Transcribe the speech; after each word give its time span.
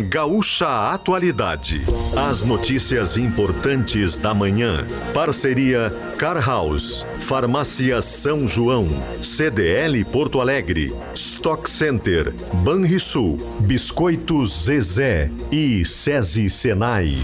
Gaúcha 0.00 0.92
Atualidade. 0.92 1.82
As 2.16 2.42
notícias 2.42 3.16
importantes 3.16 4.18
da 4.18 4.34
manhã. 4.34 4.84
Parceria 5.12 5.88
Car 6.18 6.44
House, 6.44 7.06
Farmácia 7.20 8.02
São 8.02 8.46
João, 8.46 8.88
CDL 9.22 10.04
Porto 10.04 10.40
Alegre, 10.40 10.92
Stock 11.14 11.70
Center, 11.70 12.34
Banrisul, 12.64 13.36
Biscoitos 13.60 14.64
Zezé 14.64 15.30
e 15.52 15.84
SESI 15.84 16.50
Senai. 16.50 17.16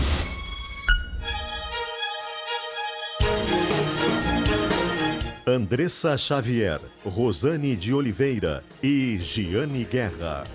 Andressa 5.45 6.17
Xavier, 6.17 6.81
Rosane 7.05 7.75
de 7.75 7.93
Oliveira 7.93 8.63
e 8.81 9.19
Giane 9.21 9.85
Guerra. 9.85 10.47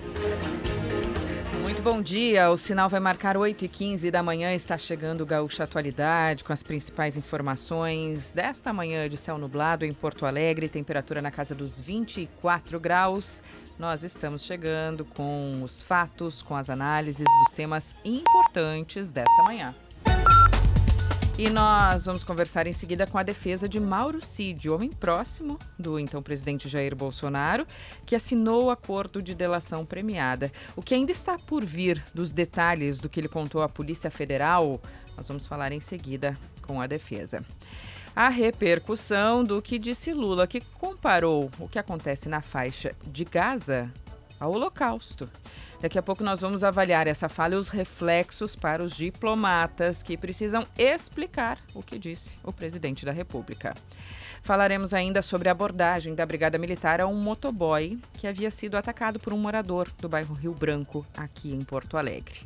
Bom 1.85 2.01
dia. 2.01 2.49
O 2.49 2.57
sinal 2.57 2.89
vai 2.89 2.99
marcar 2.99 3.37
8h15 3.37 4.09
da 4.09 4.23
manhã. 4.23 4.51
Está 4.55 4.75
chegando 4.75 5.21
o 5.21 5.25
Gaúcha 5.25 5.65
Atualidade 5.65 6.43
com 6.43 6.51
as 6.51 6.63
principais 6.63 7.15
informações 7.15 8.31
desta 8.31 8.73
manhã 8.73 9.07
de 9.07 9.17
céu 9.17 9.37
nublado 9.37 9.85
em 9.85 9.93
Porto 9.93 10.25
Alegre, 10.25 10.67
temperatura 10.67 11.21
na 11.21 11.29
casa 11.29 11.53
dos 11.53 11.79
24 11.79 12.79
graus. 12.79 13.43
Nós 13.77 14.01
estamos 14.01 14.41
chegando 14.41 15.05
com 15.05 15.61
os 15.61 15.83
fatos, 15.83 16.41
com 16.41 16.55
as 16.55 16.71
análises 16.71 17.27
dos 17.43 17.53
temas 17.53 17.95
importantes 18.03 19.11
desta 19.11 19.43
manhã. 19.43 19.75
E 21.37 21.49
nós 21.49 22.05
vamos 22.05 22.23
conversar 22.23 22.65
em 22.65 22.71
seguida 22.71 23.05
com 23.05 23.17
a 23.17 23.23
defesa 23.23 23.67
de 23.67 23.77
Mauro 23.77 24.23
Cid, 24.23 24.69
homem 24.69 24.89
próximo 24.89 25.59
do 25.77 25.99
então 25.99 26.23
presidente 26.23 26.69
Jair 26.69 26.95
Bolsonaro, 26.95 27.67
que 28.05 28.15
assinou 28.15 28.63
o 28.63 28.69
acordo 28.69 29.21
de 29.21 29.35
delação 29.35 29.85
premiada. 29.85 30.49
O 30.77 30.81
que 30.81 30.95
ainda 30.95 31.11
está 31.11 31.37
por 31.37 31.65
vir 31.65 32.01
dos 32.13 32.31
detalhes 32.31 32.99
do 32.99 33.09
que 33.09 33.19
ele 33.19 33.27
contou 33.27 33.61
à 33.61 33.67
Polícia 33.67 34.09
Federal, 34.09 34.79
nós 35.17 35.27
vamos 35.27 35.45
falar 35.45 35.73
em 35.73 35.81
seguida 35.81 36.37
com 36.61 36.79
a 36.79 36.87
defesa. 36.87 37.43
A 38.15 38.29
repercussão 38.29 39.43
do 39.43 39.61
que 39.61 39.77
disse 39.77 40.13
Lula, 40.13 40.47
que 40.47 40.61
comparou 40.79 41.51
o 41.59 41.67
que 41.67 41.77
acontece 41.77 42.29
na 42.29 42.39
faixa 42.39 42.95
de 43.05 43.25
Gaza 43.25 43.91
ao 44.39 44.53
Holocausto. 44.53 45.29
Daqui 45.85 45.99
a 45.99 46.01
pouco 46.01 46.23
nós 46.23 46.41
vamos 46.41 46.63
avaliar 46.63 47.05
essa 47.05 47.29
fala 47.29 47.53
e 47.53 47.57
os 47.57 47.69
reflexos 47.69 48.55
para 48.55 48.83
os 48.83 48.95
diplomatas 48.95 50.01
que 50.01 50.17
precisam 50.17 50.65
explicar 50.79 51.59
o 51.75 51.83
que 51.83 51.99
disse 51.99 52.39
o 52.43 52.51
presidente 52.51 53.05
da 53.05 53.11
República. 53.11 53.71
Falaremos 54.41 54.95
ainda 54.95 55.21
sobre 55.21 55.47
a 55.47 55.51
abordagem 55.51 56.15
da 56.15 56.25
Brigada 56.25 56.57
Militar 56.57 56.99
a 56.99 57.05
um 57.05 57.13
motoboy 57.13 57.99
que 58.13 58.25
havia 58.25 58.49
sido 58.49 58.77
atacado 58.77 59.19
por 59.19 59.31
um 59.31 59.37
morador 59.37 59.87
do 60.01 60.09
bairro 60.09 60.33
Rio 60.33 60.55
Branco, 60.55 61.05
aqui 61.15 61.53
em 61.53 61.61
Porto 61.61 61.97
Alegre. 61.97 62.39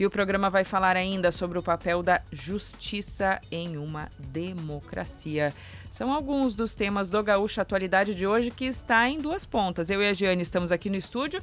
E 0.00 0.04
o 0.04 0.10
programa 0.10 0.50
vai 0.50 0.64
falar 0.64 0.96
ainda 0.96 1.30
sobre 1.30 1.58
o 1.60 1.62
papel 1.62 2.02
da 2.02 2.20
justiça 2.32 3.40
em 3.52 3.76
uma 3.76 4.08
democracia. 4.18 5.54
São 5.88 6.12
alguns 6.12 6.56
dos 6.56 6.74
temas 6.74 7.08
do 7.08 7.22
Gaúcha 7.22 7.62
Atualidade 7.62 8.12
de 8.12 8.26
hoje 8.26 8.50
que 8.50 8.64
está 8.64 9.08
em 9.08 9.18
duas 9.18 9.46
pontas. 9.46 9.88
Eu 9.88 10.02
e 10.02 10.08
a 10.08 10.12
Giane 10.12 10.42
estamos 10.42 10.72
aqui 10.72 10.90
no 10.90 10.96
estúdio 10.96 11.40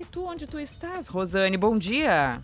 e 0.00 0.04
tu, 0.04 0.24
onde 0.28 0.46
tu 0.46 0.60
estás, 0.60 1.08
Rosane? 1.08 1.56
Bom 1.56 1.76
dia. 1.76 2.40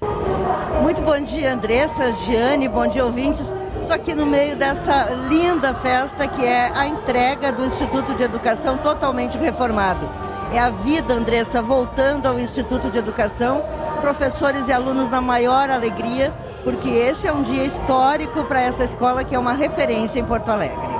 Muito 0.83 1.01
bom 1.03 1.21
dia, 1.21 1.55
Andressa, 1.55 2.13
Giane, 2.25 2.69
bom 2.69 2.87
dia, 2.87 3.05
ouvintes. 3.05 3.55
Estou 3.81 3.95
aqui 3.95 4.13
no 4.13 4.27
meio 4.27 4.57
dessa 4.57 5.05
linda 5.29 5.73
festa 5.73 6.27
que 6.27 6.45
é 6.45 6.73
a 6.75 6.87
entrega 6.87 7.53
do 7.53 7.65
Instituto 7.65 8.13
de 8.15 8.25
Educação 8.25 8.77
totalmente 8.79 9.39
reformado. 9.39 10.09
É 10.53 10.59
a 10.59 10.71
vida, 10.71 11.15
Andressa, 11.15 11.63
voltando 11.63 12.27
ao 12.27 12.41
Instituto 12.41 12.91
de 12.91 12.99
Educação, 12.99 13.63
professores 14.01 14.67
e 14.67 14.73
alunos 14.73 15.09
na 15.09 15.21
maior 15.21 15.71
alegria, 15.71 16.33
porque 16.65 16.89
esse 16.89 17.29
é 17.29 17.33
um 17.33 17.43
dia 17.43 17.65
histórico 17.65 18.43
para 18.45 18.63
essa 18.63 18.83
escola 18.83 19.23
que 19.23 19.35
é 19.35 19.39
uma 19.39 19.53
referência 19.53 20.19
em 20.19 20.25
Porto 20.25 20.49
Alegre. 20.49 20.95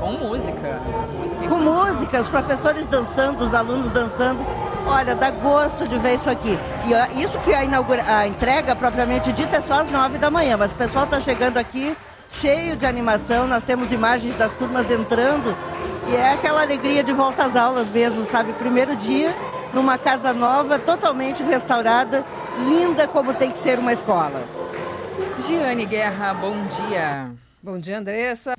Com 0.00 0.12
música. 0.12 0.80
música 1.16 1.48
Com 1.48 1.58
música, 1.58 2.20
os 2.20 2.28
professores 2.28 2.86
dançando, 2.88 3.44
os 3.44 3.54
alunos 3.54 3.88
dançando 3.90 4.61
Olha, 4.86 5.14
dá 5.14 5.30
gosto 5.30 5.88
de 5.88 5.98
ver 5.98 6.14
isso 6.14 6.28
aqui. 6.28 6.58
E 6.86 7.22
isso 7.22 7.38
que 7.40 7.54
a, 7.54 7.64
inaugura, 7.64 8.02
a 8.06 8.26
entrega 8.26 8.74
propriamente 8.74 9.32
dita 9.32 9.56
é 9.56 9.60
só 9.60 9.80
às 9.80 9.90
nove 9.90 10.18
da 10.18 10.30
manhã, 10.30 10.56
mas 10.56 10.72
o 10.72 10.74
pessoal 10.74 11.04
está 11.04 11.20
chegando 11.20 11.56
aqui 11.56 11.96
cheio 12.30 12.76
de 12.76 12.86
animação, 12.86 13.46
nós 13.46 13.62
temos 13.62 13.92
imagens 13.92 14.34
das 14.36 14.52
turmas 14.54 14.90
entrando 14.90 15.56
e 16.08 16.16
é 16.16 16.32
aquela 16.32 16.62
alegria 16.62 17.04
de 17.04 17.12
volta 17.12 17.44
às 17.44 17.54
aulas 17.54 17.88
mesmo, 17.90 18.24
sabe? 18.24 18.52
Primeiro 18.54 18.96
dia 18.96 19.34
numa 19.72 19.96
casa 19.96 20.32
nova, 20.32 20.78
totalmente 20.78 21.42
restaurada, 21.42 22.24
linda 22.68 23.08
como 23.08 23.32
tem 23.32 23.50
que 23.50 23.58
ser 23.58 23.78
uma 23.78 23.92
escola. 23.92 24.42
Giane 25.46 25.86
Guerra, 25.86 26.34
bom 26.34 26.54
dia. 26.66 27.30
Bom 27.62 27.78
dia, 27.78 27.98
Andressa. 27.98 28.54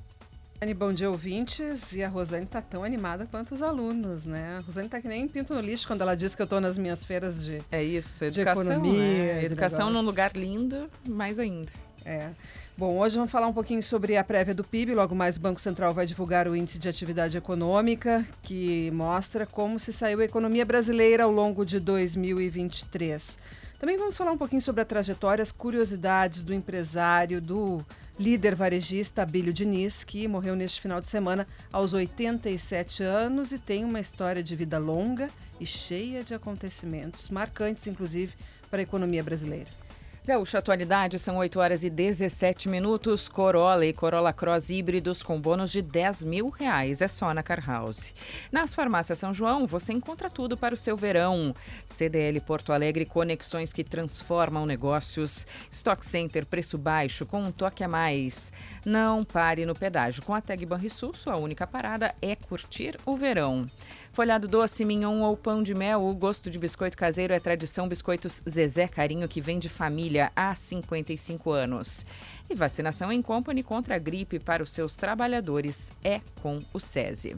Bom 0.72 0.94
dia, 0.94 1.10
ouvintes. 1.10 1.94
E 1.94 2.04
a 2.04 2.08
Rosane 2.08 2.46
está 2.46 2.62
tão 2.62 2.84
animada 2.84 3.28
quanto 3.30 3.54
os 3.54 3.62
alunos, 3.62 4.26
né? 4.26 4.58
A 4.58 4.62
Rosane 4.62 4.86
está 4.86 5.02
que 5.02 5.08
nem 5.08 5.28
pinto 5.28 5.54
no 5.54 5.60
lixo 5.60 5.86
quando 5.86 6.02
ela 6.02 6.16
diz 6.16 6.36
que 6.36 6.42
eu 6.42 6.46
estou 6.46 6.62
nas 6.62 6.78
minhas 6.78 7.04
feiras 7.04 7.44
de 7.44 7.60
É 7.70 7.84
isso, 7.84 8.24
educação, 8.24 8.64
de 8.64 8.70
economia. 8.70 9.02
Né? 9.02 9.44
Educação 9.44 9.90
num 9.90 10.02
lugar 10.02 10.32
lindo, 10.38 10.90
mais 11.06 11.40
ainda. 11.40 11.72
É. 12.06 12.30
Bom, 12.78 12.98
hoje 12.98 13.16
vamos 13.16 13.32
falar 13.32 13.48
um 13.48 13.54
pouquinho 13.54 13.84
sobre 13.84 14.16
a 14.16 14.24
prévia 14.24 14.54
do 14.54 14.64
PIB. 14.64 14.94
Logo 14.94 15.14
mais, 15.14 15.36
o 15.36 15.42
Banco 15.42 15.60
Central 15.60 15.94
vai 15.94 16.06
divulgar 16.06 16.48
o 16.48 16.56
índice 16.56 16.80
de 16.80 16.88
atividade 16.88 17.36
econômica, 17.36 18.26
que 18.42 18.90
mostra 18.92 19.46
como 19.46 19.80
se 19.80 19.92
saiu 19.92 20.20
a 20.20 20.24
economia 20.24 20.66
brasileira 20.66 21.24
ao 21.24 21.32
longo 21.32 21.66
de 21.66 21.80
2023. 21.80 23.38
Também 23.80 23.98
vamos 23.98 24.16
falar 24.16 24.32
um 24.32 24.38
pouquinho 24.38 24.62
sobre 24.62 24.82
a 24.82 24.86
trajetória, 24.86 25.42
as 25.42 25.52
curiosidades 25.52 26.42
do 26.42 26.54
empresário, 26.54 27.42
do 27.42 27.84
líder 28.20 28.56
varejista 28.56 29.24
Abílio 29.24 29.54
Diniz, 29.54 30.04
que 30.04 30.28
morreu 30.28 30.56
neste 30.56 30.80
final 30.80 31.02
de 31.02 31.10
semana 31.10 31.48
aos 31.72 31.94
87 31.94 33.04
anos 33.04 33.52
e 33.52 33.60
tem 33.60 33.84
uma 33.84 34.00
história 34.00 34.44
de 34.44 34.56
vida 34.56 34.78
longa 34.78 35.30
e 35.60 35.66
cheia 35.66 36.24
de 36.24 36.34
acontecimentos, 36.34 37.30
marcantes 37.30 37.88
inclusive 37.88 38.34
para 38.70 38.80
a 38.80 38.84
economia 38.84 39.24
brasileira. 39.24 39.83
Gaúcha 40.26 40.60
Atualidade, 40.60 41.20
são 41.20 41.36
8 41.36 41.60
horas 41.60 41.84
e 41.84 41.90
17 41.90 42.70
minutos. 42.70 43.28
Corolla 43.28 43.86
e 43.86 43.92
Corolla 43.92 44.32
Cross 44.32 44.70
híbridos 44.70 45.22
com 45.22 45.40
bônus 45.40 45.70
de 45.70 45.82
10 45.82 46.24
mil 46.24 46.48
reais. 46.48 47.02
É 47.02 47.10
só 47.10 47.34
na 47.34 47.44
Car 47.44 47.62
House. 47.68 48.16
Nas 48.50 48.74
farmácias 48.74 49.20
São 49.20 49.34
João, 49.34 49.68
você 49.68 49.92
encontra 49.92 50.30
tudo 50.30 50.56
para 50.56 50.74
o 50.74 50.78
seu 50.78 50.96
verão. 50.96 51.54
CDL 51.86 52.40
Porto 52.40 52.72
Alegre, 52.72 53.06
conexões 53.06 53.74
que 53.74 53.84
transformam 53.84 54.66
negócios. 54.66 55.46
Stock 55.70 56.06
Center, 56.06 56.46
preço 56.46 56.78
baixo, 56.78 57.26
com 57.26 57.44
um 57.44 57.52
toque 57.52 57.84
a 57.84 57.88
mais. 57.90 58.50
Não 58.86 59.26
pare 59.26 59.66
no 59.66 59.76
pedágio. 59.76 60.24
Com 60.24 60.34
a 60.34 60.40
Tag 60.40 60.66
Banrisul, 60.66 61.14
sua 61.14 61.36
única 61.36 61.68
parada 61.68 62.16
é 62.22 62.34
curtir 62.34 62.96
o 63.06 63.18
verão. 63.18 63.66
Folhado 64.14 64.48
doce, 64.48 64.86
mignon 64.86 65.22
ou 65.22 65.36
pão 65.36 65.64
de 65.64 65.74
mel, 65.74 66.04
o 66.04 66.14
gosto 66.14 66.48
de 66.48 66.60
biscoito 66.60 66.96
caseiro 66.96 67.34
é 67.34 67.40
tradição 67.40 67.88
Biscoitos 67.88 68.44
Zezé 68.48 68.88
Carinho, 68.88 69.28
que 69.28 69.42
vem 69.42 69.58
de 69.58 69.68
família 69.68 70.32
há 70.36 70.54
55 70.54 71.50
anos. 71.50 72.06
E 72.48 72.54
vacinação 72.54 73.12
em 73.12 73.24
company 73.24 73.64
contra 73.64 73.96
a 73.96 73.98
gripe 73.98 74.38
para 74.38 74.62
os 74.62 74.72
seus 74.72 74.96
trabalhadores 74.96 75.92
é 76.04 76.22
com 76.44 76.60
o 76.72 76.80
SESI. 76.80 77.36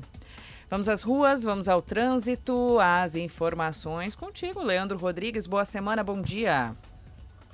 Vamos 0.70 0.90
às 0.90 1.02
ruas, 1.02 1.44
vamos 1.44 1.70
ao 1.70 1.82
trânsito, 1.82 2.78
às 2.82 3.16
informações 3.16 4.14
contigo, 4.14 4.62
Leandro 4.62 4.98
Rodrigues. 4.98 5.48
Boa 5.48 5.64
semana, 5.64 6.04
bom 6.04 6.22
dia. 6.22 6.76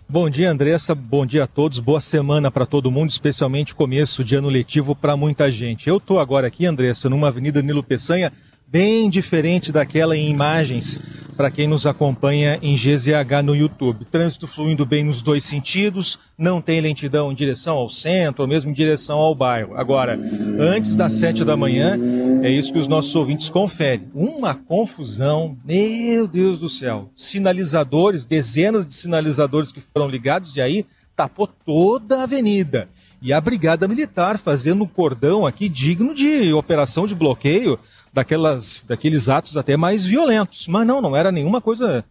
Bom 0.10 0.32
dia, 0.32 0.50
Andressa. 0.50 0.96
Bom 0.96 1.28
dia 1.28 1.44
a 1.44 1.48
todos. 1.48 1.80
Boa 1.80 2.02
semana 2.02 2.50
para 2.50 2.66
todo 2.66 2.92
mundo, 2.92 3.12
especialmente 3.12 3.76
começo 3.76 4.24
de 4.24 4.36
ano 4.36 4.50
letivo 4.50 4.96
para 4.96 5.16
muita 5.16 5.52
gente. 5.52 5.88
Eu 5.88 5.98
estou 5.98 6.20
agora 6.20 6.48
aqui, 6.48 6.66
Andressa, 6.66 7.08
numa 7.08 7.28
Avenida 7.28 7.62
Nilo 7.62 7.84
Peçanha, 7.84 8.34
bem 8.72 9.10
diferente 9.10 9.70
daquela 9.70 10.16
em 10.16 10.30
imagens 10.30 10.98
para 11.36 11.52
quem 11.52 11.68
nos 11.68 11.86
acompanha 11.86 12.58
em 12.62 12.76
GZH 12.76 13.44
no 13.44 13.54
YouTube. 13.54 14.06
Trânsito 14.06 14.48
fluindo 14.48 14.86
bem 14.86 15.04
nos 15.04 15.22
dois 15.22 15.44
sentidos, 15.44 16.18
não 16.38 16.62
tem 16.62 16.80
lentidão 16.80 17.32
em 17.32 17.36
direção 17.36 17.76
ao 17.76 17.90
centro 17.90 18.44
ou 18.44 18.48
mesmo 18.48 18.70
em 18.70 18.74
direção 18.74 19.18
ao 19.18 19.36
bairro. 19.36 19.76
Agora, 19.76 20.18
antes 20.58 20.96
das 20.96 21.14
sete 21.14 21.44
da 21.44 21.58
manhã, 21.58 21.98
é 22.44 22.50
isso 22.50 22.72
que 22.72 22.80
os 22.80 22.88
nossos 22.88 23.14
ouvintes 23.14 23.50
conferem. 23.50 24.08
Uma 24.14 24.56
confusão, 24.56 25.58
meu 25.66 26.26
Deus 26.26 26.60
do 26.60 26.70
céu. 26.70 27.10
Sinalizadores, 27.14 28.24
dezenas 28.24 28.86
de 28.86 28.94
sinalizadores 28.94 29.72
que 29.72 29.82
foram 29.82 30.08
ligados 30.08 30.56
e 30.56 30.62
aí 30.62 30.86
tapou 31.14 31.48
toda 31.48 32.20
a 32.20 32.24
avenida. 32.24 32.88
E 33.22 33.34
a 33.34 33.42
Brigada 33.42 33.88
Militar 33.88 34.38
fazendo 34.38 34.84
um 34.84 34.88
cordão 34.88 35.46
aqui 35.46 35.68
digno 35.68 36.14
de 36.14 36.54
operação 36.54 37.06
de 37.06 37.14
bloqueio 37.14 37.78
daquelas, 38.14 38.84
daqueles 38.88 39.30
atos 39.30 39.58
até 39.58 39.76
mais 39.78 40.06
violentos. 40.06 40.68
Mas 40.68 40.86
não, 40.86 41.02
não 41.02 41.16
era 41.16 41.32
nenhuma 41.32 41.62
coisa 41.62 42.04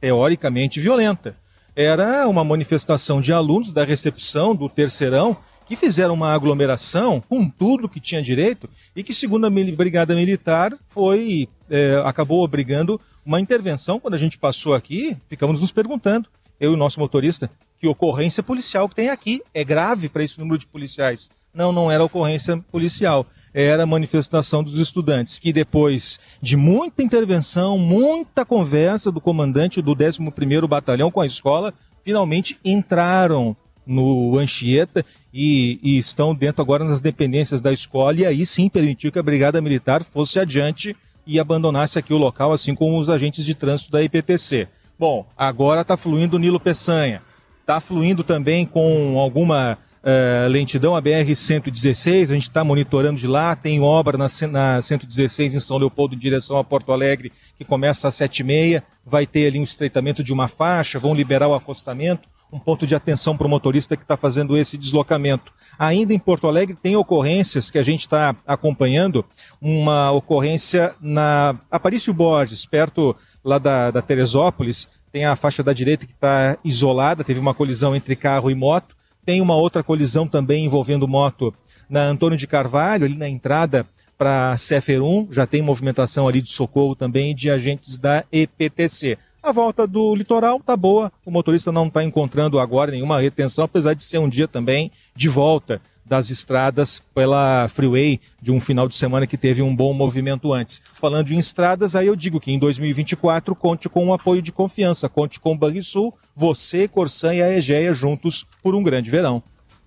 teoricamente 0.00 0.80
violenta. 0.80 1.36
Era 1.74 2.26
uma 2.28 2.44
manifestação 2.44 3.20
de 3.20 3.32
alunos 3.32 3.72
da 3.72 3.84
recepção 3.84 4.54
do 4.54 4.68
terceirão 4.68 5.36
que 5.66 5.76
fizeram 5.76 6.14
uma 6.14 6.34
aglomeração 6.34 7.20
com 7.20 7.48
tudo 7.48 7.88
que 7.88 8.00
tinha 8.00 8.20
direito 8.20 8.68
e 8.94 9.04
que, 9.04 9.14
segundo 9.14 9.46
a 9.46 9.50
Brigada 9.50 10.16
Militar, 10.16 10.76
foi 10.88 11.48
é, 11.70 12.02
acabou 12.04 12.42
obrigando 12.42 13.00
uma 13.24 13.38
intervenção, 13.38 14.00
quando 14.00 14.14
a 14.14 14.18
gente 14.18 14.36
passou 14.36 14.74
aqui, 14.74 15.16
ficamos 15.28 15.60
nos 15.60 15.70
perguntando, 15.70 16.28
eu 16.58 16.72
e 16.72 16.74
o 16.74 16.76
nosso 16.76 16.98
motorista, 16.98 17.48
que 17.78 17.86
ocorrência 17.86 18.42
policial 18.42 18.88
que 18.88 18.94
tem 18.94 19.08
aqui. 19.08 19.42
É 19.54 19.62
grave 19.62 20.08
para 20.08 20.24
esse 20.24 20.38
número 20.38 20.58
de 20.58 20.66
policiais. 20.66 21.30
Não, 21.54 21.72
não 21.72 21.90
era 21.90 22.04
ocorrência 22.04 22.58
policial. 22.70 23.26
Era 23.52 23.86
manifestação 23.86 24.62
dos 24.62 24.78
estudantes, 24.78 25.38
que 25.38 25.52
depois 25.52 26.20
de 26.40 26.56
muita 26.56 27.02
intervenção, 27.02 27.76
muita 27.78 28.44
conversa 28.44 29.10
do 29.10 29.20
comandante 29.20 29.82
do 29.82 29.94
11º 29.94 30.68
Batalhão 30.68 31.10
com 31.10 31.20
a 31.20 31.26
escola, 31.26 31.74
finalmente 32.04 32.58
entraram 32.64 33.56
no 33.86 34.38
Anchieta 34.38 35.04
e, 35.34 35.80
e, 35.82 35.98
estão 35.98 36.34
dentro 36.34 36.62
agora 36.62 36.84
nas 36.84 37.00
dependências 37.00 37.60
da 37.60 37.72
escola 37.72 38.14
e 38.14 38.24
aí 38.24 38.46
sim 38.46 38.68
permitiu 38.68 39.10
que 39.10 39.18
a 39.18 39.22
Brigada 39.22 39.60
Militar 39.60 40.04
fosse 40.04 40.38
adiante 40.38 40.96
e 41.26 41.40
abandonasse 41.40 41.98
aqui 41.98 42.12
o 42.12 42.18
local, 42.18 42.52
assim 42.52 42.74
como 42.74 42.98
os 42.98 43.08
agentes 43.08 43.44
de 43.44 43.54
trânsito 43.54 43.90
da 43.90 44.02
IPTC. 44.02 44.68
Bom, 44.98 45.26
agora 45.36 45.80
está 45.80 45.96
fluindo 45.96 46.36
o 46.36 46.38
Nilo 46.38 46.60
Peçanha. 46.60 47.22
Está 47.60 47.80
fluindo 47.80 48.22
também 48.22 48.66
com 48.66 49.18
alguma 49.18 49.78
uh, 50.02 50.48
lentidão 50.48 50.96
a 50.96 51.02
BR-116, 51.02 52.22
a 52.22 52.34
gente 52.34 52.42
está 52.48 52.64
monitorando 52.64 53.18
de 53.18 53.26
lá, 53.26 53.54
tem 53.54 53.80
obra 53.80 54.16
na, 54.16 54.26
na 54.50 54.82
116 54.82 55.54
em 55.54 55.60
São 55.60 55.78
Leopoldo 55.78 56.14
em 56.14 56.18
direção 56.18 56.58
a 56.58 56.64
Porto 56.64 56.92
Alegre, 56.92 57.32
que 57.56 57.64
começa 57.64 58.08
às 58.08 58.14
7h30, 58.14 58.82
vai 59.04 59.26
ter 59.26 59.46
ali 59.46 59.58
um 59.58 59.64
estreitamento 59.64 60.22
de 60.22 60.32
uma 60.32 60.48
faixa, 60.48 60.98
vão 60.98 61.14
liberar 61.14 61.48
o 61.48 61.54
acostamento, 61.54 62.28
um 62.52 62.58
ponto 62.58 62.86
de 62.86 62.94
atenção 62.94 63.36
para 63.36 63.46
o 63.46 63.50
motorista 63.50 63.96
que 63.96 64.02
está 64.02 64.16
fazendo 64.16 64.56
esse 64.56 64.76
deslocamento. 64.76 65.52
Ainda 65.78 66.12
em 66.12 66.18
Porto 66.18 66.48
Alegre 66.48 66.76
tem 66.80 66.96
ocorrências 66.96 67.70
que 67.70 67.78
a 67.78 67.82
gente 67.82 68.00
está 68.00 68.34
acompanhando, 68.44 69.24
uma 69.60 70.10
ocorrência 70.10 70.94
na 71.00 71.56
Aparício 71.70 72.12
Borges, 72.12 72.66
perto 72.66 73.14
lá 73.44 73.58
da, 73.58 73.92
da 73.92 74.02
Teresópolis, 74.02 74.88
tem 75.12 75.24
a 75.24 75.36
faixa 75.36 75.62
da 75.62 75.72
direita 75.72 76.06
que 76.06 76.12
está 76.12 76.56
isolada, 76.64 77.24
teve 77.24 77.40
uma 77.40 77.54
colisão 77.54 77.94
entre 77.94 78.14
carro 78.16 78.50
e 78.50 78.54
moto, 78.54 78.96
tem 79.24 79.40
uma 79.40 79.54
outra 79.54 79.82
colisão 79.82 80.26
também 80.26 80.64
envolvendo 80.64 81.08
moto 81.08 81.54
na 81.88 82.04
Antônio 82.04 82.38
de 82.38 82.46
Carvalho, 82.46 83.04
ali 83.04 83.16
na 83.16 83.28
entrada 83.28 83.86
para 84.16 84.56
Cefer 84.56 85.02
1, 85.02 85.28
já 85.30 85.46
tem 85.46 85.62
movimentação 85.62 86.28
ali 86.28 86.42
de 86.42 86.50
socorro 86.50 86.94
também 86.94 87.34
de 87.34 87.50
agentes 87.50 87.98
da 87.98 88.24
EPTC. 88.30 89.18
A 89.42 89.52
volta 89.52 89.86
do 89.86 90.14
litoral 90.14 90.60
tá 90.60 90.76
boa, 90.76 91.10
o 91.24 91.30
motorista 91.30 91.72
não 91.72 91.86
está 91.86 92.04
encontrando 92.04 92.58
agora 92.58 92.90
nenhuma 92.90 93.18
retenção, 93.18 93.64
apesar 93.64 93.94
de 93.94 94.02
ser 94.02 94.18
um 94.18 94.28
dia 94.28 94.46
também 94.46 94.92
de 95.16 95.28
volta 95.28 95.80
das 96.10 96.28
estradas 96.28 97.00
pela 97.14 97.68
freeway 97.68 98.20
de 98.42 98.50
um 98.50 98.58
final 98.58 98.88
de 98.88 98.96
semana 98.96 99.28
que 99.28 99.38
teve 99.38 99.62
um 99.62 99.74
bom 99.74 99.94
movimento 99.94 100.52
antes. 100.52 100.82
Falando 100.94 101.30
em 101.30 101.38
estradas, 101.38 101.94
aí 101.94 102.08
eu 102.08 102.16
digo 102.16 102.40
que 102.40 102.50
em 102.50 102.58
2024 102.58 103.54
conte 103.54 103.88
com 103.88 104.04
um 104.04 104.12
apoio 104.12 104.42
de 104.42 104.50
confiança, 104.50 105.08
conte 105.08 105.38
com 105.38 105.52
o 105.52 105.56
Banrisul, 105.56 106.12
você, 106.34 106.88
Corsan 106.88 107.34
e 107.34 107.42
a 107.42 107.56
Egeia 107.56 107.94
juntos 107.94 108.44
por 108.60 108.74
um 108.74 108.82
grande 108.82 109.08
verão. 109.08 109.40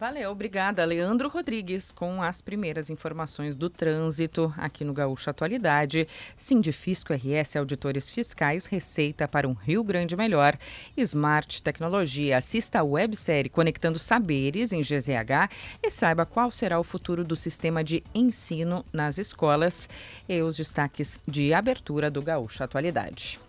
Valeu, 0.04 0.32
obrigada. 0.32 0.84
Leandro 0.84 1.30
Rodrigues 1.30 1.90
com 1.90 2.22
as 2.22 2.42
primeiras 2.42 2.90
informações 2.90 3.56
do 3.56 3.70
trânsito 3.70 4.54
aqui 4.58 4.84
no 4.84 4.92
Gaúcho 4.92 5.30
Atualidade. 5.30 6.10
Sindifisco 6.36 7.14
RS 7.14 7.56
Auditores 7.56 8.10
Fiscais, 8.10 8.66
Receita 8.66 9.30
para 9.30 9.48
um 9.48 9.54
Rio 9.54 9.82
Grande 9.82 10.18
Melhor. 10.18 10.58
Smart 10.98 11.64
Tecnologia. 11.64 12.40
Assista 12.40 12.80
a 12.80 12.84
websérie 12.84 13.50
Conectando 13.50 13.98
Saberes 13.98 14.74
em 14.74 14.82
GZH 14.82 15.50
e 15.82 15.90
saiba 15.90 16.26
qual 16.26 16.52
será 16.52 16.78
o 16.78 16.84
futuro 16.84 17.24
do 17.24 17.38
sistema 17.38 17.82
de 17.82 18.04
ensino 18.14 18.84
nas 18.92 19.18
escolas 19.18 19.88
e 20.28 20.42
os 20.42 20.58
destaques 20.58 21.22
de 21.26 21.54
abertura 21.54 22.12
do 22.12 22.22
Gaúcho 22.22 22.62
Atualidade. 22.62 23.40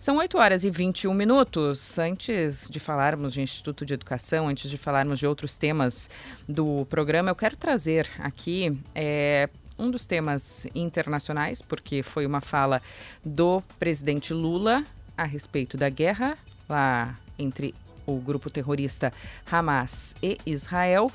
São 0.00 0.16
8 0.16 0.38
horas 0.38 0.64
e 0.64 0.70
21 0.70 1.12
minutos. 1.14 1.98
Antes 1.98 2.68
de 2.68 2.80
falarmos 2.80 3.32
de 3.32 3.40
Instituto 3.40 3.84
de 3.84 3.94
Educação, 3.94 4.48
antes 4.48 4.70
de 4.70 4.76
falarmos 4.76 5.18
de 5.18 5.26
outros 5.26 5.56
temas 5.56 6.10
do 6.48 6.86
programa, 6.86 7.30
eu 7.30 7.34
quero 7.34 7.56
trazer 7.56 8.08
aqui 8.18 8.78
é, 8.94 9.48
um 9.78 9.90
dos 9.90 10.06
temas 10.06 10.66
internacionais, 10.74 11.62
porque 11.62 12.02
foi 12.02 12.26
uma 12.26 12.40
fala 12.40 12.80
do 13.24 13.62
presidente 13.78 14.32
Lula 14.32 14.84
a 15.16 15.24
respeito 15.24 15.76
da 15.76 15.88
guerra 15.88 16.36
lá 16.68 17.14
entre 17.38 17.74
o 18.06 18.16
grupo 18.16 18.50
terrorista 18.50 19.12
Hamas 19.50 20.14
e 20.22 20.38
Israel. 20.46 21.10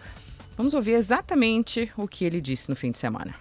Vamos 0.57 0.73
ouvir 0.73 0.93
exatamente 0.93 1.91
o 1.97 2.07
que 2.07 2.25
ele 2.25 2.41
disse 2.41 2.69
no 2.69 2.75
fim 2.75 2.91
de 2.91 2.97
semana. 2.97 3.33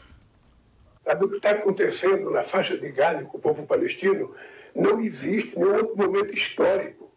Sabe 1.05 1.25
o 1.25 1.29
que 1.29 1.37
está 1.37 1.51
acontecendo 1.51 2.31
na 2.31 2.45
faixa 2.45 2.77
de 2.77 2.91
Gaza 2.93 3.25
com 3.25 3.39
o 3.39 3.41
povo 3.41 3.67
palestino? 3.67 4.33
Não 4.75 5.01
existe 5.01 5.59
nenhum 5.59 5.77
outro 5.77 5.97
momento 5.97 6.33
histórico. 6.33 7.11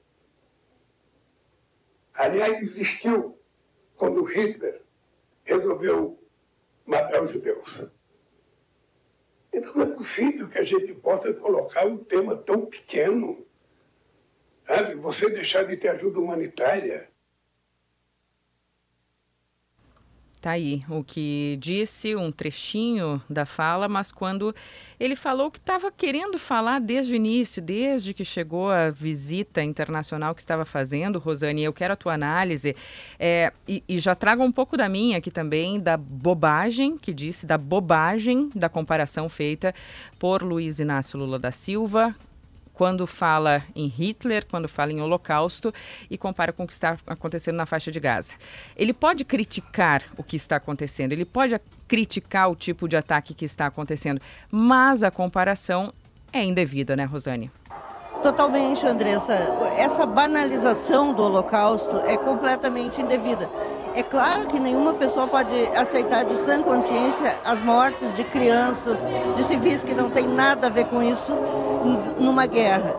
Aliás, 2.14 2.62
existiu 2.62 3.38
quando 3.96 4.24
Hitler 4.24 4.82
resolveu 5.44 6.20
matar 6.86 7.24
os 7.24 7.32
judeus. 7.32 7.84
Então 9.52 9.74
não 9.76 9.84
é 9.84 9.96
possível 9.96 10.50
que 10.50 10.58
a 10.58 10.64
gente 10.64 10.94
possa 10.96 11.34
colocar 11.34 11.86
um 11.86 11.98
tema 11.98 12.36
tão 12.36 12.66
pequeno. 12.66 13.46
Sabe? 14.68 14.96
Você 14.96 15.30
deixar 15.30 15.64
de 15.64 15.78
ter 15.78 15.90
ajuda 15.90 16.20
humanitária 16.20 17.13
Tá 20.44 20.52
aí 20.52 20.84
o 20.90 21.06
que 21.06 21.58
disse, 21.62 22.18
um 22.18 22.30
trechinho 22.30 23.24
da 23.30 23.46
fala, 23.46 23.88
mas 23.88 24.12
quando 24.12 24.54
ele 25.00 25.16
falou 25.16 25.50
que 25.50 25.58
estava 25.58 25.90
querendo 25.90 26.38
falar 26.38 26.82
desde 26.82 27.14
o 27.14 27.16
início, 27.16 27.62
desde 27.62 28.14
que 28.14 28.26
chegou 28.26 28.70
a 28.70 28.90
visita 28.90 29.64
internacional 29.64 30.36
que 30.36 30.42
estava 30.42 30.66
fazendo, 30.66 31.18
Rosane, 31.18 31.64
eu 31.64 31.72
quero 31.72 31.94
a 31.94 31.96
tua 31.96 32.16
análise, 32.16 32.76
é, 33.18 33.54
e, 33.66 33.82
e 33.88 34.00
já 34.00 34.16
trago 34.16 34.44
um 34.44 34.52
pouco 34.52 34.76
da 34.76 34.90
minha 34.90 35.18
aqui 35.18 35.32
também, 35.32 35.80
da 35.80 35.96
bobagem 35.96 36.98
que 36.98 37.14
disse, 37.14 37.46
da 37.46 37.58
bobagem 37.58 38.50
da 38.54 38.68
comparação 38.68 39.30
feita 39.30 39.74
por 40.20 40.44
Luiz 40.44 40.78
Inácio 40.78 41.18
Lula 41.18 41.40
da 41.40 41.54
Silva 41.54 42.14
quando 42.74 43.06
fala 43.06 43.64
em 43.76 43.88
Hitler, 43.88 44.46
quando 44.46 44.68
fala 44.68 44.92
em 44.92 45.00
Holocausto 45.00 45.74
e 46.10 46.18
compara 46.18 46.52
com 46.52 46.64
o 46.64 46.68
que 46.68 46.74
está 46.74 46.98
acontecendo 47.06 47.56
na 47.56 47.66
faixa 47.66 47.92
de 47.92 48.00
Gaza. 48.00 48.34
Ele 48.76 48.94
pode 48.94 49.24
criticar 49.24 50.04
o 50.18 50.24
que 50.24 50.36
está 50.36 50.56
acontecendo, 50.56 51.12
ele 51.12 51.26
pode 51.26 51.60
criticar 51.88 52.50
o 52.50 52.56
tipo 52.56 52.88
de 52.88 52.98
ataque 52.98 53.34
que 53.34 53.46
está 53.46 53.68
acontecendo, 53.68 54.20
mas 54.50 55.04
a 55.04 55.12
comparação 55.12 55.94
é 56.32 56.44
indevida, 56.44 56.96
né, 56.96 57.06
Rosane? 57.06 57.52
Totalmente, 58.24 58.88
Andressa. 58.88 59.34
Essa 59.78 60.06
banalização 60.06 61.14
do 61.14 61.22
Holocausto 61.24 61.98
é 62.06 62.18
completamente 62.18 63.02
indevida. 63.02 63.50
É 63.96 64.02
claro 64.02 64.48
que 64.48 64.60
nenhuma 64.60 64.94
pessoa 64.94 65.28
pode 65.28 65.54
aceitar 65.76 66.26
de 66.26 66.36
sã 66.36 66.64
consciência 66.64 67.38
as 67.46 67.62
mortes 67.62 68.16
de 68.16 68.24
crianças, 68.24 69.06
de 69.36 69.44
civis 69.44 69.84
que 69.84 69.94
não 69.94 70.10
tem 70.10 70.28
nada 70.28 70.66
a 70.66 70.70
ver 70.70 70.86
com 70.86 71.04
isso 71.04 71.32
numa 72.18 72.48
guerra. 72.48 72.96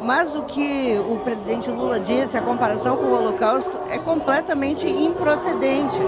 Mas 0.00 0.34
o 0.34 0.42
que 0.44 0.98
o 1.06 1.18
presidente 1.18 1.70
Lula 1.70 2.00
disse, 2.00 2.36
a 2.36 2.40
comparação 2.40 2.96
com 2.96 3.04
o 3.04 3.14
Holocausto, 3.14 3.76
é 3.90 3.98
completamente 3.98 4.88
improcedente. 4.88 6.00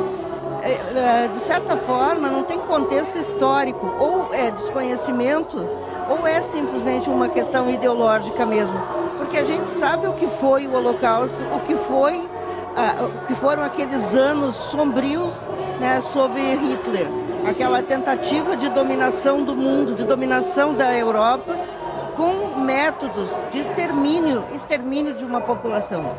É, 0.63 1.25
é, 1.25 1.29
de 1.29 1.39
certa 1.39 1.77
forma, 1.77 2.29
não 2.29 2.45
tem 2.45 2.59
contexto 2.61 3.19
histórico, 3.19 3.95
ou 3.99 4.33
é 4.33 4.51
desconhecimento, 4.51 5.57
ou 6.09 6.27
é 6.27 6.41
simplesmente 6.41 7.11
uma 7.11 7.29
questão 7.29 7.69
ideológica 7.69 8.47
mesmo. 8.47 8.79
Porque 9.19 9.37
a 9.37 9.45
gente 9.45 9.67
sabe 9.67 10.07
o 10.07 10.15
que 10.15 10.27
foi 10.27 10.67
o 10.67 10.75
Holocausto, 10.75 11.37
o 11.55 11.61
que 11.61 11.75
foi 11.75 12.30
que 13.27 13.35
foram 13.35 13.63
aqueles 13.63 14.15
anos 14.15 14.55
sombrios 14.57 15.35
né, 15.79 16.01
sob 16.01 16.39
Hitler, 16.39 17.09
aquela 17.49 17.83
tentativa 17.83 18.57
de 18.57 18.69
dominação 18.69 19.45
do 19.45 19.57
mundo, 19.57 19.95
de 19.95 20.05
dominação 20.05 20.75
da 20.75 20.97
Europa, 20.97 21.57
com 22.17 22.61
métodos 22.61 23.31
de 23.51 23.59
extermínio, 23.59 24.45
extermínio 24.55 25.15
de 25.15 25.25
uma 25.25 25.41
população. 25.41 26.15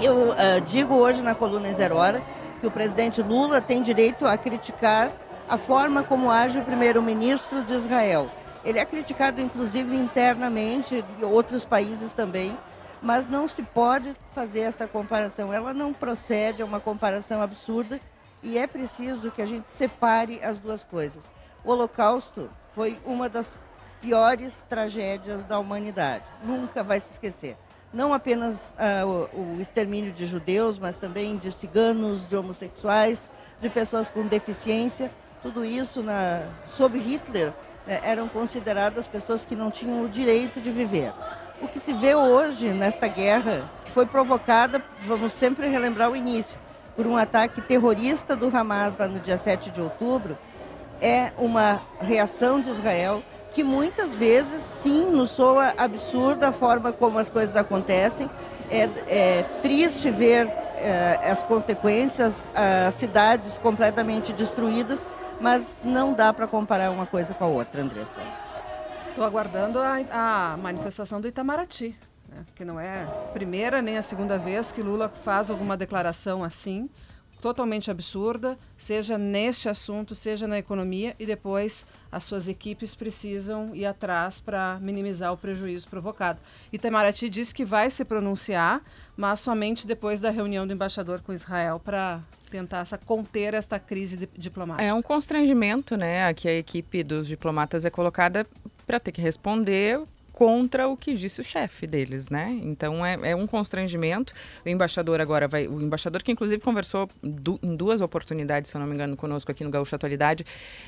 Eu 0.00 0.30
uh, 0.30 0.60
digo 0.66 0.94
hoje 0.94 1.22
na 1.22 1.34
coluna 1.34 1.72
Zero 1.72 1.96
Hora 1.96 2.22
que 2.60 2.66
o 2.66 2.70
presidente 2.70 3.22
Lula 3.22 3.60
tem 3.60 3.82
direito 3.82 4.26
a 4.26 4.36
criticar 4.36 5.10
a 5.48 5.56
forma 5.56 6.02
como 6.02 6.30
age 6.30 6.58
o 6.58 6.62
primeiro-ministro 6.62 7.62
de 7.62 7.74
Israel. 7.74 8.28
Ele 8.64 8.78
é 8.78 8.84
criticado, 8.84 9.40
inclusive, 9.40 9.96
internamente, 9.96 11.04
em 11.20 11.24
outros 11.24 11.64
países 11.64 12.12
também, 12.12 12.56
mas 13.02 13.28
não 13.28 13.48
se 13.48 13.62
pode 13.62 14.14
fazer 14.32 14.60
essa 14.60 14.86
comparação. 14.86 15.52
Ela 15.52 15.74
não 15.74 15.92
procede, 15.92 16.62
é 16.62 16.64
uma 16.64 16.80
comparação 16.80 17.42
absurda 17.42 18.00
e 18.42 18.56
é 18.56 18.66
preciso 18.66 19.30
que 19.30 19.42
a 19.42 19.46
gente 19.46 19.68
separe 19.68 20.42
as 20.42 20.58
duas 20.58 20.84
coisas. 20.84 21.30
O 21.64 21.70
Holocausto 21.70 22.48
foi 22.74 22.98
uma 23.04 23.28
das 23.28 23.56
piores 24.00 24.64
tragédias 24.68 25.44
da 25.44 25.58
humanidade, 25.58 26.24
nunca 26.44 26.82
vai 26.82 26.98
se 26.98 27.10
esquecer. 27.12 27.56
Não 27.92 28.14
apenas 28.14 28.72
uh, 28.72 29.28
o, 29.34 29.58
o 29.58 29.60
extermínio 29.60 30.12
de 30.12 30.24
judeus, 30.24 30.78
mas 30.78 30.96
também 30.96 31.36
de 31.36 31.52
ciganos, 31.52 32.26
de 32.26 32.34
homossexuais, 32.34 33.28
de 33.60 33.68
pessoas 33.68 34.10
com 34.10 34.26
deficiência. 34.26 35.10
Tudo 35.42 35.64
isso, 35.64 36.02
na, 36.02 36.42
sob 36.66 36.98
Hitler, 36.98 37.52
é, 37.86 38.00
eram 38.02 38.28
consideradas 38.28 39.06
pessoas 39.06 39.44
que 39.44 39.54
não 39.54 39.70
tinham 39.70 40.04
o 40.04 40.08
direito 40.08 40.60
de 40.60 40.70
viver. 40.70 41.12
O 41.62 41.68
que 41.68 41.78
se 41.78 41.92
vê 41.92 42.12
hoje 42.12 42.70
nesta 42.70 43.06
guerra, 43.06 43.70
que 43.84 43.92
foi 43.92 44.04
provocada, 44.04 44.82
vamos 45.06 45.32
sempre 45.32 45.68
relembrar 45.68 46.10
o 46.10 46.16
início, 46.16 46.58
por 46.96 47.06
um 47.06 47.16
ataque 47.16 47.60
terrorista 47.60 48.34
do 48.34 48.54
Hamas 48.54 48.98
lá 48.98 49.06
no 49.06 49.20
dia 49.20 49.38
7 49.38 49.70
de 49.70 49.80
outubro, 49.80 50.36
é 51.00 51.30
uma 51.38 51.80
reação 52.00 52.60
de 52.60 52.68
Israel 52.68 53.22
que 53.54 53.62
muitas 53.62 54.12
vezes, 54.12 54.60
sim, 54.82 55.08
nos 55.12 55.30
soa 55.30 55.72
absurda 55.78 56.48
a 56.48 56.52
forma 56.52 56.90
como 56.90 57.18
as 57.18 57.28
coisas 57.28 57.54
acontecem. 57.54 58.28
É, 58.68 58.88
é 59.06 59.42
triste 59.62 60.10
ver 60.10 60.48
é, 60.78 61.30
as 61.30 61.44
consequências, 61.44 62.50
as 62.88 62.94
cidades 62.94 63.56
completamente 63.58 64.32
destruídas, 64.32 65.06
mas 65.40 65.72
não 65.84 66.12
dá 66.12 66.32
para 66.32 66.48
comparar 66.48 66.90
uma 66.90 67.06
coisa 67.06 67.32
com 67.34 67.44
a 67.44 67.48
outra, 67.48 67.82
Andressa. 67.82 68.20
Estou 69.12 69.26
aguardando 69.26 69.78
a, 69.78 70.52
a, 70.52 70.56
manifestação 70.56 71.20
do 71.20 71.28
Itamaraty, 71.28 71.94
né? 72.30 72.46
que 72.56 72.64
não 72.64 72.80
é 72.80 73.02
a 73.02 73.06
primeira 73.34 73.82
nem 73.82 73.98
a 73.98 74.02
segunda 74.02 74.38
vez 74.38 74.72
que 74.72 74.82
Lula 74.82 75.10
faz 75.22 75.50
alguma 75.50 75.76
declaração 75.76 76.42
assim 76.42 76.88
totalmente 77.42 77.90
absurda, 77.90 78.56
seja 78.78 79.18
neste 79.18 79.68
assunto, 79.68 80.14
seja 80.14 80.46
na 80.46 80.58
economia, 80.58 81.14
e 81.18 81.26
depois 81.26 81.84
as 82.10 82.24
suas 82.24 82.46
equipes 82.46 82.94
precisam 82.94 83.74
ir 83.74 83.84
atrás 83.84 84.40
para 84.40 84.78
minimizar 84.80 85.32
o 85.32 85.36
prejuízo 85.36 85.88
provocado. 85.88 86.38
Itamaraty 86.72 87.28
diz 87.28 87.52
que 87.52 87.64
vai 87.64 87.90
se 87.90 88.04
pronunciar, 88.04 88.80
mas 89.16 89.40
somente 89.40 89.88
depois 89.88 90.20
da 90.20 90.30
reunião 90.30 90.66
do 90.66 90.72
embaixador 90.72 91.20
com 91.20 91.32
Israel 91.32 91.80
para 91.80 92.20
tentar 92.48 92.80
essa, 92.80 92.96
conter 92.96 93.54
esta 93.54 93.78
crise 93.78 94.28
diplomática. 94.38 94.86
É 94.86 94.94
um 94.94 95.02
constrangimento, 95.02 95.96
né, 95.96 96.32
que 96.34 96.46
a 96.46 96.54
equipe 96.54 97.02
dos 97.02 97.26
diplomatas 97.26 97.84
é 97.84 97.90
colocada 97.90 98.46
para 98.86 99.00
ter 99.00 99.12
que 99.12 99.20
responder 99.20 100.00
contra 100.32 100.88
o 100.88 100.96
que 100.96 101.14
disse 101.14 101.40
o 101.40 101.44
chefe 101.44 101.86
deles, 101.86 102.28
né? 102.28 102.58
Então 102.62 103.04
é, 103.04 103.30
é, 103.30 103.36
um 103.36 103.46
constrangimento. 103.46 104.32
O 104.64 104.68
embaixador 104.68 105.20
agora 105.20 105.46
vai, 105.46 105.68
o 105.68 105.80
embaixador 105.80 106.22
que 106.22 106.32
inclusive 106.32 106.60
conversou 106.62 107.08
du, 107.22 107.60
em 107.62 107.76
duas 107.76 108.00
oportunidades, 108.00 108.70
se 108.70 108.76
eu 108.76 108.80
não 108.80 108.86
me 108.86 108.94
engano, 108.94 109.16
conosco 109.16 109.52
aqui 109.52 109.62
no 109.62 109.70
Gaúcho 109.70 109.94
Atualidade, 109.94 110.44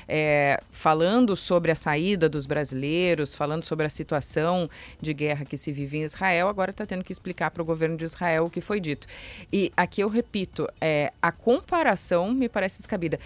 é, 0.07 0.59
falando 0.71 1.35
sobre 1.35 1.71
a 1.71 1.75
saída 1.75 2.27
dos 2.27 2.45
brasileiros, 2.45 3.35
falando 3.35 3.63
sobre 3.63 3.85
a 3.85 3.89
situação 3.89 4.69
de 4.99 5.13
guerra 5.13 5.45
que 5.45 5.57
se 5.57 5.71
vive 5.71 5.99
em 5.99 6.03
Israel, 6.03 6.47
agora 6.47 6.71
está 6.71 6.85
tendo 6.85 7.03
que 7.03 7.11
explicar 7.11 7.51
para 7.51 7.61
o 7.61 7.65
governo 7.65 7.95
de 7.95 8.05
Israel 8.05 8.45
o 8.45 8.49
que 8.49 8.61
foi 8.61 8.79
dito. 8.79 9.07
E 9.53 9.71
aqui 9.77 10.01
eu 10.01 10.09
repito, 10.09 10.67
é, 10.81 11.13
a 11.21 11.31
comparação 11.31 12.33
me 12.33 12.49
parece 12.49 12.77
descabida. 12.77 13.19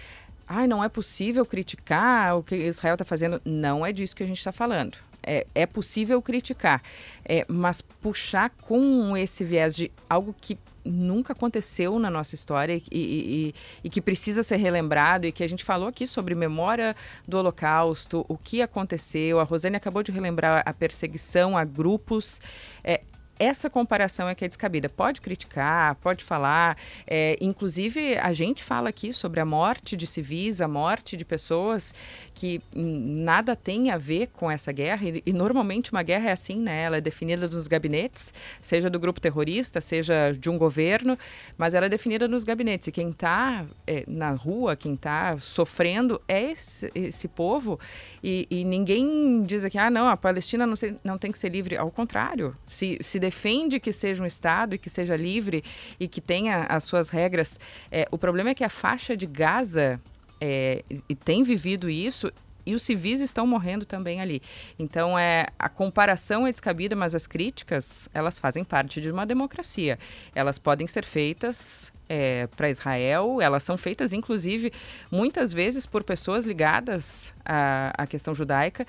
Ai, 0.52 0.66
não 0.66 0.82
é 0.82 0.88
possível 0.88 1.46
criticar 1.46 2.36
o 2.36 2.42
que 2.42 2.56
Israel 2.56 2.94
está 2.94 3.04
fazendo. 3.04 3.40
Não 3.44 3.86
é 3.86 3.92
disso 3.92 4.16
que 4.16 4.24
a 4.24 4.26
gente 4.26 4.38
está 4.38 4.50
falando 4.50 4.98
é, 5.22 5.46
é 5.54 5.66
possível 5.66 6.20
criticar, 6.22 6.82
é, 7.24 7.44
mas 7.48 7.80
puxar 7.80 8.50
com 8.62 9.16
esse 9.16 9.44
viés 9.44 9.74
de 9.74 9.90
algo 10.08 10.34
que 10.38 10.58
nunca 10.84 11.34
aconteceu 11.34 11.98
na 11.98 12.10
nossa 12.10 12.34
história 12.34 12.74
e, 12.74 12.82
e, 12.90 13.54
e, 13.84 13.90
que 13.90 14.00
precisa 14.00 14.42
ser 14.42 14.56
relembrado 14.56 15.26
e 15.26 15.32
que 15.32 15.44
a 15.44 15.48
gente 15.48 15.62
falou 15.62 15.88
aqui 15.88 16.06
sobre 16.06 16.34
memória 16.34 16.96
do 17.28 17.36
Holocausto, 17.38 18.24
o 18.28 18.36
que 18.36 18.62
aconteceu. 18.62 19.38
A 19.38 19.42
Rosane 19.42 19.76
acabou 19.76 20.02
de 20.02 20.10
relembrar 20.10 20.62
a 20.64 20.72
perseguição 20.72 21.56
a 21.56 21.64
grupos. 21.64 22.40
É, 22.82 23.02
essa 23.40 23.70
comparação 23.70 24.28
é 24.28 24.34
que 24.34 24.44
é 24.44 24.48
descabida. 24.48 24.88
Pode 24.90 25.22
criticar, 25.22 25.94
pode 25.96 26.22
falar. 26.22 26.76
É, 27.06 27.38
inclusive, 27.40 28.18
a 28.18 28.34
gente 28.34 28.62
fala 28.62 28.90
aqui 28.90 29.14
sobre 29.14 29.40
a 29.40 29.46
morte 29.46 29.96
de 29.96 30.06
civis, 30.06 30.60
a 30.60 30.68
morte 30.68 31.16
de 31.16 31.24
pessoas 31.24 31.94
que 32.34 32.60
nada 32.74 33.56
tem 33.56 33.90
a 33.90 33.96
ver 33.96 34.26
com 34.28 34.50
essa 34.50 34.70
guerra. 34.70 35.08
E, 35.08 35.22
e 35.24 35.32
normalmente 35.32 35.90
uma 35.90 36.02
guerra 36.02 36.28
é 36.28 36.32
assim, 36.32 36.60
né? 36.60 36.82
Ela 36.82 36.98
é 36.98 37.00
definida 37.00 37.48
nos 37.48 37.66
gabinetes, 37.66 38.34
seja 38.60 38.90
do 38.90 39.00
grupo 39.00 39.18
terrorista, 39.18 39.80
seja 39.80 40.32
de 40.38 40.50
um 40.50 40.58
governo, 40.58 41.18
mas 41.56 41.72
ela 41.72 41.86
é 41.86 41.88
definida 41.88 42.28
nos 42.28 42.44
gabinetes. 42.44 42.88
E 42.88 42.92
quem 42.92 43.08
está 43.08 43.64
é, 43.86 44.04
na 44.06 44.32
rua, 44.32 44.76
quem 44.76 44.92
está 44.92 45.38
sofrendo 45.38 46.20
é 46.28 46.50
esse, 46.50 46.90
esse 46.94 47.26
povo. 47.26 47.80
E, 48.22 48.46
e, 48.50 48.64
ninguém 48.64 49.42
diz 49.42 49.64
aqui, 49.64 49.78
ah, 49.78 49.88
não, 49.88 50.08
a 50.08 50.16
Palestina 50.16 50.66
não, 50.66 50.76
se, 50.76 50.94
não 51.02 51.16
tem 51.16 51.32
que 51.32 51.38
ser 51.38 51.48
livre. 51.48 51.78
Ao 51.78 51.90
contrário, 51.90 52.54
se, 52.66 52.98
se 53.00 53.18
defende 53.30 53.78
que 53.78 53.92
seja 53.92 54.22
um 54.22 54.26
Estado 54.26 54.74
e 54.74 54.78
que 54.78 54.90
seja 54.90 55.16
livre 55.16 55.62
e 56.00 56.08
que 56.08 56.20
tenha 56.20 56.64
as 56.64 56.82
suas 56.82 57.08
regras. 57.08 57.60
É, 57.90 58.06
o 58.10 58.18
problema 58.18 58.50
é 58.50 58.54
que 58.54 58.64
a 58.64 58.68
faixa 58.68 59.16
de 59.16 59.24
Gaza 59.24 60.00
é, 60.40 60.82
e 61.08 61.14
tem 61.14 61.44
vivido 61.44 61.88
isso 61.88 62.32
e 62.66 62.74
os 62.74 62.82
civis 62.82 63.20
estão 63.20 63.46
morrendo 63.46 63.86
também 63.86 64.20
ali. 64.20 64.42
Então 64.78 65.16
é 65.18 65.46
a 65.58 65.68
comparação 65.68 66.46
é 66.46 66.50
descabida, 66.50 66.96
mas 66.96 67.14
as 67.14 67.26
críticas 67.26 68.08
elas 68.12 68.40
fazem 68.40 68.64
parte 68.64 69.00
de 69.00 69.10
uma 69.10 69.24
democracia. 69.24 69.96
Elas 70.34 70.58
podem 70.58 70.86
ser 70.86 71.04
feitas 71.04 71.92
é, 72.08 72.48
para 72.48 72.68
Israel, 72.68 73.40
elas 73.40 73.62
são 73.62 73.76
feitas, 73.76 74.12
inclusive, 74.12 74.72
muitas 75.12 75.52
vezes 75.52 75.86
por 75.86 76.02
pessoas 76.02 76.44
ligadas 76.44 77.32
à, 77.44 77.92
à 77.96 78.06
questão 78.06 78.34
judaica. 78.34 78.84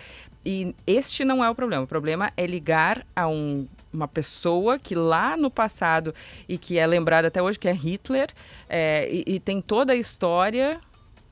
E 0.45 0.75
este 0.87 1.23
não 1.23 1.43
é 1.43 1.49
o 1.49 1.55
problema. 1.55 1.83
O 1.83 1.87
problema 1.87 2.31
é 2.35 2.45
ligar 2.45 3.05
a 3.15 3.27
um, 3.27 3.67
uma 3.93 4.07
pessoa 4.07 4.79
que 4.79 4.95
lá 4.95 5.37
no 5.37 5.51
passado 5.51 6.13
e 6.47 6.57
que 6.57 6.77
é 6.79 6.87
lembrada 6.87 7.27
até 7.27 7.41
hoje, 7.41 7.59
que 7.59 7.67
é 7.67 7.73
Hitler, 7.73 8.29
é, 8.67 9.07
e, 9.09 9.35
e 9.35 9.39
tem 9.39 9.61
toda 9.61 9.93
a 9.93 9.95
história 9.95 10.79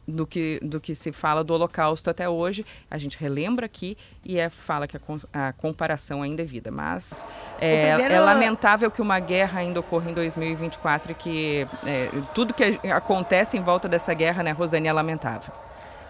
do 0.10 0.26
que, 0.26 0.60
do 0.62 0.80
que 0.80 0.96
se 0.96 1.12
fala 1.12 1.44
do 1.44 1.54
Holocausto 1.54 2.10
até 2.10 2.28
hoje. 2.28 2.66
A 2.90 2.98
gente 2.98 3.18
relembra 3.18 3.66
aqui 3.66 3.98
e 4.26 4.40
é, 4.40 4.50
fala 4.50 4.88
que 4.88 4.98
a, 4.98 5.02
a 5.34 5.54
comparação 5.54 6.24
é 6.24 6.28
indevida. 6.28 6.72
Mas 6.72 7.26
é, 7.60 7.96
primeiro... 7.96 8.14
é, 8.16 8.20
lamentável 8.20 8.90
que 8.92 9.02
uma 9.02 9.20
guerra 9.20 9.60
ainda 9.60 9.80
ocorra 9.80 10.10
em 10.10 10.14
2024 10.14 11.12
e 11.12 11.16
que 11.16 11.68
é, 11.86 12.10
tudo 12.34 12.54
que 12.54 12.80
acontece 12.90 13.58
em 13.58 13.62
volta 13.62 13.88
dessa 13.88 14.14
guerra, 14.14 14.44
né, 14.44 14.52
Rosane, 14.52 14.88
é 14.88 14.94
lamentável. 14.94 15.54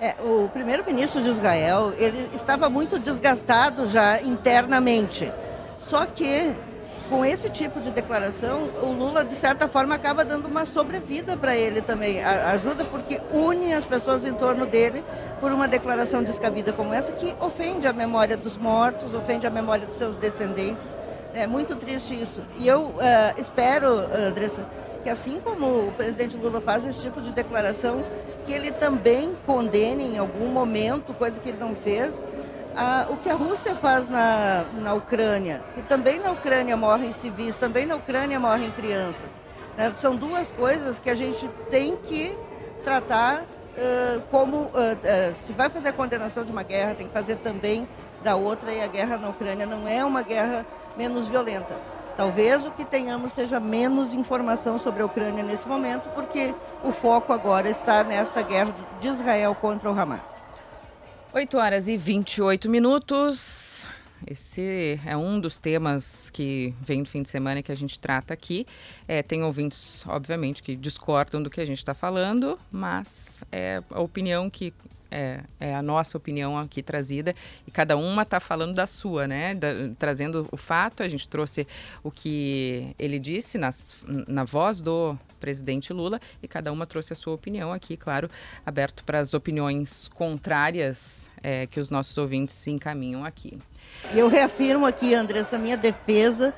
É, 0.01 0.15
o 0.22 0.50
primeiro-ministro 0.53 1.22
de 1.22 1.29
Israel 1.29 1.94
ele 1.98 2.29
estava 2.34 2.70
muito 2.70 2.98
desgastado 2.98 3.86
já 3.86 4.22
internamente. 4.22 5.29
Só 5.77 6.06
que 6.06 6.53
com 7.10 7.25
esse 7.25 7.50
tipo 7.50 7.82
de 7.82 7.89
declaração, 7.89 8.70
o 8.82 8.94
Lula, 8.94 9.25
de 9.25 9.36
certa 9.36 9.68
forma, 9.68 9.96
acaba 9.96 10.24
dando 10.24 10.48
uma 10.48 10.65
sobrevida 10.65 11.36
para 11.36 11.56
ele 11.56 11.82
também. 11.82 12.24
A, 12.24 12.51
ajuda 12.51 12.86
porque 12.86 13.20
une 13.34 13.74
as 13.74 13.86
pessoas 13.86 14.24
em 14.24 14.34
torno 14.34 14.65
dele 14.65 15.03
por 15.41 15.51
uma 15.51 15.68
declaração 15.68 16.24
descabida 16.24 16.72
como 16.72 16.94
essa, 16.94 17.12
que 17.12 17.36
ofende 17.39 17.88
a 17.88 17.94
memória 17.94 18.38
dos 18.38 18.56
mortos, 18.56 19.13
ofende 19.13 19.48
a 19.48 19.50
memória 19.50 19.86
dos 19.86 19.98
seus 19.98 20.15
descendentes. 20.18 20.96
É 21.34 21.46
muito 21.46 21.75
triste 21.75 22.13
isso. 22.13 22.41
E 22.58 22.68
eu 22.68 22.82
uh, 22.82 23.00
espero, 23.38 23.88
Andressa, 24.15 24.63
que 25.03 25.10
assim 25.10 25.39
como 25.39 25.65
o 25.88 25.94
presidente 25.96 26.38
Lula 26.38 26.62
faz 26.62 26.86
esse 26.86 27.00
tipo 27.00 27.22
de 27.22 27.32
declaração, 27.32 28.03
que 28.46 28.53
ele 28.53 28.72
também 28.72 29.36
condene 29.46 30.03
em 30.03 30.18
algum 30.18 30.48
momento, 30.48 31.13
coisa 31.13 31.39
que 31.39 31.50
ele 31.50 31.60
não 31.60 31.75
fez, 31.75 32.22
ah, 32.75 33.08
o 33.10 33.18
que 33.18 33.29
a 33.29 33.36
Rússia 33.36 33.75
faz 33.75 34.10
na, 34.10 34.65
na 34.82 34.94
Ucrânia, 34.94 35.62
e 35.77 35.82
também 35.82 36.20
na 36.20 36.32
Ucrânia 36.32 36.75
morrem 36.77 37.12
civis, 37.12 37.56
também 37.56 37.86
na 37.86 37.96
Ucrânia 37.96 38.39
morrem 38.39 38.72
crianças. 38.72 39.32
Né? 39.77 39.91
São 39.94 40.15
duas 40.15 40.51
coisas 40.51 41.00
que 41.00 41.10
a 41.10 41.15
gente 41.15 41.48
tem 41.70 41.96
que 41.96 42.36
tratar 42.84 43.41
uh, 43.41 44.22
como, 44.32 44.58
uh, 44.58 44.70
uh, 44.70 45.36
se 45.46 45.53
vai 45.53 45.70
fazer 45.70 45.89
a 45.89 45.94
condenação 45.94 46.44
de 46.44 46.51
uma 46.51 46.63
guerra, 46.63 46.96
tem 46.96 47.08
que 47.08 47.13
fazer 47.13 47.38
também 47.38 47.88
da 48.24 48.36
outra, 48.36 48.72
e 48.74 48.82
a 48.82 48.88
guerra 48.88 49.18
na 49.18 49.29
Ucrânia 49.29 49.65
não 49.65 49.88
é 49.88 50.03
uma 50.03 50.22
guerra 50.22 50.65
menos 50.98 51.27
violenta. 51.27 51.75
Talvez 52.20 52.66
o 52.66 52.72
que 52.72 52.84
tenhamos 52.84 53.32
seja 53.32 53.62
menos 53.62 54.14
informação 54.14 54.78
sobre 54.78 55.02
a 55.02 55.06
Ucrânia 55.06 55.42
nesse 55.42 55.66
momento, 55.66 56.10
porque 56.10 56.54
o 56.84 56.92
foco 56.92 57.32
agora 57.32 57.70
está 57.70 58.04
nesta 58.04 58.42
guerra 58.42 58.76
de 59.00 59.08
Israel 59.08 59.56
contra 59.56 59.90
o 59.90 59.98
Hamas. 59.98 60.36
8 61.34 61.58
horas 61.58 61.88
e 61.88 61.96
28 61.96 62.70
minutos. 62.70 63.88
Esse 64.26 65.00
é 65.06 65.16
um 65.16 65.40
dos 65.40 65.60
temas 65.60 66.30
que 66.30 66.74
vem 66.82 67.00
no 67.00 67.06
fim 67.06 67.22
de 67.22 67.30
semana 67.30 67.62
que 67.62 67.72
a 67.72 67.76
gente 67.76 68.00
trata 68.00 68.34
aqui. 68.34 68.66
É, 69.08 69.24
tem 69.24 69.44
ouvintes, 69.44 70.06
obviamente, 70.08 70.62
que 70.62 70.76
discordam 70.76 71.42
do 71.42 71.50
que 71.50 71.62
a 71.62 71.66
gente 71.66 71.78
está 71.78 71.94
falando, 71.94 72.60
mas 72.72 73.44
é 73.52 73.82
a 73.90 74.02
opinião 74.02 74.50
que 74.50 74.74
é, 75.12 75.42
é, 75.60 75.74
a 75.74 75.82
nossa 75.82 76.18
opinião 76.18 76.58
aqui 76.58 76.84
trazida 76.84 77.34
e 77.66 77.72
cada 77.72 77.98
uma 77.98 78.22
está 78.22 78.40
falando 78.40 78.76
da 78.76 78.86
sua, 78.86 79.28
né? 79.28 79.56
Da, 79.56 79.70
trazendo 79.98 80.48
o 80.52 80.58
fato, 80.58 81.02
a 81.02 81.08
gente 81.08 81.28
trouxe 81.28 81.68
o 82.04 82.12
que 82.12 82.94
ele 83.00 83.20
disse 83.20 83.58
nas, 83.58 84.06
na 84.28 84.44
voz 84.44 84.82
do 84.82 85.18
presidente 85.40 85.92
Lula 85.92 86.20
e 86.44 86.48
cada 86.48 86.72
uma 86.72 86.86
trouxe 86.86 87.14
a 87.14 87.16
sua 87.16 87.34
opinião 87.34 87.74
aqui, 87.74 87.98
claro, 87.98 88.30
aberto 88.66 89.04
para 89.04 89.20
as 89.20 89.34
opiniões 89.34 90.10
contrárias 90.10 91.32
é, 91.42 91.66
que 91.66 91.80
os 91.80 91.90
nossos 91.90 92.16
ouvintes 92.18 92.54
se 92.54 92.70
encaminham 92.70 93.26
aqui. 93.26 93.58
Eu 94.13 94.27
reafirmo 94.27 94.86
aqui, 94.86 95.13
Andressa, 95.13 95.58
minha 95.58 95.77
defesa 95.77 96.53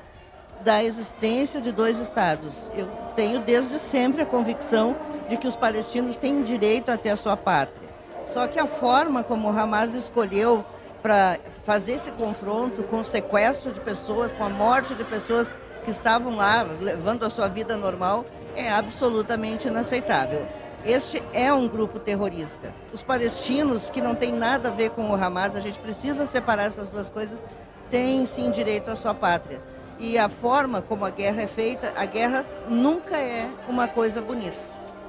da 0.62 0.82
existência 0.82 1.60
de 1.60 1.72
dois 1.72 1.98
estados. 1.98 2.70
Eu 2.74 2.86
tenho 3.14 3.40
desde 3.40 3.78
sempre 3.78 4.22
a 4.22 4.26
convicção 4.26 4.96
de 5.28 5.36
que 5.36 5.48
os 5.48 5.56
palestinos 5.56 6.16
têm 6.16 6.42
direito 6.42 6.90
a 6.90 6.96
ter 6.96 7.10
a 7.10 7.16
sua 7.16 7.36
pátria. 7.36 7.88
Só 8.24 8.46
que 8.46 8.58
a 8.58 8.66
forma 8.66 9.22
como 9.22 9.50
o 9.50 9.58
Hamas 9.58 9.92
escolheu 9.92 10.64
para 11.02 11.38
fazer 11.66 11.92
esse 11.92 12.10
confronto 12.12 12.82
com 12.84 13.00
o 13.00 13.04
sequestro 13.04 13.72
de 13.72 13.80
pessoas, 13.80 14.30
com 14.30 14.44
a 14.44 14.48
morte 14.48 14.94
de 14.94 15.02
pessoas 15.02 15.48
que 15.84 15.90
estavam 15.90 16.36
lá 16.36 16.64
levando 16.80 17.24
a 17.24 17.30
sua 17.30 17.48
vida 17.48 17.76
normal, 17.76 18.24
é 18.54 18.70
absolutamente 18.70 19.66
inaceitável. 19.66 20.46
Este 20.84 21.22
é 21.32 21.52
um 21.52 21.68
grupo 21.68 22.00
terrorista. 22.00 22.72
Os 22.92 23.02
palestinos, 23.02 23.88
que 23.88 24.00
não 24.00 24.16
tem 24.16 24.32
nada 24.32 24.68
a 24.68 24.72
ver 24.72 24.90
com 24.90 25.08
o 25.08 25.14
Hamas, 25.14 25.54
a 25.54 25.60
gente 25.60 25.78
precisa 25.78 26.26
separar 26.26 26.64
essas 26.64 26.88
duas 26.88 27.08
coisas, 27.08 27.44
têm 27.88 28.26
sim 28.26 28.50
direito 28.50 28.90
à 28.90 28.96
sua 28.96 29.14
pátria. 29.14 29.60
E 30.00 30.18
a 30.18 30.28
forma 30.28 30.82
como 30.82 31.04
a 31.04 31.10
guerra 31.10 31.42
é 31.42 31.46
feita, 31.46 31.92
a 31.96 32.04
guerra 32.04 32.44
nunca 32.68 33.16
é 33.16 33.48
uma 33.68 33.86
coisa 33.86 34.20
bonita. 34.20 34.56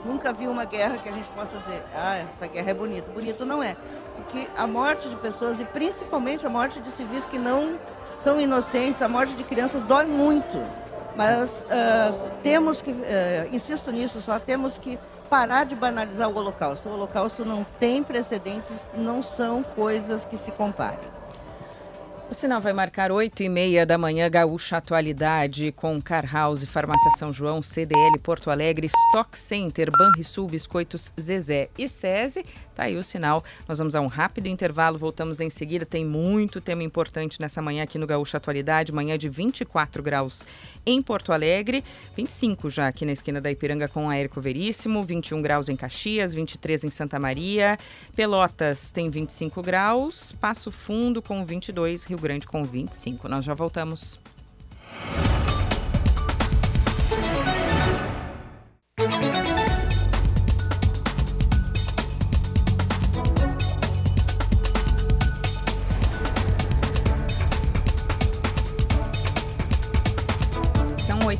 Nunca 0.06 0.32
vi 0.32 0.48
uma 0.48 0.66
guerra 0.66 0.98
que 0.98 1.10
a 1.10 1.12
gente 1.12 1.30
possa 1.32 1.58
dizer, 1.58 1.82
ah, 1.96 2.18
essa 2.18 2.46
guerra 2.46 2.70
é 2.70 2.74
bonita. 2.74 3.10
Bonito 3.12 3.44
não 3.44 3.64
é. 3.64 3.76
Porque 4.16 4.48
a 4.56 4.68
morte 4.68 5.10
de 5.10 5.16
pessoas, 5.16 5.60
e 5.60 5.66
principalmente 5.66 6.46
a 6.46 6.50
morte 6.50 6.80
de 6.82 6.92
civis 6.92 7.26
que 7.26 7.40
não 7.40 7.80
são 8.24 8.40
inocentes, 8.40 9.02
a 9.02 9.08
morte 9.08 9.34
de 9.34 9.44
crianças 9.44 9.82
dói 9.82 10.06
muito. 10.06 10.64
Mas 11.16 11.62
uh, 11.62 12.32
temos 12.44 12.82
que, 12.82 12.92
uh, 12.92 13.04
insisto 13.52 13.92
nisso, 13.92 14.22
só 14.22 14.38
temos 14.38 14.78
que 14.78 15.00
parar 15.34 15.66
de 15.66 15.74
banalizar 15.74 16.30
o 16.30 16.38
Holocausto. 16.38 16.88
O 16.88 16.94
Holocausto 16.94 17.44
não 17.44 17.66
tem 17.80 18.04
precedentes, 18.04 18.86
não 18.94 19.24
são 19.24 19.64
coisas 19.64 20.26
que 20.26 20.38
se 20.38 20.52
comparem. 20.52 21.00
O 22.30 22.36
sinal 22.36 22.62
vai 22.62 22.72
marcar 22.72 23.12
8 23.12 23.42
e 23.42 23.50
meia 23.50 23.84
da 23.84 23.98
manhã, 23.98 24.30
Gaúcha 24.30 24.78
Atualidade, 24.78 25.72
com 25.72 26.00
Car 26.00 26.32
House, 26.32 26.64
Farmácia 26.66 27.10
São 27.18 27.34
João, 27.34 27.64
CDL 27.64 28.20
Porto 28.22 28.52
Alegre, 28.52 28.86
Stock 28.86 29.36
Center, 29.36 29.90
Banrisul, 29.98 30.46
Biscoitos 30.46 31.12
Zezé 31.20 31.68
e 31.80 31.88
SESI. 31.88 32.46
Tá 32.76 32.84
aí 32.84 32.98
o 32.98 33.04
sinal. 33.04 33.44
Nós 33.68 33.78
vamos 33.78 33.96
a 33.96 34.02
um 34.02 34.08
rápido 34.08 34.48
intervalo, 34.48 34.98
voltamos 34.98 35.40
em 35.40 35.50
seguida. 35.50 35.86
Tem 35.86 36.04
muito 36.04 36.60
tema 36.60 36.84
importante 36.84 37.40
nessa 37.40 37.62
manhã 37.62 37.84
aqui 37.84 37.98
no 37.98 38.08
Gaúcha 38.08 38.38
Atualidade, 38.38 38.92
manhã 38.92 39.18
de 39.18 39.30
24 39.30 40.02
graus 40.02 40.46
em 40.86 41.02
Porto 41.02 41.32
Alegre, 41.32 41.84
25 42.16 42.70
já 42.70 42.88
aqui 42.88 43.06
na 43.06 43.14
esquina 43.14 43.40
da 43.40 43.50
Ipiranga 43.50 43.88
com 43.88 44.10
a 44.10 44.18
Érico 44.18 44.42
Veríssimo, 44.42 45.02
21 45.04 45.42
graus 45.42 45.70
em 45.70 45.76
Caxias, 45.76 46.34
23 46.34 46.84
em 46.84 46.90
Santa 46.90 47.18
Maria, 47.20 47.78
Pelotas 48.16 48.92
tem 48.92 49.10
25 49.10 49.62
graus, 49.62 50.34
Passo 50.34 50.72
Fundo 50.72 51.22
com 51.22 51.46
22, 51.46 52.04
Rio 52.04 52.18
Grande 52.18 52.46
com 52.46 52.64
25. 52.64 53.30
Nós 53.30 53.46
já 53.46 53.54
voltamos. 53.54 54.20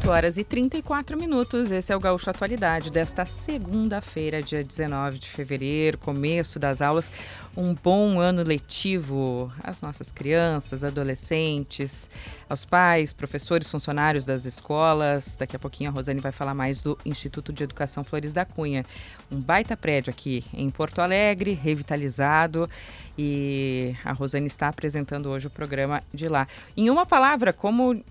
Horas 0.08 0.38
e 0.38 0.44
34 0.44 1.18
minutos. 1.18 1.72
Esse 1.72 1.94
é 1.94 1.96
o 1.96 2.00
Gaúcho 2.00 2.30
Atualidade 2.30 2.90
desta 2.90 3.26
segunda-feira, 3.26 4.42
dia 4.42 4.64
19 4.64 5.18
de 5.18 5.30
fevereiro, 5.30 5.98
começo 5.98 6.60
das 6.60 6.82
aulas. 6.82 7.12
Um 7.56 7.74
bom 7.74 8.20
ano 8.20 8.44
letivo 8.44 9.52
às 9.64 9.82
nossas 9.82 10.12
crianças, 10.12 10.84
adolescentes, 10.84 12.10
aos 12.50 12.66
pais, 12.66 13.14
professores, 13.14 13.70
funcionários 13.70 14.26
das 14.26 14.46
escolas. 14.46 15.38
Daqui 15.38 15.56
a 15.56 15.60
pouquinho 15.60 15.90
a 15.90 15.94
Rosane 15.94 16.20
vai 16.20 16.32
falar 16.32 16.54
mais 16.54 16.82
do 16.82 16.98
Instituto 17.06 17.54
de 17.54 17.64
Educação 17.64 18.04
Flores 18.04 18.34
da 18.34 18.46
Cunha. 18.46 18.84
Um 19.32 19.40
baita 19.40 19.78
prédio 19.78 20.12
aqui 20.12 20.44
em 20.54 20.70
Porto 20.70 21.00
Alegre, 21.00 21.54
revitalizado. 21.54 22.70
E 23.18 23.96
a 24.04 24.12
Rosane 24.12 24.48
está 24.48 24.68
apresentando 24.68 25.30
hoje 25.30 25.48
o 25.48 25.52
programa 25.52 26.02
de 26.14 26.28
lá. 26.28 26.48
Em 26.76 26.90
uma 26.90 27.06
palavra, 27.06 27.54
como 27.54 28.04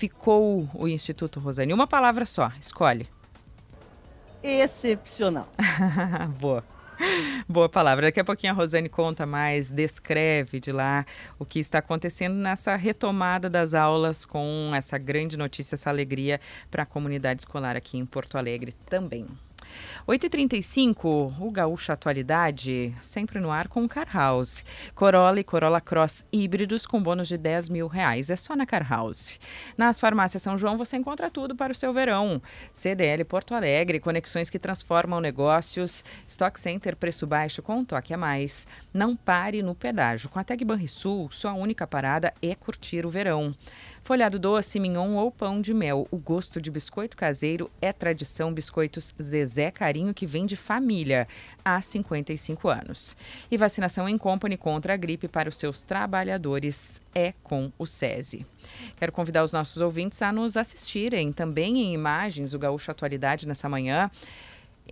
ficou 0.00 0.66
o 0.72 0.88
Instituto 0.88 1.38
Rosane? 1.38 1.74
Uma 1.74 1.86
palavra 1.86 2.24
só, 2.24 2.50
escolhe. 2.58 3.06
Excepcional. 4.42 5.46
Boa. 6.40 6.64
Boa 7.46 7.68
palavra. 7.68 8.06
Daqui 8.06 8.18
a 8.20 8.24
pouquinho 8.24 8.52
a 8.52 8.56
Rosane 8.56 8.88
conta 8.88 9.26
mais, 9.26 9.70
descreve 9.70 10.58
de 10.58 10.72
lá 10.72 11.04
o 11.38 11.44
que 11.44 11.58
está 11.58 11.78
acontecendo 11.78 12.34
nessa 12.34 12.76
retomada 12.76 13.50
das 13.50 13.74
aulas 13.74 14.24
com 14.24 14.70
essa 14.74 14.96
grande 14.96 15.36
notícia, 15.36 15.74
essa 15.74 15.90
alegria 15.90 16.40
para 16.70 16.82
a 16.84 16.86
comunidade 16.86 17.42
escolar 17.42 17.76
aqui 17.76 17.98
em 17.98 18.06
Porto 18.06 18.38
Alegre 18.38 18.72
também. 18.88 19.26
8h35, 20.06 21.34
o 21.38 21.50
Gaúcha 21.50 21.92
Atualidade, 21.92 22.94
sempre 23.02 23.40
no 23.40 23.50
ar 23.50 23.68
com 23.68 23.86
Car 23.88 24.08
House. 24.12 24.64
Corolla 24.94 25.40
e 25.40 25.44
Corolla 25.44 25.80
Cross 25.80 26.24
híbridos 26.32 26.86
com 26.86 27.02
bônus 27.02 27.28
de 27.28 27.36
10 27.36 27.68
mil 27.68 27.86
reais. 27.86 28.30
É 28.30 28.36
só 28.36 28.56
na 28.56 28.66
Car 28.66 28.88
House. 28.88 29.38
Nas 29.76 30.00
farmácias 30.00 30.42
São 30.42 30.58
João 30.58 30.76
você 30.76 30.96
encontra 30.96 31.30
tudo 31.30 31.54
para 31.54 31.72
o 31.72 31.76
seu 31.76 31.92
verão. 31.92 32.42
CDL 32.72 33.24
Porto 33.24 33.54
Alegre, 33.54 34.00
conexões 34.00 34.50
que 34.50 34.58
transformam 34.58 35.20
negócios. 35.20 36.04
Stock 36.26 36.58
Center, 36.58 36.96
preço 36.96 37.26
baixo 37.26 37.62
com 37.62 37.76
um 37.76 37.84
toque 37.84 38.12
a 38.14 38.18
mais. 38.18 38.66
Não 38.92 39.14
pare 39.14 39.62
no 39.62 39.74
pedágio. 39.74 40.28
Com 40.28 40.38
a 40.38 40.44
Tag 40.44 40.64
Banrisul, 40.64 41.30
sua 41.30 41.52
única 41.52 41.86
parada 41.86 42.32
é 42.42 42.54
curtir 42.54 43.06
o 43.06 43.10
verão. 43.10 43.54
Folhado 44.10 44.40
doce, 44.40 44.80
mignon 44.80 45.14
ou 45.14 45.30
pão 45.30 45.60
de 45.60 45.72
mel. 45.72 46.08
O 46.10 46.16
gosto 46.16 46.60
de 46.60 46.68
biscoito 46.68 47.16
caseiro 47.16 47.70
é 47.80 47.92
tradição 47.92 48.52
Biscoitos 48.52 49.14
Zezé 49.22 49.70
Carinho 49.70 50.12
que 50.12 50.26
vem 50.26 50.46
de 50.46 50.56
família 50.56 51.28
há 51.64 51.80
55 51.80 52.68
anos. 52.68 53.16
E 53.48 53.56
vacinação 53.56 54.08
em 54.08 54.18
company 54.18 54.56
contra 54.56 54.94
a 54.94 54.96
gripe 54.96 55.28
para 55.28 55.48
os 55.48 55.56
seus 55.56 55.82
trabalhadores 55.82 57.00
é 57.14 57.34
com 57.44 57.70
o 57.78 57.86
SESI. 57.86 58.44
Quero 58.96 59.12
convidar 59.12 59.44
os 59.44 59.52
nossos 59.52 59.80
ouvintes 59.80 60.20
a 60.22 60.32
nos 60.32 60.56
assistirem 60.56 61.30
também 61.32 61.78
em 61.78 61.94
imagens 61.94 62.52
o 62.52 62.58
Gaúcho 62.58 62.90
Atualidade 62.90 63.46
nessa 63.46 63.68
manhã 63.68 64.10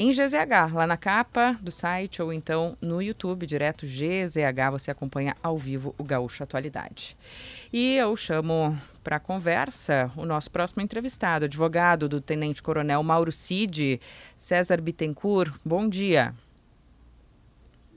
em 0.00 0.12
GZH, 0.12 0.72
lá 0.72 0.86
na 0.86 0.96
capa 0.96 1.58
do 1.60 1.72
site 1.72 2.22
ou 2.22 2.32
então 2.32 2.76
no 2.80 3.02
YouTube, 3.02 3.44
direto 3.44 3.84
GZH, 3.84 4.70
você 4.70 4.92
acompanha 4.92 5.34
ao 5.42 5.58
vivo 5.58 5.92
o 5.98 6.04
Gaúcho 6.04 6.44
Atualidade. 6.44 7.16
E 7.72 7.96
eu 7.96 8.14
chamo 8.14 8.78
para 9.08 9.18
conversa 9.18 10.12
o 10.18 10.26
nosso 10.26 10.50
próximo 10.50 10.82
entrevistado, 10.82 11.46
advogado 11.46 12.10
do 12.10 12.20
Tenente 12.20 12.62
Coronel 12.62 13.02
Mauro 13.02 13.32
Cid, 13.32 13.98
César 14.36 14.82
Bittencourt. 14.82 15.50
Bom 15.64 15.88
dia. 15.88 16.34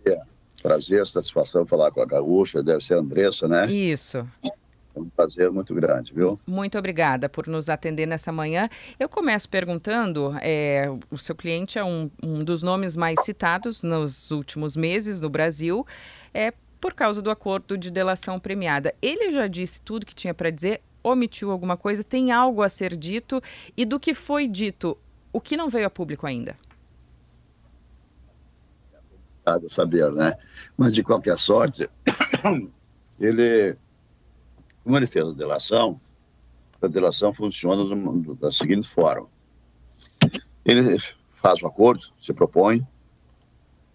É, 0.05 0.17
prazer, 0.63 1.05
satisfação 1.05 1.65
falar 1.65 1.91
com 1.91 2.01
a 2.01 2.05
Gaúcha, 2.05 2.63
deve 2.63 2.81
ser 2.81 2.93
a 2.93 2.99
Andressa, 2.99 3.45
né? 3.45 3.69
Isso. 3.69 4.25
É 4.41 4.51
um 4.95 5.09
prazer 5.09 5.51
muito 5.51 5.75
grande, 5.75 6.13
viu? 6.13 6.39
Muito 6.47 6.77
obrigada 6.77 7.27
por 7.27 7.45
nos 7.45 7.67
atender 7.67 8.05
nessa 8.05 8.31
manhã. 8.31 8.69
Eu 8.97 9.09
começo 9.09 9.49
perguntando: 9.49 10.33
é, 10.41 10.87
o 11.11 11.17
seu 11.17 11.35
cliente 11.35 11.77
é 11.77 11.83
um, 11.83 12.09
um 12.23 12.39
dos 12.39 12.63
nomes 12.63 12.95
mais 12.95 13.21
citados 13.25 13.83
nos 13.83 14.31
últimos 14.31 14.77
meses 14.77 15.19
no 15.19 15.29
Brasil, 15.29 15.85
é 16.33 16.53
por 16.79 16.93
causa 16.93 17.21
do 17.21 17.29
acordo 17.29 17.77
de 17.77 17.91
delação 17.91 18.39
premiada. 18.39 18.95
Ele 19.01 19.33
já 19.33 19.47
disse 19.47 19.81
tudo 19.81 20.05
que 20.05 20.15
tinha 20.15 20.33
para 20.33 20.49
dizer, 20.49 20.81
omitiu 21.03 21.51
alguma 21.51 21.77
coisa, 21.77 22.03
tem 22.03 22.31
algo 22.31 22.61
a 22.61 22.69
ser 22.69 22.95
dito 22.95 23.41
e 23.75 23.85
do 23.85 23.99
que 23.99 24.13
foi 24.13 24.47
dito, 24.47 24.97
o 25.33 25.39
que 25.41 25.57
não 25.57 25.69
veio 25.69 25.87
a 25.87 25.89
público 25.89 26.27
ainda? 26.27 26.57
É 29.45 29.69
saber, 29.69 30.11
né? 30.11 30.37
Mas 30.77 30.93
de 30.93 31.03
qualquer 31.03 31.37
sorte, 31.37 31.89
ele 33.19 33.77
como 34.83 34.97
ele 34.97 35.07
fez 35.07 35.27
a 35.27 35.31
delação, 35.31 35.99
a 36.81 36.87
delação 36.87 37.33
funciona 37.33 37.83
da 38.35 38.51
seguinte 38.51 38.87
forma. 38.87 39.27
Ele 40.65 40.97
faz 41.41 41.61
o 41.61 41.67
acordo, 41.67 42.07
se 42.21 42.33
propõe, 42.33 42.85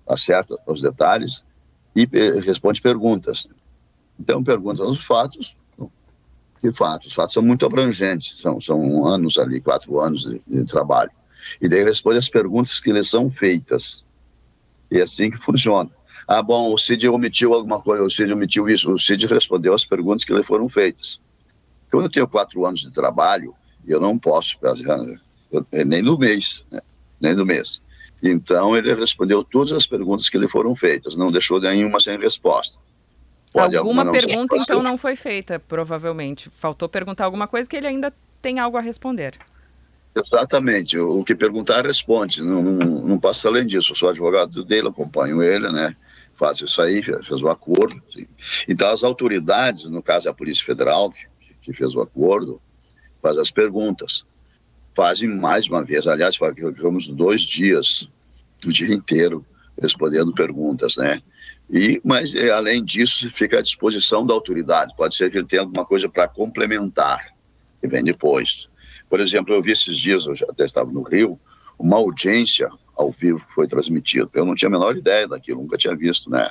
acerta 0.06 0.56
os 0.66 0.80
detalhes 0.80 1.44
e 1.94 2.06
responde 2.40 2.80
perguntas. 2.80 3.48
Então, 4.18 4.42
pergunta 4.42 4.82
os 4.82 5.04
fatos. 5.04 5.56
Que 6.60 6.72
fatos? 6.72 7.08
Os 7.08 7.14
fatos 7.14 7.34
são 7.34 7.42
muito 7.42 7.66
abrangentes, 7.66 8.38
são, 8.40 8.60
são 8.60 9.06
anos 9.06 9.38
ali, 9.38 9.60
quatro 9.60 10.00
anos 10.00 10.22
de, 10.22 10.40
de 10.46 10.64
trabalho. 10.64 11.10
E 11.60 11.68
daí 11.68 11.84
responde 11.84 12.18
as 12.18 12.28
perguntas 12.28 12.80
que 12.80 12.92
lhe 12.92 13.04
são 13.04 13.30
feitas. 13.30 14.04
E 14.90 14.98
é 14.98 15.02
assim 15.02 15.30
que 15.30 15.38
funciona. 15.38 15.90
Ah, 16.26 16.42
bom, 16.42 16.72
o 16.72 16.78
Cid 16.78 17.06
omitiu 17.08 17.54
alguma 17.54 17.80
coisa, 17.80 18.02
o 18.02 18.10
Cid 18.10 18.32
omitiu 18.32 18.68
isso. 18.68 18.90
O 18.90 18.98
Cid 18.98 19.26
respondeu 19.26 19.74
as 19.74 19.84
perguntas 19.84 20.24
que 20.24 20.34
lhe 20.34 20.42
foram 20.42 20.68
feitas. 20.68 21.20
Quando 21.90 22.04
eu 22.04 22.10
tenho 22.10 22.28
quatro 22.28 22.66
anos 22.66 22.80
de 22.80 22.90
trabalho, 22.90 23.54
eu 23.86 24.00
não 24.00 24.18
posso, 24.18 24.56
eu, 25.52 25.66
nem 25.86 26.02
no 26.02 26.18
mês, 26.18 26.64
né? 26.70 26.80
nem 27.20 27.34
no 27.34 27.46
mês. 27.46 27.80
Então, 28.22 28.76
ele 28.76 28.92
respondeu 28.94 29.44
todas 29.44 29.72
as 29.72 29.86
perguntas 29.86 30.28
que 30.28 30.38
lhe 30.38 30.48
foram 30.48 30.74
feitas, 30.74 31.14
não 31.14 31.30
deixou 31.30 31.60
nenhuma 31.60 32.00
sem 32.00 32.18
resposta. 32.18 32.78
Pode 33.62 33.76
alguma 33.76 34.10
pergunta, 34.10 34.56
então, 34.56 34.82
não 34.82 34.98
foi 34.98 35.16
feita, 35.16 35.58
provavelmente. 35.58 36.50
Faltou 36.50 36.88
perguntar 36.88 37.24
alguma 37.24 37.48
coisa 37.48 37.68
que 37.68 37.76
ele 37.76 37.86
ainda 37.86 38.12
tem 38.40 38.58
algo 38.58 38.76
a 38.76 38.80
responder. 38.80 39.34
Exatamente. 40.14 40.98
O 40.98 41.22
que 41.24 41.34
perguntar, 41.34 41.84
responde. 41.84 42.42
Não, 42.42 42.62
não, 42.62 42.88
não 43.02 43.18
passa 43.18 43.48
além 43.48 43.66
disso. 43.66 43.92
Eu 43.92 43.96
sou 43.96 44.08
advogado 44.08 44.64
dele, 44.64 44.88
acompanho 44.88 45.42
ele, 45.42 45.70
né? 45.70 45.94
faz 46.36 46.60
isso 46.60 46.80
aí, 46.80 47.02
fez 47.02 47.42
o 47.42 47.48
acordo. 47.48 48.00
Sim. 48.10 48.26
Então, 48.68 48.88
as 48.90 49.02
autoridades, 49.02 49.84
no 49.88 50.02
caso 50.02 50.28
a 50.28 50.34
Polícia 50.34 50.64
Federal, 50.64 51.10
que, 51.10 51.26
que 51.62 51.72
fez 51.72 51.94
o 51.94 52.00
acordo, 52.00 52.60
faz 53.20 53.38
as 53.38 53.50
perguntas. 53.50 54.24
Fazem 54.94 55.28
mais 55.28 55.68
uma 55.68 55.84
vez, 55.84 56.06
aliás, 56.06 56.36
ficamos 56.36 57.08
dois 57.08 57.42
dias, 57.42 58.08
o 58.64 58.72
dia 58.72 58.94
inteiro, 58.94 59.44
respondendo 59.80 60.32
perguntas, 60.32 60.96
né? 60.96 61.20
E, 61.68 62.00
mas, 62.04 62.34
eh, 62.34 62.50
além 62.50 62.84
disso, 62.84 63.28
fica 63.30 63.58
à 63.58 63.62
disposição 63.62 64.24
da 64.24 64.32
autoridade. 64.32 64.94
Pode 64.96 65.16
ser 65.16 65.30
que 65.30 65.38
ele 65.38 65.46
tenha 65.46 65.62
alguma 65.62 65.84
coisa 65.84 66.08
para 66.08 66.28
complementar, 66.28 67.34
que 67.80 67.88
vem 67.88 68.04
depois. 68.04 68.68
Por 69.08 69.20
exemplo, 69.20 69.54
eu 69.54 69.62
vi 69.62 69.72
esses 69.72 69.98
dias, 69.98 70.26
eu 70.26 70.36
já 70.36 70.46
até 70.48 70.64
estava 70.64 70.90
no 70.90 71.02
Rio, 71.02 71.38
uma 71.78 71.96
audiência 71.96 72.70
ao 72.94 73.10
vivo 73.10 73.40
que 73.40 73.52
foi 73.52 73.66
transmitida. 73.66 74.28
Eu 74.32 74.44
não 74.44 74.54
tinha 74.54 74.68
a 74.68 74.72
menor 74.72 74.96
ideia 74.96 75.26
daquilo, 75.26 75.60
nunca 75.60 75.76
tinha 75.76 75.94
visto, 75.94 76.30
né? 76.30 76.50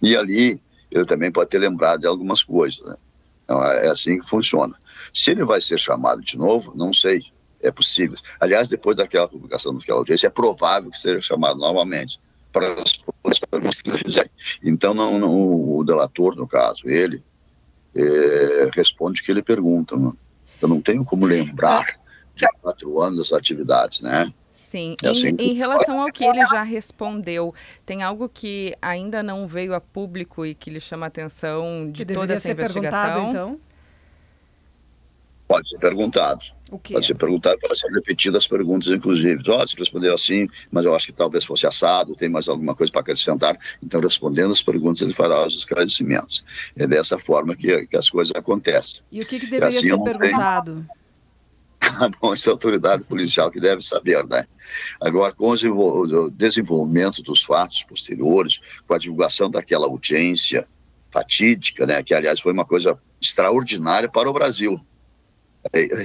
E 0.00 0.16
ali, 0.16 0.60
ele 0.90 1.04
também 1.04 1.30
pode 1.30 1.50
ter 1.50 1.58
lembrado 1.58 2.00
de 2.00 2.06
algumas 2.06 2.42
coisas, 2.42 2.80
né? 2.86 2.96
Então, 3.44 3.62
é 3.64 3.88
assim 3.88 4.20
que 4.20 4.28
funciona. 4.28 4.74
Se 5.12 5.30
ele 5.30 5.44
vai 5.44 5.60
ser 5.60 5.78
chamado 5.78 6.20
de 6.20 6.36
novo, 6.36 6.72
não 6.76 6.92
sei. 6.92 7.22
É 7.60 7.72
possível. 7.72 8.16
Aliás, 8.38 8.68
depois 8.68 8.96
daquela 8.96 9.26
publicação 9.26 9.74
daquela 9.74 9.98
audiência, 9.98 10.28
é 10.28 10.30
provável 10.30 10.90
que 10.92 10.98
seja 10.98 11.20
chamado 11.20 11.58
novamente 11.58 12.20
para 12.52 12.74
as 12.82 13.38
perguntas 13.38 13.80
que 13.80 13.90
ele 13.90 13.98
fizer. 13.98 14.30
Então, 14.62 14.94
não, 14.94 15.18
não, 15.18 15.76
o 15.76 15.84
delator, 15.84 16.34
no 16.34 16.46
caso, 16.46 16.88
ele, 16.88 17.22
é, 17.94 18.70
responde 18.74 19.20
o 19.20 19.24
que 19.24 19.30
ele 19.30 19.42
pergunta. 19.42 19.96
Né? 19.96 20.12
Eu 20.60 20.68
não 20.68 20.80
tenho 20.80 21.04
como 21.04 21.26
lembrar 21.26 21.98
de 22.34 22.46
quatro 22.60 23.00
anos 23.00 23.28
das 23.28 23.38
atividades, 23.38 24.00
né? 24.00 24.32
Sim, 24.52 24.96
é 25.02 25.08
assim 25.08 25.28
em, 25.28 25.50
em, 25.50 25.52
relação 25.54 26.00
ao 26.00 26.12
que 26.12 26.24
ele 26.24 26.44
já 26.46 26.62
respondeu, 26.62 27.54
tem 27.86 28.02
algo 28.02 28.28
que 28.28 28.74
ainda 28.82 29.22
não 29.22 29.46
veio 29.46 29.72
a 29.72 29.80
público 29.80 30.44
e 30.44 30.54
que 30.54 30.68
lhe 30.68 30.80
chama 30.80 31.06
a 31.06 31.08
atenção 31.08 31.90
de 31.90 32.04
que 32.04 32.12
toda 32.12 32.34
essa 32.34 32.50
investigação? 32.50 33.30
Então? 33.30 33.60
Pode 35.46 35.68
ser 35.68 35.78
perguntado. 35.78 36.44
Pode 36.68 37.06
ser 37.06 37.14
perguntado, 37.14 37.58
pode 37.60 37.78
ser 37.78 37.88
repetido 37.88 38.36
as 38.36 38.46
perguntas, 38.46 38.88
inclusive. 38.88 39.42
Oh, 39.48 39.58
você 39.58 39.74
respondeu 39.76 40.14
assim, 40.14 40.48
mas 40.70 40.84
eu 40.84 40.94
acho 40.94 41.06
que 41.06 41.12
talvez 41.12 41.44
fosse 41.44 41.66
assado, 41.66 42.14
tem 42.14 42.28
mais 42.28 42.48
alguma 42.48 42.74
coisa 42.74 42.92
para 42.92 43.00
acrescentar. 43.00 43.58
Então, 43.82 44.00
respondendo 44.00 44.52
as 44.52 44.62
perguntas, 44.62 45.00
ele 45.00 45.14
fará 45.14 45.46
os 45.46 45.56
esclarecimentos. 45.56 46.44
É 46.76 46.86
dessa 46.86 47.18
forma 47.18 47.56
que, 47.56 47.86
que 47.86 47.96
as 47.96 48.10
coisas 48.10 48.34
acontecem. 48.34 49.02
E 49.10 49.22
o 49.22 49.26
que, 49.26 49.40
que 49.40 49.46
deveria 49.46 49.78
assim, 49.78 49.88
ser 49.88 49.98
perguntado? 49.98 50.74
Tenho... 50.74 50.98
Ah, 51.80 52.10
bom, 52.20 52.34
isso 52.34 52.48
é 52.48 52.52
a 52.52 52.54
autoridade 52.54 53.04
policial 53.04 53.50
que 53.52 53.60
deve 53.60 53.82
saber, 53.82 54.26
né? 54.26 54.46
Agora, 55.00 55.32
com 55.32 55.48
o 55.48 56.30
desenvolvimento 56.30 57.22
dos 57.22 57.42
fatos 57.42 57.84
posteriores, 57.84 58.60
com 58.86 58.94
a 58.94 58.98
divulgação 58.98 59.48
daquela 59.48 59.86
audiência 59.86 60.66
fatídica, 61.10 61.86
né, 61.86 62.02
que 62.02 62.12
aliás 62.12 62.40
foi 62.40 62.52
uma 62.52 62.64
coisa 62.64 62.98
extraordinária 63.20 64.08
para 64.08 64.28
o 64.28 64.32
Brasil, 64.32 64.80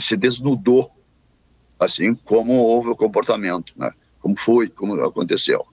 se 0.01 0.15
desnudou, 0.17 0.91
assim 1.79 2.13
como 2.13 2.53
houve 2.53 2.89
o 2.89 2.95
comportamento, 2.95 3.73
né? 3.75 3.91
como 4.19 4.39
foi, 4.39 4.69
como 4.69 4.99
aconteceu. 5.01 5.65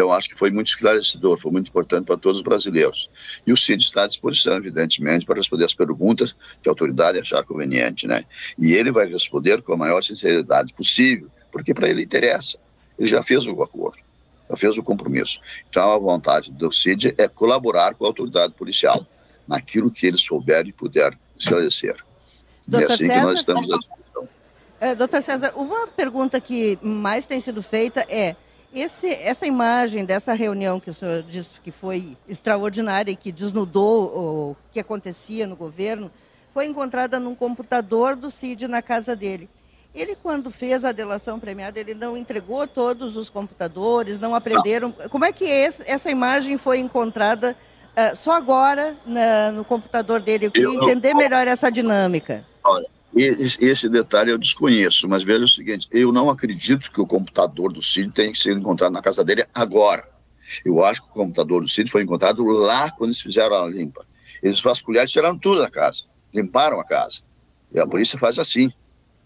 Então, 0.00 0.12
acho 0.12 0.30
que 0.30 0.38
foi 0.38 0.50
muito 0.50 0.68
esclarecedor, 0.68 1.38
foi 1.38 1.52
muito 1.52 1.68
importante 1.68 2.06
para 2.06 2.16
todos 2.16 2.38
os 2.38 2.44
brasileiros. 2.44 3.10
E 3.46 3.52
o 3.52 3.56
CID 3.56 3.84
está 3.84 4.04
à 4.04 4.06
disposição, 4.06 4.54
evidentemente, 4.54 5.26
para 5.26 5.36
responder 5.36 5.66
as 5.66 5.74
perguntas 5.74 6.34
que 6.62 6.70
a 6.70 6.72
autoridade 6.72 7.18
achar 7.18 7.44
conveniente, 7.44 8.06
né? 8.06 8.24
E 8.58 8.72
ele 8.72 8.90
vai 8.90 9.06
responder 9.06 9.60
com 9.60 9.74
a 9.74 9.76
maior 9.76 10.02
sinceridade 10.02 10.72
possível, 10.72 11.28
porque 11.52 11.74
para 11.74 11.90
ele 11.90 12.02
interessa. 12.02 12.58
Ele 12.98 13.08
já 13.08 13.22
fez 13.22 13.46
o 13.46 13.62
acordo, 13.62 13.98
já 14.48 14.56
fez 14.56 14.78
o 14.78 14.82
compromisso. 14.82 15.38
Então, 15.68 15.90
a 15.90 15.98
vontade 15.98 16.50
do 16.50 16.72
CID 16.72 17.14
é 17.18 17.28
colaborar 17.28 17.94
com 17.94 18.06
a 18.06 18.08
autoridade 18.08 18.54
policial 18.54 19.06
naquilo 19.46 19.90
que 19.90 20.06
ele 20.06 20.16
souber 20.16 20.66
e 20.66 20.72
puder 20.72 21.12
esclarecer. 21.38 21.96
Doutor 22.70 22.90
é 22.90 22.94
assim 22.94 23.06
César, 23.06 23.20
que 23.20 23.26
nós 23.26 23.40
estamos 23.40 23.72
à 23.72 23.76
disposição. 23.76 24.28
É, 24.80 24.94
doutor 24.94 25.22
César, 25.22 25.52
uma 25.56 25.86
pergunta 25.88 26.40
que 26.40 26.78
mais 26.80 27.26
tem 27.26 27.40
sido 27.40 27.62
feita 27.62 28.06
é: 28.08 28.36
esse, 28.72 29.08
essa 29.08 29.46
imagem 29.46 30.04
dessa 30.04 30.32
reunião 30.32 30.78
que 30.78 30.88
o 30.88 30.94
senhor 30.94 31.22
disse 31.22 31.60
que 31.60 31.72
foi 31.72 32.16
extraordinária 32.28 33.10
e 33.10 33.16
que 33.16 33.32
desnudou 33.32 34.04
o 34.04 34.56
que 34.72 34.78
acontecia 34.78 35.46
no 35.46 35.56
governo, 35.56 36.10
foi 36.54 36.66
encontrada 36.66 37.18
num 37.18 37.34
computador 37.34 38.14
do 38.14 38.30
CID 38.30 38.68
na 38.68 38.80
casa 38.80 39.16
dele. 39.16 39.50
Ele, 39.92 40.14
quando 40.14 40.52
fez 40.52 40.84
a 40.84 40.92
delação 40.92 41.40
premiada, 41.40 41.80
ele 41.80 41.94
não 41.94 42.16
entregou 42.16 42.64
todos 42.66 43.16
os 43.16 43.28
computadores, 43.28 44.20
não 44.20 44.36
aprenderam. 44.36 44.94
Não. 44.96 45.08
Como 45.08 45.24
é 45.24 45.32
que 45.32 45.44
esse, 45.44 45.82
essa 45.84 46.08
imagem 46.08 46.56
foi 46.56 46.78
encontrada 46.78 47.56
uh, 47.96 48.14
só 48.14 48.32
agora 48.32 48.96
na, 49.04 49.50
no 49.50 49.64
computador 49.64 50.20
dele? 50.20 50.46
Eu 50.46 50.52
queria 50.52 50.72
entender 50.72 51.12
melhor 51.12 51.48
essa 51.48 51.70
dinâmica. 51.70 52.44
Olha, 52.64 52.86
esse 53.14 53.88
detalhe 53.88 54.30
eu 54.30 54.38
desconheço, 54.38 55.08
mas 55.08 55.22
veja 55.22 55.44
o 55.44 55.48
seguinte: 55.48 55.88
eu 55.90 56.12
não 56.12 56.30
acredito 56.30 56.90
que 56.92 57.00
o 57.00 57.06
computador 57.06 57.72
do 57.72 57.82
Cid 57.82 58.12
tenha 58.12 58.34
ser 58.34 58.56
encontrado 58.56 58.92
na 58.92 59.02
casa 59.02 59.24
dele 59.24 59.44
agora. 59.54 60.08
Eu 60.64 60.84
acho 60.84 61.02
que 61.02 61.08
o 61.08 61.12
computador 61.12 61.62
do 61.62 61.68
Cid 61.68 61.90
foi 61.90 62.02
encontrado 62.02 62.44
lá 62.44 62.90
quando 62.90 63.10
eles 63.10 63.20
fizeram 63.20 63.56
a 63.56 63.68
limpa. 63.68 64.04
Eles 64.42 64.60
vasculharam 64.60 65.06
e 65.06 65.10
tiraram 65.10 65.38
tudo 65.38 65.60
da 65.60 65.70
casa, 65.70 66.04
limparam 66.32 66.80
a 66.80 66.84
casa. 66.84 67.20
E 67.72 67.78
a 67.78 67.86
polícia 67.86 68.18
faz 68.18 68.38
assim. 68.38 68.72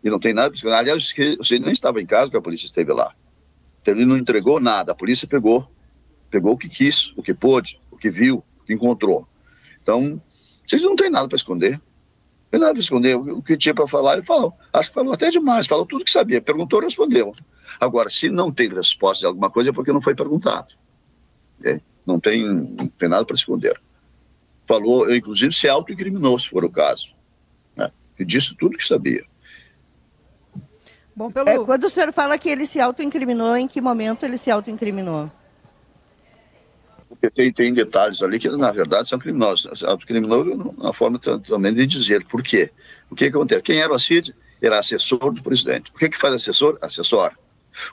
E 0.02 0.10
não 0.10 0.20
tem 0.20 0.34
nada 0.34 0.54
para 0.60 0.78
Aliás, 0.78 1.02
o 1.38 1.44
Cid 1.44 1.60
nem 1.60 1.72
estava 1.72 2.00
em 2.00 2.06
casa 2.06 2.30
que 2.30 2.36
a 2.36 2.42
polícia 2.42 2.66
esteve 2.66 2.92
lá. 2.92 3.14
Então 3.80 3.94
ele 3.94 4.04
não 4.04 4.16
entregou 4.16 4.60
nada, 4.60 4.92
a 4.92 4.94
polícia 4.94 5.26
pegou. 5.26 5.68
Pegou 6.30 6.52
o 6.52 6.58
que 6.58 6.68
quis, 6.68 7.12
o 7.16 7.22
que 7.22 7.32
pôde, 7.32 7.80
o 7.90 7.96
que 7.96 8.10
viu, 8.10 8.42
o 8.60 8.64
que 8.64 8.74
encontrou. 8.74 9.26
Então, 9.82 10.20
vocês 10.66 10.82
não 10.82 10.96
têm 10.96 11.08
nada 11.08 11.28
para 11.28 11.36
esconder. 11.36 11.80
Ele 12.52 12.64
não 12.64 12.72
respondeu 12.72 13.20
o 13.20 13.42
que 13.42 13.56
tinha 13.56 13.74
para 13.74 13.88
falar, 13.88 14.14
ele 14.14 14.22
falou. 14.22 14.54
Acho 14.72 14.90
que 14.90 14.94
falou 14.94 15.12
até 15.12 15.28
demais, 15.30 15.66
falou 15.66 15.84
tudo 15.86 16.04
que 16.04 16.10
sabia. 16.10 16.40
Perguntou, 16.40 16.80
respondeu. 16.80 17.34
Agora, 17.80 18.08
se 18.08 18.28
não 18.28 18.52
tem 18.52 18.68
resposta 18.68 19.20
de 19.20 19.26
alguma 19.26 19.50
coisa, 19.50 19.70
é 19.70 19.72
porque 19.72 19.92
não 19.92 20.00
foi 20.00 20.14
perguntado. 20.14 20.74
É? 21.64 21.80
Não, 22.06 22.20
tem, 22.20 22.46
não 22.46 22.86
tem 22.86 23.08
nada 23.08 23.24
para 23.24 23.34
esconder. 23.34 23.80
Falou, 24.66 25.12
inclusive, 25.12 25.52
se 25.52 25.68
autoincriminou, 25.68 26.38
se 26.38 26.48
for 26.48 26.64
o 26.64 26.70
caso. 26.70 27.08
Né? 27.76 27.90
E 28.18 28.24
disse 28.24 28.54
tudo 28.54 28.78
que 28.78 28.86
sabia. 28.86 29.24
Bom, 31.16 31.30
pelo... 31.30 31.48
é, 31.48 31.58
quando 31.64 31.84
o 31.84 31.90
senhor 31.90 32.12
fala 32.12 32.38
que 32.38 32.48
ele 32.48 32.66
se 32.66 32.80
autoincriminou, 32.80 33.56
em 33.56 33.68
que 33.68 33.80
momento 33.80 34.24
ele 34.24 34.36
se 34.36 34.50
autoincriminou? 34.50 35.30
Porque 37.14 37.30
tem, 37.30 37.52
tem 37.52 37.74
detalhes 37.74 38.22
ali 38.22 38.38
que, 38.38 38.48
na 38.48 38.72
verdade, 38.72 39.08
são 39.08 39.18
criminosos. 39.18 39.82
Criminoso 40.06 40.74
na 40.78 40.92
forma 40.92 41.18
também 41.18 41.74
de 41.74 41.86
dizer. 41.86 42.24
Por 42.26 42.42
quê? 42.42 42.70
O 43.10 43.14
que, 43.14 43.30
que 43.30 43.36
acontece? 43.36 43.62
Quem 43.62 43.78
era 43.78 43.92
o 43.92 43.98
Cid? 43.98 44.34
Era 44.60 44.78
assessor 44.78 45.32
do 45.32 45.42
presidente. 45.42 45.90
O 45.94 45.98
que, 45.98 46.08
que 46.08 46.18
faz 46.18 46.34
assessor? 46.34 46.78
Assessor. 46.80 47.32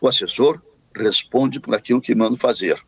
O 0.02 0.08
assessor 0.08 0.62
responde 0.96 1.60
por 1.60 1.74
aquilo 1.76 2.02
que 2.02 2.16
manda 2.16 2.38
fazer. 2.38 2.82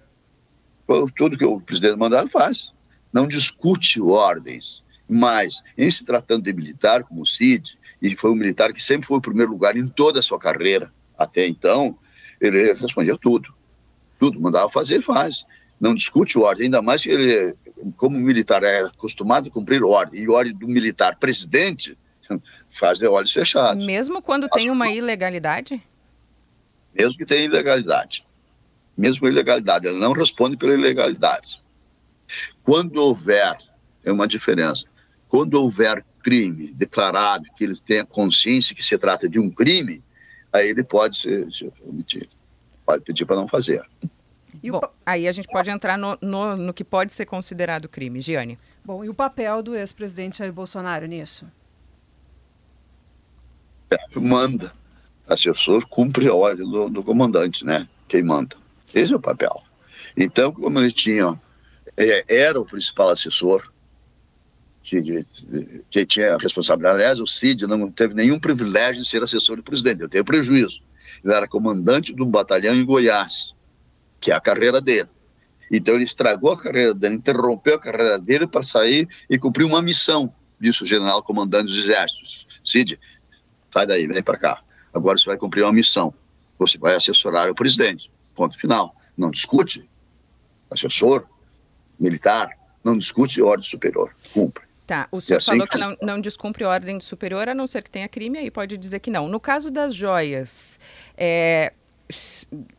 Tudo 1.15 1.38
que 1.38 1.46
o 1.46 1.60
presidente 1.60 1.98
mandar, 1.98 2.22
ele 2.22 2.30
faz. 2.30 2.72
Não 3.12 3.28
discute 3.28 4.02
ordens. 4.02 4.84
Mas, 5.08 5.62
em 5.78 5.89
se 5.91 6.06
tratando 6.06 6.43
de 6.43 6.54
militar, 6.54 7.04
como 7.04 7.22
o 7.22 7.28
Cid, 7.28 7.78
e 8.02 8.15
foi 8.15 8.32
um 8.32 8.36
militar 8.36 8.74
que 8.74 8.82
sempre 8.82 9.08
foi 9.08 9.17
o 9.17 9.22
primeiro 9.22 9.52
lugar 9.52 9.76
em 9.76 9.88
toda 9.88 10.19
a 10.19 10.24
sua 10.24 10.39
carreira, 10.39 10.91
até 11.17 11.46
então, 11.48 11.98
ele 12.39 12.74
respondia 12.74 13.17
tudo. 13.17 13.54
Tudo, 14.19 14.39
mandava 14.39 14.69
fazer, 14.69 14.96
ele 14.96 15.04
faz 15.04 15.46
não 15.84 15.93
discute 15.93 16.39
ordem, 16.39 16.65
ainda 16.67 16.82
mais 16.82 17.04
que 17.04 17.10
ele, 17.10 17.58
como 17.98 18.17
militar, 18.17 18.63
é 18.63 18.84
acostumado 18.84 19.50
a 19.50 19.52
cumprir 19.52 19.84
ordem, 19.84 20.24
e 20.24 20.30
ordem 20.30 20.56
do 20.56 20.65
militar 20.65 21.17
presidente 21.17 21.98
faz 22.72 23.00
de 23.00 23.06
olhos 23.06 23.34
fechados. 23.34 23.86
Mesmo 23.86 24.22
quando 24.22 24.48
tem 24.48 24.69
uma 24.69 24.89
ilegalidade? 24.89 25.84
Mesmo 26.93 27.17
que 27.17 27.26
tenha 27.26 27.43
ilegalidade. 27.43 28.26
Mesmo 28.98 29.19
com 29.19 29.28
ilegalidade, 29.28 29.86
ele 29.86 30.00
não 30.00 30.13
responde 30.13 30.56
pela 30.56 30.74
ilegalidade. 30.74 31.62
Quando 32.63 32.96
houver, 32.96 33.58
é 34.06 34.12
uma 34.12 34.26
diferença, 34.26 34.86
quando 35.28 35.56
houver 35.56 36.02
crime 36.24 36.72
declarado, 36.72 37.43
que 37.58 37.65
ele 37.65 37.76
tenha 37.86 38.06
consciência 38.06 38.74
que 38.74 38.86
se 38.86 38.98
trata 38.98 39.28
de 39.28 39.38
um 39.38 39.50
crime, 39.50 40.02
aí 40.54 40.69
ele 40.69 40.84
pode 40.84 41.17
se, 41.17 41.52
se 41.52 41.69
omitir, 41.86 42.30
pode 42.86 43.04
pedir 43.04 43.26
para 43.26 43.36
não 43.36 43.50
fazer. 43.50 43.84
Bom, 44.61 44.77
o... 44.77 44.89
aí 45.05 45.27
a 45.27 45.31
gente 45.31 45.47
pode 45.47 45.69
entrar 45.69 45.97
no, 45.97 46.17
no, 46.21 46.55
no, 46.55 46.73
que 46.73 46.83
pode 46.83 47.13
ser 47.13 47.25
considerado 47.25 47.87
crime. 47.87 48.21
Giane. 48.21 48.59
Bom, 48.83 49.03
e 49.03 49.09
o 49.09 49.13
papel 49.13 49.63
do 49.63 49.75
ex-presidente 49.75 50.39
Jair 50.39 50.51
Bolsonaro 50.51 51.05
nisso? 51.05 51.45
É, 53.89 54.19
manda. 54.19 54.73
Assessor 55.27 55.87
cumpre 55.87 56.27
a 56.27 56.33
ordem 56.33 56.69
do, 56.69 56.89
do, 56.89 57.03
comandante, 57.03 57.65
né? 57.65 57.87
Quem 58.07 58.23
manda. 58.23 58.55
Esse 58.93 59.13
é 59.13 59.15
o 59.15 59.19
papel. 59.19 59.61
Então, 60.15 60.51
como 60.51 60.79
ele 60.79 60.91
tinha, 60.91 61.39
é, 61.95 62.25
era 62.27 62.59
o 62.59 62.65
principal 62.65 63.09
assessor, 63.09 63.71
que, 64.83 65.25
que, 65.89 66.05
tinha 66.05 66.35
a 66.35 66.37
responsabilidade. 66.37 66.95
Aliás, 66.95 67.19
o 67.19 67.25
Cid 67.25 67.65
não 67.65 67.89
teve 67.89 68.13
nenhum 68.13 68.37
privilégio 68.37 69.01
de 69.01 69.07
ser 69.07 69.23
assessor 69.23 69.55
do 69.55 69.63
presidente, 69.63 70.01
ele 70.01 70.09
teve 70.09 70.25
prejuízo. 70.25 70.81
Ele 71.23 71.33
era 71.33 71.47
comandante 71.47 72.13
de 72.13 72.21
um 72.21 72.29
batalhão 72.29 72.75
em 72.75 72.85
Goiás 72.85 73.53
que 74.23 74.31
é 74.31 74.36
a 74.36 74.39
carreira 74.39 74.79
dele. 74.79 75.09
Então 75.69 75.95
ele 75.95 76.05
estragou 76.05 76.53
a 76.53 76.57
carreira 76.57 76.93
dele, 76.93 77.15
interrompeu 77.15 77.75
a 77.75 77.79
carreira 77.79 78.17
dele 78.17 78.47
para 78.47 78.63
sair 78.63 79.05
e 79.29 79.38
cumprir 79.38 79.65
uma 79.65 79.81
missão, 79.81 80.33
disse 80.57 80.81
o 80.81 80.86
general 80.86 81.21
comandante 81.21 81.73
dos 81.73 81.83
exércitos. 81.83 82.47
Cid, 82.63 82.97
sai 83.69 83.86
daí, 83.86 84.07
vem 84.07 84.23
para 84.23 84.38
cá. 84.38 84.62
Agora 84.93 85.17
você 85.17 85.25
vai 85.25 85.36
cumprir 85.36 85.63
uma 85.63 85.73
missão. 85.73 86.13
Você 86.57 86.77
vai 86.77 86.95
assessorar 86.95 87.49
o 87.49 87.55
presidente. 87.55 88.09
Ponto 88.33 88.57
final. 88.57 88.95
Não 89.17 89.29
discute. 89.29 89.89
Assessor, 90.71 91.25
militar, 91.99 92.49
não 92.81 92.97
discute 92.97 93.41
ordem 93.41 93.67
superior. 93.67 94.15
Cumpre. 94.33 94.63
Tá, 94.88 95.07
o 95.12 95.19
senhor 95.19 95.38
assim 95.38 95.51
falou 95.51 95.67
que 95.67 95.77
não, 95.77 95.97
não 96.01 96.21
descumpre 96.21 96.63
ordem 96.63 96.99
superior, 96.99 97.49
a 97.49 97.53
não 97.53 97.67
ser 97.67 97.83
que 97.83 97.89
tenha 97.89 98.07
crime, 98.07 98.38
aí 98.38 98.51
pode 98.51 98.77
dizer 98.77 98.99
que 98.99 99.09
não. 99.09 99.27
No 99.27 99.39
caso 99.39 99.69
das 99.69 99.93
joias, 99.93 100.79
é, 101.17 101.73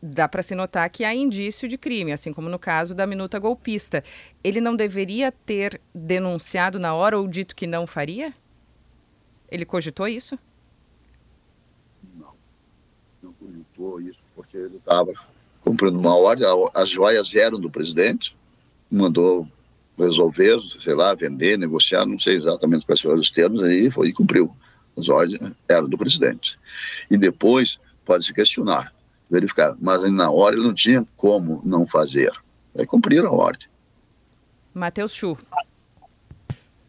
dá 0.01 0.27
para 0.27 0.43
se 0.43 0.55
notar 0.55 0.89
que 0.89 1.03
há 1.03 1.13
indício 1.13 1.67
de 1.67 1.77
crime, 1.77 2.11
assim 2.11 2.31
como 2.31 2.49
no 2.49 2.59
caso 2.59 2.93
da 2.95 3.05
minuta 3.05 3.39
golpista. 3.39 4.03
Ele 4.43 4.61
não 4.61 4.75
deveria 4.75 5.31
ter 5.31 5.81
denunciado 5.93 6.79
na 6.79 6.93
hora 6.93 7.17
ou 7.17 7.27
dito 7.27 7.55
que 7.55 7.67
não 7.67 7.85
faria? 7.87 8.33
Ele 9.49 9.65
cogitou 9.65 10.07
isso? 10.07 10.37
Não, 12.17 12.33
não 13.21 13.33
cogitou 13.33 14.01
isso, 14.01 14.19
porque 14.35 14.57
ele 14.57 14.77
estava 14.77 15.13
cumprindo 15.61 15.97
uma 15.97 16.15
ordem, 16.15 16.45
as 16.73 16.89
joias 16.89 17.33
eram 17.33 17.59
do 17.59 17.71
presidente, 17.71 18.35
mandou 18.89 19.47
resolver, 19.97 20.59
sei 20.81 20.93
lá, 20.93 21.13
vender, 21.15 21.57
negociar, 21.57 22.05
não 22.05 22.19
sei 22.19 22.35
exatamente 22.35 22.85
quais 22.85 23.01
foram 23.01 23.19
os 23.19 23.29
termos, 23.29 23.63
aí 23.63 23.89
foi 23.89 24.09
e 24.09 24.13
cumpriu. 24.13 24.55
As 24.97 25.09
ordens 25.09 25.39
eram 25.67 25.89
do 25.89 25.97
presidente. 25.97 26.57
E 27.09 27.17
depois 27.17 27.79
pode 28.05 28.25
se 28.25 28.33
questionar, 28.33 28.93
verificar, 29.39 29.75
mas 29.79 30.01
na 30.11 30.31
hora 30.31 30.55
ele 30.55 30.65
não 30.65 30.73
tinha 30.73 31.05
como 31.15 31.61
não 31.63 31.85
fazer. 31.85 32.31
Aí 32.77 32.85
cumpriram 32.85 33.27
a 33.27 33.31
ordem. 33.31 33.67
Matheus 34.73 35.13
Chu. 35.13 35.37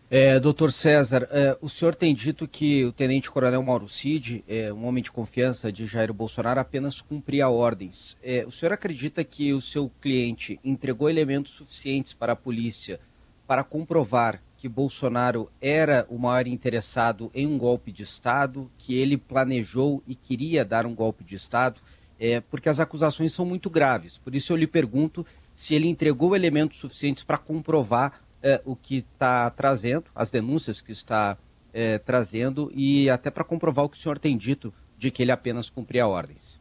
É, 0.08 0.38
doutor 0.38 0.70
César, 0.70 1.26
é, 1.30 1.58
o 1.60 1.68
senhor 1.68 1.94
tem 1.96 2.14
dito 2.14 2.46
que 2.46 2.84
o 2.84 2.92
tenente-coronel 2.92 3.60
Mauro 3.60 3.88
Cid, 3.88 4.44
é, 4.46 4.72
um 4.72 4.86
homem 4.86 5.02
de 5.02 5.10
confiança 5.10 5.72
de 5.72 5.84
Jair 5.84 6.12
Bolsonaro, 6.12 6.60
apenas 6.60 7.00
cumpria 7.00 7.48
ordens. 7.48 8.16
É, 8.22 8.44
o 8.46 8.52
senhor 8.52 8.72
acredita 8.72 9.24
que 9.24 9.52
o 9.52 9.60
seu 9.60 9.90
cliente 10.00 10.60
entregou 10.62 11.10
elementos 11.10 11.54
suficientes 11.54 12.12
para 12.12 12.34
a 12.34 12.36
polícia 12.36 13.00
para 13.48 13.64
comprovar 13.64 14.40
que 14.56 14.68
Bolsonaro 14.68 15.50
era 15.60 16.06
o 16.08 16.18
maior 16.18 16.46
interessado 16.46 17.30
em 17.34 17.46
um 17.46 17.58
golpe 17.58 17.92
de 17.92 18.02
Estado, 18.02 18.70
que 18.78 18.94
ele 18.94 19.16
planejou 19.16 20.02
e 20.06 20.14
queria 20.14 20.64
dar 20.64 20.86
um 20.86 20.94
golpe 20.94 21.24
de 21.24 21.34
Estado? 21.34 21.80
É, 22.18 22.40
porque 22.40 22.68
as 22.68 22.80
acusações 22.80 23.32
são 23.32 23.44
muito 23.44 23.68
graves. 23.68 24.18
Por 24.18 24.34
isso 24.34 24.52
eu 24.52 24.56
lhe 24.56 24.66
pergunto 24.66 25.26
se 25.52 25.74
ele 25.74 25.88
entregou 25.88 26.34
elementos 26.34 26.78
suficientes 26.78 27.22
para 27.22 27.36
comprovar 27.36 28.20
é, 28.42 28.60
o 28.64 28.74
que 28.74 28.98
está 28.98 29.50
trazendo, 29.50 30.04
as 30.14 30.30
denúncias 30.30 30.80
que 30.80 30.92
está 30.92 31.36
é, 31.72 31.98
trazendo 31.98 32.70
e 32.74 33.10
até 33.10 33.30
para 33.30 33.44
comprovar 33.44 33.84
o 33.84 33.88
que 33.88 33.98
o 33.98 34.00
senhor 34.00 34.18
tem 34.18 34.36
dito 34.36 34.72
de 34.98 35.10
que 35.10 35.22
ele 35.22 35.32
apenas 35.32 35.68
cumpria 35.68 36.06
ordens. 36.06 36.58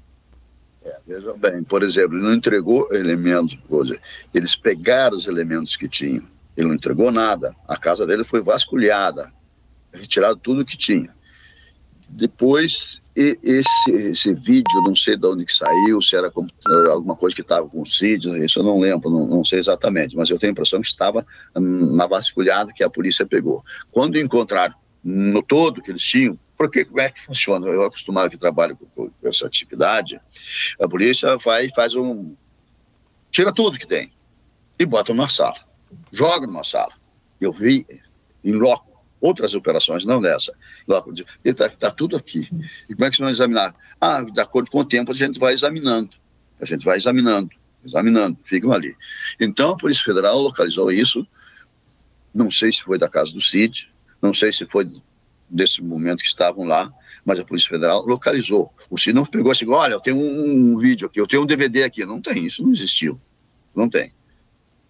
É, 0.84 0.98
veja 1.08 1.34
bem, 1.34 1.64
por 1.64 1.84
exemplo, 1.84 2.18
ele 2.18 2.24
não 2.24 2.34
entregou 2.34 2.94
elementos, 2.94 3.58
dizer, 3.84 4.02
eles 4.34 4.56
pegaram 4.56 5.16
os 5.16 5.26
elementos 5.26 5.76
que 5.76 5.88
tinham, 5.88 6.28
ele 6.56 6.68
não 6.68 6.76
entregou 6.76 7.12
nada, 7.12 7.56
a 7.68 7.78
casa 7.78 8.06
dele 8.06 8.24
foi 8.24 8.42
vasculhada, 8.42 9.32
retirado 9.94 10.38
tudo 10.38 10.66
que 10.66 10.78
tinha. 10.78 11.16
Depois 12.08 13.02
e 13.16 13.40
esse, 13.42 13.92
esse 13.92 14.34
vídeo, 14.34 14.82
não 14.84 14.96
sei 14.96 15.16
de 15.16 15.26
onde 15.26 15.46
que 15.46 15.54
saiu, 15.54 16.02
se 16.02 16.18
era 16.18 16.30
alguma 16.90 17.16
coisa 17.16 17.34
que 17.34 17.42
estava 17.42 17.68
com 17.68 17.82
o 17.82 17.86
Cid, 17.86 18.28
isso 18.44 18.60
eu 18.60 18.64
não 18.64 18.80
lembro, 18.80 19.10
não, 19.10 19.26
não, 19.26 19.46
sei 19.46 19.60
exatamente, 19.60 20.18
mas 20.18 20.30
eu 20.30 20.38
tenho 20.38 20.52
a 20.52 20.54
impressão 20.54 20.82
que 20.82 20.88
estava 20.88 21.26
na 21.56 22.06
vasculhada 22.08 22.74
que 22.74 22.84
a 22.84 22.90
polícia 22.90 23.26
pegou. 23.26 23.64
Quando 23.90 24.20
encontraram 24.20 24.76
no 25.02 25.42
todo 25.42 25.82
que 25.82 25.92
eles 25.92 26.02
tinham, 26.02 26.38
porque 26.58 26.84
como 26.84 27.00
é 27.00 27.10
que 27.10 27.26
funciona? 27.26 27.68
Eu 27.68 27.84
acostumado 27.84 28.30
que 28.30 28.38
trabalho 28.38 28.76
com, 28.76 29.10
com 29.10 29.28
essa 29.28 29.48
atividade, 29.48 30.20
a 30.80 30.88
polícia 30.88 31.38
vai 31.38 31.70
faz 31.70 31.96
um. 31.96 32.36
tira 33.32 33.54
tudo 33.54 33.80
que 33.80 33.88
tem 33.88 34.12
e 34.78 34.86
bota 34.86 35.14
numa 35.14 35.30
sala, 35.30 35.60
joga 36.12 36.46
numa 36.46 36.66
sala. 36.66 36.92
Eu 37.40 37.54
vi 37.54 37.86
em 38.44 38.54
loco 38.54 38.95
outras 39.20 39.54
operações, 39.54 40.06
não 40.06 40.22
dessa. 40.22 40.54
Está 41.44 41.70
tá 41.70 41.92
tudo 41.92 42.16
aqui. 42.16 42.50
E 42.90 42.94
como 42.94 43.06
é 43.06 43.10
que 43.10 43.18
vocês 43.18 43.20
vão 43.20 43.30
examinar? 43.30 43.76
Ah, 44.00 44.22
de 44.22 44.40
acordo 44.40 44.70
com 44.70 44.80
o 44.80 44.86
tempo, 44.86 45.12
a 45.12 45.16
gente 45.16 45.40
vai 45.40 45.54
examinando. 45.54 46.12
A 46.60 46.66
gente 46.66 46.86
vai 46.86 46.98
examinando, 46.98 47.50
examinando, 47.84 48.38
ficam 48.44 48.72
ali. 48.72 48.96
Então, 49.40 49.72
a 49.72 49.78
Polícia 49.78 50.04
Federal 50.04 50.40
localizou 50.40 50.92
isso. 50.92 51.28
Não 52.34 52.50
sei 52.52 52.72
se 52.72 52.84
foi 52.84 52.98
da 52.98 53.10
casa 53.10 53.32
do 53.34 53.42
CID, 53.42 53.90
não 54.22 54.34
sei 54.34 54.52
se 54.52 54.66
foi 54.66 54.90
desse 55.50 55.82
momento 55.82 56.22
que 56.22 56.28
estavam 56.28 56.66
lá, 56.66 56.92
mas 57.24 57.40
a 57.40 57.46
Polícia 57.46 57.70
Federal 57.70 58.06
localizou. 58.06 58.74
O 58.90 58.98
CID 58.98 59.16
não 59.16 59.26
pegou 59.26 59.52
assim, 59.52 59.68
olha, 59.70 59.94
eu 59.94 60.00
tenho 60.00 60.18
um, 60.18 60.74
um 60.74 60.78
vídeo 60.78 61.08
aqui, 61.08 61.20
eu 61.20 61.28
tenho 61.28 61.44
um 61.44 61.46
DVD 61.46 61.84
aqui. 61.84 62.06
Não 62.06 62.22
tem, 62.22 62.46
isso 62.46 62.64
não 62.64 62.72
existiu. 62.72 63.20
Não 63.76 63.90
tem. 63.90 64.14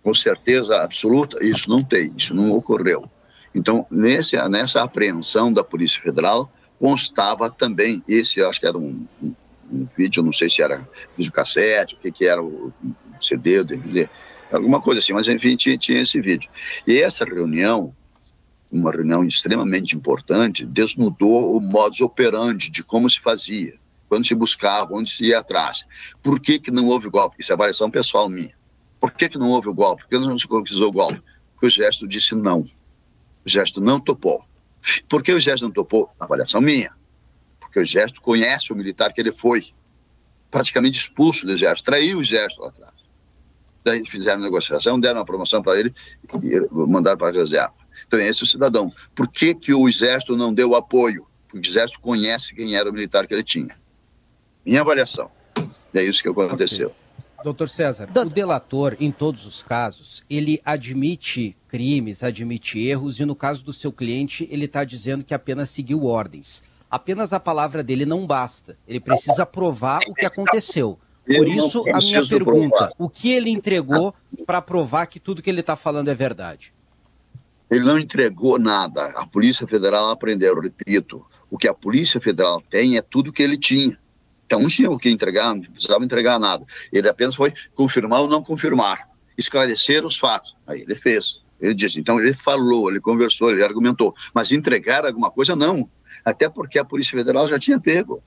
Com 0.04 0.14
certeza 0.14 0.82
absoluta, 0.82 1.44
isso 1.44 1.70
não 1.70 1.84
tem, 1.84 2.14
isso 2.16 2.34
não 2.34 2.52
ocorreu. 2.52 3.10
Então, 3.56 3.88
nesse, 3.90 4.38
nessa 4.50 4.84
apreensão 4.84 5.52
da 5.52 5.64
Polícia 5.64 6.02
Federal, 6.02 6.52
constava 6.78 7.50
também, 7.50 8.04
esse 8.06 8.42
acho 8.44 8.60
que 8.60 8.68
era 8.68 8.78
um, 8.78 9.08
um, 9.24 9.34
um 9.72 9.88
vídeo, 9.98 10.22
não 10.22 10.34
sei 10.34 10.50
se 10.50 10.62
era 10.62 10.88
videocassete, 11.18 11.96
o 11.96 11.98
que, 11.98 12.12
que 12.12 12.26
era 12.26 12.44
o 12.44 12.74
CD, 13.22 13.60
o 13.60 13.64
DVD, 13.64 14.10
alguma 14.52 14.82
coisa 14.82 15.00
assim, 15.00 15.14
mas 15.14 15.30
enfim, 15.30 15.56
tinha, 15.56 15.78
tinha 15.78 16.02
esse 16.02 16.20
vídeo. 16.20 16.50
E 16.86 17.02
essa 17.02 17.24
reunião, 17.24 17.96
uma 18.70 18.92
reunião 18.92 19.24
extremamente 19.24 19.96
importante, 19.96 20.66
desnudou 20.66 21.56
o 21.56 21.62
modus 21.62 22.02
operandi 22.02 22.70
de 22.70 22.84
como 22.84 23.10
se 23.10 23.22
fazia, 23.22 23.76
quando 24.10 24.28
se 24.28 24.36
buscava, 24.36 24.94
onde 24.94 25.10
se 25.10 25.28
ia 25.28 25.40
atrás. 25.40 25.86
Por 26.22 26.42
que, 26.42 26.60
que 26.60 26.72
não 26.72 26.88
houve 26.88 27.10
golpe? 27.10 27.38
Isso 27.40 27.54
é 27.54 27.56
avaliação 27.56 27.90
pessoal 27.90 28.28
minha. 28.28 28.54
Por 29.00 29.12
que, 29.12 29.30
que 29.30 29.38
não 29.38 29.52
houve 29.52 29.70
o 29.70 29.74
golpe? 29.74 30.04
Por 30.04 30.10
que 30.10 30.20
não 30.20 30.38
se 30.38 30.46
concretizou 30.46 30.90
o 30.90 30.92
golpe? 30.92 31.22
Porque 31.54 31.68
o 31.68 31.70
gesto 31.70 32.06
disse 32.06 32.36
não. 32.36 32.68
O 33.46 33.50
Gesto 33.50 33.80
não 33.80 34.00
topou. 34.00 34.44
Por 35.10 35.24
que 35.24 35.32
o 35.32 35.40
Gesto 35.40 35.64
não 35.64 35.72
topou? 35.72 36.10
Avaliação 36.20 36.62
minha. 36.62 36.92
Porque 37.60 37.80
o 37.80 37.86
Gesto 37.86 38.22
conhece 38.22 38.72
o 38.72 38.76
militar 38.76 39.14
que 39.14 39.22
ele 39.22 39.32
foi. 39.32 39.68
Praticamente 40.50 40.98
expulso 40.98 41.46
do 41.46 41.52
Exército, 41.52 41.86
traiu 41.86 42.18
o 42.18 42.22
Exército 42.22 42.62
lá 42.62 42.70
atrás. 42.70 42.94
Daí 43.84 44.06
fizeram 44.08 44.42
negociação, 44.42 45.00
deram 45.00 45.20
uma 45.20 45.26
promoção 45.26 45.62
para 45.62 45.80
ele 45.80 45.94
e 46.44 46.60
mandaram 46.72 47.18
para 47.18 47.30
a 47.30 47.40
reserva. 47.40 47.74
Então, 48.08 48.20
esse 48.20 48.42
é 48.42 48.46
o 48.46 48.48
cidadão. 48.48 48.92
Por 49.16 49.28
que, 49.28 49.54
que 49.54 49.74
o 49.74 49.88
Exército 49.88 50.36
não 50.36 50.54
deu 50.54 50.76
apoio? 50.76 51.28
Porque 51.48 51.68
o 51.68 51.72
Exército 51.72 52.00
conhece 52.00 52.54
quem 52.56 52.76
era 52.76 52.90
o 52.90 52.94
militar 52.94 53.28
que 53.28 53.34
ele 53.34 53.44
tinha. 53.44 53.78
Minha 54.66 54.82
avaliação. 54.82 55.30
é 55.94 56.04
isso 56.04 56.22
que 56.24 56.30
aconteceu. 56.30 56.88
Okay. 56.88 57.05
Doutor 57.46 57.70
César, 57.70 58.08
Doutor... 58.08 58.26
o 58.26 58.34
delator, 58.34 58.98
em 59.00 59.12
todos 59.12 59.46
os 59.46 59.62
casos, 59.62 60.24
ele 60.28 60.60
admite 60.66 61.56
crimes, 61.68 62.24
admite 62.24 62.80
erros, 62.80 63.20
e 63.20 63.26
no 63.26 63.36
caso 63.36 63.64
do 63.64 63.72
seu 63.72 63.92
cliente, 63.92 64.48
ele 64.50 64.66
está 64.66 64.84
dizendo 64.84 65.24
que 65.24 65.32
apenas 65.32 65.70
seguiu 65.70 66.06
ordens. 66.06 66.64
Apenas 66.90 67.34
a 67.34 67.40
palavra 67.40 67.84
dele 67.84 68.04
não 68.04 68.26
basta. 68.26 68.76
Ele 68.88 69.00
precisa 69.00 69.46
provar 69.46 70.00
o 70.08 70.14
que 70.16 70.26
aconteceu. 70.26 70.98
Por 71.24 71.48
isso, 71.48 71.84
a 71.94 72.00
minha 72.00 72.26
pergunta: 72.26 72.78
provar. 72.78 72.92
o 72.98 73.08
que 73.08 73.32
ele 73.32 73.52
entregou 73.52 74.16
para 74.48 74.60
provar 74.60 75.06
que 75.06 75.20
tudo 75.20 75.44
que 75.44 75.50
ele 75.50 75.60
está 75.60 75.76
falando 75.76 76.08
é 76.10 76.16
verdade? 76.16 76.74
Ele 77.70 77.86
não 77.86 78.00
entregou 78.00 78.58
nada. 78.58 79.06
A 79.18 79.28
Polícia 79.28 79.68
Federal 79.68 80.10
aprendeu, 80.10 80.60
repito. 80.60 81.24
O 81.52 81.60
que 81.60 81.68
a 81.68 81.76
Polícia 81.76 82.20
Federal 82.20 82.60
tem 82.60 82.98
é 82.98 83.04
tudo 83.04 83.32
que 83.32 83.44
ele 83.44 83.60
tinha. 83.60 83.96
Então 84.46 84.60
não 84.62 84.68
tinha 84.68 84.90
o 84.90 84.98
que 84.98 85.10
entregar, 85.10 85.54
não 85.56 85.62
precisava 85.62 86.04
entregar 86.04 86.40
nada. 86.40 86.66
Ele 86.92 87.10
apenas 87.10 87.36
foi 87.36 87.54
confirmar 87.74 88.22
ou 88.22 88.28
não 88.28 88.44
confirmar, 88.44 89.10
esclarecer 89.38 90.06
os 90.06 90.18
fatos. 90.18 90.56
Aí 90.68 90.82
ele 90.82 90.96
fez. 90.96 91.42
Ele 91.60 91.74
disse, 91.74 92.00
então 92.00 92.20
ele 92.20 92.34
falou, 92.34 92.90
ele 92.90 93.00
conversou, 93.00 93.52
ele 93.52 93.64
argumentou, 93.64 94.14
mas 94.34 94.52
entregar 94.52 95.06
alguma 95.06 95.32
coisa 95.32 95.56
não, 95.56 95.90
até 96.24 96.50
porque 96.50 96.78
a 96.78 96.86
Polícia 96.86 97.18
Federal 97.18 97.48
já 97.48 97.58
tinha 97.58 97.80
pego. 97.80 98.22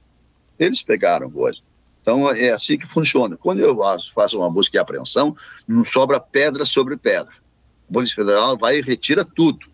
Eles 0.59 0.83
pegaram 0.83 1.31
coisa. 1.31 1.61
Então 2.01 2.31
é 2.31 2.51
assim 2.51 2.79
que 2.79 2.87
funciona. 2.87 3.37
Quando 3.37 3.61
eu 3.61 3.79
faço 4.15 4.39
uma 4.39 4.51
busca 4.51 4.77
e 4.77 4.81
apreensão, 4.81 5.37
não 5.67 5.85
sobra 5.85 6.19
pedra 6.19 6.65
sobre 6.65 6.97
pedra. 6.97 7.33
A 7.89 7.93
Polícia 7.93 8.17
Federal 8.17 8.57
vai 8.57 8.79
e 8.79 8.83
retira 8.83 9.25
tudo 9.25 9.67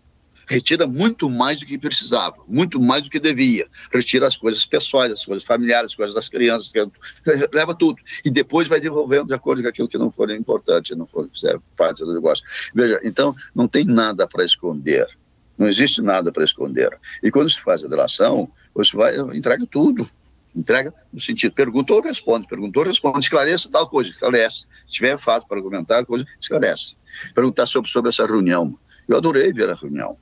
retira 0.47 0.87
muito 0.87 1.29
mais 1.29 1.59
do 1.59 1.65
que 1.65 1.77
precisava, 1.77 2.37
muito 2.47 2.79
mais 2.79 3.03
do 3.03 3.09
que 3.09 3.19
devia. 3.19 3.67
Retira 3.91 4.27
as 4.27 4.37
coisas 4.37 4.65
pessoais, 4.65 5.11
as 5.11 5.25
coisas 5.25 5.43
familiares, 5.43 5.91
as 5.91 5.95
coisas 5.95 6.15
das 6.15 6.29
crianças, 6.29 6.71
leva 7.53 7.75
tudo. 7.75 8.01
E 8.23 8.29
depois 8.29 8.67
vai 8.67 8.79
devolvendo 8.79 9.27
de 9.27 9.33
acordo 9.33 9.61
com 9.61 9.69
aquilo 9.69 9.87
que 9.87 9.97
não 9.97 10.11
for 10.11 10.29
importante, 10.31 10.95
não 10.95 11.07
for 11.07 11.29
parte 11.75 12.03
do 12.03 12.13
negócio. 12.13 12.45
Veja, 12.73 12.99
então 13.03 13.35
não 13.53 13.67
tem 13.67 13.85
nada 13.85 14.27
para 14.27 14.43
esconder. 14.43 15.07
Não 15.57 15.67
existe 15.67 16.01
nada 16.01 16.31
para 16.31 16.43
esconder. 16.43 16.97
E 17.23 17.31
quando 17.31 17.49
se 17.49 17.59
faz 17.61 17.83
a 17.83 17.87
delação, 17.87 18.49
você 18.73 18.95
vai 18.95 19.15
entrega 19.35 19.65
tudo. 19.65 20.09
Entrega 20.55 20.93
no 21.11 21.19
sentido, 21.19 21.53
perguntou, 21.53 22.01
responde, 22.01 22.47
perguntou, 22.47 22.83
responde, 22.83 23.19
esclarece 23.19 23.69
tal 23.69 23.89
coisa, 23.89 24.09
esclarece. 24.09 24.65
Se 24.87 24.93
tiver 24.93 25.17
fato 25.19 25.45
para 25.47 25.61
comentar 25.61 26.05
coisa, 26.05 26.25
esclarece. 26.39 26.95
Perguntar 27.33 27.65
sobre, 27.65 27.91
sobre 27.91 28.09
essa 28.09 28.25
reunião. 28.25 28.77
Eu 29.07 29.17
adorei 29.17 29.51
ver 29.51 29.69
a 29.69 29.75
reunião. 29.75 30.17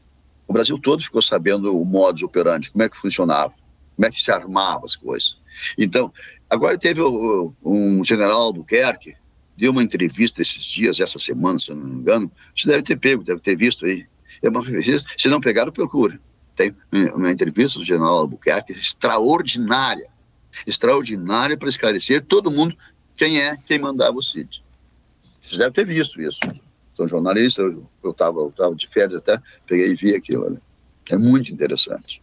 O 0.54 0.60
Brasil 0.63 0.78
todo 0.78 1.02
ficou 1.02 1.20
sabendo 1.20 1.76
o 1.76 1.84
modus 1.84 2.22
operandi, 2.22 2.70
como 2.70 2.84
é 2.84 2.88
que 2.88 2.96
funcionava, 2.96 3.52
como 3.96 4.06
é 4.06 4.12
que 4.12 4.22
se 4.22 4.32
armava 4.32 4.86
as 4.86 4.96
coisas. 4.96 5.36
Então, 5.76 6.13
agora 6.48 6.78
teve 6.78 7.02
um 7.02 8.06
general 8.06 8.39
Albuquerque, 8.44 9.16
deu 9.58 9.72
uma 9.72 9.82
entrevista 9.82 10.44
esses 10.44 10.63
dias, 10.63 11.00
essa 11.00 11.18
semana, 11.18 11.58
se 11.58 11.72
eu 11.72 11.76
não 11.76 11.88
me 11.88 11.96
engano, 11.96 12.32
você 12.56 12.68
deve 12.70 12.84
ter 12.84 12.98
pego, 12.98 13.24
deve 13.24 13.42
ter 13.42 13.56
visto 13.56 13.84
aí. 13.88 14.06
É 14.44 14.50
uma 14.50 14.60
entrevista, 14.62 15.10
se 15.18 15.28
não 15.28 15.42
pegaram, 15.42 15.72
procura. 15.72 16.20
Tem 16.56 16.76
uma 16.92 17.32
entrevista 17.32 17.80
do 17.80 17.86
general 17.86 18.20
Albuquerque 18.20 18.74
extraordinária, 18.74 20.08
extraordinária 20.68 21.58
para 21.58 21.68
esclarecer 21.68 22.24
todo 22.26 22.52
mundo 22.52 22.78
quem 23.18 23.42
é 23.42 23.58
quem 23.58 23.80
mandava 23.80 24.20
o 24.20 24.22
CID. 24.22 24.62
Você 25.44 25.58
deve 25.58 25.72
ter 25.72 25.88
visto 25.88 26.22
isso. 26.22 26.39
Sou 26.96 27.08
jornalista, 27.08 27.62
eu 27.62 28.12
estava 28.12 28.40
eu 28.40 28.52
tava 28.56 28.76
de 28.76 28.88
férias 28.88 29.16
até, 29.16 29.42
peguei 29.68 29.92
e 29.92 29.96
vi 29.96 30.16
aquilo. 30.16 30.50
Né? 30.50 30.58
É 31.10 31.18
muito 31.18 31.52
interessante. 31.52 32.22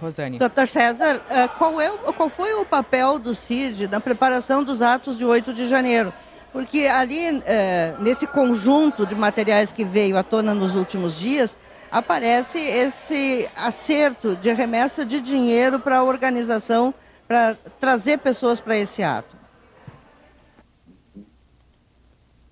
Rosane. 0.00 0.38
Doutor 0.38 0.66
César, 0.66 1.22
eh, 1.28 1.48
qual, 1.58 1.80
é, 1.80 1.90
qual 2.16 2.28
foi 2.28 2.54
o 2.54 2.64
papel 2.64 3.18
do 3.18 3.34
CID 3.34 3.86
na 3.86 4.00
preparação 4.00 4.64
dos 4.64 4.80
atos 4.80 5.18
de 5.18 5.24
8 5.24 5.52
de 5.52 5.68
janeiro? 5.68 6.12
Porque 6.52 6.86
ali, 6.86 7.42
é, 7.44 7.94
nesse 8.00 8.26
conjunto 8.26 9.06
de 9.06 9.14
materiais 9.14 9.72
que 9.72 9.84
veio 9.84 10.16
à 10.16 10.22
tona 10.22 10.54
nos 10.54 10.74
últimos 10.74 11.18
dias, 11.18 11.56
aparece 11.90 12.58
esse 12.58 13.48
acerto 13.54 14.34
de 14.36 14.52
remessa 14.52 15.04
de 15.04 15.20
dinheiro 15.20 15.78
para 15.78 15.98
a 15.98 16.02
organização, 16.02 16.94
para 17.28 17.56
trazer 17.78 18.18
pessoas 18.18 18.58
para 18.58 18.76
esse 18.76 19.02
ato. 19.02 19.39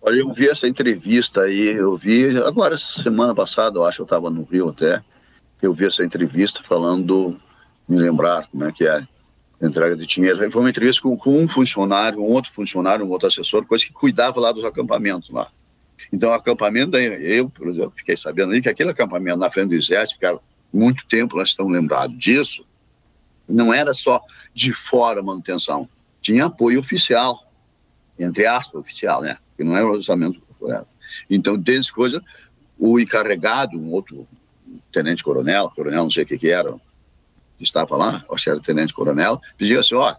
Olha, 0.01 0.21
eu 0.21 0.31
vi 0.33 0.49
essa 0.49 0.69
entrevista 0.69 1.43
aí, 1.43 1.69
eu 1.77 1.97
vi 1.97 2.39
agora, 2.39 2.79
semana 2.79 3.35
passada, 3.35 3.79
eu 3.79 3.85
acho 3.85 3.97
que 3.97 4.03
eu 4.03 4.05
estava 4.05 4.31
no 4.31 4.45
Rio 4.45 4.69
até, 4.69 5.03
eu 5.61 5.75
vi 5.75 5.87
essa 5.87 6.05
entrevista 6.05 6.63
falando, 6.63 7.39
me 7.89 7.99
lembrar 7.99 8.47
como 8.49 8.65
é 8.65 8.73
que 8.73 8.87
é, 8.87 9.07
entrega 9.61 9.97
de 9.97 10.07
dinheiro. 10.07 10.39
Foi 10.51 10.63
uma 10.63 10.71
entrevista 10.71 11.03
com, 11.03 11.17
com, 11.17 11.37
um 11.37 11.49
funcionário, 11.49 12.21
um 12.21 12.31
outro 12.31 12.53
funcionário, 12.53 13.05
um 13.05 13.11
outro 13.11 13.27
assessor, 13.27 13.67
coisa 13.67 13.85
que 13.85 13.93
cuidava 13.93 14.39
lá 14.39 14.53
dos 14.53 14.65
acampamentos 14.65 15.31
lá. 15.31 15.51
Então, 16.13 16.33
acampamento, 16.33 16.97
eu, 16.97 17.51
por 17.51 17.69
exemplo, 17.69 17.93
fiquei 17.97 18.17
sabendo 18.17 18.53
ali 18.53 18.63
que 18.63 18.69
aquele 18.69 18.91
acampamento 18.91 19.39
na 19.39 19.51
frente 19.51 19.71
do 19.71 19.75
exército, 19.75 20.15
ficaram 20.15 20.41
muito 20.73 21.07
tempo, 21.07 21.37
nós 21.37 21.49
estamos 21.49 21.73
lembrados 21.73 22.17
disso, 22.17 22.65
não 23.49 23.75
era 23.75 23.93
só 23.95 24.21
de 24.55 24.73
fora 24.73 25.23
manutenção, 25.23 25.89
tinha 26.21 26.47
apoio 26.47 26.79
oficial, 26.79 27.48
entre 28.19 28.47
aspas, 28.47 28.81
oficial, 28.81 29.23
né? 29.23 29.39
Que 29.57 29.65
não 29.65 29.77
era 29.77 29.87
o 29.87 29.93
orçamento 29.93 30.41
correto. 30.59 30.87
Então, 31.29 31.57
desde 31.57 31.93
coisa, 31.93 32.23
o 32.79 32.99
encarregado, 32.99 33.79
um 33.79 33.93
outro 33.93 34.27
tenente-coronel, 34.93 35.71
coronel, 35.71 36.05
não 36.05 36.11
sei 36.11 36.25
o 36.25 36.27
que 36.27 36.39
que 36.39 36.51
era, 36.51 36.73
que 37.57 37.65
estava 37.65 37.97
lá, 37.97 38.25
o 38.29 38.37
chefe 38.37 38.61
tenente-coronel, 38.63 39.41
pediu 39.57 39.81
assim, 39.81 39.95
ó, 39.95 40.15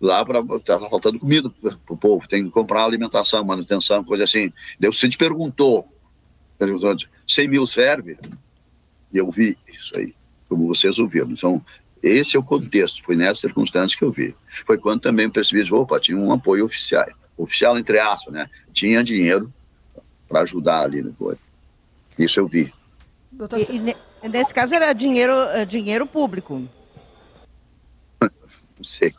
lá 0.00 0.24
estava 0.56 0.88
faltando 0.88 1.18
comida 1.18 1.50
para 1.50 1.76
o 1.88 1.96
povo, 1.96 2.26
tem 2.26 2.44
que 2.44 2.50
comprar 2.50 2.84
alimentação, 2.84 3.44
manutenção, 3.44 4.02
coisa 4.02 4.24
assim. 4.24 4.52
Deus 4.78 4.98
se 4.98 5.08
perguntou, 5.16 5.86
perguntou, 6.58 6.96
100 7.28 7.48
mil 7.48 7.66
serve? 7.66 8.18
E 9.12 9.18
eu 9.18 9.30
vi 9.30 9.56
isso 9.68 9.96
aí, 9.96 10.14
como 10.48 10.66
vocês 10.66 10.98
ouviram. 10.98 11.30
Então, 11.30 11.64
esse 12.02 12.36
é 12.36 12.40
o 12.40 12.42
contexto, 12.42 13.02
foi 13.02 13.14
nessa 13.14 13.42
circunstância 13.42 13.96
que 13.96 14.04
eu 14.04 14.10
vi. 14.10 14.34
Foi 14.66 14.78
quando 14.78 15.02
também 15.02 15.28
percebi, 15.28 15.70
opa, 15.70 16.00
tinha 16.00 16.16
um 16.16 16.32
apoio 16.32 16.64
oficial, 16.64 17.06
oficial 17.42 17.78
entre 17.78 17.98
aspas, 17.98 18.32
né? 18.32 18.48
Tinha 18.72 19.02
dinheiro 19.02 19.52
para 20.28 20.40
ajudar 20.42 20.84
ali 20.84 21.02
na 21.02 21.12
coisa. 21.12 21.40
Isso 22.18 22.38
eu 22.38 22.46
vi. 22.46 22.72
Doutor... 23.32 23.58
E, 23.58 23.96
e, 24.22 24.28
nesse 24.28 24.52
caso 24.52 24.74
era 24.74 24.92
dinheiro, 24.92 25.32
eh, 25.32 25.64
dinheiro 25.64 26.06
público 26.06 26.68
não 28.76 28.84
sei, 28.84 29.14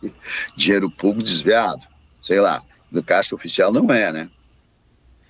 dinheiro 0.56 0.90
público 0.90 1.24
desviado, 1.24 1.86
sei 2.22 2.40
lá. 2.40 2.64
No 2.92 3.04
caixa 3.04 3.34
oficial 3.34 3.72
não 3.72 3.92
é, 3.92 4.12
né? 4.12 4.30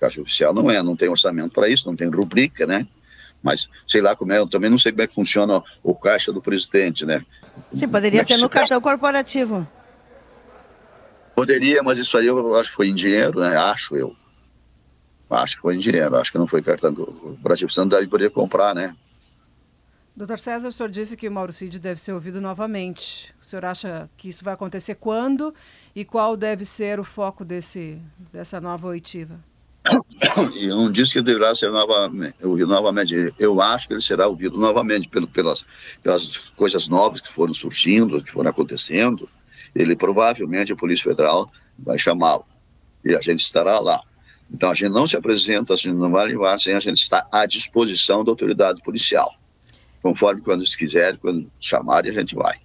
Caixa 0.00 0.20
oficial 0.20 0.52
não 0.52 0.70
é, 0.70 0.82
não 0.82 0.96
tem 0.96 1.08
orçamento 1.08 1.52
para 1.52 1.68
isso, 1.68 1.86
não 1.86 1.94
tem 1.94 2.08
rubrica, 2.08 2.66
né? 2.66 2.86
Mas 3.42 3.68
sei 3.86 4.00
lá 4.00 4.14
como 4.14 4.32
é, 4.32 4.38
eu 4.38 4.48
também 4.48 4.70
não 4.70 4.78
sei 4.78 4.92
como 4.92 5.02
é 5.02 5.06
que 5.06 5.14
funciona 5.14 5.62
o 5.82 5.94
caixa 5.94 6.32
do 6.32 6.42
presidente, 6.42 7.04
né? 7.04 7.24
Sim, 7.74 7.88
poderia 7.88 8.20
é 8.20 8.24
ser 8.24 8.36
no 8.36 8.48
cartão 8.48 8.80
corporativo. 8.80 9.66
Poderia, 11.34 11.82
mas 11.82 11.98
isso 11.98 12.16
aí 12.16 12.26
eu 12.26 12.54
acho 12.56 12.70
que 12.70 12.76
foi 12.76 12.88
em 12.88 12.94
dinheiro, 12.94 13.40
né? 13.40 13.56
Acho 13.56 13.96
eu. 13.96 14.14
Acho 15.30 15.56
que 15.56 15.62
foi 15.62 15.76
em 15.76 15.78
dinheiro, 15.78 16.16
acho 16.16 16.30
que 16.30 16.38
não 16.38 16.46
foi 16.46 16.60
cartão 16.62 16.94
corporativo, 16.94 17.72
senão 17.72 17.88
daí 17.88 18.06
poderia 18.06 18.30
comprar, 18.30 18.74
né? 18.74 18.94
Doutor 20.14 20.38
César, 20.38 20.68
o 20.68 20.72
senhor 20.72 20.90
disse 20.90 21.16
que 21.16 21.26
o 21.26 21.32
Mauro 21.32 21.54
Cid 21.54 21.78
deve 21.78 21.98
ser 21.98 22.12
ouvido 22.12 22.38
novamente. 22.38 23.34
O 23.40 23.44
senhor 23.44 23.64
acha 23.64 24.10
que 24.14 24.28
isso 24.28 24.44
vai 24.44 24.52
acontecer 24.52 24.96
quando 24.96 25.54
e 25.96 26.04
qual 26.04 26.36
deve 26.36 26.66
ser 26.66 27.00
o 27.00 27.04
foco 27.04 27.46
desse, 27.46 27.98
dessa 28.30 28.60
nova 28.60 28.88
oitiva? 28.88 29.40
Eu 30.54 30.76
não 30.76 30.92
disse 30.92 31.14
que 31.14 31.22
deverá 31.22 31.54
ser 31.54 31.70
novamente, 31.70 32.34
ouvido 32.42 32.68
novamente. 32.68 33.34
Eu 33.38 33.58
acho 33.62 33.88
que 33.88 33.94
ele 33.94 34.02
será 34.02 34.28
ouvido 34.28 34.58
novamente 34.58 35.08
pelo, 35.08 35.26
pelas, 35.26 35.64
pelas 36.02 36.36
coisas 36.56 36.88
novas 36.88 37.22
que 37.22 37.32
foram 37.32 37.54
surgindo, 37.54 38.22
que 38.22 38.30
foram 38.30 38.50
acontecendo. 38.50 39.26
Ele 39.74 39.96
provavelmente, 39.96 40.72
a 40.72 40.76
Polícia 40.76 41.10
Federal, 41.10 41.50
vai 41.78 41.98
chamá-lo. 41.98 42.44
E 43.04 43.14
a 43.14 43.20
gente 43.20 43.40
estará 43.40 43.78
lá. 43.78 44.02
Então 44.50 44.70
a 44.70 44.74
gente 44.74 44.90
não 44.90 45.06
se 45.06 45.16
apresenta, 45.16 45.72
a 45.72 45.76
gente 45.76 45.94
não 45.94 46.10
vai 46.10 46.26
levar 46.26 46.58
sem 46.58 46.74
a 46.74 46.80
gente 46.80 47.02
estar 47.02 47.26
à 47.32 47.46
disposição 47.46 48.22
da 48.22 48.30
autoridade 48.30 48.82
policial 48.82 49.34
conforme 50.02 50.42
quando 50.42 50.66
se 50.66 50.76
quiser, 50.76 51.16
quando 51.18 51.50
chamarem, 51.60 52.10
a 52.10 52.14
gente 52.14 52.34
vai. 52.34 52.58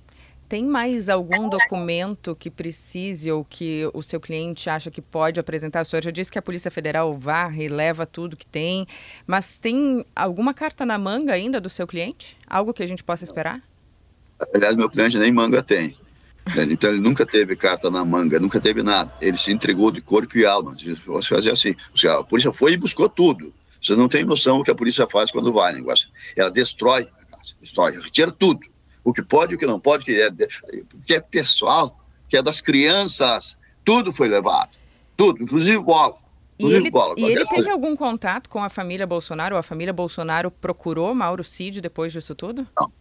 Tem 0.49 0.65
mais 0.65 1.09
algum 1.09 1.49
documento 1.49 2.33
que 2.33 2.49
precise 2.49 3.29
ou 3.29 3.43
que 3.43 3.87
o 3.93 4.01
seu 4.01 4.19
cliente 4.19 4.69
acha 4.69 4.89
que 4.89 5.01
pode 5.01 5.39
apresentar? 5.39 5.81
O 5.81 5.85
senhor 5.85 6.01
já 6.01 6.09
disse 6.09 6.31
que 6.31 6.39
a 6.39 6.41
Polícia 6.41 6.71
Federal 6.71 7.13
varre 7.17 7.65
e 7.65 7.67
leva 7.67 8.05
tudo 8.05 8.37
que 8.37 8.47
tem, 8.47 8.87
mas 9.27 9.57
tem 9.57 10.05
alguma 10.15 10.53
carta 10.53 10.85
na 10.85 10.97
manga 10.97 11.33
ainda 11.33 11.59
do 11.59 11.69
seu 11.69 11.85
cliente? 11.85 12.37
Algo 12.47 12.73
que 12.73 12.81
a 12.81 12.85
gente 12.87 13.03
possa 13.03 13.25
esperar? 13.25 13.61
Aliás, 14.53 14.75
meu 14.75 14.89
cliente 14.89 15.17
nem 15.17 15.33
manga 15.33 15.61
tem. 15.61 15.97
Então 16.69 16.89
ele 16.89 16.99
nunca 16.99 17.25
teve 17.25 17.55
carta 17.55 17.89
na 17.89 18.03
manga, 18.05 18.39
nunca 18.39 18.59
teve 18.59 18.83
nada. 18.83 19.13
Ele 19.21 19.37
se 19.37 19.51
entregou 19.51 19.91
de 19.91 20.01
corpo 20.01 20.37
e 20.37 20.45
alma. 20.45 20.75
Você 21.05 21.35
fazer 21.35 21.51
assim. 21.51 21.75
A 22.09 22.23
polícia 22.23 22.51
foi 22.53 22.73
e 22.73 22.77
buscou 22.77 23.09
tudo. 23.09 23.53
Você 23.81 23.95
não 23.95 24.07
tem 24.09 24.25
noção 24.25 24.59
o 24.59 24.63
que 24.63 24.71
a 24.71 24.75
polícia 24.75 25.07
faz 25.07 25.31
quando 25.31 25.53
vai 25.53 25.73
negócio. 25.73 26.09
Ela 26.35 26.49
destrói 26.49 27.07
história, 27.61 28.01
retira 28.01 28.31
tudo. 28.31 28.59
O 29.03 29.13
que 29.13 29.21
pode, 29.21 29.55
o 29.55 29.57
que 29.57 29.65
não 29.65 29.79
pode, 29.79 30.03
o 30.03 30.05
que 30.05 30.21
é, 30.21 30.31
que 31.05 31.13
é 31.13 31.19
pessoal, 31.19 31.97
que 32.27 32.35
é 32.35 32.41
das 32.41 32.59
crianças, 32.59 33.57
tudo 33.85 34.11
foi 34.11 34.27
levado. 34.27 34.71
Tudo, 35.15 35.43
inclusive 35.43 35.79
bola. 35.79 36.15
E 36.59 36.65
ele, 36.65 36.89
bola, 36.89 37.13
e 37.17 37.23
ele 37.23 37.45
teve 37.45 37.69
algum 37.69 37.95
contato 37.95 38.49
com 38.49 38.63
a 38.63 38.69
família 38.69 39.05
Bolsonaro? 39.05 39.55
Ou 39.55 39.59
a 39.59 39.63
família 39.63 39.93
Bolsonaro 39.93 40.49
procurou 40.49 41.13
Mauro 41.13 41.43
Cid 41.43 41.81
depois 41.81 42.11
disso 42.11 42.33
tudo? 42.33 42.67
Não. 42.75 42.91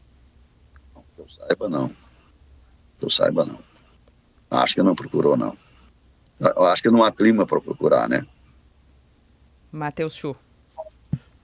não 0.94 1.04
que 1.14 1.22
eu 1.22 1.28
saiba, 1.28 1.68
não. 1.68 1.90
Que 2.98 3.04
eu 3.04 3.10
saiba, 3.10 3.44
não. 3.44 3.58
Acho 4.50 4.74
que 4.74 4.82
não 4.82 4.94
procurou, 4.94 5.36
não. 5.36 5.56
Acho 6.40 6.82
que 6.82 6.90
não 6.90 7.02
há 7.02 7.10
clima 7.10 7.46
para 7.46 7.60
procurar, 7.60 8.08
né? 8.08 8.26
Matheus 9.72 10.14
Chu. 10.14 10.36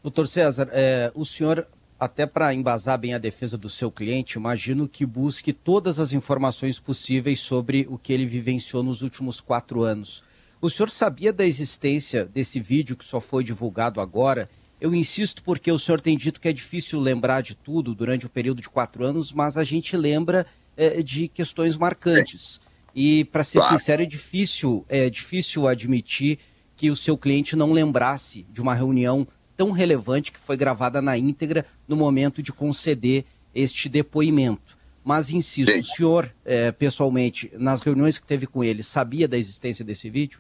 Doutor 0.03 0.27
César, 0.27 0.69
é, 0.73 1.13
o 1.15 1.25
senhor 1.25 1.67
até 2.03 2.27
para 2.27 2.53
embasar 2.53 2.99
bem 2.99 3.15
a 3.15 3.19
defesa 3.19 3.57
do 3.57 3.69
seu 3.69 3.89
cliente, 3.89 4.37
imagino 4.37 4.89
que 4.89 5.07
busque 5.07 5.53
todas 5.53 6.01
as 6.01 6.13
informações 6.13 6.81
possíveis 6.81 7.39
sobre 7.39 7.87
o 7.89 7.97
que 7.97 8.13
ele 8.13 8.27
vivenciou 8.27 8.83
nos 8.83 9.03
últimos 9.03 9.41
quatro 9.41 9.85
anos. 9.85 10.25
O 10.61 10.69
senhor 10.69 10.91
sabia 10.91 11.33
da 11.33 11.47
existência 11.47 12.25
desse 12.25 12.59
vídeo 12.59 12.97
que 12.97 13.05
só 13.05 13.21
foi 13.21 13.45
divulgado 13.45 14.01
agora? 14.01 14.51
Eu 14.81 14.93
insisto 14.93 15.45
porque 15.45 15.71
o 15.71 15.79
senhor 15.79 16.01
tem 16.01 16.17
dito 16.17 16.41
que 16.41 16.49
é 16.49 16.53
difícil 16.53 16.99
lembrar 16.99 17.41
de 17.41 17.55
tudo 17.55 17.95
durante 17.95 18.27
o 18.27 18.31
período 18.31 18.61
de 18.61 18.69
quatro 18.69 19.05
anos, 19.05 19.33
mas 19.33 19.57
a 19.57 19.63
gente 19.63 19.97
lembra 19.97 20.45
é, 20.77 21.03
de 21.03 21.29
questões 21.29 21.77
marcantes. 21.77 22.61
E, 22.95 23.25
para 23.27 23.45
ser 23.45 23.59
claro. 23.59 23.79
sincero, 23.79 24.03
é 24.03 24.07
difícil, 24.07 24.85
é 24.89 25.09
difícil 25.09 25.67
admitir 25.67 26.39
que 26.77 26.91
o 26.91 26.97
seu 26.97 27.17
cliente 27.17 27.57
não 27.57 27.73
lembrasse 27.73 28.47
de 28.51 28.61
uma 28.61 28.75
reunião 28.75 29.27
tão 29.57 29.71
relevante 29.71 30.33
que 30.33 30.39
foi 30.39 30.57
gravada 30.57 31.01
na 31.01 31.17
íntegra 31.17 31.65
no 31.87 31.97
momento 31.97 32.43
de 32.43 32.53
conceder 32.53 33.25
este 33.55 33.89
depoimento. 33.89 34.77
Mas 35.05 35.31
insisto, 35.31 35.73
Sim. 35.73 35.81
o 35.81 35.85
senhor, 35.85 36.35
é, 36.45 36.71
pessoalmente, 36.71 37.51
nas 37.59 37.81
reuniões 37.81 38.19
que 38.19 38.27
teve 38.27 38.47
com 38.47 38.63
ele, 38.63 38.83
sabia 38.83 39.27
da 39.27 39.37
existência 39.37 39.85
desse 39.85 40.09
vídeo? 40.09 40.39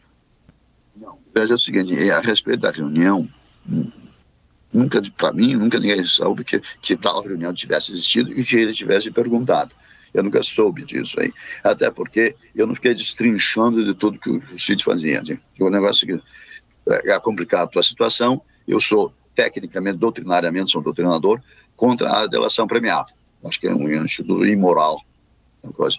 Não. 0.96 1.18
Veja 1.34 1.54
o 1.54 1.58
seguinte, 1.58 1.94
a 2.10 2.20
respeito 2.20 2.60
da 2.60 2.70
reunião, 2.70 3.28
nunca, 4.72 5.02
para 5.16 5.32
mim, 5.32 5.54
nunca 5.54 5.80
ninguém 5.80 6.04
soube 6.04 6.44
que, 6.44 6.60
que 6.80 6.96
tal 6.96 7.22
reunião 7.22 7.52
tivesse 7.52 7.92
existido 7.92 8.38
e 8.38 8.44
que 8.44 8.56
ele 8.56 8.72
tivesse 8.72 9.10
perguntado. 9.10 9.74
Eu 10.12 10.22
nunca 10.22 10.42
soube 10.42 10.84
disso 10.84 11.18
aí. 11.20 11.32
Até 11.64 11.90
porque 11.90 12.36
eu 12.54 12.66
não 12.66 12.74
fiquei 12.74 12.94
destrinchando 12.94 13.84
de 13.84 13.94
tudo 13.94 14.18
que 14.18 14.30
o 14.30 14.58
Cid 14.58 14.84
fazia. 14.84 15.22
O 15.58 15.70
negócio 15.70 16.06
que 16.06 16.22
é, 16.90 17.12
é 17.12 17.20
complicado 17.20 17.68
a 17.68 17.70
tua 17.70 17.82
situação. 17.82 18.42
Eu 18.66 18.80
sou, 18.80 19.12
tecnicamente, 19.34 19.98
doutrinariamente, 19.98 20.70
sou 20.70 20.82
doutrinador 20.82 21.40
contra 21.76 22.10
a 22.10 22.26
delação 22.26 22.66
premiada. 22.66 23.08
Acho 23.44 23.58
que 23.58 23.66
é 23.66 23.74
um 23.74 23.90
instituto 24.04 24.46
imoral. 24.46 25.00
Coisa. 25.74 25.96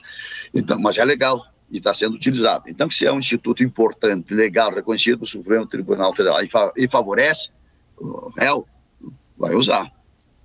Então, 0.54 0.80
mas 0.80 0.98
é 0.98 1.06
legal 1.06 1.46
e 1.72 1.78
está 1.78 1.94
sendo 1.94 2.16
utilizado. 2.16 2.66
Então, 2.68 2.90
se 2.90 3.06
é 3.06 3.12
um 3.12 3.18
instituto 3.18 3.64
importante, 3.64 4.34
legal, 4.34 4.74
reconhecido 4.74 5.20
pelo 5.20 5.30
Supremo 5.30 5.66
Tribunal 5.66 6.14
Federal 6.14 6.44
e, 6.44 6.48
fa 6.48 6.72
e 6.78 6.88
favorece 6.88 7.50
o 7.98 8.30
réu, 8.38 8.68
vai 9.38 9.56
usar. 9.56 9.92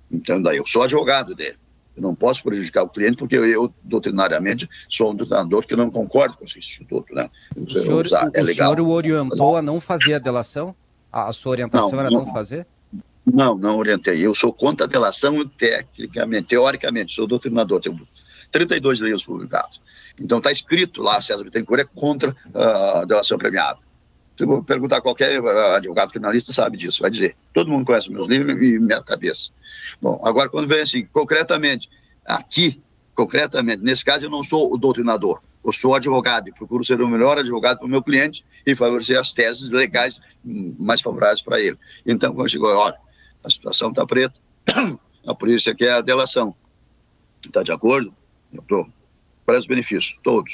Então, 0.09 0.41
daí 0.41 0.57
eu 0.57 0.65
sou 0.65 0.83
advogado 0.83 1.35
dele. 1.35 1.57
Eu 1.99 2.03
não 2.03 2.15
posso 2.15 2.41
prejudicar 2.41 2.83
o 2.83 2.89
cliente 2.89 3.17
porque 3.17 3.35
eu, 3.35 3.45
eu 3.45 3.73
doutrinariamente, 3.83 4.69
sou 4.89 5.11
um 5.11 5.15
doutrinador 5.15 5.67
que 5.67 5.75
não 5.75 5.91
concordo 5.91 6.37
com 6.37 6.45
esse 6.45 6.57
instituto. 6.57 7.13
Né? 7.13 7.29
O 7.57 7.69
senhor, 7.69 8.05
usar, 8.05 8.31
é 8.33 8.41
o 8.41 8.45
legal. 8.45 8.73
senhor 8.73 8.79
o 8.79 8.89
orientou 8.89 9.57
a 9.57 9.61
não 9.61 9.81
fazer 9.81 10.13
a 10.13 10.19
delação? 10.19 10.73
A, 11.11 11.27
a 11.27 11.33
sua 11.33 11.51
orientação 11.51 11.91
não, 11.91 11.99
era 11.99 12.09
não, 12.09 12.25
não 12.25 12.33
fazer? 12.33 12.65
Não, 13.25 13.57
não 13.57 13.77
orientei. 13.77 14.25
Eu 14.25 14.33
sou 14.33 14.53
contra 14.53 14.85
a 14.85 14.89
delação 14.89 15.45
tecnicamente, 15.45 16.47
teoricamente, 16.47 17.13
sou 17.13 17.27
doutrinador. 17.27 17.81
Tenho 17.81 18.07
32 18.49 18.99
livros 18.99 19.23
publicados. 19.23 19.81
Então 20.17 20.37
está 20.37 20.51
escrito 20.51 21.01
lá, 21.01 21.21
César 21.21 21.43
Bittencourt 21.43 21.81
é 21.81 21.85
contra 21.85 22.33
a 22.53 23.03
delação 23.03 23.37
premiada. 23.37 23.79
Se 24.37 24.45
eu 24.45 24.63
perguntar 24.63 24.97
a 24.97 25.01
qualquer 25.01 25.37
advogado 25.75 26.11
criminalista, 26.11 26.53
sabe 26.53 26.77
disso, 26.77 27.01
vai 27.01 27.11
dizer. 27.11 27.35
Todo 27.53 27.69
mundo 27.69 27.85
conhece 27.85 28.09
meus 28.09 28.25
livros 28.25 28.61
e 28.61 28.79
minha 28.79 29.03
cabeça. 29.03 29.49
Bom, 30.01 30.21
agora 30.23 30.49
quando 30.49 30.67
vem 30.67 30.81
assim, 30.81 31.05
concretamente, 31.05 31.89
aqui, 32.25 32.81
concretamente, 33.15 33.81
nesse 33.83 34.03
caso 34.03 34.25
eu 34.25 34.29
não 34.29 34.43
sou 34.43 34.73
o 34.73 34.77
doutrinador, 34.77 35.41
eu 35.63 35.73
sou 35.73 35.95
advogado 35.95 36.47
e 36.47 36.53
procuro 36.53 36.83
ser 36.83 37.01
o 37.01 37.07
melhor 37.07 37.37
advogado 37.37 37.79
para 37.79 37.85
o 37.85 37.89
meu 37.89 38.01
cliente 38.01 38.45
e 38.65 38.75
favorecer 38.75 39.19
as 39.19 39.33
teses 39.33 39.69
legais 39.71 40.21
mais 40.43 41.01
favoráveis 41.01 41.41
para 41.41 41.59
ele. 41.59 41.77
Então, 42.05 42.33
quando 42.33 42.49
chegou, 42.49 42.69
olha, 42.69 42.97
a 43.43 43.49
situação 43.49 43.89
está 43.89 44.05
preta, 44.05 44.35
a 45.25 45.35
polícia 45.35 45.75
quer 45.75 45.91
a 45.91 46.01
delação. 46.01 46.55
Está 47.45 47.63
de 47.63 47.71
acordo? 47.71 48.13
Eu 48.53 48.61
estou. 48.61 48.87
Quais 49.45 49.61
os 49.61 49.67
benefícios? 49.67 50.17
Todos. 50.23 50.53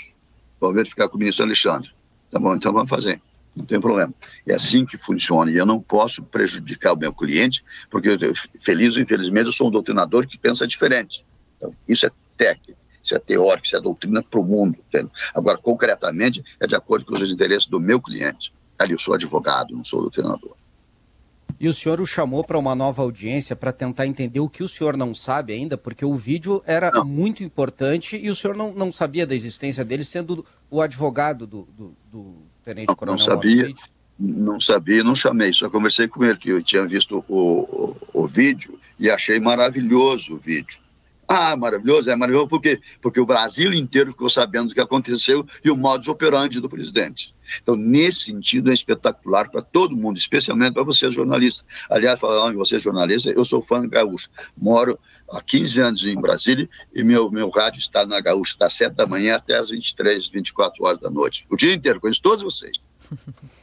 Vou 0.59 0.73
verificar 0.73 1.07
com 1.07 1.17
o 1.17 1.19
ministro 1.19 1.45
Alexandre. 1.45 1.89
Tá 2.31 2.39
bom, 2.39 2.55
então 2.55 2.73
vamos 2.73 2.89
fazer 2.89 3.21
não 3.55 3.65
tem 3.65 3.79
problema. 3.79 4.13
É 4.45 4.53
assim 4.53 4.85
que 4.85 4.97
funciona. 4.97 5.49
E 5.49 5.55
eu 5.55 5.65
não 5.65 5.79
posso 5.79 6.21
prejudicar 6.23 6.93
o 6.93 6.97
meu 6.97 7.13
cliente, 7.13 7.63
porque, 7.89 8.09
eu, 8.09 8.33
feliz 8.61 8.95
ou 8.95 9.01
infelizmente, 9.01 9.47
eu 9.47 9.53
sou 9.53 9.67
um 9.67 9.71
doutrinador 9.71 10.27
que 10.27 10.37
pensa 10.37 10.67
diferente. 10.67 11.25
Então, 11.57 11.73
isso 11.87 12.05
é 12.05 12.11
técnico, 12.37 12.79
isso 13.01 13.15
é 13.15 13.19
teórico, 13.19 13.65
isso 13.65 13.77
é 13.77 13.81
doutrina 13.81 14.21
para 14.21 14.39
o 14.39 14.43
mundo. 14.43 14.77
Agora, 15.33 15.57
concretamente, 15.57 16.43
é 16.59 16.67
de 16.67 16.75
acordo 16.75 17.05
com 17.05 17.13
os 17.13 17.31
interesses 17.31 17.67
do 17.67 17.79
meu 17.79 18.01
cliente. 18.01 18.53
Ali, 18.77 18.91
eu 18.91 18.99
sou 18.99 19.13
advogado, 19.13 19.73
não 19.73 19.85
sou 19.85 20.01
doutrinador. 20.01 20.55
E 21.57 21.69
o 21.69 21.73
senhor 21.73 22.01
o 22.01 22.05
chamou 22.05 22.43
para 22.43 22.59
uma 22.59 22.75
nova 22.75 23.01
audiência 23.01 23.55
para 23.55 23.71
tentar 23.71 24.05
entender 24.05 24.41
o 24.41 24.49
que 24.49 24.61
o 24.61 24.67
senhor 24.67 24.97
não 24.97 25.15
sabe 25.15 25.53
ainda, 25.53 25.77
porque 25.77 26.03
o 26.03 26.15
vídeo 26.15 26.61
era 26.65 26.91
não. 26.91 27.05
muito 27.05 27.43
importante 27.43 28.17
e 28.17 28.29
o 28.29 28.35
senhor 28.35 28.57
não, 28.57 28.73
não 28.73 28.91
sabia 28.91 29.25
da 29.25 29.33
existência 29.33 29.85
dele, 29.85 30.03
sendo 30.03 30.45
o 30.69 30.81
advogado 30.81 31.47
do, 31.47 31.67
do, 31.71 31.95
do 32.11 32.35
Tenente 32.65 32.87
não, 32.87 32.95
Coronel 32.95 33.19
não 33.19 33.25
sabia, 33.25 33.75
não 34.17 34.59
sabia, 34.59 35.03
não 35.03 35.15
chamei, 35.15 35.53
só 35.53 35.69
conversei 35.69 36.07
com 36.07 36.25
ele, 36.25 36.37
que 36.37 36.49
eu 36.49 36.63
tinha 36.63 36.85
visto 36.87 37.23
o, 37.27 37.95
o, 38.11 38.23
o 38.23 38.27
vídeo 38.27 38.79
e 38.99 39.09
achei 39.09 39.39
maravilhoso 39.39 40.33
o 40.33 40.37
vídeo. 40.37 40.79
Ah, 41.27 41.55
maravilhoso, 41.55 42.09
é 42.09 42.15
maravilhoso 42.15 42.47
porque, 42.47 42.79
porque 43.01 43.19
o 43.19 43.25
Brasil 43.25 43.73
inteiro 43.73 44.11
ficou 44.11 44.29
sabendo 44.29 44.69
do 44.69 44.75
que 44.75 44.81
aconteceu 44.81 45.45
e 45.63 45.71
o 45.71 45.77
modus 45.77 46.07
operandi 46.07 46.59
do 46.59 46.69
presidente. 46.69 47.33
Então, 47.61 47.75
nesse 47.75 48.25
sentido, 48.25 48.69
é 48.69 48.73
espetacular 48.73 49.49
para 49.49 49.61
todo 49.61 49.95
mundo, 49.95 50.17
especialmente 50.17 50.73
para 50.73 50.83
você, 50.83 51.09
jornalista. 51.09 51.63
Aliás, 51.89 52.19
falando 52.19 52.51
de 52.51 52.57
você, 52.57 52.79
jornalista, 52.79 53.31
eu 53.31 53.43
sou 53.43 53.61
fã 53.61 53.87
gaúcho. 53.87 54.29
Moro 54.55 54.99
há 55.29 55.41
15 55.41 55.81
anos 55.81 56.05
em 56.05 56.19
Brasília 56.19 56.69
e 56.93 57.03
meu, 57.03 57.29
meu 57.29 57.49
rádio 57.49 57.79
está 57.79 58.05
na 58.05 58.19
gaúcha, 58.19 58.55
das 58.59 58.73
7 58.73 58.93
da 58.93 59.07
manhã 59.07 59.35
até 59.35 59.55
as 59.55 59.69
23, 59.69 60.27
24 60.27 60.83
horas 60.83 60.99
da 60.99 61.09
noite. 61.09 61.45
O 61.49 61.55
dia 61.55 61.73
inteiro, 61.73 61.99
conheço 61.99 62.21
todos 62.21 62.43
vocês. 62.43 62.77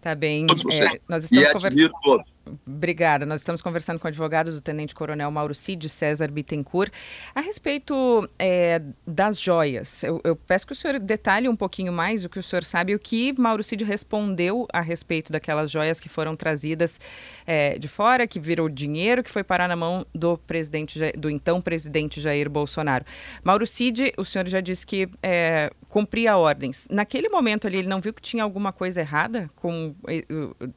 Tá 0.00 0.14
bem. 0.14 0.46
É, 0.72 0.98
nós 1.06 1.24
estamos 1.24 1.48
e 1.48 1.52
conversando. 1.52 1.92
Todos. 2.02 2.32
Obrigada. 2.66 3.26
Nós 3.26 3.40
estamos 3.40 3.60
conversando 3.62 3.98
com 3.98 4.06
o 4.06 4.08
advogado 4.08 4.50
do 4.50 4.60
Tenente 4.60 4.94
Coronel 4.94 5.30
Mauro 5.30 5.54
Cid 5.54 5.88
César 5.88 6.28
Bittencourt 6.28 6.92
a 7.34 7.40
respeito 7.40 8.28
é, 8.38 8.80
das 9.06 9.38
joias. 9.38 10.02
Eu, 10.02 10.20
eu, 10.24 10.36
peço 10.36 10.66
que 10.66 10.72
o 10.72 10.76
senhor 10.76 10.98
detalhe 10.98 11.48
um 11.48 11.56
pouquinho 11.56 11.92
mais 11.92 12.24
o 12.24 12.28
que 12.28 12.38
o 12.38 12.42
senhor 12.42 12.64
sabe, 12.64 12.94
o 12.94 12.98
que 12.98 13.34
Mauro 13.38 13.62
Cid 13.62 13.84
respondeu 13.84 14.66
a 14.72 14.80
respeito 14.80 15.32
daquelas 15.32 15.70
joias 15.70 16.00
que 16.00 16.08
foram 16.08 16.36
trazidas 16.36 17.00
é, 17.46 17.78
de 17.78 17.88
fora, 17.88 18.26
que 18.26 18.40
virou 18.40 18.68
dinheiro, 18.68 19.22
que 19.22 19.30
foi 19.30 19.44
parar 19.44 19.68
na 19.68 19.76
mão 19.76 20.06
do 20.14 20.38
presidente, 20.38 20.98
do 21.16 21.30
então 21.30 21.60
presidente 21.60 22.20
Jair 22.20 22.48
Bolsonaro. 22.48 23.04
Mauro 23.42 23.66
Cid, 23.66 24.12
o 24.16 24.24
senhor 24.24 24.46
já 24.48 24.60
disse 24.60 24.86
que 24.86 25.08
é, 25.22 25.70
cumpria 25.88 26.36
ordens. 26.36 26.86
Naquele 26.90 27.28
momento 27.28 27.66
ali, 27.66 27.78
ele 27.78 27.88
não 27.88 28.00
viu 28.00 28.12
que 28.12 28.22
tinha 28.22 28.42
alguma 28.42 28.72
coisa 28.72 29.00
errada 29.00 29.50
com 29.56 29.94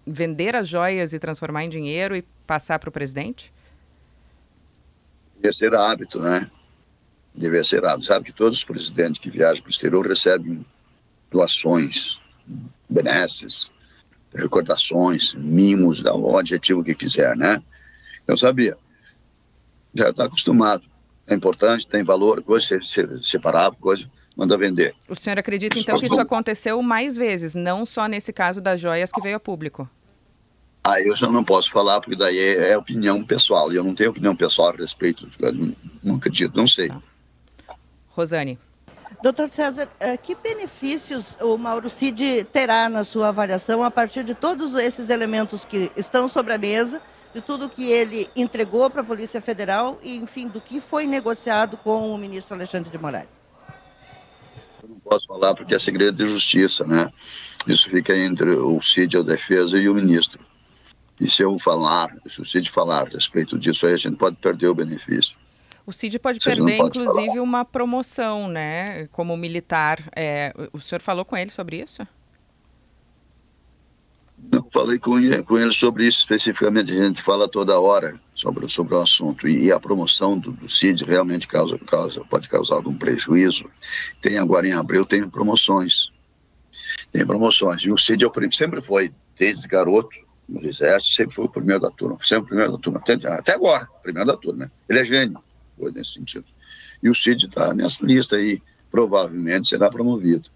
vender 0.06 0.56
as 0.56 0.68
joias 0.68 1.14
e 1.14 1.20
transformar 1.20 1.63
em 1.64 1.70
dinheiro 1.70 2.16
e 2.16 2.22
passar 2.46 2.80
para 2.80 2.90
o 2.90 2.92
presidente? 2.92 3.54
Devia 5.36 5.54
ser 5.54 5.76
hábito, 5.76 6.20
né? 6.20 6.50
Devia 7.34 7.64
ser 7.64 7.84
hábito. 7.86 8.08
Sabe 8.08 8.26
que 8.26 8.34
todos 8.34 8.60
os 8.60 8.64
presidentes 8.64 9.22
que 9.22 9.30
viajam 9.30 9.62
para 9.62 9.70
o 9.70 9.72
exterior 9.72 10.08
recebem 10.08 10.66
doações, 11.32 12.20
benesses, 12.90 13.70
recordações, 14.34 15.34
mimos, 15.34 16.02
dá 16.02 16.14
o 16.14 16.38
adjetivo 16.38 16.84
que 16.84 16.96
quiser, 16.96 17.36
né? 17.36 17.62
Eu 18.28 18.38
sabia. 18.38 18.78
Já 19.94 20.10
está 20.10 20.26
acostumado. 20.26 20.84
É 21.28 21.34
importante, 21.34 21.88
tem 21.88 22.04
valor, 22.04 22.42
coisa 22.44 22.80
separável, 23.24 23.78
coisa 23.80 24.10
manda 24.36 24.58
vender. 24.58 24.96
O 25.08 25.16
senhor 25.16 25.38
acredita 25.38 25.78
então 25.80 25.98
que 25.98 26.06
isso 26.06 26.20
aconteceu 26.20 26.82
mais 26.82 27.16
vezes, 27.16 27.56
não 27.56 27.86
só 27.86 28.08
nesse 28.08 28.34
caso 28.34 28.60
das 28.60 28.82
joias 28.82 29.12
que 29.12 29.22
veio 29.22 29.38
a 29.38 29.40
público? 29.40 29.90
Ah, 30.86 31.00
eu 31.00 31.16
já 31.16 31.30
não 31.30 31.46
posso 31.46 31.72
falar, 31.72 32.02
porque 32.02 32.16
daí 32.16 32.38
é, 32.38 32.72
é 32.72 32.78
opinião 32.78 33.24
pessoal, 33.24 33.72
e 33.72 33.78
eu 33.78 33.84
não 33.84 33.96
tenho 33.96 34.10
opinião 34.10 34.36
pessoal 34.36 34.70
a 34.70 34.76
respeito, 34.76 35.30
não 36.04 36.16
acredito, 36.16 36.58
não 36.58 36.68
sei. 36.68 36.92
Rosane. 38.10 38.60
Doutor 39.22 39.48
César, 39.48 39.88
eh, 40.02 40.18
que 40.18 40.36
benefícios 40.36 41.38
o 41.40 41.58
Mauro 41.58 41.90
Cid 41.90 42.46
terá 42.52 42.90
na 42.90 43.06
sua 43.06 43.30
avaliação 43.30 43.82
a 43.82 43.90
partir 43.90 44.26
de 44.26 44.36
todos 44.36 44.76
esses 44.76 45.10
elementos 45.10 45.64
que 45.64 45.90
estão 45.96 46.28
sobre 46.28 46.52
a 46.52 46.58
mesa, 46.58 47.02
de 47.34 47.40
tudo 47.40 47.70
que 47.70 47.90
ele 47.90 48.30
entregou 48.36 48.90
para 48.90 49.00
a 49.00 49.06
Polícia 49.06 49.40
Federal 49.40 49.98
e, 50.04 50.18
enfim, 50.18 50.50
do 50.50 50.60
que 50.60 50.82
foi 50.82 51.08
negociado 51.08 51.78
com 51.78 52.14
o 52.14 52.18
ministro 52.18 52.56
Alexandre 52.56 52.92
de 52.92 52.98
Moraes? 52.98 53.40
Eu 54.84 54.90
não 54.90 55.00
posso 55.00 55.26
falar 55.26 55.56
porque 55.56 55.74
é 55.74 55.80
segredo 55.80 56.22
de 56.22 56.30
justiça, 56.30 56.86
né? 56.86 57.10
Isso 57.66 57.90
fica 57.90 58.16
entre 58.16 58.52
o 58.52 58.82
Cid, 58.82 59.18
a 59.18 59.22
defesa 59.22 59.78
e 59.78 59.88
o 59.88 59.96
ministro. 59.96 60.40
E 61.24 61.30
se 61.30 61.42
eu 61.42 61.58
falar, 61.58 62.14
se 62.30 62.42
o 62.42 62.46
Cid 62.46 62.70
falar 62.70 63.08
a 63.08 63.10
respeito 63.10 63.58
disso 63.58 63.86
aí, 63.86 63.94
a 63.94 63.98
gente 63.98 64.18
pode 64.18 64.36
perder 64.36 64.68
o 64.68 64.76
benefício. 64.76 65.38
O 65.86 65.94
Cid 65.94 66.20
pode 66.20 66.40
perder, 66.40 66.76
pode 66.78 67.00
inclusive, 67.00 67.28
falar. 67.30 67.42
uma 67.42 67.64
promoção, 67.64 68.50
né? 68.50 69.08
Como 69.08 69.36
militar. 69.38 70.00
É, 70.14 70.54
o 70.74 70.80
senhor 70.80 71.02
falou 71.02 71.24
com 71.24 71.38
ele 71.38 71.50
sobre 71.50 71.82
isso? 71.82 72.06
Não 74.52 74.68
falei 74.70 75.00
com 75.00 75.18
ele, 75.18 75.42
com 75.44 75.58
ele 75.58 75.72
sobre 75.72 76.06
isso 76.06 76.20
especificamente. 76.20 76.92
A 76.92 77.06
gente 77.06 77.22
fala 77.22 77.48
toda 77.48 77.80
hora 77.80 78.20
sobre, 78.36 78.68
sobre 78.68 78.94
o 78.94 79.02
assunto. 79.02 79.48
E, 79.48 79.68
e 79.68 79.72
a 79.72 79.80
promoção 79.80 80.38
do, 80.38 80.52
do, 80.52 80.68
CID 80.70 81.06
realmente 81.06 81.48
causa, 81.48 81.80
causa, 81.80 82.22
pode 82.26 82.50
causar 82.50 82.76
algum 82.76 82.96
prejuízo. 82.96 83.70
Tem 84.22 84.38
agora 84.38 84.68
em 84.68 84.74
abril, 84.74 85.06
tem 85.06 85.30
promoções. 85.30 86.12
Tem 87.14 87.26
promoções. 87.26 87.82
E 87.84 87.92
o 87.92 87.98
CID 87.98 88.26
é 88.26 88.52
sempre 88.52 88.82
foi, 88.82 89.14
desde 89.38 89.66
garoto, 89.70 90.23
no 90.48 90.66
exército, 90.66 91.16
sempre 91.16 91.36
foi 91.36 91.46
o 91.46 91.50
primeiro 91.50 91.82
da 91.82 91.92
turma, 91.92 92.18
sempre 92.24 92.44
o 92.44 92.48
primeiro 92.48 92.72
da 92.74 92.78
turma, 92.78 93.00
até, 93.00 93.14
até 93.14 93.54
agora, 93.54 93.88
primeiro 94.02 94.28
da 94.28 94.38
turma. 94.38 94.66
Né? 94.66 94.72
Ele 94.90 95.00
é 95.00 95.06
gênio, 95.06 95.44
foi 95.78 95.92
nesse 95.92 96.14
sentido. 96.14 96.46
E 97.02 97.10
o 97.10 97.16
Cid 97.16 97.46
está 97.46 97.74
nessa 97.74 98.06
lista 98.06 98.36
aí, 98.36 98.62
provavelmente 98.92 99.70
será 99.70 99.90
promovido. 99.90 100.50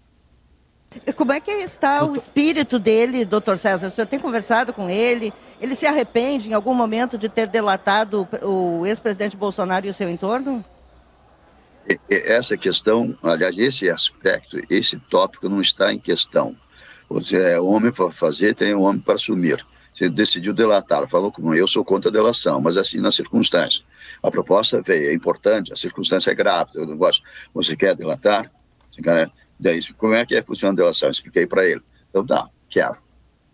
Como 1.14 1.32
é 1.32 1.40
que 1.40 1.50
está 1.50 2.02
o 2.02 2.16
espírito 2.16 2.78
dele, 2.78 3.24
doutor 3.24 3.58
César? 3.58 3.88
O 3.88 3.90
senhor 3.90 4.06
tem 4.06 4.18
conversado 4.18 4.72
com 4.72 4.88
ele? 4.88 5.32
Ele 5.60 5.74
se 5.74 5.86
arrepende 5.86 6.48
em 6.48 6.54
algum 6.54 6.72
momento 6.72 7.18
de 7.18 7.28
ter 7.28 7.46
delatado 7.46 8.26
o 8.42 8.86
ex-presidente 8.86 9.36
Bolsonaro 9.36 9.86
e 9.86 9.90
o 9.90 9.94
seu 9.94 10.08
entorno? 10.08 10.64
Essa 12.08 12.56
questão, 12.56 13.16
aliás, 13.22 13.56
esse 13.58 13.88
aspecto, 13.88 14.58
esse 14.70 14.98
tópico 15.10 15.48
não 15.48 15.60
está 15.60 15.92
em 15.92 15.98
questão. 15.98 16.56
Você 17.08 17.36
é 17.36 17.60
homem 17.60 17.92
para 17.92 18.10
fazer, 18.10 18.54
tem 18.54 18.74
homem 18.74 19.00
para 19.00 19.14
assumir. 19.14 19.64
Decidiu 20.12 20.54
delatar, 20.54 21.08
falou 21.08 21.32
como 21.32 21.54
eu 21.54 21.66
sou 21.66 21.84
contra 21.84 22.08
a 22.08 22.12
delação, 22.12 22.60
mas 22.60 22.76
assim 22.76 22.98
na 22.98 23.10
circunstância. 23.10 23.84
A 24.22 24.30
proposta 24.30 24.80
veio, 24.80 25.10
é 25.10 25.14
importante, 25.14 25.72
a 25.72 25.76
circunstância 25.76 26.30
é 26.30 26.34
grave, 26.34 26.70
eu 26.74 26.86
não 26.86 26.96
gosto. 26.96 27.22
Você 27.54 27.76
quer 27.76 27.96
delatar? 27.96 28.50
Você 28.92 29.02
quer, 29.02 29.30
daí, 29.58 29.80
como 29.94 30.14
é 30.14 30.24
que 30.24 30.36
é 30.36 30.42
funciona 30.42 30.72
a 30.72 30.76
delação? 30.76 31.08
Eu 31.08 31.12
expliquei 31.12 31.46
para 31.46 31.66
ele. 31.66 31.82
Então, 32.10 32.24
tá, 32.24 32.48
quero, 32.68 32.96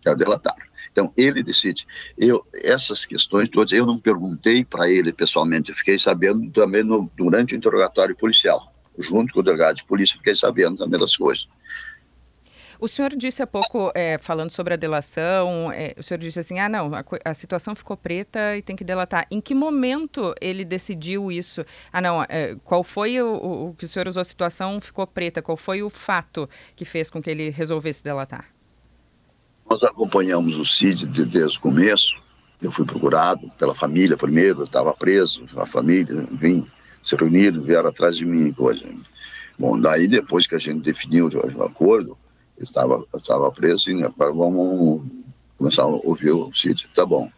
quero 0.01 0.17
delatar. 0.17 0.55
Então, 0.91 1.11
ele 1.17 1.43
decide. 1.43 1.85
Eu, 2.17 2.45
essas 2.53 3.05
questões 3.05 3.49
todas, 3.49 3.73
eu 3.73 3.85
não 3.85 3.99
perguntei 3.99 4.63
para 4.63 4.89
ele 4.89 5.11
pessoalmente, 5.11 5.69
eu 5.69 5.75
fiquei 5.75 5.99
sabendo 5.99 6.49
também 6.51 6.83
no, 6.83 7.11
durante 7.17 7.53
o 7.53 7.57
interrogatório 7.57 8.15
policial. 8.15 8.73
Junto 8.97 9.33
com 9.33 9.41
o 9.41 9.43
delegado 9.43 9.75
de 9.75 9.83
polícia, 9.83 10.15
fiquei 10.15 10.35
sabendo 10.35 10.77
também 10.77 10.97
das 10.97 11.17
coisas. 11.17 11.49
O 12.79 12.87
senhor 12.87 13.15
disse 13.15 13.41
há 13.41 13.47
pouco, 13.47 13.91
é, 13.95 14.17
falando 14.17 14.49
sobre 14.49 14.73
a 14.73 14.77
delação, 14.77 15.71
é, 15.71 15.93
o 15.97 16.03
senhor 16.03 16.17
disse 16.17 16.39
assim: 16.39 16.59
ah, 16.59 16.67
não, 16.67 16.93
a, 16.93 17.03
a, 17.23 17.33
situação 17.33 17.75
ficou 17.75 17.95
preta 17.95 18.57
e 18.57 18.61
tem 18.61 18.75
que 18.75 18.83
delatar. 18.83 19.25
Em 19.31 19.39
que 19.39 19.55
momento 19.55 20.33
ele 20.41 20.65
decidiu 20.65 21.31
isso? 21.31 21.65
Ah, 21.91 22.01
não, 22.01 22.23
é, 22.23 22.55
qual 22.63 22.83
foi 22.83 23.21
o, 23.21 23.69
o, 23.69 23.75
que 23.77 23.85
o 23.85 23.87
senhor 23.87 24.07
usou? 24.07 24.21
A 24.21 24.25
situação 24.25 24.81
ficou 24.81 25.07
preta. 25.07 25.41
Qual 25.41 25.57
foi 25.57 25.81
o 25.81 25.89
fato 25.89 26.49
que 26.75 26.85
fez 26.85 27.09
com 27.09 27.21
que 27.21 27.29
ele 27.29 27.49
resolvesse 27.49 28.03
delatar? 28.03 28.45
Nós 29.69 29.81
acompanhamos 29.83 30.57
o 30.57 30.65
CID 30.65 31.05
desde 31.07 31.57
o 31.57 31.61
começo. 31.61 32.15
Eu 32.61 32.71
fui 32.71 32.85
procurado 32.85 33.49
pela 33.57 33.75
família 33.75 34.17
primeiro, 34.17 34.61
eu 34.61 34.65
estava 34.65 34.93
preso, 34.93 35.45
a 35.57 35.65
família 35.65 36.25
vim 36.31 36.65
se 37.03 37.15
reuniram, 37.15 37.61
vieram 37.61 37.89
atrás 37.89 38.17
de 38.17 38.25
mim. 38.25 38.51
Coisa. 38.51 38.83
Bom, 39.57 39.79
daí 39.79 40.07
depois 40.07 40.47
que 40.47 40.55
a 40.55 40.59
gente 40.59 40.81
definiu 40.81 41.29
o 41.29 41.63
acordo, 41.63 42.17
estava, 42.59 43.05
estava 43.15 43.51
preso 43.51 43.91
e 43.91 44.03
agora 44.03 44.31
vamos 44.31 45.01
começar 45.57 45.83
a 45.83 45.87
ouvir 45.87 46.31
o 46.31 46.53
CID. 46.53 46.87
Tá 46.95 47.05
bom. 47.05 47.29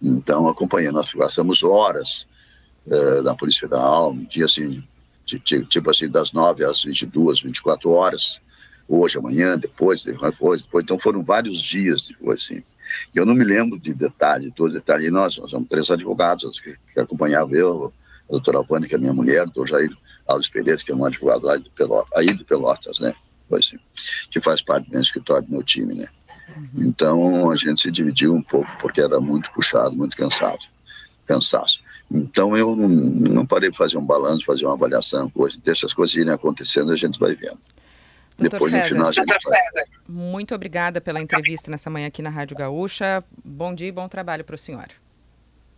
Então, 0.00 0.48
acompanhando, 0.48 0.96
nós 0.96 1.12
passamos 1.12 1.62
horas 1.62 2.26
eh, 2.88 3.22
da 3.22 3.34
Polícia 3.34 3.62
Federal, 3.62 4.12
um 4.12 4.24
dia 4.24 4.44
assim, 4.44 4.82
tipo 5.24 5.90
assim, 5.90 6.08
das 6.08 6.32
9 6.32 6.64
às 6.64 6.82
22, 6.82 7.40
24 7.40 7.90
horas, 7.90 8.40
hoje, 8.88 9.18
amanhã, 9.18 9.58
depois, 9.58 10.04
depois, 10.04 10.62
depois. 10.62 10.84
Então 10.84 10.98
foram 10.98 11.22
vários 11.22 11.60
dias 11.60 12.02
depois, 12.02 12.44
assim. 12.44 12.62
Eu 13.14 13.26
não 13.26 13.34
me 13.34 13.44
lembro 13.44 13.78
de 13.78 13.92
detalhe, 13.92 14.52
todo 14.52 14.72
detalhe. 14.72 15.10
Nós, 15.10 15.36
nós 15.38 15.50
somos 15.50 15.68
três 15.68 15.90
advogados 15.90 16.60
que, 16.60 16.76
que 16.92 17.00
acompanhavam 17.00 17.54
eu, 17.54 17.92
a 18.28 18.32
doutora 18.32 18.64
é 18.90 18.98
minha 18.98 19.12
mulher, 19.12 19.42
o 19.42 19.46
doutor 19.46 19.68
Jair 19.68 19.96
Alves 20.26 20.48
Pereira, 20.48 20.80
que 20.80 20.92
é 20.92 20.94
um 20.94 21.04
advogado 21.04 21.44
lá 21.44 21.56
de 21.56 21.68
Pelotas, 21.70 22.12
aí 22.16 22.32
de 22.32 22.44
Pelotas, 22.44 22.98
né? 22.98 23.14
Assim, 23.52 23.78
que 24.30 24.40
faz 24.40 24.60
parte 24.60 24.86
do 24.86 24.92
meu 24.92 25.00
escritório, 25.00 25.46
do 25.46 25.52
meu 25.52 25.62
time, 25.62 25.94
né? 25.94 26.08
Uhum. 26.56 26.86
Então 26.86 27.50
a 27.50 27.56
gente 27.56 27.82
se 27.82 27.90
dividiu 27.90 28.34
um 28.34 28.42
pouco, 28.42 28.70
porque 28.80 29.00
era 29.00 29.20
muito 29.20 29.50
puxado, 29.52 29.94
muito 29.94 30.16
cansado, 30.16 30.60
cansaço. 31.26 31.80
Então 32.10 32.56
eu 32.56 32.74
não, 32.74 32.88
não 32.88 33.46
parei 33.46 33.70
para 33.70 33.78
fazer 33.78 33.98
um 33.98 34.04
balanço, 34.04 34.44
fazer 34.44 34.64
uma 34.64 34.74
avaliação, 34.74 35.28
coisa, 35.30 35.58
deixa 35.64 35.86
as 35.86 35.92
coisas 35.92 36.14
irem 36.16 36.32
acontecendo, 36.32 36.92
a 36.92 36.96
gente 36.96 37.18
vai 37.18 37.34
vendo. 37.34 37.58
Doutor 38.38 38.68
Depois, 38.68 38.70
César, 38.70 38.84
no 38.84 38.92
final, 38.92 39.08
a 39.08 39.12
gente 39.12 39.26
vai... 39.44 39.84
muito 40.06 40.54
obrigada 40.54 41.00
pela 41.00 41.20
entrevista 41.20 41.70
nessa 41.70 41.88
manhã 41.88 42.06
aqui 42.08 42.20
na 42.20 42.30
Rádio 42.30 42.56
Gaúcha. 42.56 43.24
Bom 43.42 43.74
dia 43.74 43.88
e 43.88 43.92
bom 43.92 44.08
trabalho 44.08 44.44
para 44.44 44.54
o 44.54 44.58
senhor. 44.58 44.88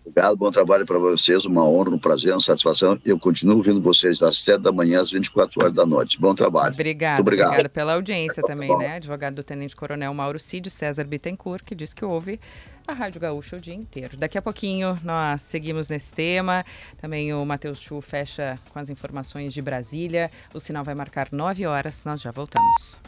Obrigado, 0.09 0.37
bom 0.37 0.51
trabalho 0.51 0.87
para 0.87 0.99
vocês, 0.99 1.45
uma 1.45 1.69
honra, 1.69 1.91
um 1.91 1.99
prazer, 1.99 2.33
uma 2.33 2.41
satisfação. 2.41 2.99
Eu 3.05 3.19
continuo 3.19 3.59
ouvindo 3.59 3.81
vocês 3.81 4.19
das 4.19 4.43
7 4.43 4.63
da 4.63 4.73
manhã 4.73 5.03
às 5.03 5.11
24 5.11 5.63
horas 5.63 5.75
da 5.75 5.85
noite. 5.85 6.19
Bom 6.19 6.35
trabalho. 6.35 6.73
Obrigado, 6.73 7.21
obrigado. 7.21 7.49
obrigada 7.49 7.69
pela 7.69 7.93
audiência 7.93 8.43
tá 8.43 8.49
também, 8.49 8.77
né? 8.79 8.97
Advogado 8.97 9.35
do 9.35 9.43
Tenente 9.43 9.77
Coronel 9.77 10.13
Mauro 10.15 10.39
Cid, 10.39 10.71
César 10.71 11.05
Bittencourt, 11.05 11.63
que 11.63 11.75
diz 11.75 11.93
que 11.93 12.05
houve 12.05 12.41
a 12.87 12.95
Rádio 12.95 13.21
Gaúcha 13.21 13.57
o 13.57 13.61
dia 13.61 13.75
inteiro. 13.75 14.17
Daqui 14.17 14.39
a 14.39 14.43
pouquinho 14.43 14.99
nós 15.05 15.43
seguimos 15.43 15.91
nesse 15.91 16.15
tema. 16.15 16.65
Também 16.97 17.35
o 17.35 17.45
Matheus 17.45 17.79
Chu 17.79 18.01
fecha 18.01 18.59
com 18.73 18.79
as 18.79 18.89
informações 18.89 19.53
de 19.53 19.61
Brasília. 19.61 20.31
O 20.55 20.59
sinal 20.59 20.85
vai 20.85 20.95
marcar 20.95 21.29
9 21.31 21.67
horas, 21.67 22.03
nós 22.05 22.23
já 22.23 22.31
voltamos. 22.31 22.99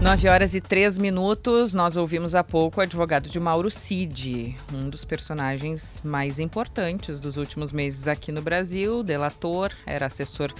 9 0.00 0.28
horas 0.28 0.54
e 0.54 0.60
3 0.60 0.96
minutos, 0.96 1.74
nós 1.74 1.96
ouvimos 1.96 2.34
há 2.34 2.44
pouco 2.44 2.78
o 2.78 2.82
advogado 2.82 3.28
de 3.28 3.40
Mauro 3.40 3.68
Cid, 3.68 4.54
um 4.72 4.88
dos 4.88 5.04
personagens 5.04 6.00
mais 6.04 6.38
importantes 6.38 7.18
dos 7.18 7.36
últimos 7.36 7.72
meses 7.72 8.06
aqui 8.06 8.30
no 8.30 8.40
Brasil, 8.40 9.02
delator, 9.02 9.72
era 9.84 10.06
assessor 10.06 10.54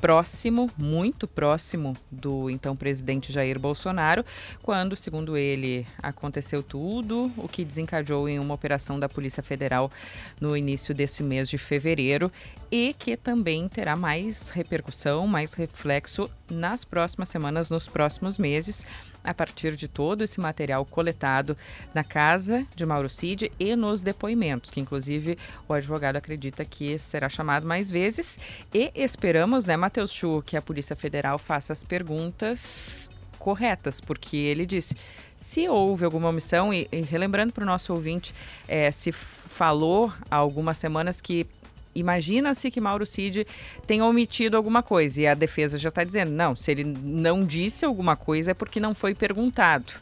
próximo, 0.00 0.70
muito 0.76 1.26
próximo 1.26 1.94
do 2.10 2.50
então 2.50 2.76
presidente 2.76 3.32
Jair 3.32 3.58
Bolsonaro, 3.58 4.22
quando, 4.62 4.94
segundo 4.94 5.34
ele, 5.34 5.86
aconteceu 6.02 6.62
tudo, 6.62 7.32
o 7.38 7.48
que 7.48 7.64
desencadeou 7.64 8.28
em 8.28 8.38
uma 8.38 8.52
operação 8.54 9.00
da 9.00 9.08
Polícia 9.08 9.42
Federal 9.42 9.90
no 10.38 10.54
início 10.54 10.94
desse 10.94 11.22
mês 11.22 11.48
de 11.48 11.56
fevereiro 11.56 12.30
e 12.74 12.92
que 12.92 13.16
também 13.16 13.68
terá 13.68 13.94
mais 13.94 14.48
repercussão, 14.48 15.28
mais 15.28 15.54
reflexo 15.54 16.28
nas 16.50 16.84
próximas 16.84 17.28
semanas, 17.28 17.70
nos 17.70 17.86
próximos 17.86 18.36
meses 18.36 18.84
a 19.22 19.32
partir 19.32 19.76
de 19.76 19.86
todo 19.86 20.24
esse 20.24 20.40
material 20.40 20.84
coletado 20.84 21.56
na 21.94 22.02
casa 22.02 22.66
de 22.74 22.84
Mauro 22.84 23.08
Cid 23.08 23.52
e 23.60 23.76
nos 23.76 24.02
depoimentos, 24.02 24.72
que 24.72 24.80
inclusive 24.80 25.38
o 25.68 25.72
advogado 25.72 26.16
acredita 26.16 26.64
que 26.64 26.98
será 26.98 27.28
chamado 27.28 27.64
mais 27.64 27.92
vezes. 27.92 28.40
E 28.74 28.90
esperamos, 28.92 29.66
né, 29.66 29.76
Matheus 29.76 30.10
Chu, 30.10 30.42
que 30.44 30.56
a 30.56 30.62
Polícia 30.62 30.96
Federal 30.96 31.38
faça 31.38 31.72
as 31.72 31.84
perguntas 31.84 33.08
corretas, 33.38 34.00
porque 34.00 34.36
ele 34.36 34.66
disse 34.66 34.96
se 35.36 35.68
houve 35.68 36.04
alguma 36.04 36.30
omissão, 36.30 36.74
e, 36.74 36.88
e 36.90 37.02
relembrando 37.02 37.52
para 37.52 37.62
o 37.62 37.66
nosso 37.66 37.92
ouvinte, 37.92 38.34
é, 38.66 38.90
se 38.90 39.12
falou 39.12 40.12
há 40.28 40.34
algumas 40.34 40.76
semanas 40.76 41.20
que 41.20 41.46
imagina-se 41.94 42.70
que 42.70 42.80
Mauro 42.80 43.06
Cid 43.06 43.46
tenha 43.86 44.04
omitido 44.04 44.56
alguma 44.56 44.82
coisa 44.82 45.20
e 45.20 45.26
a 45.26 45.34
defesa 45.34 45.78
já 45.78 45.88
está 45.88 46.04
dizendo, 46.04 46.30
não, 46.30 46.54
se 46.56 46.70
ele 46.70 46.84
não 46.84 47.44
disse 47.44 47.84
alguma 47.84 48.16
coisa 48.16 48.50
é 48.50 48.54
porque 48.54 48.80
não 48.80 48.94
foi 48.94 49.14
perguntado. 49.14 49.92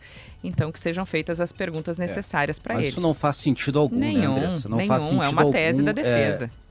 Então 0.45 0.73
que 0.73 0.81
sejam 0.81 1.07
feitas 1.07 1.41
as 1.41 1.53
perguntas 1.53 1.99
é, 1.99 2.03
necessárias 2.03 2.59
é, 2.59 2.61
para 2.61 2.75
ele. 2.75 2.89
Isso 2.89 3.01
não 3.01 3.15
faz 3.15 3.37
sentido 3.37 3.79
algum, 3.79 3.97
né, 3.97 4.09
nenhum, 4.09 4.35
né, 4.35 4.61
Não 4.69 4.77
nenhum, 4.77 4.89
faz 4.89 5.03
sentido 5.05 5.23
é 5.23 5.29
uma 5.29 5.53
tese 5.53 5.81
algum, 5.81 5.85
da 5.85 5.93
defesa. 5.93 6.51
É, 6.59 6.63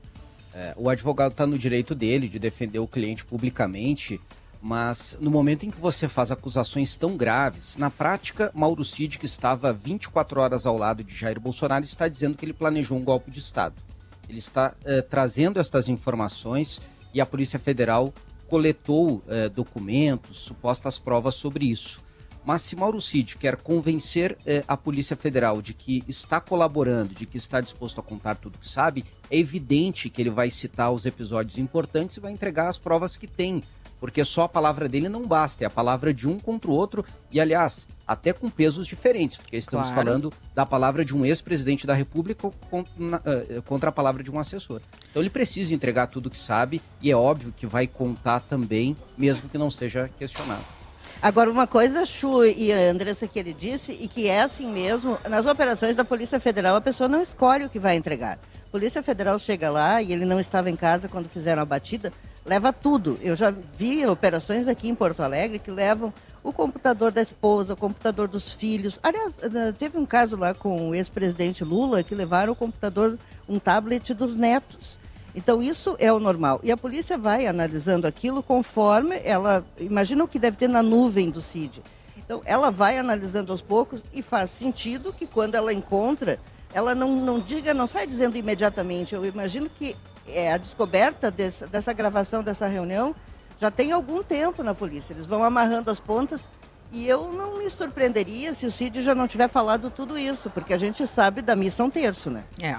é, 0.54 0.74
o 0.76 0.88
advogado 0.88 1.32
está 1.32 1.46
no 1.46 1.58
direito 1.58 1.94
dele 1.94 2.28
de 2.28 2.38
defender 2.38 2.78
o 2.78 2.86
cliente 2.86 3.24
publicamente, 3.24 4.20
mas 4.60 5.16
no 5.20 5.30
momento 5.30 5.64
em 5.64 5.70
que 5.70 5.80
você 5.80 6.06
faz 6.06 6.30
acusações 6.30 6.94
tão 6.94 7.16
graves, 7.16 7.76
na 7.76 7.90
prática, 7.90 8.50
Mauro 8.54 8.84
Cid, 8.84 9.18
que 9.18 9.26
estava 9.26 9.72
24 9.72 10.40
horas 10.40 10.66
ao 10.66 10.76
lado 10.76 11.02
de 11.02 11.14
Jair 11.14 11.40
Bolsonaro, 11.40 11.84
está 11.84 12.06
dizendo 12.06 12.36
que 12.36 12.44
ele 12.44 12.52
planejou 12.52 12.98
um 12.98 13.02
golpe 13.02 13.30
de 13.30 13.38
Estado. 13.38 13.74
Ele 14.28 14.38
está 14.38 14.74
uh, 14.74 15.02
trazendo 15.08 15.60
estas 15.60 15.88
informações 15.88 16.80
e 17.12 17.20
a 17.20 17.26
Polícia 17.26 17.58
Federal 17.58 18.12
coletou 18.48 19.16
uh, 19.16 19.50
documentos, 19.54 20.38
supostas 20.38 20.98
provas 20.98 21.34
sobre 21.34 21.66
isso. 21.66 22.00
Mas 22.44 22.62
se 22.62 22.74
Mauro 22.74 23.00
Cid 23.00 23.36
quer 23.36 23.56
convencer 23.56 24.32
uh, 24.32 24.64
a 24.66 24.76
Polícia 24.76 25.16
Federal 25.16 25.62
de 25.62 25.74
que 25.74 26.02
está 26.08 26.40
colaborando, 26.40 27.14
de 27.14 27.26
que 27.26 27.36
está 27.36 27.60
disposto 27.60 28.00
a 28.00 28.02
contar 28.02 28.36
tudo 28.36 28.58
que 28.58 28.68
sabe, 28.68 29.04
é 29.30 29.38
evidente 29.38 30.10
que 30.10 30.22
ele 30.22 30.30
vai 30.30 30.50
citar 30.50 30.92
os 30.92 31.06
episódios 31.06 31.58
importantes 31.58 32.16
e 32.16 32.20
vai 32.20 32.32
entregar 32.32 32.68
as 32.68 32.78
provas 32.78 33.16
que 33.16 33.26
tem 33.26 33.62
porque 34.02 34.24
só 34.24 34.42
a 34.42 34.48
palavra 34.48 34.88
dele 34.88 35.08
não 35.08 35.24
basta, 35.28 35.62
é 35.62 35.66
a 35.68 35.70
palavra 35.70 36.12
de 36.12 36.26
um 36.26 36.36
contra 36.36 36.68
o 36.68 36.74
outro, 36.74 37.04
e 37.30 37.40
aliás, 37.40 37.86
até 38.06 38.32
com 38.32 38.48
pesos 38.50 38.86
diferentes, 38.86 39.38
porque 39.38 39.56
estamos 39.56 39.88
claro. 39.88 40.04
falando 40.04 40.32
da 40.54 40.66
palavra 40.66 41.04
de 41.04 41.16
um 41.16 41.24
ex-presidente 41.24 41.86
da 41.86 41.94
República 41.94 42.48
eh, 42.48 43.62
contra 43.64 43.90
a 43.90 43.92
palavra 43.92 44.22
de 44.22 44.30
um 44.30 44.38
assessor. 44.38 44.80
Então 45.10 45.22
ele 45.22 45.30
precisa 45.30 45.74
entregar 45.74 46.06
tudo 46.06 46.30
que 46.30 46.38
sabe, 46.38 46.82
e 47.00 47.10
é 47.10 47.16
óbvio 47.16 47.52
que 47.56 47.66
vai 47.66 47.86
contar 47.86 48.40
também, 48.40 48.96
mesmo 49.16 49.48
que 49.48 49.58
não 49.58 49.70
seja 49.70 50.10
questionado. 50.18 50.64
Agora, 51.22 51.48
uma 51.48 51.68
coisa, 51.68 52.04
Chu 52.04 52.44
e 52.44 52.72
a 52.72 52.90
Andressa, 52.90 53.28
que 53.28 53.38
ele 53.38 53.52
disse, 53.52 53.92
e 53.92 54.08
que 54.08 54.26
é 54.26 54.42
assim 54.42 54.66
mesmo, 54.66 55.16
nas 55.28 55.46
operações 55.46 55.94
da 55.94 56.04
Polícia 56.04 56.40
Federal, 56.40 56.74
a 56.74 56.80
pessoa 56.80 57.08
não 57.08 57.22
escolhe 57.22 57.64
o 57.64 57.70
que 57.70 57.78
vai 57.78 57.94
entregar. 57.94 58.40
A 58.66 58.70
Polícia 58.72 59.04
Federal 59.04 59.38
chega 59.38 59.70
lá 59.70 60.02
e 60.02 60.12
ele 60.12 60.24
não 60.24 60.40
estava 60.40 60.68
em 60.68 60.74
casa 60.74 61.08
quando 61.08 61.28
fizeram 61.28 61.62
a 61.62 61.64
batida, 61.64 62.12
leva 62.44 62.72
tudo. 62.72 63.18
Eu 63.20 63.36
já 63.36 63.50
vi 63.50 64.04
operações 64.06 64.68
aqui 64.68 64.88
em 64.88 64.94
Porto 64.94 65.20
Alegre 65.20 65.58
que 65.58 65.70
levam 65.70 66.12
o 66.42 66.52
computador 66.52 67.12
da 67.12 67.22
esposa, 67.22 67.74
o 67.74 67.76
computador 67.76 68.26
dos 68.26 68.52
filhos. 68.52 68.98
Aliás, 69.02 69.38
eh, 69.42 69.72
teve 69.78 69.96
um 69.96 70.04
caso 70.04 70.36
lá 70.36 70.52
com 70.52 70.90
o 70.90 70.94
ex-presidente 70.94 71.62
Lula 71.62 72.02
que 72.02 72.14
levaram 72.14 72.52
o 72.52 72.56
computador, 72.56 73.16
um 73.48 73.58
tablet 73.58 74.12
dos 74.12 74.34
netos. 74.34 74.98
Então 75.34 75.62
isso 75.62 75.96
é 75.98 76.12
o 76.12 76.18
normal. 76.18 76.60
E 76.62 76.70
a 76.72 76.76
polícia 76.76 77.16
vai 77.16 77.46
analisando 77.46 78.06
aquilo 78.06 78.42
conforme 78.42 79.20
ela. 79.24 79.64
Imagina 79.78 80.24
o 80.24 80.28
que 80.28 80.38
deve 80.38 80.56
ter 80.56 80.68
na 80.68 80.82
nuvem 80.82 81.30
do 81.30 81.40
CID. 81.40 81.80
Então 82.18 82.42
ela 82.44 82.70
vai 82.70 82.98
analisando 82.98 83.52
aos 83.52 83.62
poucos 83.62 84.02
e 84.12 84.20
faz 84.20 84.50
sentido 84.50 85.12
que 85.12 85.26
quando 85.26 85.54
ela 85.54 85.72
encontra, 85.72 86.38
ela 86.74 86.94
não, 86.94 87.16
não 87.16 87.38
diga, 87.38 87.72
não 87.72 87.86
sai 87.86 88.06
dizendo 88.06 88.36
imediatamente. 88.36 89.14
Eu 89.14 89.24
imagino 89.24 89.70
que 89.70 89.96
é, 90.26 90.52
a 90.52 90.56
descoberta 90.56 91.30
dessa, 91.30 91.66
dessa 91.66 91.92
gravação 91.92 92.42
dessa 92.42 92.66
reunião 92.66 93.14
já 93.60 93.70
tem 93.70 93.92
algum 93.92 94.22
tempo 94.22 94.62
na 94.62 94.74
polícia. 94.74 95.12
Eles 95.12 95.26
vão 95.26 95.44
amarrando 95.44 95.90
as 95.90 96.00
pontas 96.00 96.48
E 96.92 97.08
eu 97.08 97.32
não 97.32 97.58
me 97.58 97.70
surpreenderia 97.70 98.52
se 98.52 98.66
o 98.66 98.70
Cid 98.70 99.02
já 99.02 99.14
não 99.14 99.26
tiver 99.26 99.48
falado 99.48 99.90
tudo 99.90 100.18
isso, 100.18 100.50
porque 100.50 100.74
a 100.74 100.78
gente 100.78 101.06
sabe 101.06 101.40
da 101.40 101.56
missa 101.56 101.82
um 101.82 101.88
terço, 101.88 102.30
né? 102.30 102.44
É. 102.60 102.76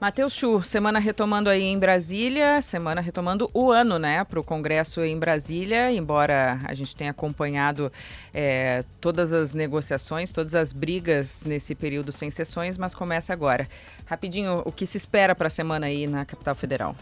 Matheus 0.00 0.32
Chu, 0.32 0.62
semana 0.62 1.00
retomando 1.00 1.50
aí 1.50 1.64
em 1.64 1.76
Brasília, 1.76 2.62
semana 2.62 3.00
retomando 3.00 3.50
o 3.52 3.72
ano, 3.72 3.98
né, 3.98 4.22
para 4.22 4.38
o 4.38 4.44
Congresso 4.44 5.04
em 5.04 5.18
Brasília, 5.18 5.90
embora 5.90 6.60
a 6.64 6.72
gente 6.72 6.94
tenha 6.94 7.10
acompanhado 7.10 7.90
é, 8.32 8.84
todas 9.00 9.32
as 9.32 9.52
negociações, 9.52 10.32
todas 10.32 10.54
as 10.54 10.72
brigas 10.72 11.42
nesse 11.44 11.74
período 11.74 12.12
sem 12.12 12.30
sessões, 12.30 12.78
mas 12.78 12.94
começa 12.94 13.32
agora. 13.32 13.68
Rapidinho, 14.06 14.62
o 14.64 14.70
que 14.70 14.86
se 14.86 14.96
espera 14.96 15.34
para 15.34 15.48
a 15.48 15.50
semana 15.50 15.86
aí 15.86 16.06
na 16.06 16.24
capital 16.24 16.54
federal? 16.54 16.94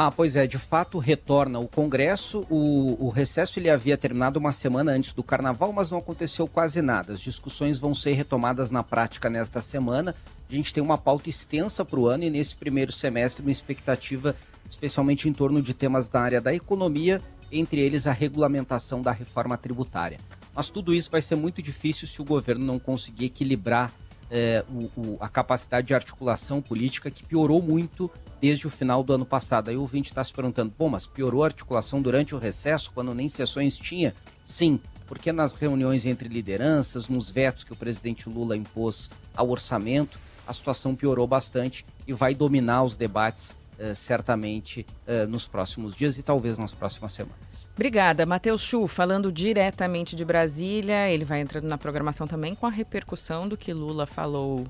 Ah, 0.00 0.12
pois 0.12 0.36
é, 0.36 0.46
de 0.46 0.58
fato 0.58 0.96
retorna 1.00 1.58
o 1.58 1.66
Congresso. 1.66 2.46
O, 2.48 3.06
o, 3.06 3.08
recesso 3.08 3.58
ele 3.58 3.68
havia 3.68 3.98
terminado 3.98 4.38
uma 4.38 4.52
semana 4.52 4.92
antes 4.92 5.12
do 5.12 5.24
Carnaval, 5.24 5.72
mas 5.72 5.90
não 5.90 5.98
aconteceu 5.98 6.46
quase 6.46 6.80
nada. 6.80 7.14
As 7.14 7.20
discussões 7.20 7.80
vão 7.80 7.96
ser 7.96 8.12
retomadas 8.12 8.70
na 8.70 8.84
prática 8.84 9.28
nesta 9.28 9.60
semana. 9.60 10.14
A 10.48 10.54
gente 10.54 10.72
tem 10.72 10.80
uma 10.80 10.96
pauta 10.96 11.28
extensa 11.28 11.84
para 11.84 11.98
o 11.98 12.06
ano 12.06 12.22
e 12.22 12.30
nesse 12.30 12.54
primeiro 12.54 12.92
semestre 12.92 13.42
uma 13.42 13.50
expectativa 13.50 14.36
especialmente 14.68 15.28
em 15.28 15.32
torno 15.32 15.60
de 15.60 15.74
temas 15.74 16.08
da 16.08 16.20
área 16.20 16.40
da 16.40 16.54
economia, 16.54 17.20
entre 17.50 17.80
eles 17.80 18.06
a 18.06 18.12
regulamentação 18.12 19.02
da 19.02 19.10
reforma 19.10 19.58
tributária. 19.58 20.18
Mas 20.54 20.70
tudo 20.70 20.94
isso 20.94 21.10
vai 21.10 21.20
ser 21.20 21.34
muito 21.34 21.60
difícil 21.60 22.06
se 22.06 22.22
o 22.22 22.24
governo 22.24 22.64
não 22.64 22.78
conseguir 22.78 23.24
equilibrar 23.24 23.92
é, 24.30 24.64
o, 24.68 25.00
o, 25.00 25.16
a 25.20 25.28
capacidade 25.28 25.86
de 25.86 25.94
articulação 25.94 26.60
política 26.60 27.10
que 27.10 27.24
piorou 27.24 27.62
muito 27.62 28.10
desde 28.40 28.66
o 28.66 28.70
final 28.70 29.02
do 29.02 29.12
ano 29.12 29.24
passado. 29.24 29.70
Aí 29.70 29.76
o 29.76 29.80
ouvinte 29.80 30.10
está 30.10 30.22
se 30.22 30.32
perguntando, 30.32 30.72
bom, 30.78 30.88
mas 30.88 31.06
piorou 31.06 31.42
a 31.42 31.46
articulação 31.46 32.00
durante 32.00 32.34
o 32.34 32.38
recesso, 32.38 32.90
quando 32.94 33.14
nem 33.14 33.28
sessões 33.28 33.76
tinha? 33.76 34.14
Sim, 34.44 34.80
porque 35.06 35.32
nas 35.32 35.54
reuniões 35.54 36.06
entre 36.06 36.28
lideranças, 36.28 37.08
nos 37.08 37.30
vetos 37.30 37.64
que 37.64 37.72
o 37.72 37.76
presidente 37.76 38.28
Lula 38.28 38.56
impôs 38.56 39.10
ao 39.34 39.48
orçamento, 39.48 40.18
a 40.46 40.52
situação 40.54 40.94
piorou 40.94 41.26
bastante 41.26 41.84
e 42.06 42.12
vai 42.12 42.34
dominar 42.34 42.84
os 42.84 42.96
debates 42.96 43.54
Uh, 43.78 43.94
certamente 43.94 44.84
uh, 45.06 45.28
nos 45.28 45.46
próximos 45.46 45.94
dias 45.94 46.18
e 46.18 46.22
talvez 46.22 46.58
nas 46.58 46.72
próximas 46.72 47.12
semanas. 47.12 47.64
Obrigada. 47.76 48.26
Matheus 48.26 48.60
Chu, 48.60 48.88
falando 48.88 49.30
diretamente 49.30 50.16
de 50.16 50.24
Brasília, 50.24 51.08
ele 51.08 51.24
vai 51.24 51.40
entrando 51.40 51.68
na 51.68 51.78
programação 51.78 52.26
também 52.26 52.56
com 52.56 52.66
a 52.66 52.70
repercussão 52.70 53.46
do 53.46 53.56
que 53.56 53.72
Lula 53.72 54.04
falou 54.04 54.66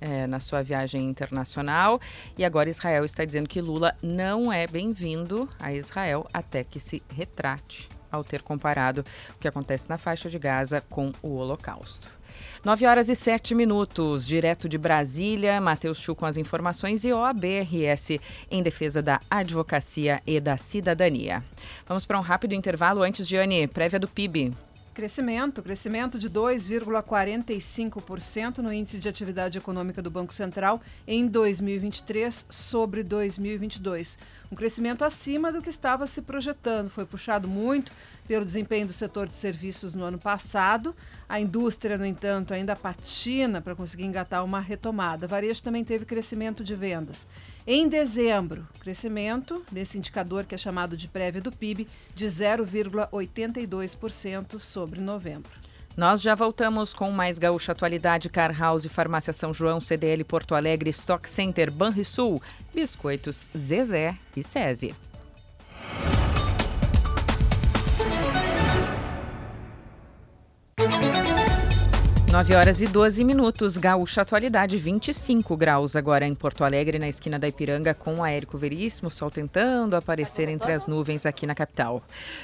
é, 0.00 0.26
na 0.26 0.38
sua 0.38 0.62
viagem 0.62 1.08
internacional. 1.08 2.00
E 2.36 2.44
agora 2.44 2.68
Israel 2.68 3.04
está 3.04 3.24
dizendo 3.24 3.48
que 3.48 3.60
Lula 3.60 3.94
não 4.02 4.52
é 4.52 4.66
bem-vindo 4.66 5.48
a 5.58 5.72
Israel 5.72 6.26
até 6.32 6.62
que 6.62 6.78
se 6.78 7.02
retrate 7.08 7.88
ao 8.10 8.22
ter 8.22 8.42
comparado 8.42 9.04
o 9.34 9.38
que 9.38 9.48
acontece 9.48 9.88
na 9.88 9.98
faixa 9.98 10.28
de 10.28 10.38
Gaza 10.38 10.80
com 10.82 11.10
o 11.22 11.36
Holocausto. 11.36 12.23
9 12.64 12.86
horas 12.86 13.10
e 13.10 13.14
7 13.14 13.54
minutos, 13.54 14.26
direto 14.26 14.66
de 14.70 14.78
Brasília, 14.78 15.60
Matheus 15.60 15.98
Chu 15.98 16.14
com 16.14 16.24
as 16.24 16.38
informações 16.38 17.04
e 17.04 17.12
OABRS 17.12 18.18
em 18.50 18.62
defesa 18.62 19.02
da 19.02 19.20
advocacia 19.30 20.22
e 20.26 20.40
da 20.40 20.56
cidadania. 20.56 21.44
Vamos 21.86 22.06
para 22.06 22.18
um 22.18 22.22
rápido 22.22 22.54
intervalo 22.54 23.02
antes, 23.02 23.28
de 23.28 23.36
Anne, 23.36 23.66
prévia 23.66 24.00
do 24.00 24.08
PIB. 24.08 24.54
Crescimento, 24.94 25.62
crescimento 25.62 26.18
de 26.18 26.30
2,45% 26.30 28.58
no 28.58 28.72
índice 28.72 28.98
de 28.98 29.08
atividade 29.08 29.58
econômica 29.58 30.00
do 30.00 30.08
Banco 30.08 30.32
Central 30.32 30.80
em 31.06 31.26
2023 31.26 32.46
sobre 32.48 33.02
2022. 33.02 34.16
Um 34.52 34.54
crescimento 34.54 35.04
acima 35.04 35.52
do 35.52 35.60
que 35.60 35.68
estava 35.68 36.06
se 36.06 36.22
projetando. 36.22 36.88
Foi 36.88 37.04
puxado 37.04 37.48
muito 37.48 37.90
pelo 38.26 38.44
desempenho 38.44 38.86
do 38.86 38.92
setor 38.92 39.28
de 39.28 39.36
serviços 39.36 39.94
no 39.94 40.04
ano 40.04 40.18
passado. 40.18 40.94
A 41.28 41.40
indústria, 41.40 41.98
no 41.98 42.06
entanto, 42.06 42.54
ainda 42.54 42.76
patina 42.76 43.60
para 43.60 43.74
conseguir 43.74 44.04
engatar 44.04 44.44
uma 44.44 44.60
retomada. 44.60 45.26
Varejo 45.26 45.62
também 45.62 45.84
teve 45.84 46.04
crescimento 46.04 46.62
de 46.64 46.74
vendas. 46.74 47.26
Em 47.66 47.88
dezembro, 47.88 48.68
crescimento 48.80 49.62
desse 49.70 49.96
indicador 49.96 50.44
que 50.44 50.54
é 50.54 50.58
chamado 50.58 50.94
de 50.96 51.08
prévia 51.08 51.40
do 51.40 51.50
PIB 51.50 51.88
de 52.14 52.26
0,82% 52.26 54.60
sobre 54.60 55.00
novembro. 55.00 55.50
Nós 55.96 56.20
já 56.20 56.34
voltamos 56.34 56.92
com 56.92 57.08
mais 57.12 57.38
Gaúcha 57.38 57.70
Atualidade, 57.70 58.28
Car 58.28 58.52
House, 58.58 58.86
Farmácia 58.86 59.32
São 59.32 59.54
João, 59.54 59.80
CDL 59.80 60.24
Porto 60.24 60.56
Alegre, 60.56 60.90
Stock 60.90 61.28
Center, 61.28 61.70
Banrisul, 61.70 62.42
Biscoitos 62.74 63.48
Zezé 63.56 64.18
e 64.36 64.42
SESI. 64.42 64.92
9 72.34 72.52
horas 72.56 72.80
e 72.80 72.88
12 72.88 73.22
minutos, 73.22 73.78
Gaúcha 73.78 74.22
Atualidade, 74.22 74.76
25 74.76 75.56
graus 75.56 75.94
agora 75.94 76.26
em 76.26 76.34
Porto 76.34 76.64
Alegre, 76.64 76.98
na 76.98 77.08
esquina 77.08 77.38
da 77.38 77.46
Ipiranga, 77.46 77.94
com 77.94 78.24
a 78.24 78.30
Érico 78.32 78.58
Veríssimo, 78.58 79.08
sol 79.08 79.30
tentando 79.30 79.94
aparecer 79.94 80.48
entre 80.48 80.72
as 80.72 80.88
nuvens 80.88 81.24
aqui 81.24 81.46
na 81.46 81.54
capital. 81.54 82.02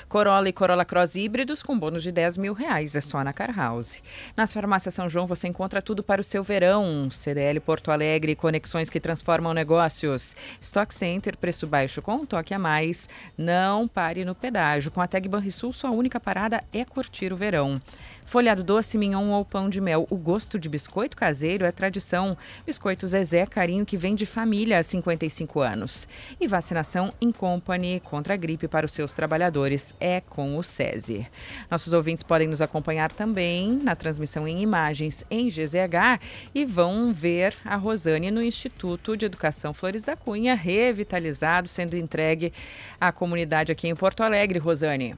Corolla 0.09 0.49
e 0.49 0.53
Corolla 0.53 0.85
Cross 0.85 1.17
híbridos 1.17 1.61
com 1.61 1.77
bônus 1.77 2.05
de 2.05 2.13
10 2.13 2.37
mil 2.37 2.53
reais, 2.53 2.95
é 2.95 3.01
só 3.01 3.25
na 3.25 3.33
Car 3.33 3.53
House. 3.53 4.01
Nas 4.37 4.53
farmácias 4.53 4.95
São 4.95 5.09
João 5.09 5.27
você 5.27 5.49
encontra 5.49 5.83
tudo 5.83 6.05
para 6.05 6.21
o 6.21 6.25
seu 6.25 6.45
verão. 6.45 7.11
CDL 7.11 7.59
Porto 7.59 7.91
Alegre, 7.91 8.37
conexões 8.37 8.89
que 8.89 9.01
transformam 9.01 9.53
negócios. 9.53 10.37
Stock 10.61 10.95
Center, 10.95 11.37
preço 11.37 11.67
baixo 11.67 12.01
com 12.01 12.15
um 12.15 12.25
toque 12.25 12.55
a 12.55 12.61
mais. 12.61 13.09
Não 13.37 13.89
pare 13.89 14.25
no 14.25 14.37
pedágio. 14.37 14.93
Com 14.93 15.01
a 15.01 15.09
Tag 15.09 15.29
Banrisul, 15.29 15.73
sua 15.73 15.91
única 15.91 16.21
parada 16.21 16.63
é 16.73 16.85
curtir 16.85 17.33
o 17.33 17.37
verão. 17.37 17.83
Folhado 18.31 18.63
doce, 18.63 18.97
mignon 18.97 19.31
ou 19.31 19.45
pão 19.45 19.69
de 19.69 19.81
mel. 19.81 20.07
O 20.09 20.17
gosto 20.17 20.57
de 20.57 20.69
biscoito 20.69 21.17
caseiro 21.17 21.67
é 21.67 21.73
tradição. 21.73 22.39
Biscoito 22.65 23.05
Zezé, 23.05 23.45
carinho 23.45 23.85
que 23.85 23.97
vem 23.97 24.15
de 24.15 24.25
família 24.25 24.79
há 24.79 24.85
55 24.85 25.59
anos. 25.59 26.07
E 26.41 26.47
vacinação 26.47 27.13
em 27.21 27.33
company 27.33 28.01
contra 28.05 28.35
a 28.35 28.37
gripe 28.37 28.69
para 28.69 28.87
os 28.87 28.93
seus 28.93 29.13
trabalhadores 29.13 29.97
é 29.99 30.21
com 30.21 30.57
o 30.57 30.63
SESI. 30.63 31.27
Nossos 31.69 31.93
ouvintes 31.93 32.23
podem 32.23 32.47
nos 32.47 32.63
acompanhar 32.63 33.11
também 33.11 33.73
na 33.83 33.97
transmissão 33.97 34.47
em 34.47 34.63
imagens 34.63 35.25
em 35.29 35.49
GZH 35.49 36.21
e 36.55 36.65
vão 36.65 37.13
ver 37.13 37.57
a 37.65 37.75
Rosane 37.75 38.31
no 38.31 38.41
Instituto 38.41 39.17
de 39.17 39.27
Educação 39.27 39.75
Flores 39.75 40.05
da 40.05 40.15
Cunha, 40.15 40.55
revitalizado, 40.55 41.67
sendo 41.67 41.97
entregue 41.97 42.53
à 43.01 43.11
comunidade 43.11 43.73
aqui 43.73 43.89
em 43.89 43.97
Porto 43.97 44.23
Alegre. 44.23 44.61
Rosane. 44.61 45.17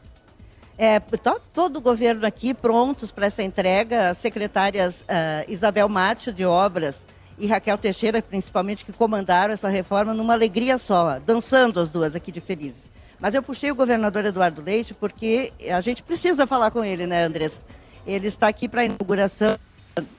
É, 0.78 0.98
tá 0.98 1.36
todo 1.52 1.76
o 1.76 1.80
governo 1.80 2.26
aqui 2.26 2.54
prontos 2.54 3.10
para 3.12 3.26
essa 3.26 3.42
entrega. 3.42 4.10
As 4.10 4.18
secretárias 4.18 5.02
uh, 5.02 5.04
Isabel 5.48 5.88
Mate, 5.88 6.32
de 6.32 6.44
Obras, 6.44 7.04
e 7.38 7.46
Raquel 7.46 7.78
Teixeira, 7.78 8.22
principalmente, 8.22 8.84
que 8.84 8.92
comandaram 8.92 9.52
essa 9.52 9.68
reforma 9.68 10.14
numa 10.14 10.32
alegria 10.32 10.78
só, 10.78 11.18
dançando 11.18 11.80
as 11.80 11.90
duas 11.90 12.14
aqui 12.14 12.30
de 12.30 12.40
felizes. 12.40 12.90
Mas 13.18 13.34
eu 13.34 13.42
puxei 13.42 13.70
o 13.70 13.74
governador 13.74 14.24
Eduardo 14.24 14.62
Leite 14.62 14.94
porque 14.94 15.52
a 15.70 15.80
gente 15.80 16.02
precisa 16.02 16.46
falar 16.46 16.70
com 16.70 16.84
ele, 16.84 17.06
né, 17.06 17.24
Andressa? 17.24 17.58
Ele 18.06 18.26
está 18.26 18.48
aqui 18.48 18.68
para 18.68 18.82
a 18.82 18.84
inauguração, 18.84 19.56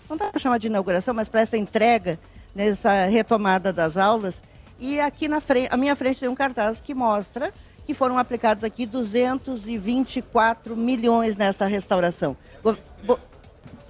não 0.10 0.16
dá 0.16 0.28
para 0.28 0.40
chamar 0.40 0.58
de 0.58 0.68
inauguração, 0.68 1.14
mas 1.14 1.28
para 1.28 1.42
essa 1.42 1.58
entrega, 1.58 2.18
nessa 2.56 3.06
retomada 3.06 3.74
das 3.74 3.98
aulas. 3.98 4.42
E 4.80 5.00
aqui 5.00 5.28
na 5.28 5.42
frente, 5.42 5.68
a 5.72 5.78
minha 5.78 5.96
frente 5.96 6.20
tem 6.20 6.30
um 6.30 6.36
cartaz 6.36 6.80
que 6.80 6.94
mostra 6.94 7.54
que 7.86 7.94
foram 7.94 8.18
aplicados 8.18 8.64
aqui 8.64 8.86
224 8.86 10.76
milhões 10.76 11.36
nessa 11.38 11.66
restauração. 11.66 12.38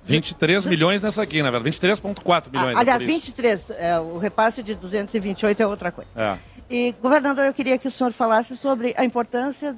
23 0.06 0.66
milhões 0.66 1.02
nessa 1.02 1.24
aqui, 1.24 1.42
na 1.42 1.50
verdade. 1.50 1.78
23,4 1.78 2.52
milhões. 2.52 2.78
Ah, 2.78 2.80
aliás, 2.80 3.04
23. 3.04 3.70
É, 3.72 4.00
o 4.00 4.18
repasse 4.18 4.62
de 4.62 4.76
228 4.76 5.62
é 5.62 5.68
outra 5.68 5.92
coisa. 5.92 6.12
É. 6.20 6.38
E, 6.70 6.94
governador, 7.02 7.46
eu 7.46 7.54
queria 7.54 7.78
que 7.78 7.88
o 7.88 7.92
senhor 7.92 8.12
falasse 8.12 8.58
sobre 8.58 8.94
a 8.98 9.06
importância, 9.06 9.78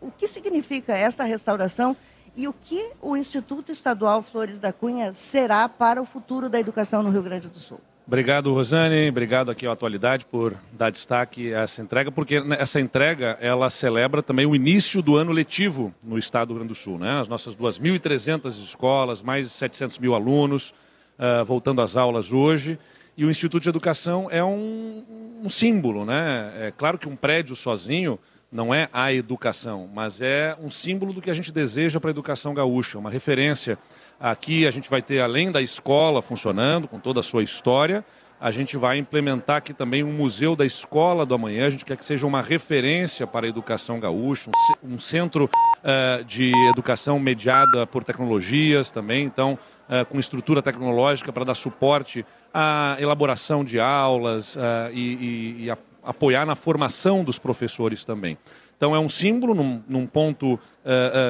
o 0.00 0.10
que 0.10 0.26
significa 0.26 0.92
esta 0.96 1.24
restauração 1.24 1.96
e 2.36 2.48
o 2.48 2.52
que 2.52 2.90
o 3.00 3.16
Instituto 3.16 3.72
Estadual 3.72 4.22
Flores 4.22 4.58
da 4.58 4.72
Cunha 4.72 5.12
será 5.12 5.68
para 5.68 6.00
o 6.00 6.04
futuro 6.04 6.48
da 6.48 6.58
educação 6.58 7.02
no 7.02 7.10
Rio 7.10 7.22
Grande 7.22 7.48
do 7.48 7.58
Sul. 7.58 7.80
Obrigado, 8.12 8.52
Rosane. 8.52 9.08
Obrigado 9.08 9.50
aqui 9.50 9.66
à 9.66 9.72
Atualidade 9.72 10.26
por 10.26 10.54
dar 10.70 10.90
destaque 10.90 11.54
a 11.54 11.60
essa 11.60 11.80
entrega, 11.80 12.12
porque 12.12 12.42
essa 12.58 12.78
entrega 12.78 13.38
ela 13.40 13.70
celebra 13.70 14.22
também 14.22 14.44
o 14.44 14.54
início 14.54 15.00
do 15.00 15.16
ano 15.16 15.32
letivo 15.32 15.94
no 16.04 16.18
estado 16.18 16.48
do 16.48 16.52
Rio 16.52 16.58
Grande 16.58 16.74
do 16.74 16.74
Sul. 16.74 16.98
Né? 16.98 17.18
As 17.18 17.26
nossas 17.26 17.56
2.300 17.56 18.48
escolas, 18.48 19.22
mais 19.22 19.46
de 19.46 19.54
700 19.54 19.98
mil 19.98 20.14
alunos, 20.14 20.74
uh, 21.18 21.42
voltando 21.42 21.80
às 21.80 21.96
aulas 21.96 22.34
hoje. 22.34 22.78
E 23.16 23.24
o 23.24 23.30
Instituto 23.30 23.62
de 23.62 23.70
Educação 23.70 24.28
é 24.30 24.44
um, 24.44 25.02
um 25.42 25.48
símbolo. 25.48 26.04
Né? 26.04 26.52
É 26.66 26.70
claro 26.70 26.98
que 26.98 27.08
um 27.08 27.16
prédio 27.16 27.56
sozinho 27.56 28.18
não 28.52 28.74
é 28.74 28.90
a 28.92 29.10
educação, 29.10 29.88
mas 29.90 30.20
é 30.20 30.54
um 30.62 30.70
símbolo 30.70 31.14
do 31.14 31.22
que 31.22 31.30
a 31.30 31.34
gente 31.34 31.50
deseja 31.50 31.98
para 31.98 32.10
a 32.10 32.12
educação 32.12 32.52
gaúcha, 32.52 32.98
uma 32.98 33.08
referência 33.08 33.78
Aqui 34.22 34.68
a 34.68 34.70
gente 34.70 34.88
vai 34.88 35.02
ter, 35.02 35.18
além 35.18 35.50
da 35.50 35.60
escola 35.60 36.22
funcionando, 36.22 36.86
com 36.86 37.00
toda 37.00 37.18
a 37.18 37.24
sua 37.24 37.42
história, 37.42 38.04
a 38.40 38.52
gente 38.52 38.76
vai 38.76 38.96
implementar 38.96 39.56
aqui 39.56 39.74
também 39.74 40.04
um 40.04 40.12
museu 40.12 40.54
da 40.54 40.64
escola 40.64 41.26
do 41.26 41.34
amanhã. 41.34 41.66
A 41.66 41.70
gente 41.70 41.84
quer 41.84 41.96
que 41.96 42.04
seja 42.04 42.24
uma 42.24 42.40
referência 42.40 43.26
para 43.26 43.46
a 43.46 43.48
educação 43.48 43.98
gaúcha, 43.98 44.48
um, 44.80 44.96
centro 44.96 45.50
uh, 45.50 46.22
de 46.22 46.52
educação 46.68 47.18
mediada 47.18 47.84
por 47.84 48.04
tecnologias 48.04 48.92
também, 48.92 49.24
então, 49.24 49.58
uh, 49.88 50.06
com 50.06 50.20
estrutura 50.20 50.62
tecnológica 50.62 51.32
para 51.32 51.44
dar 51.44 51.54
suporte 51.54 52.24
à 52.54 52.96
elaboração 53.00 53.64
de 53.64 53.80
aulas 53.80 54.54
uh, 54.54 54.60
e, 54.92 55.00
e, 55.00 55.64
e 55.64 55.70
a, 55.70 55.76
apoiar 56.04 56.46
na 56.46 56.54
formação 56.54 57.24
dos 57.24 57.40
professores 57.40 58.04
também. 58.04 58.38
Então 58.76 58.96
é 58.96 58.98
um 58.98 59.08
símbolo 59.08 59.54
num, 59.54 59.82
num 59.88 60.06
ponto 60.06 60.58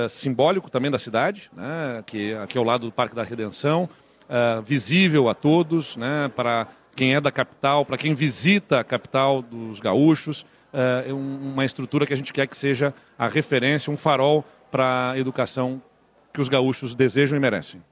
simbólico 0.09 0.70
também 0.70 0.90
da 0.90 0.98
cidade, 0.98 1.50
né, 1.55 2.03
que 2.07 2.34
aqui 2.34 2.57
ao 2.57 2.64
lado 2.64 2.86
do 2.86 2.92
Parque 2.92 3.14
da 3.14 3.22
Redenção, 3.22 3.88
visível 4.64 5.28
a 5.28 5.34
todos, 5.34 5.96
né, 5.96 6.30
para 6.34 6.66
quem 6.94 7.14
é 7.14 7.20
da 7.20 7.30
capital, 7.30 7.84
para 7.84 7.96
quem 7.96 8.14
visita 8.14 8.80
a 8.80 8.84
capital 8.84 9.42
dos 9.42 9.80
gaúchos, 9.80 10.46
é 10.72 11.12
uma 11.12 11.64
estrutura 11.64 12.07
que 12.07 12.12
a 12.14 12.16
gente 12.16 12.32
quer 12.32 12.46
que 12.46 12.57
seja 12.57 12.94
a 13.18 13.28
referência, 13.28 13.92
um 13.92 13.96
farol 13.96 14.44
para 14.70 15.11
a 15.11 15.18
educação 15.18 15.82
que 16.32 16.40
os 16.40 16.48
gaúchos 16.48 16.94
desejam 16.94 17.36
e 17.36 17.40
merecem. 17.40 17.82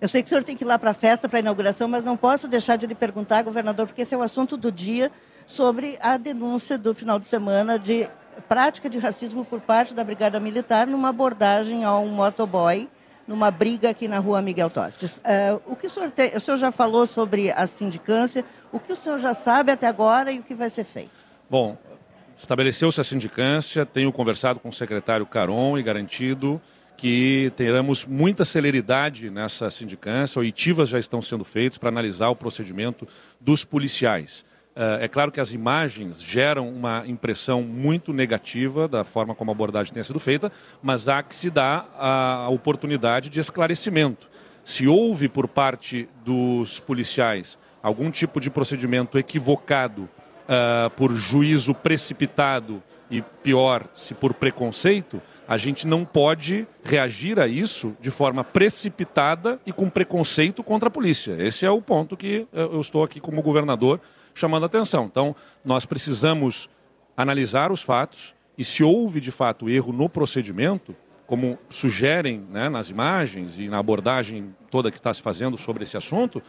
Eu 0.00 0.08
sei 0.08 0.22
que 0.22 0.26
o 0.26 0.30
senhor 0.30 0.42
tem 0.42 0.56
que 0.56 0.64
ir 0.64 0.66
lá 0.66 0.78
para 0.78 0.92
a 0.92 0.94
festa, 0.94 1.28
para 1.28 1.38
a 1.38 1.40
inauguração, 1.40 1.86
mas 1.86 2.02
não 2.02 2.16
posso 2.16 2.48
deixar 2.48 2.76
de 2.76 2.86
lhe 2.86 2.94
perguntar, 2.94 3.42
governador, 3.42 3.86
porque 3.86 4.00
esse 4.00 4.14
é 4.14 4.18
o 4.18 4.22
assunto 4.22 4.56
do 4.56 4.72
dia, 4.72 5.12
sobre 5.46 5.98
a 6.00 6.16
denúncia 6.16 6.78
do 6.78 6.94
final 6.94 7.18
de 7.18 7.26
semana 7.26 7.78
de 7.78 8.08
prática 8.40 8.88
de 8.88 8.98
racismo 8.98 9.44
por 9.44 9.60
parte 9.60 9.94
da 9.94 10.02
Brigada 10.02 10.40
Militar 10.40 10.86
numa 10.86 11.10
abordagem 11.10 11.84
a 11.84 11.96
um 11.98 12.08
motoboy 12.08 12.88
numa 13.30 13.48
briga 13.48 13.90
aqui 13.90 14.08
na 14.08 14.18
rua 14.18 14.42
Miguel 14.42 14.68
Tostes. 14.68 15.18
Uh, 15.18 15.62
o 15.64 15.76
que 15.76 15.86
o 15.86 15.90
senhor, 15.90 16.10
tem, 16.10 16.36
o 16.36 16.40
senhor 16.40 16.56
já 16.56 16.72
falou 16.72 17.06
sobre 17.06 17.52
a 17.52 17.64
sindicância, 17.64 18.44
o 18.72 18.80
que 18.80 18.92
o 18.92 18.96
senhor 18.96 19.20
já 19.20 19.34
sabe 19.34 19.70
até 19.70 19.86
agora 19.86 20.32
e 20.32 20.40
o 20.40 20.42
que 20.42 20.52
vai 20.52 20.68
ser 20.68 20.82
feito? 20.82 21.12
Bom, 21.48 21.78
estabeleceu-se 22.36 23.00
a 23.00 23.04
sindicância, 23.04 23.86
tenho 23.86 24.10
conversado 24.10 24.58
com 24.58 24.68
o 24.68 24.72
secretário 24.72 25.24
Caron 25.26 25.78
e 25.78 25.82
garantido 25.82 26.60
que 26.96 27.52
teremos 27.56 28.04
muita 28.04 28.44
celeridade 28.44 29.30
nessa 29.30 29.70
sindicância, 29.70 30.38
oitivas 30.38 30.88
já 30.88 30.98
estão 30.98 31.22
sendo 31.22 31.44
feitas 31.44 31.78
para 31.78 31.88
analisar 31.88 32.28
o 32.30 32.36
procedimento 32.36 33.06
dos 33.40 33.64
policiais. 33.64 34.44
É, 34.80 35.04
é 35.04 35.08
claro 35.08 35.30
que 35.30 35.38
as 35.38 35.52
imagens 35.52 36.22
geram 36.22 36.66
uma 36.70 37.04
impressão 37.06 37.60
muito 37.60 38.14
negativa 38.14 38.88
da 38.88 39.04
forma 39.04 39.34
como 39.34 39.50
a 39.50 39.54
abordagem 39.54 39.92
tenha 39.92 40.02
sido 40.02 40.18
feita, 40.18 40.50
mas 40.82 41.06
há 41.06 41.22
que 41.22 41.34
se 41.34 41.50
dar 41.50 41.94
a 41.98 42.48
oportunidade 42.48 43.28
de 43.28 43.38
esclarecimento. 43.38 44.26
Se 44.64 44.88
houve 44.88 45.28
por 45.28 45.46
parte 45.46 46.08
dos 46.24 46.80
policiais 46.80 47.58
algum 47.82 48.10
tipo 48.10 48.40
de 48.40 48.48
procedimento 48.48 49.18
equivocado 49.18 50.02
uh, 50.02 50.88
por 50.96 51.12
juízo 51.12 51.74
precipitado 51.74 52.82
e 53.10 53.20
pior, 53.42 53.86
se 53.92 54.14
por 54.14 54.32
preconceito, 54.32 55.20
a 55.48 55.56
gente 55.56 55.86
não 55.86 56.04
pode 56.04 56.66
reagir 56.84 57.40
a 57.40 57.46
isso 57.48 57.96
de 58.00 58.10
forma 58.10 58.44
precipitada 58.44 59.58
e 59.66 59.72
com 59.72 59.90
preconceito 59.90 60.62
contra 60.62 60.88
a 60.88 60.92
polícia. 60.92 61.36
Esse 61.38 61.66
é 61.66 61.70
o 61.70 61.82
ponto 61.82 62.16
que 62.16 62.46
eu 62.52 62.80
estou 62.80 63.02
aqui 63.02 63.18
como 63.18 63.42
governador 63.42 64.00
chamando 64.40 64.64
a 64.64 64.66
atenção. 64.66 65.04
Então, 65.04 65.36
nós 65.64 65.84
precisamos 65.84 66.68
analisar 67.16 67.70
os 67.70 67.82
fatos 67.82 68.34
e 68.56 68.64
se 68.64 68.82
houve 68.82 69.20
de 69.20 69.30
fato 69.30 69.68
erro 69.68 69.92
no 69.92 70.08
procedimento, 70.08 70.96
como 71.26 71.58
sugerem 71.68 72.44
né, 72.50 72.68
nas 72.68 72.90
imagens 72.90 73.58
e 73.58 73.68
na 73.68 73.78
abordagem 73.78 74.54
toda 74.70 74.90
que 74.90 74.96
está 74.96 75.14
se 75.14 75.22
fazendo 75.22 75.56
sobre 75.56 75.84
esse 75.84 75.96
assunto, 75.96 76.42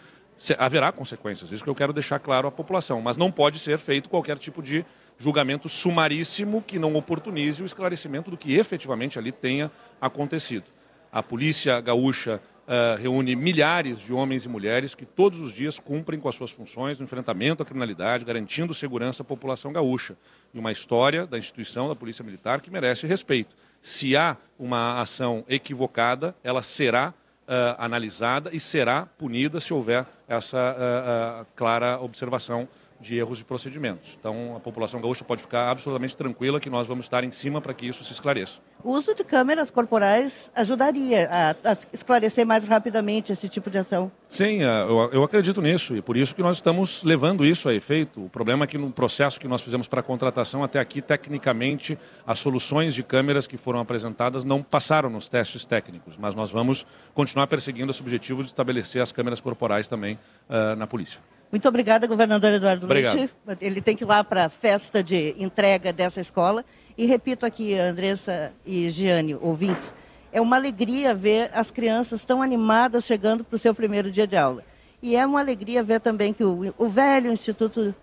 haverá 0.58 0.92
consequências. 0.92 1.52
Isso 1.52 1.64
que 1.64 1.70
eu 1.70 1.76
quero 1.76 1.94
deixar 1.94 2.18
claro 2.20 2.48
à 2.48 2.52
população. 2.52 3.00
Mas 3.02 3.16
não 3.16 3.32
pode 3.32 3.60
ser 3.60 3.78
feito 3.78 4.10
qualquer 4.10 4.38
tipo 4.40 4.62
de 4.62 4.84
julgamento 5.18 5.70
sumaríssimo 5.70 6.64
que 6.66 6.80
não 6.80 6.96
oportunize 6.96 7.62
o 7.62 7.66
esclarecimento 7.66 8.32
do 8.32 8.38
que 8.38 8.56
efetivamente 8.56 9.20
ali 9.20 9.32
tenha 9.32 9.70
acontecido. 10.00 10.66
A 11.12 11.22
polícia 11.22 11.80
gaúcha 11.80 12.42
uh, 12.72 12.98
reúne 12.98 13.36
milhares 13.36 14.00
de 14.00 14.14
homens 14.14 14.46
e 14.46 14.50
mulheres 14.50 14.96
que 14.96 15.06
todos 15.06 15.42
os 15.42 15.52
dias 15.52 15.78
cumprem 15.78 16.20
com 16.20 16.30
as 16.30 16.36
suas 16.36 16.52
funções 16.52 17.00
no 17.00 17.04
enfrentamento 17.04 17.62
à 17.62 17.66
criminalidade, 17.66 18.24
garantindo 18.24 18.74
segurança 18.74 19.24
à 19.24 19.26
população 19.26 19.74
gaúcha. 19.74 20.16
E 20.54 20.60
uma 20.60 20.72
história 20.72 21.28
da 21.28 21.38
instituição 21.38 21.90
da 21.90 21.96
Polícia 21.96 22.24
Militar 22.24 22.62
que 22.62 22.72
merece 22.72 23.06
respeito. 23.06 23.54
Se 23.82 24.16
há 24.16 24.38
uma 24.58 25.02
ação 25.02 25.44
equivocada, 25.50 26.34
ela 26.44 26.62
será 26.62 27.14
Uh, 27.42 27.76
analisada 27.80 28.52
e 28.54 28.62
será 28.62 29.08
punida 29.18 29.60
se 29.60 29.74
houver 29.74 30.06
essa 30.26 30.58
uh, 30.58 31.42
uh, 31.42 31.48
clara 31.54 32.00
observação 32.00 32.66
de 33.02 33.18
erros 33.18 33.40
de 33.40 33.46
procedimentos. 33.46 34.16
Então, 34.20 34.56
a 34.56 34.60
população 34.60 35.02
gaúcha 35.02 35.24
pode 35.24 35.42
ficar 35.42 35.70
absolutamente 35.70 36.16
tranquila 36.16 36.60
que 36.60 36.70
nós 36.70 36.88
vamos 36.88 37.06
estar 37.06 37.24
em 37.24 37.32
cima 37.32 37.60
para 37.60 37.74
que 37.74 37.88
isso 37.88 38.04
se 38.04 38.14
esclareça. 38.14 38.60
O 38.84 38.92
uso 38.94 39.14
de 39.14 39.24
câmeras 39.24 39.70
corporais 39.70 40.52
ajudaria 40.56 41.30
a, 41.30 41.72
a 41.72 41.78
esclarecer 41.94 42.46
mais 42.46 42.64
rapidamente 42.66 43.32
esse 43.32 43.48
tipo 43.50 43.70
de 43.70 43.78
ação? 43.78 44.12
Sim, 44.30 44.64
é, 44.64 44.82
eu, 44.84 45.10
eu, 45.14 45.24
acredito 45.24 45.62
nisso 45.62 45.96
e 45.96 46.02
por 46.02 46.16
isso 46.16 46.34
que 46.34 46.42
nós 46.42 46.58
estamos 46.58 47.04
levando 47.04 47.46
isso 47.46 47.68
a 47.70 47.74
efeito. 47.74 48.26
O 48.26 48.30
problema 48.30 48.64
é 48.64 48.68
que 48.68 48.78
no 48.78 48.92
processo 48.92 49.40
que 49.40 49.48
nós 49.48 49.62
fizemos 49.62 49.88
para 49.88 50.00
a 50.00 50.04
contratação, 50.04 50.64
até 50.64 50.80
aqui, 50.80 51.02
tecnicamente, 51.02 51.98
as 52.26 52.40
soluções 52.40 52.94
de 52.94 53.04
câmeras 53.04 53.46
que 53.46 53.58
foram 53.58 53.80
apresentadas 53.80 54.44
não 54.44 54.64
passaram 54.64 55.10
nos 55.10 55.28
testes 55.28 55.66
técnicos, 55.66 56.18
mas 56.18 56.34
nós 56.34 56.52
vamos 56.52 56.86
continuar 57.14 57.48
perseguindo 57.48 57.92
esse 57.92 58.02
objetivo 58.02 58.42
de 58.42 58.50
estabelecer 58.50 59.02
as 59.02 59.12
câmeras 59.12 59.42
corporais 59.42 59.88
também 59.88 60.18
uh, 60.50 60.76
na 60.76 60.88
polícia. 60.88 61.20
Muito 61.52 61.68
obrigada, 61.68 62.08
governador 62.08 62.54
Eduardo 62.54 62.86
Obrigado. 62.86 63.16
Leite. 63.16 63.34
Ele 63.60 63.82
tem 63.82 63.96
que 63.96 64.04
ir 64.04 64.08
lá 64.08 64.24
para 64.24 64.46
a 64.46 64.50
festa 64.50 65.04
de 65.04 65.36
entrega 65.38 65.92
dessa 65.92 66.22
escola. 66.22 66.64
E 66.98 67.06
repito 67.06 67.46
aqui, 67.46 67.74
Andressa 67.74 68.54
e 68.66 68.90
Giane, 68.90 69.36
ouvintes, 69.36 69.94
é 70.32 70.40
uma 70.40 70.56
alegria 70.56 71.14
ver 71.14 71.52
as 71.54 71.70
crianças 71.70 72.24
tão 72.24 72.42
animadas 72.42 73.06
chegando 73.06 73.44
para 73.44 73.56
o 73.56 73.60
seu 73.60 73.76
primeiro 73.76 74.10
dia 74.10 74.26
de 74.26 74.38
aula. 74.38 74.64
E 75.02 75.16
é 75.16 75.26
uma 75.26 75.40
alegria 75.40 75.84
ver 75.84 76.00
também 76.00 76.32
que 76.32 76.44
o, 76.44 76.74
o 76.78 76.88
velho 76.88 77.32
Instituto 77.32 77.94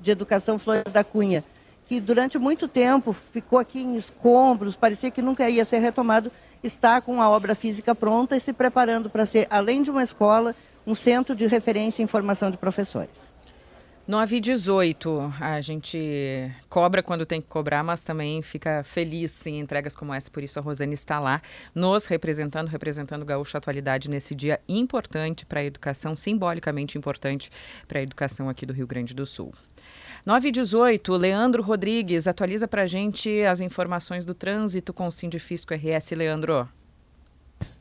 de 0.00 0.10
Educação 0.10 0.58
Flores 0.58 0.90
da 0.90 1.04
Cunha, 1.04 1.44
que 1.84 2.00
durante 2.00 2.38
muito 2.38 2.68
tempo 2.68 3.12
ficou 3.12 3.58
aqui 3.58 3.80
em 3.80 3.96
escombros, 3.96 4.76
parecia 4.76 5.10
que 5.10 5.20
nunca 5.20 5.48
ia 5.48 5.64
ser 5.64 5.78
retomado, 5.78 6.32
está 6.62 7.00
com 7.00 7.20
a 7.20 7.28
obra 7.28 7.54
física 7.54 7.94
pronta 7.94 8.36
e 8.36 8.40
se 8.40 8.52
preparando 8.52 9.10
para 9.10 9.26
ser, 9.26 9.46
além 9.50 9.82
de 9.82 9.90
uma 9.90 10.02
escola, 10.02 10.54
um 10.88 10.94
centro 10.94 11.36
de 11.36 11.46
referência 11.46 12.02
em 12.02 12.06
formação 12.06 12.50
de 12.50 12.56
professores. 12.56 13.30
9 14.06 14.36
e 14.36 14.40
18, 14.40 15.34
a 15.38 15.60
gente 15.60 16.50
cobra 16.66 17.02
quando 17.02 17.26
tem 17.26 17.42
que 17.42 17.46
cobrar, 17.46 17.84
mas 17.84 18.02
também 18.02 18.40
fica 18.40 18.82
feliz 18.82 19.46
em 19.46 19.58
entregas 19.58 19.94
como 19.94 20.14
essa, 20.14 20.30
por 20.30 20.42
isso 20.42 20.58
a 20.58 20.62
Rosane 20.62 20.94
está 20.94 21.20
lá, 21.20 21.42
nos 21.74 22.06
representando, 22.06 22.68
representando 22.68 23.20
o 23.20 23.26
Gaúcho 23.26 23.58
Atualidade 23.58 24.08
nesse 24.08 24.34
dia 24.34 24.58
importante 24.66 25.44
para 25.44 25.60
a 25.60 25.64
educação, 25.64 26.16
simbolicamente 26.16 26.96
importante 26.96 27.50
para 27.86 27.98
a 27.98 28.02
educação 28.02 28.48
aqui 28.48 28.64
do 28.64 28.72
Rio 28.72 28.86
Grande 28.86 29.14
do 29.14 29.26
Sul. 29.26 29.52
9 30.24 30.48
e 30.48 30.52
18, 30.52 31.14
Leandro 31.14 31.62
Rodrigues, 31.62 32.26
atualiza 32.26 32.66
para 32.66 32.84
a 32.84 32.86
gente 32.86 33.42
as 33.42 33.60
informações 33.60 34.24
do 34.24 34.32
trânsito 34.32 34.94
com 34.94 35.06
o 35.06 35.12
Sindifisco 35.12 35.74
RS, 35.74 36.12
Leandro 36.12 36.66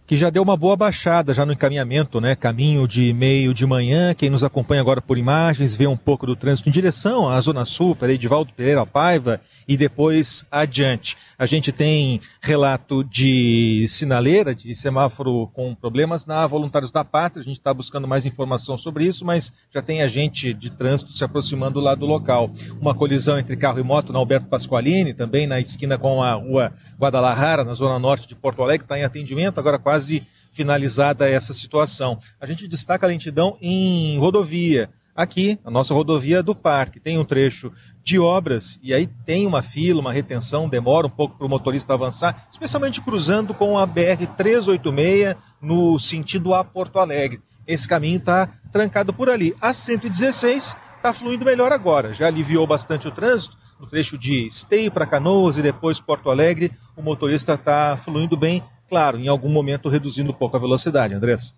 que 0.08 0.16
já 0.16 0.30
deu 0.30 0.42
uma 0.42 0.56
boa 0.56 0.78
baixada 0.78 1.34
já 1.34 1.46
no 1.46 1.52
encaminhamento, 1.52 2.22
né? 2.22 2.34
Caminho 2.34 2.88
de 2.88 3.12
meio 3.12 3.54
de 3.54 3.66
manhã. 3.66 4.14
Quem 4.14 4.30
nos 4.30 4.42
acompanha 4.42 4.80
agora 4.80 5.02
por 5.02 5.18
imagens 5.18 5.76
vê 5.76 5.86
um 5.86 5.98
pouco 5.98 6.26
do 6.26 6.34
trânsito 6.34 6.70
em 6.70 6.72
direção 6.72 7.28
à 7.28 7.40
Zona 7.42 7.66
Sul, 7.66 7.94
para 7.94 8.14
Edivaldo 8.14 8.54
Pereira 8.56 8.86
Paiva 8.86 9.42
e 9.68 9.76
depois 9.76 10.46
adiante. 10.50 11.18
A 11.38 11.46
gente 11.46 11.72
tem 11.72 12.22
relato 12.42 13.04
de 13.04 13.86
sinaleira, 13.90 14.56
de 14.56 14.74
semáforo 14.74 15.48
com 15.54 15.76
problemas 15.76 16.26
na 16.26 16.48
Voluntários 16.48 16.92
da 16.92 17.04
Pátria. 17.04 17.42
A 17.42 17.44
gente 17.44 17.60
está 17.60 17.74
buscando 17.74 18.08
mais 18.08 18.26
informação 18.26 18.78
sobre 18.78 19.06
isso, 19.06 19.26
mas 19.26 19.52
já 19.72 19.82
tem 19.82 20.02
agente 20.02 20.54
de 20.54 20.72
trânsito 20.72 21.12
se 21.12 21.24
aproximando 21.24 21.80
lá 21.80 21.94
do 21.94 22.06
local. 22.06 22.50
Uma 22.80 22.96
colisão 22.96 23.38
entre 23.38 23.58
carro 23.58 23.80
e 23.80 23.84
moto 23.84 24.14
na 24.14 24.20
Alberto 24.20 24.48
Pasqualini, 24.48 25.14
também 25.14 25.46
na 25.46 25.60
esquina 25.60 25.98
com 25.98 26.24
a 26.24 26.34
rua 26.34 26.74
Guadalajara, 26.98 27.64
na 27.64 27.74
zona 27.74 28.00
norte 28.00 28.28
de 28.28 28.36
Porto 28.36 28.64
Alegre, 28.64 28.86
está 28.86 28.98
em 28.98 29.04
atendimento, 29.04 29.60
agora 29.60 29.78
quase 29.78 30.26
finalizada 30.52 31.30
essa 31.30 31.54
situação. 31.54 32.20
A 32.42 32.46
gente 32.48 32.68
destaca 32.68 33.06
a 33.06 33.10
lentidão 33.10 33.58
em 33.62 34.18
rodovia 34.18 34.90
aqui, 35.16 35.60
a 35.66 35.72
nossa 35.72 35.94
rodovia 35.94 36.44
do 36.44 36.56
parque. 36.56 37.00
Tem 37.00 37.18
um 37.18 37.26
trecho 37.26 37.72
de 38.08 38.18
obras 38.18 38.80
e 38.82 38.94
aí 38.94 39.06
tem 39.06 39.46
uma 39.46 39.62
fila, 39.62 40.00
uma 40.00 40.14
retenção, 40.14 40.70
demora 40.70 41.08
um 41.08 41.10
pouco 41.10 41.38
para 41.38 41.46
o 41.46 41.50
motorista 41.50 41.94
avançar, 41.94 42.48
especialmente 42.50 43.02
cruzando 43.02 43.54
com 43.54 43.78
a 43.78 43.86
BR-386 43.86 45.36
no 45.62 46.00
sentido 46.00 46.54
a 46.54 46.64
Porto 46.64 47.00
Alegre. 47.00 47.42
Esse 47.68 47.86
caminho 47.86 48.18
está 48.18 48.48
trancado 48.72 49.12
por 49.12 49.30
ali. 49.30 49.54
A 49.60 49.74
116 49.74 50.74
está 50.96 51.12
fluindo 51.12 51.44
melhor 51.44 51.74
agora, 51.74 52.14
já 52.14 52.28
aliviou 52.28 52.66
bastante 52.66 53.10
o 53.10 53.12
trânsito. 53.12 53.58
No 53.78 53.86
trecho 53.86 54.18
de 54.18 54.48
Esteio 54.48 54.90
para 54.90 55.06
Canoas 55.06 55.58
e 55.58 55.62
depois 55.62 56.00
Porto 56.00 56.30
Alegre, 56.30 56.72
o 56.96 57.02
motorista 57.02 57.56
está 57.56 57.98
fluindo 57.98 58.38
bem, 58.38 58.64
claro, 58.90 59.20
em 59.20 59.28
algum 59.28 59.50
momento 59.50 59.90
reduzindo 59.90 60.32
um 60.32 60.36
pouco 60.36 60.56
a 60.56 60.60
velocidade, 60.62 61.14
Andressa. 61.14 61.54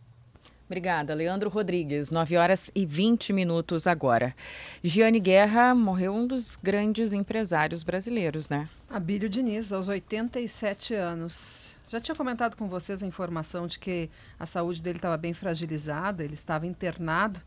Obrigada, 0.69 1.15
Leandro 1.15 1.49
Rodrigues. 1.49 2.11
9 2.11 2.37
horas 2.37 2.69
e 2.75 2.85
20 2.85 3.33
minutos 3.33 3.87
agora. 3.87 4.35
Giane 4.83 5.19
Guerra 5.19 5.73
morreu 5.73 6.13
um 6.13 6.27
dos 6.27 6.55
grandes 6.55 7.11
empresários 7.11 7.81
brasileiros, 7.81 8.49
né? 8.49 8.69
Abílio 8.87 9.27
Diniz, 9.27 9.71
aos 9.71 9.87
87 9.87 10.93
anos. 10.93 11.75
Já 11.89 11.99
tinha 11.99 12.13
comentado 12.13 12.55
com 12.55 12.67
vocês 12.67 13.01
a 13.01 13.07
informação 13.07 13.65
de 13.65 13.79
que 13.79 14.11
a 14.39 14.45
saúde 14.45 14.79
dele 14.79 14.99
estava 14.99 15.17
bem 15.17 15.33
fragilizada, 15.33 16.23
ele 16.23 16.35
estava 16.35 16.67
internado, 16.67 17.41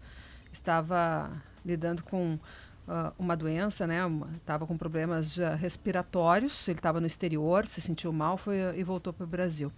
estava 0.52 1.30
lidando 1.64 2.02
com 2.02 2.34
uh, 2.34 3.12
uma 3.16 3.36
doença, 3.36 3.86
né? 3.86 4.00
Estava 4.34 4.66
com 4.66 4.76
problemas 4.76 5.36
respiratórios, 5.60 6.66
ele 6.66 6.80
estava 6.80 7.00
no 7.00 7.06
exterior, 7.06 7.68
se 7.68 7.80
sentiu 7.80 8.12
mal 8.12 8.36
foi, 8.36 8.56
e 8.76 8.82
voltou 8.82 9.12
para 9.12 9.22
o 9.22 9.28
Brasil. 9.28 9.70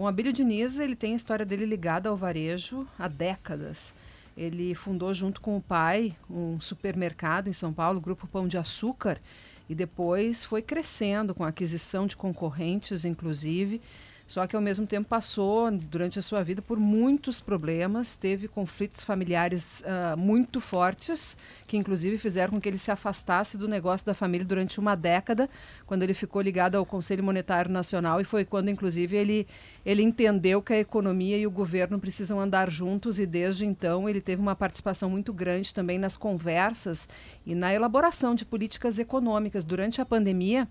O 0.00 0.06
Abílio 0.06 0.32
Diniz, 0.32 0.78
ele 0.78 0.94
tem 0.94 1.14
a 1.14 1.16
história 1.16 1.44
dele 1.44 1.66
ligada 1.66 2.08
ao 2.08 2.16
varejo 2.16 2.86
há 2.96 3.08
décadas. 3.08 3.92
Ele 4.36 4.72
fundou 4.72 5.12
junto 5.12 5.40
com 5.40 5.56
o 5.56 5.60
pai 5.60 6.14
um 6.30 6.60
supermercado 6.60 7.48
em 7.48 7.52
São 7.52 7.72
Paulo, 7.72 7.98
o 7.98 8.00
Grupo 8.00 8.28
Pão 8.28 8.46
de 8.46 8.56
Açúcar, 8.56 9.20
e 9.68 9.74
depois 9.74 10.44
foi 10.44 10.62
crescendo 10.62 11.34
com 11.34 11.42
a 11.42 11.48
aquisição 11.48 12.06
de 12.06 12.16
concorrentes, 12.16 13.04
inclusive, 13.04 13.80
só 14.28 14.46
que 14.46 14.54
ao 14.54 14.60
mesmo 14.60 14.86
tempo 14.86 15.08
passou 15.08 15.70
durante 15.70 16.18
a 16.18 16.22
sua 16.22 16.44
vida 16.44 16.60
por 16.60 16.78
muitos 16.78 17.40
problemas, 17.40 18.14
teve 18.14 18.46
conflitos 18.46 19.02
familiares 19.02 19.80
uh, 19.80 20.16
muito 20.18 20.60
fortes, 20.60 21.34
que 21.66 21.78
inclusive 21.78 22.18
fizeram 22.18 22.52
com 22.52 22.60
que 22.60 22.68
ele 22.68 22.78
se 22.78 22.90
afastasse 22.90 23.56
do 23.56 23.66
negócio 23.66 24.06
da 24.06 24.12
família 24.12 24.46
durante 24.46 24.78
uma 24.78 24.94
década, 24.94 25.48
quando 25.86 26.02
ele 26.02 26.12
ficou 26.12 26.42
ligado 26.42 26.76
ao 26.76 26.84
Conselho 26.84 27.24
Monetário 27.24 27.70
Nacional 27.70 28.20
e 28.20 28.24
foi 28.24 28.44
quando 28.44 28.68
inclusive 28.68 29.16
ele 29.16 29.46
ele 29.86 30.02
entendeu 30.02 30.60
que 30.60 30.74
a 30.74 30.78
economia 30.78 31.38
e 31.38 31.46
o 31.46 31.50
governo 31.50 31.98
precisam 31.98 32.38
andar 32.38 32.70
juntos 32.70 33.18
e 33.18 33.24
desde 33.24 33.64
então 33.64 34.06
ele 34.06 34.20
teve 34.20 34.42
uma 34.42 34.54
participação 34.54 35.08
muito 35.08 35.32
grande 35.32 35.72
também 35.72 35.98
nas 35.98 36.14
conversas 36.14 37.08
e 37.46 37.54
na 37.54 37.72
elaboração 37.72 38.34
de 38.34 38.44
políticas 38.44 38.98
econômicas 38.98 39.64
durante 39.64 39.98
a 40.02 40.04
pandemia. 40.04 40.68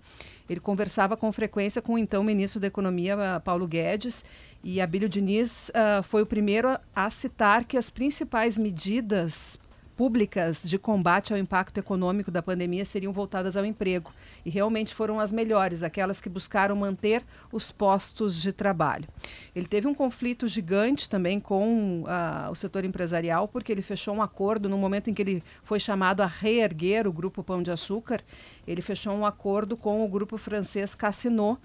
Ele 0.48 0.60
conversava 0.60 1.16
com 1.16 1.30
frequência 1.30 1.82
com 1.82 1.94
o 1.94 1.98
então 1.98 2.22
ministro 2.22 2.60
da 2.60 2.66
Economia, 2.66 3.36
ah, 3.36 3.40
Paulo 3.40 3.66
Guedes, 3.66 4.24
e 4.62 4.80
Abílio 4.80 5.08
Diniz 5.08 5.70
uh, 5.70 6.02
foi 6.02 6.22
o 6.22 6.26
primeiro 6.26 6.78
a 6.94 7.10
citar 7.10 7.64
que 7.64 7.76
as 7.76 7.90
principais 7.90 8.58
medidas 8.58 9.58
públicas 9.98 10.62
de 10.62 10.78
combate 10.78 11.32
ao 11.32 11.38
impacto 11.40 11.78
econômico 11.78 12.30
da 12.30 12.40
pandemia 12.40 12.84
seriam 12.84 13.12
voltadas 13.12 13.56
ao 13.56 13.64
emprego. 13.64 14.12
E 14.46 14.48
realmente 14.48 14.94
foram 14.94 15.18
as 15.18 15.32
melhores, 15.32 15.82
aquelas 15.82 16.20
que 16.20 16.28
buscaram 16.28 16.76
manter 16.76 17.24
os 17.50 17.72
postos 17.72 18.40
de 18.40 18.52
trabalho. 18.52 19.08
Ele 19.56 19.66
teve 19.66 19.88
um 19.88 19.94
conflito 19.94 20.46
gigante 20.46 21.08
também 21.08 21.40
com 21.40 22.04
uh, 22.04 22.48
o 22.48 22.54
setor 22.54 22.84
empresarial, 22.84 23.48
porque 23.48 23.72
ele 23.72 23.82
fechou 23.82 24.14
um 24.14 24.22
acordo 24.22 24.68
no 24.68 24.78
momento 24.78 25.10
em 25.10 25.14
que 25.14 25.20
ele 25.20 25.42
foi 25.64 25.80
chamado 25.80 26.20
a 26.20 26.26
reerguer 26.26 27.08
o 27.08 27.12
Grupo 27.12 27.42
Pão 27.42 27.60
de 27.60 27.72
Açúcar. 27.72 28.22
Ele 28.68 28.80
fechou 28.80 29.12
um 29.12 29.26
acordo 29.26 29.76
com 29.76 30.04
o 30.04 30.08
grupo 30.08 30.38
francês 30.38 30.94
Cassinot 30.94 31.58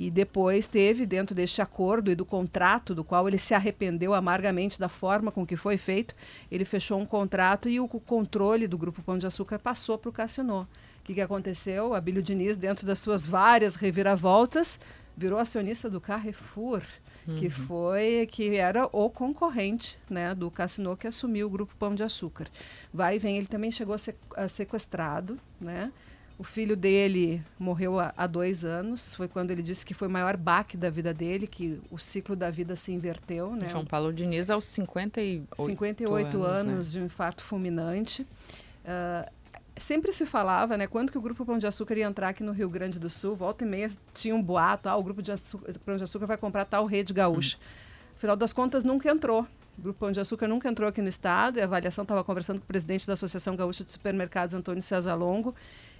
e 0.00 0.12
depois 0.12 0.68
teve, 0.68 1.04
dentro 1.04 1.34
deste 1.34 1.60
acordo 1.60 2.08
e 2.08 2.14
do 2.14 2.24
contrato, 2.24 2.94
do 2.94 3.02
qual 3.02 3.26
ele 3.26 3.36
se 3.36 3.52
arrependeu 3.52 4.14
amargamente 4.14 4.78
da 4.78 4.88
forma 4.88 5.32
com 5.32 5.44
que 5.44 5.56
foi 5.56 5.76
feito, 5.76 6.14
ele 6.52 6.64
fechou 6.64 7.00
um 7.00 7.04
contrato 7.04 7.68
e 7.68 7.80
o 7.80 7.88
controle 7.88 8.68
do 8.68 8.78
Grupo 8.78 9.02
Pão 9.02 9.18
de 9.18 9.26
Açúcar 9.26 9.58
passou 9.58 9.98
para 9.98 10.08
o 10.08 10.12
Cassinô. 10.12 10.60
O 10.62 10.66
que, 11.02 11.14
que 11.14 11.20
aconteceu? 11.20 11.94
Abílio 11.94 12.22
Diniz, 12.22 12.56
dentro 12.56 12.86
das 12.86 13.00
suas 13.00 13.26
várias 13.26 13.74
reviravoltas, 13.74 14.78
virou 15.16 15.36
acionista 15.36 15.90
do 15.90 16.00
Carrefour, 16.00 16.80
uhum. 17.26 17.36
que 17.40 17.50
foi 17.50 18.28
que 18.30 18.54
era 18.54 18.88
o 18.92 19.10
concorrente 19.10 19.98
né, 20.08 20.32
do 20.32 20.48
Cassinô 20.48 20.96
que 20.96 21.08
assumiu 21.08 21.48
o 21.48 21.50
Grupo 21.50 21.74
Pão 21.76 21.92
de 21.96 22.04
Açúcar. 22.04 22.46
Vai 22.94 23.16
e 23.16 23.18
vem, 23.18 23.36
ele 23.36 23.46
também 23.46 23.72
chegou 23.72 23.96
a 23.96 23.98
ser 23.98 24.14
a 24.36 24.46
sequestrado, 24.48 25.36
né? 25.60 25.90
O 26.38 26.44
filho 26.44 26.76
dele 26.76 27.42
morreu 27.58 27.98
há, 27.98 28.26
dois 28.28 28.64
anos. 28.64 29.14
Foi 29.14 29.26
quando 29.26 29.50
ele 29.50 29.60
disse 29.60 29.84
que 29.84 29.92
foi 29.92 30.06
o 30.06 30.10
maior 30.10 30.36
baque 30.36 30.76
da 30.76 30.88
vida 30.88 31.12
dele, 31.12 31.48
que 31.48 31.80
o 31.90 31.98
ciclo 31.98 32.36
da 32.36 32.48
vida 32.48 32.76
se 32.76 32.92
inverteu. 32.92 33.56
Né? 33.56 33.68
João 33.68 33.84
Paulo 33.84 34.12
Diniz 34.12 34.48
aos 34.48 34.64
58, 34.66 35.66
58 35.66 36.42
anos, 36.42 36.60
anos 36.60 36.94
né? 36.94 37.00
de 37.00 37.02
um 37.02 37.06
infarto 37.06 37.42
fulminante. 37.42 38.22
Uh, 38.84 39.28
sempre 39.80 40.12
se 40.12 40.26
falava, 40.26 40.76
né, 40.76 40.86
quando 40.86 41.10
que 41.10 41.18
o 41.18 41.20
Grupo 41.20 41.44
Pão 41.44 41.58
de 41.58 41.66
Açúcar 41.66 41.96
ia 41.96 42.06
entrar 42.06 42.28
aqui 42.28 42.42
no 42.42 42.52
Rio 42.52 42.68
Grande 42.68 42.98
do 42.98 43.10
Sul, 43.10 43.34
volta 43.36 43.64
e 43.64 43.66
meia 43.66 43.90
tinha 44.14 44.34
um 44.34 44.42
boato, 44.42 44.88
ah, 44.88 44.96
o 44.96 45.02
Grupo 45.02 45.22
de 45.22 45.32
açúcar, 45.32 45.72
Pão 45.84 45.96
de 45.96 46.04
Açúcar 46.04 46.26
vai 46.26 46.36
comprar 46.36 46.64
tal 46.64 46.84
rede 46.86 47.12
gaúcha. 47.12 47.56
Hum. 47.56 48.14
Afinal 48.16 48.36
das 48.36 48.52
contas, 48.52 48.84
nunca 48.84 49.10
entrou. 49.10 49.46
O 49.78 49.82
Grupo 49.82 49.98
Pão 50.00 50.12
de 50.12 50.18
Açúcar 50.18 50.48
nunca 50.48 50.68
entrou 50.68 50.88
aqui 50.88 51.00
no 51.00 51.08
estado, 51.08 51.58
e 51.58 51.60
a 51.60 51.64
avaliação 51.64 52.02
estava 52.02 52.24
conversando 52.24 52.58
com 52.58 52.64
o 52.64 52.68
presidente 52.68 53.06
da 53.06 53.12
Associação 53.12 53.54
Gaúcha 53.54 53.84
de 53.84 53.92
Supermercados, 53.92 54.54
Antônio 54.54 54.82
César 54.82 55.14
Longo, 55.14 55.54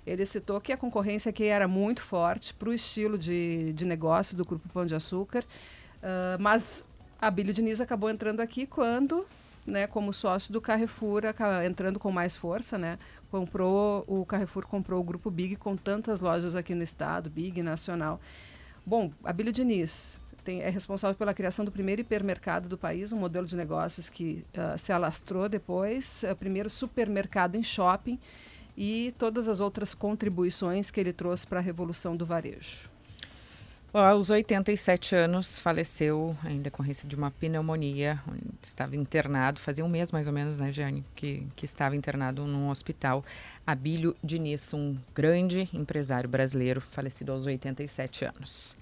ele 0.07 0.25
citou 0.25 0.61
que 0.61 0.73
a 0.73 0.77
concorrência 0.77 1.31
aqui 1.31 1.45
era 1.45 1.69
muito 1.69 2.03
forte 2.03 2.55
para 2.55 2.69
o 2.69 2.73
estilo 2.73 3.19
de, 3.19 3.73
de 3.73 3.85
negócio 3.85 4.37
do 4.37 4.45
Grupo 4.45 4.69
Pão 4.69 4.87
de 4.87 4.95
Açúcar, 4.95 5.45
uh, 6.03 6.41
mas 6.41 6.85
a 7.21 7.31
Bílio 7.31 7.53
Diniz 7.53 7.81
acabou 7.81 8.09
entrando 8.09 8.41
aqui 8.41 8.67
quando, 8.67 9.27
né, 9.67 9.87
como 9.87 10.13
sócio 10.13 10.53
do 10.53 10.61
Carrefour, 10.61 11.23
entrando 11.67 11.99
com 11.99 12.11
mais 12.11 12.37
força, 12.37 12.79
né, 12.79 12.99
comprou 13.31 14.05
o 14.07 14.25
Carrefour 14.25 14.67
comprou 14.67 15.01
o 15.01 15.05
Grupo 15.05 15.31
Big 15.31 15.57
com 15.57 15.77
tantas 15.77 16.21
lojas 16.21 16.55
aqui 16.55 16.75
no 16.75 16.83
estado, 16.83 17.29
Big 17.29 17.63
Nacional. 17.63 18.21
Bom, 18.87 19.13
a 19.23 19.33
Bílio 19.33 19.53
Diniz 19.53 20.19
é 20.47 20.71
responsável 20.71 21.15
pela 21.15 21.35
criação 21.35 21.63
do 21.63 21.71
primeiro 21.71 22.01
hipermercado 22.01 22.71
do 22.71 22.79
país, 22.79 23.13
um 23.13 23.19
modelo 23.19 23.47
de 23.47 23.55
negócios 23.55 24.09
que 24.09 24.47
uh, 24.55 24.79
se 24.79 24.91
alastrou 24.93 25.47
depois, 25.47 26.25
o 26.31 26.35
primeiro 26.35 26.71
supermercado 26.71 27.57
em 27.57 27.63
shopping 27.63 28.19
e 28.79 29.13
todas 29.19 29.49
as 29.49 29.59
outras 29.59 29.93
contribuições 29.93 30.89
que 30.89 31.01
ele 31.01 31.13
trouxe 31.13 31.45
para 31.45 31.59
a 31.59 31.63
revolução 31.63 32.17
do 32.17 32.25
varejo. 32.25 32.89
Aos 33.93 34.31
87 34.31 35.17
anos, 35.17 35.59
faleceu 35.59 36.37
em 36.45 36.63
decorrência 36.63 37.09
de 37.09 37.17
uma 37.17 37.31
pneumonia. 37.31 38.23
Estava 38.63 38.95
internado, 38.95 39.59
fazia 39.59 39.85
um 39.85 39.89
mês 39.89 40.13
mais 40.13 40.29
ou 40.29 40.33
menos, 40.33 40.61
né, 40.61 40.71
Jane, 40.71 41.05
que, 41.17 41.45
que 41.57 41.65
estava 41.65 41.97
internado 41.97 42.45
num 42.45 42.69
hospital. 42.69 43.25
Abílio 43.67 44.15
Diniz, 44.23 44.73
um 44.73 44.97
grande 45.13 45.69
empresário 45.73 46.29
brasileiro, 46.29 46.81
falecido 46.81 47.33
aos 47.33 47.47
87 47.47 48.27
anos. 48.27 48.77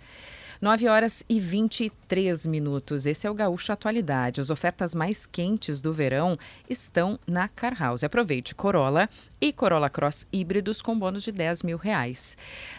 9 0.61 0.89
horas 0.89 1.23
e 1.29 1.39
23 1.39 2.47
minutos. 2.47 3.05
Esse 3.07 3.27
é 3.27 3.31
o 3.31 3.35
Gaúcho 3.35 3.73
Atualidade. 3.73 4.41
As 4.41 4.51
ofertas 4.51 4.95
mais 4.95 5.27
quentes 5.27 5.81
do 5.81 5.93
verão 5.93 6.39
estão 6.69 7.19
na 7.27 7.49
Car 7.49 7.79
House. 7.79 8.03
Aproveite 8.03 8.55
Corolla 8.55 9.09
e 9.41 9.53
Corolla 9.53 9.91
Cross 9.91 10.27
híbridos 10.33 10.81
com 10.81 10.99
bônus 10.99 11.25
de 11.25 11.33
10 11.33 11.63
mil 11.63 11.77
reais. 11.77 12.39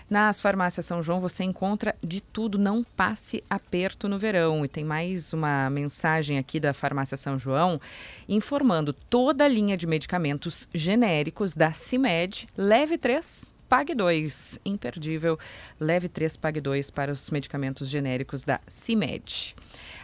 Nas 0.09 0.39
farmácias 0.39 0.85
São 0.85 1.03
João 1.03 1.21
você 1.21 1.43
encontra 1.43 1.95
de 2.03 2.21
tudo, 2.21 2.57
não 2.57 2.83
passe 2.83 3.43
aperto 3.49 4.07
no 4.07 4.17
verão. 4.17 4.65
E 4.65 4.67
tem 4.67 4.83
mais 4.83 5.33
uma 5.33 5.69
mensagem 5.69 6.37
aqui 6.37 6.59
da 6.59 6.73
Farmácia 6.73 7.17
São 7.17 7.37
João 7.37 7.79
informando 8.27 8.91
toda 8.91 9.45
a 9.45 9.47
linha 9.47 9.77
de 9.77 9.85
medicamentos 9.85 10.67
genéricos 10.73 11.53
da 11.53 11.71
CIMED. 11.73 12.47
Leve 12.57 12.97
3 12.97 13.56
Pague 13.69 13.93
2, 13.93 14.59
imperdível. 14.65 15.37
Leve 15.77 16.07
3, 16.07 16.37
pague 16.37 16.61
2 16.61 16.89
para 16.89 17.11
os 17.11 17.29
medicamentos 17.29 17.89
genéricos 17.89 18.45
da 18.45 18.61
CIMED. 18.65 19.53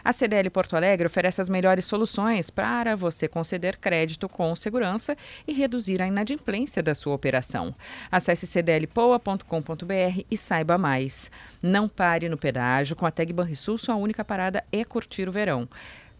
A 0.04 0.12
CDL 0.12 0.50
Porto 0.50 0.76
Alegre 0.76 1.06
oferece 1.06 1.40
as 1.40 1.48
melhores 1.48 1.86
soluções 1.86 2.50
para 2.50 2.94
você 2.94 3.26
conceder 3.26 3.78
crédito 3.78 4.28
com 4.28 4.54
segurança 4.54 5.16
e 5.48 5.54
reduzir 5.54 6.02
a 6.02 6.06
inadimplência 6.06 6.82
da 6.82 6.94
sua 6.94 7.14
operação. 7.14 7.74
Acesse 8.12 8.46
cdlpoa.com.br 8.46 10.24
e 10.30 10.36
saiba 10.36 10.76
mais. 10.76 11.30
Não 11.62 11.88
pare 11.88 12.28
no 12.28 12.36
pedágio. 12.36 12.94
Com 12.94 13.06
a 13.06 13.10
Tag 13.10 13.32
Banrisul, 13.32 13.78
sua 13.78 13.94
única 13.94 14.22
parada 14.22 14.62
é 14.70 14.84
curtir 14.84 15.26
o 15.26 15.32
verão. 15.32 15.66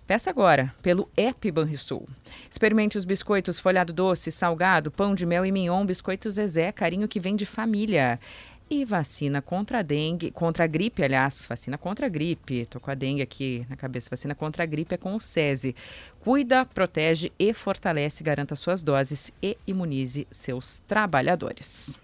Peça 0.07 0.28
agora 0.28 0.74
pelo 0.82 1.09
app 1.16 1.50
Banrisul. 1.50 2.07
Experimente 2.50 2.98
os 2.98 3.07
biscoitos 3.07 3.59
folhado 3.59 3.90
doce, 3.90 4.30
salgado, 4.30 4.90
pão 4.90 5.14
de 5.14 5.24
mel 5.24 5.46
e 5.46 5.52
mignon, 5.52 5.86
biscoitos 5.86 6.34
Zezé, 6.34 6.70
carinho 6.72 7.09
que 7.09 7.18
vem 7.18 7.34
de 7.34 7.46
família. 7.46 8.20
E 8.68 8.84
vacina 8.84 9.40
contra 9.40 9.78
a 9.78 9.82
dengue, 9.82 10.30
contra 10.30 10.64
a 10.64 10.66
gripe, 10.66 11.02
aliás, 11.02 11.46
vacina 11.48 11.78
contra 11.78 12.07
a 12.07 12.09
gripe. 12.09 12.66
Tô 12.66 12.80
com 12.80 12.90
a 12.90 12.94
dengue 12.94 13.22
aqui 13.22 13.64
na 13.68 13.76
cabeça. 13.76 14.09
Vacina 14.11 14.34
contra 14.34 14.62
a 14.62 14.66
gripe 14.66 14.94
é 14.94 14.98
com 14.98 15.14
o 15.14 15.20
SESI. 15.20 15.74
Cuida, 16.20 16.64
protege 16.66 17.30
e 17.38 17.52
fortalece, 17.52 18.24
garanta 18.24 18.55
suas 18.57 18.82
doses 18.82 19.32
e 19.42 19.57
imunize 19.66 20.26
seus 20.30 20.80
trabalhadores. 20.86 21.98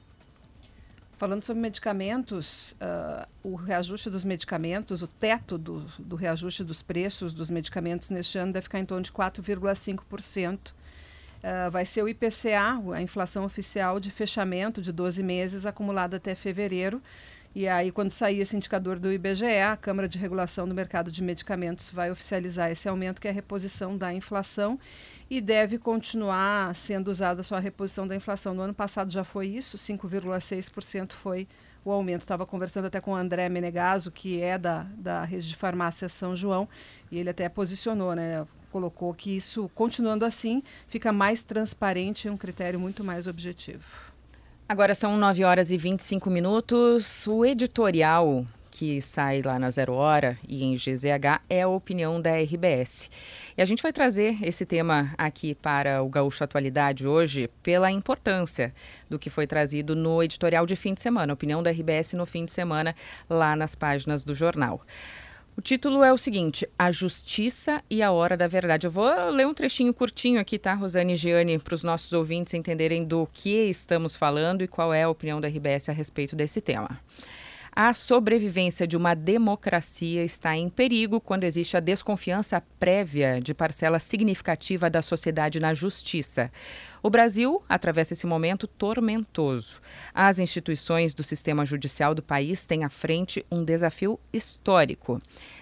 Falando 1.21 1.45
sobre 1.45 1.61
medicamentos, 1.61 2.75
uh, 2.81 3.29
o 3.43 3.55
reajuste 3.55 4.09
dos 4.09 4.25
medicamentos, 4.25 5.03
o 5.03 5.07
teto 5.07 5.59
do, 5.59 5.81
do, 5.99 6.17
reajuste 6.17 6.65
dos 6.65 6.81
preços 6.81 7.31
dos 7.31 7.51
medicamentos 7.51 8.09
neste 8.09 8.39
ano 8.39 8.55
deve 8.55 8.63
ficar 8.63 8.79
em 8.79 8.87
torno 8.87 9.03
de 9.03 9.13
4,5%. 9.13 10.69
Uh, 10.69 10.73
ah, 11.43 11.69
vai 11.69 11.85
ser 11.85 12.03
o 12.03 12.09
IPCA, 12.09 12.81
a 12.95 13.03
inflação 13.03 13.45
oficial 13.45 14.01
de 14.01 14.11
fechamento 14.11 14.81
de 14.81 14.91
12 14.93 15.23
meses 15.23 15.67
acumulada 15.67 16.17
até 16.17 16.35
fevereiro, 16.35 17.03
E 17.55 17.69
aí, 17.69 17.93
quando 17.93 18.11
sair 18.13 18.41
esse 18.41 18.57
indicador 18.57 18.99
do 18.99 19.13
IBGE, 19.13 19.61
a 19.61 19.77
Câmara 19.77 20.09
de 20.09 20.17
Regulação 20.17 20.67
do 20.67 20.75
Mercado 20.75 21.13
de 21.13 21.23
Medicamentos 21.23 21.91
vai 21.91 22.11
oficializar 22.11 22.71
esse 22.71 22.89
aumento, 22.89 23.21
que 23.21 23.29
é 23.29 23.31
a 23.31 23.35
reposição 23.35 23.95
da 23.95 24.11
inflação, 24.15 24.79
e 25.31 25.41
deve 25.41 25.79
continuar 25.79 26.75
sendo 26.75 27.09
usada 27.09 27.45
só 27.45 27.55
a 27.55 27.61
reposição 27.61 28.07
da 28.07 28.17
inflação. 28.17 28.53
No 28.53 28.63
ano 28.63 28.75
passado 28.75 29.13
já 29.13 29.23
foi 29.23 29.47
isso, 29.47 29.79
5,6% 29.79 31.13
foi 31.13 31.47
o 31.85 31.93
aumento. 31.93 32.23
Estava 32.23 32.45
conversando 32.45 32.87
até 32.87 33.01
com 33.01 33.13
o 33.13 33.15
André 33.15 33.49
Menegaso, 33.49 34.11
que 34.11 34.43
é 34.43 34.59
da, 34.59 34.87
da 34.97 35.25
rede 35.25 35.49
de 35.49 35.55
farmácia 35.55 36.09
São 36.09 36.37
João, 36.37 36.69
e 37.13 37.19
ele 37.19 37.31
até 37.31 37.49
posicionou, 37.49 38.13
né? 38.15 38.45
Colocou 38.73 39.15
que 39.15 39.37
isso, 39.37 39.71
continuando 39.75 40.25
assim, 40.25 40.63
fica 40.89 41.13
mais 41.13 41.43
transparente 41.45 42.27
e 42.27 42.31
um 42.31 42.37
critério 42.37 42.79
muito 42.79 43.03
mais 43.05 43.27
objetivo. 43.27 43.85
Agora 44.69 44.95
são 44.95 45.17
9 45.17 45.45
horas 45.45 45.71
e 45.71 45.77
25 45.77 46.31
minutos. 46.31 47.27
O 47.27 47.45
editorial 47.45 48.47
que 48.81 48.99
sai 49.03 49.43
lá 49.43 49.59
na 49.59 49.69
Zero 49.69 49.93
Hora 49.93 50.39
e 50.49 50.65
em 50.65 50.75
GZH 50.75 51.43
é 51.51 51.61
a 51.61 51.69
opinião 51.69 52.19
da 52.19 52.31
RBS. 52.41 53.11
E 53.55 53.61
a 53.61 53.65
gente 53.67 53.83
vai 53.83 53.93
trazer 53.93 54.39
esse 54.43 54.65
tema 54.65 55.13
aqui 55.19 55.55
para 55.55 56.03
o 56.03 56.09
Gaúcho 56.09 56.43
Atualidade 56.43 57.07
hoje 57.07 57.51
pela 57.63 57.91
importância 57.91 58.73
do 59.07 59.19
que 59.19 59.29
foi 59.29 59.47
trazido 59.47 59.95
no 59.95 60.23
editorial 60.23 60.65
de 60.65 60.77
fim 60.77 60.95
de 60.95 61.03
semana, 61.03 61.35
opinião 61.35 61.63
da 61.63 61.71
RBS 61.71 62.15
no 62.15 62.25
fim 62.25 62.47
de 62.47 62.53
semana, 62.53 62.95
lá 63.29 63.55
nas 63.55 63.75
páginas 63.75 64.25
do 64.25 64.35
jornal. 64.35 64.81
O 65.59 65.61
título 65.61 66.03
é 66.03 66.11
o 66.11 66.17
seguinte: 66.17 66.67
A 66.79 66.91
Justiça 66.91 67.85
e 67.91 68.03
a 68.03 68.11
Hora 68.11 68.35
da 68.35 68.49
Verdade. 68.49 68.87
Eu 68.87 68.91
vou 68.91 69.13
ler 69.29 69.47
um 69.47 69.53
trechinho 69.53 69.93
curtinho 69.93 70.41
aqui, 70.41 70.59
tá, 70.59 70.73
Rosane 70.73 71.13
e 71.13 71.17
Giane, 71.17 71.59
para 71.59 71.75
os 71.75 71.83
nossos 71.83 72.15
ouvintes 72.15 72.55
entenderem 72.55 73.05
do 73.05 73.29
que 73.31 73.69
estamos 73.69 74.17
falando 74.17 74.63
e 74.63 74.67
qual 74.67 74.95
é 74.95 75.03
a 75.03 75.11
opinião 75.11 75.39
da 75.39 75.49
RBS 75.49 75.91
a 75.91 75.93
respeito 75.93 76.35
desse 76.35 76.63
tema. 76.63 76.99
A 77.73 77.95
sobrevivência 77.95 78.85
de 78.87 78.97
uma 78.97 79.15
democracia 79.15 80.25
está 80.25 80.57
em 80.57 80.69
perigo 80.69 81.21
quando 81.21 81.45
existe 81.45 81.77
a 81.77 81.81
desconfiança 81.81 82.61
prévia 82.81 83.41
de 83.41 83.55
parcela 83.55 84.01
significativa 84.01 84.91
da 84.91 85.01
sociedade 85.01 85.61
na 85.61 85.73
justiça. 85.73 86.51
O 87.03 87.09
Brasil 87.09 87.63
atravessa 87.67 88.13
esse 88.13 88.27
momento 88.27 88.67
tormentoso. 88.67 89.81
As 90.13 90.39
instituições 90.39 91.15
do 91.15 91.23
sistema 91.23 91.65
judicial 91.65 92.15
do 92.15 92.23
país 92.23 92.67
têm 92.67 92.85
à 92.85 92.91
frente 92.91 93.45
um 93.51 93.65
desafio 93.65 94.21
histórico. 94.31 95.19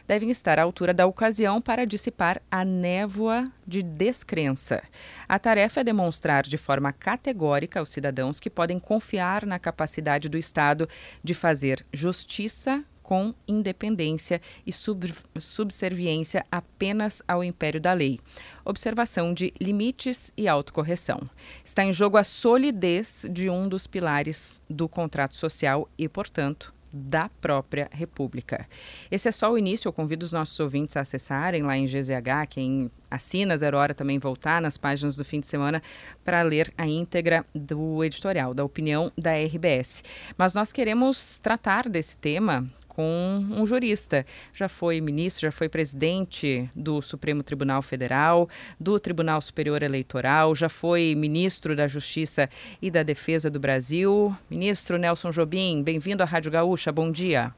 Devem 0.07 0.31
estar 0.31 0.59
à 0.59 0.63
altura 0.63 0.93
da 0.93 1.07
ocasião 1.07 1.61
para 1.61 1.87
dissipar 1.87 2.43
a 2.51 2.65
névoa 2.65 3.51
de 3.65 3.83
descrença. 3.83 4.83
A 5.29 5.39
tarefa 5.39 5.81
é 5.81 5.85
demonstrar 5.85 6.43
de 6.43 6.59
forma 6.59 6.93
categórica 6.93 7.79
aos 7.79 7.91
cidadãos 7.91 8.41
que 8.41 8.51
podem 8.51 8.81
confiar 8.81 9.47
na 9.47 9.61
capacidade 9.61 10.29
do 10.29 10.37
Estado 10.37 10.89
de 11.23 11.35
fazer 11.35 11.87
justiça 11.93 12.85
com 13.09 13.35
independência 13.49 14.39
e 14.67 14.71
sub 14.71 15.11
subserviência 15.39 16.45
apenas 16.53 17.23
ao 17.27 17.43
império 17.43 17.81
da 17.81 17.95
lei. 17.95 18.21
Observação 18.67 19.33
de 19.33 19.51
limites 19.59 20.31
e 20.37 20.47
autocorreção. 20.47 21.19
Está 21.65 21.83
em 21.83 21.91
jogo 21.91 22.19
a 22.19 22.23
solidez 22.23 23.25
de 23.31 23.49
um 23.49 23.67
dos 23.67 23.87
pilares 23.87 24.61
do 24.69 24.87
contrato 24.91 25.35
social 25.37 25.89
e, 25.97 26.07
portanto, 26.07 26.75
da 26.93 27.31
própria 27.41 27.89
República. 27.91 28.69
Esse 29.11 29.31
é 29.31 29.33
só 29.33 29.51
o 29.51 29.57
início, 29.57 29.89
eu 29.89 29.93
convido 29.93 30.27
os 30.27 30.33
nossos 30.33 30.61
ouvintes 30.61 30.95
a 30.95 31.01
acessarem 31.01 31.63
lá 31.63 31.79
em 31.79 31.87
GZH, 31.87 32.47
quem 32.51 32.91
assina 33.11 33.57
Zero 33.57 33.79
Hora 33.79 33.95
também 33.95 34.19
voltar 34.19 34.61
nas 34.61 34.77
páginas 34.77 35.17
do 35.17 35.25
fim 35.25 35.41
de 35.41 35.47
semana 35.47 35.83
para 36.23 36.43
ler 36.43 36.71
a 36.77 36.87
íntegra 36.87 37.45
do 37.55 38.05
editorial, 38.05 38.53
da 38.53 38.65
opinião 38.65 39.11
da 39.17 39.33
RBS. 39.33 40.05
Mas 40.37 40.53
nós 40.53 40.73
queremos 40.73 41.39
tratar 41.39 41.89
desse 41.89 42.17
tema 42.19 42.71
com 42.99 43.47
um 43.53 43.65
jurista. 43.65 44.27
Já 44.53 44.69
foi 44.69 45.01
ministro, 45.01 45.43
já 45.43 45.53
foi 45.53 45.69
presidente 45.69 46.69
do 46.75 47.01
Supremo 47.01 47.45
Tribunal 47.45 47.81
Federal, 47.81 48.49
do 48.81 48.99
Tribunal 48.99 49.41
Superior 49.41 49.85
Eleitoral, 49.85 50.53
já 50.53 50.69
foi 50.69 51.15
ministro 51.17 51.77
da 51.77 51.87
Justiça 51.87 52.51
e 52.83 52.91
da 52.91 53.05
Defesa 53.05 53.49
do 53.49 53.61
Brasil. 53.61 54.37
Ministro 54.51 54.99
Nelson 54.99 55.31
Jobim, 55.31 55.81
bem-vindo 55.81 56.25
à 56.25 56.27
Rádio 56.27 56.51
Gaúcha, 56.51 56.91
bom 56.91 57.13
dia. 57.13 57.55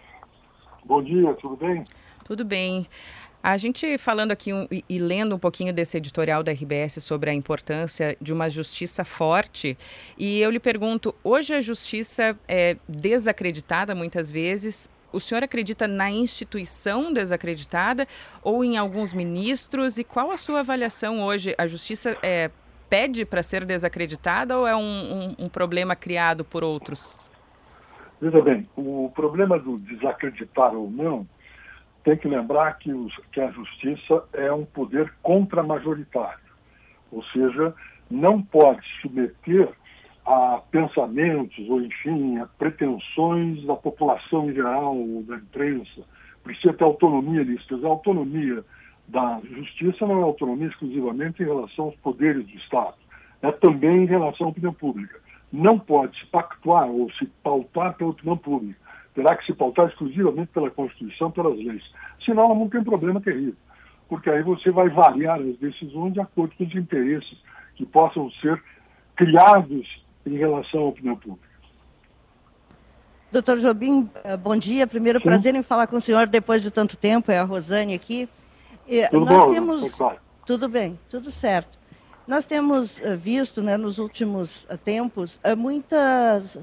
Bom 0.85 1.03
dia, 1.03 1.33
tudo 1.33 1.57
bem? 1.57 1.85
Tudo 2.23 2.45
bem. 2.45 2.87
A 3.43 3.57
gente 3.57 3.97
falando 3.97 4.33
aqui 4.33 4.53
um, 4.53 4.67
e, 4.71 4.85
e, 4.87 4.99
lendo 4.99 5.35
um 5.35 5.39
pouquinho 5.39 5.73
desse 5.73 5.97
editorial 5.97 6.43
da 6.43 6.53
RBS 6.53 7.03
sobre 7.03 7.31
a 7.31 7.33
importância 7.33 8.15
de 8.21 8.35
uma 8.35 8.51
justiça 8.51 9.07
forte, 9.07 9.79
e 10.19 10.39
eu 10.39 10.51
lhe 10.51 10.61
pergunto: 10.61 11.15
hoje 11.25 11.55
a 11.55 11.63
justiça 11.63 12.39
é 12.47 12.77
desacreditada 12.87 13.95
muitas 13.95 14.31
vezes, 14.31 14.87
o 15.13 15.21
senhor 15.21 15.43
acredita 15.43 15.87
na 15.87 16.11
instituição 16.11 17.13
desacreditada 17.13 18.07
ou 18.43 18.65
em 18.65 18.77
alguns 18.77 19.13
ministros? 19.13 19.99
E 19.99 20.05
qual 20.05 20.31
a 20.31 20.37
sua 20.37 20.61
avaliação 20.61 21.23
hoje? 21.23 21.55
A 21.59 21.67
justiça 21.67 22.17
é, 22.23 22.51
pede 22.89 23.25
para 23.25 23.43
ser 23.43 23.65
desacreditada 23.65 24.59
ou 24.59 24.67
é 24.67 24.75
um, 24.75 24.81
um, 24.81 25.45
um, 25.45 25.49
problema 25.49 25.95
criado 25.95 26.45
por 26.45 26.65
outros? 26.65 27.31
Veja 28.21 28.43
bem, 28.43 28.69
o 28.77 29.11
problema 29.15 29.59
do 29.59 29.79
desacreditar 29.79 30.75
ou 30.75 30.91
não, 30.91 31.27
tem 32.03 32.17
que 32.17 32.29
lembrar 32.29 32.79
que, 32.79 32.93
os, 32.93 33.15
que 33.33 33.41
a 33.41 33.51
justiça 33.51 34.25
é 34.33 34.53
um 34.53 34.65
poder 34.65 35.13
contra-majoritário. 35.23 36.51
Ou 37.13 37.23
seja, 37.25 37.75
não 38.11 38.43
pode 38.43 38.81
submeter 39.01 39.69
a 40.31 40.63
pensamentos 40.71 41.69
ou, 41.69 41.83
enfim, 41.83 42.39
a 42.39 42.47
pretensões 42.47 43.65
da 43.67 43.75
população 43.75 44.49
em 44.49 44.55
geral, 44.55 44.95
da 45.27 45.37
imprensa. 45.37 46.03
Precisa 46.45 46.73
ter 46.73 46.85
autonomia 46.85 47.43
nisso. 47.43 47.67
A 47.85 47.89
autonomia 47.89 48.65
da 49.09 49.41
justiça 49.43 50.07
não 50.07 50.21
é 50.21 50.23
autonomia 50.23 50.69
exclusivamente 50.69 51.43
em 51.43 51.47
relação 51.47 51.87
aos 51.87 51.97
poderes 51.97 52.47
do 52.47 52.57
Estado, 52.59 52.95
é 53.43 53.51
também 53.51 54.05
em 54.05 54.07
relação 54.07 54.47
à 54.47 54.51
opinião 54.51 54.73
pública. 54.73 55.19
Não 55.53 55.77
pode 55.77 56.17
se 56.17 56.27
pactuar 56.27 56.89
ou 56.89 57.11
se 57.15 57.27
pautar 57.43 57.95
pela 57.95 58.11
opinião 58.11 58.37
pública. 58.37 58.79
Terá 59.17 59.35
que 59.35 59.45
se 59.45 59.53
pautar 59.53 59.89
exclusivamente 59.89 60.53
pela 60.53 60.71
Constituição, 60.71 61.33
pelas 61.33 61.57
leis. 61.57 61.83
Senão, 62.25 62.45
ela 62.45 62.55
não 62.55 62.69
tem 62.69 62.85
problema 62.85 63.21
terrível. 63.21 63.57
Porque 64.09 64.31
aí 64.31 64.45
você 64.45 64.71
vai 64.71 64.89
variar 64.89 65.41
as 65.41 65.57
decisões 65.57 66.13
de 66.13 66.21
acordo 66.21 66.55
com 66.55 66.63
os 66.63 66.75
interesses 66.77 67.37
que 67.75 67.85
possam 67.85 68.31
ser 68.41 68.63
criados 69.17 70.00
em 70.27 70.37
relação 70.37 70.81
à 70.81 70.89
opinião 70.89 71.17
pública. 71.17 71.49
Doutor 73.33 73.59
Jobim, 73.59 74.11
eh, 74.25 74.37
bom 74.37 74.57
dia. 74.57 74.87
Primeiro, 74.87 75.21
Sim. 75.21 75.25
prazer 75.25 75.55
em 75.55 75.63
falar 75.63 75.87
com 75.87 75.97
o 75.97 76.01
senhor 76.01 76.27
depois 76.27 76.63
de 76.63 76.71
tanto 76.71 76.97
tempo. 76.97 77.31
É 77.31 77.39
a 77.39 77.45
Rosane 77.45 77.95
aqui. 77.95 78.29
Tudo 79.11 79.25
nós 79.25 79.45
bom, 79.45 79.55
temos. 79.55 79.95
Claro. 79.95 80.19
Tudo 80.45 80.69
bem, 80.69 80.99
tudo 81.09 81.31
certo. 81.31 81.79
Nós 82.27 82.45
temos 82.45 82.99
uh, 82.99 83.17
visto 83.17 83.63
né, 83.63 83.77
nos 83.77 83.99
últimos 83.99 84.65
uh, 84.65 84.77
tempos 84.77 85.39
muitas 85.57 86.59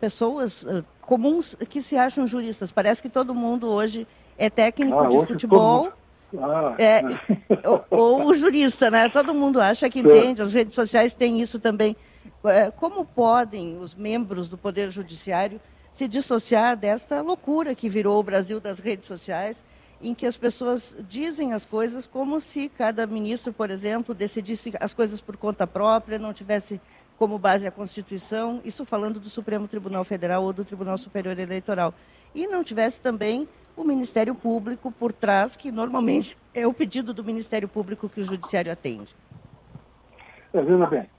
pessoas 0.00 0.64
comuns 1.00 1.56
que 1.68 1.80
se 1.80 1.96
acham 1.96 2.26
juristas. 2.26 2.70
Parece 2.70 3.00
que 3.00 3.08
todo 3.08 3.34
mundo 3.34 3.68
hoje 3.68 4.06
é 4.36 4.50
técnico 4.50 4.98
ah, 4.98 5.06
de 5.06 5.26
futebol. 5.26 5.92
Ah. 6.38 6.74
É, 6.78 7.00
ou, 7.66 7.84
ou, 8.26 8.34
jurista, 8.34 8.90
né? 8.90 9.08
Todo 9.08 9.32
mundo 9.32 9.60
acha 9.60 9.88
que 9.88 10.00
entende, 10.00 10.42
as 10.42 10.52
redes 10.52 10.74
sociais 10.74 11.14
têm 11.14 11.40
isso 11.40 11.58
também. 11.58 11.96
É, 12.44 12.70
como 12.70 13.04
podem 13.04 13.78
os 13.78 13.94
membros 13.94 14.48
do 14.48 14.56
Poder 14.56 14.90
Judiciário 14.90 15.60
se 15.92 16.06
dissociar 16.06 16.76
desta 16.76 17.20
loucura 17.20 17.74
que 17.74 17.88
virou 17.88 18.20
o 18.20 18.22
Brasil 18.22 18.60
das 18.60 18.78
redes 18.78 19.08
sociais, 19.08 19.64
em 20.00 20.14
que 20.14 20.24
as 20.24 20.36
pessoas 20.36 20.96
dizem 21.08 21.52
as 21.52 21.66
coisas 21.66 22.06
como 22.06 22.40
se 22.40 22.68
cada 22.68 23.04
ministro, 23.04 23.52
por 23.52 23.68
exemplo, 23.68 24.14
decidisse 24.14 24.72
as 24.78 24.94
coisas 24.94 25.20
por 25.20 25.36
conta 25.36 25.66
própria, 25.66 26.18
não 26.18 26.32
tivesse 26.32 26.80
como 27.18 27.36
base 27.36 27.66
a 27.66 27.72
Constituição, 27.72 28.60
isso 28.64 28.84
falando 28.84 29.18
do 29.18 29.28
Supremo 29.28 29.66
Tribunal 29.66 30.04
Federal 30.04 30.44
ou 30.44 30.52
do 30.52 30.64
Tribunal 30.64 30.96
Superior 30.96 31.36
Eleitoral, 31.36 31.92
e 32.32 32.46
não 32.46 32.62
tivesse 32.62 33.00
também 33.00 33.48
o 33.76 33.82
Ministério 33.82 34.36
Público 34.36 34.92
por 34.92 35.12
trás, 35.12 35.56
que 35.56 35.72
normalmente 35.72 36.38
é 36.54 36.64
o 36.64 36.72
pedido 36.72 37.12
do 37.12 37.24
Ministério 37.24 37.66
Público 37.68 38.08
que 38.08 38.20
o 38.20 38.24
Judiciário 38.24 38.70
atende. 38.70 39.14
É, 40.52 40.62
bem, 40.62 41.10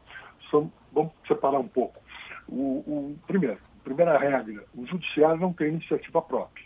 são 0.49 0.71
vamos 1.03 1.13
separar 1.27 1.59
um 1.59 1.67
pouco. 1.67 1.99
O, 2.47 2.79
o, 2.87 3.19
primeiro, 3.27 3.59
primeira 3.83 4.17
regra, 4.17 4.63
o 4.75 4.85
judiciário 4.85 5.39
não 5.39 5.53
tem 5.53 5.69
iniciativa 5.69 6.21
própria. 6.21 6.65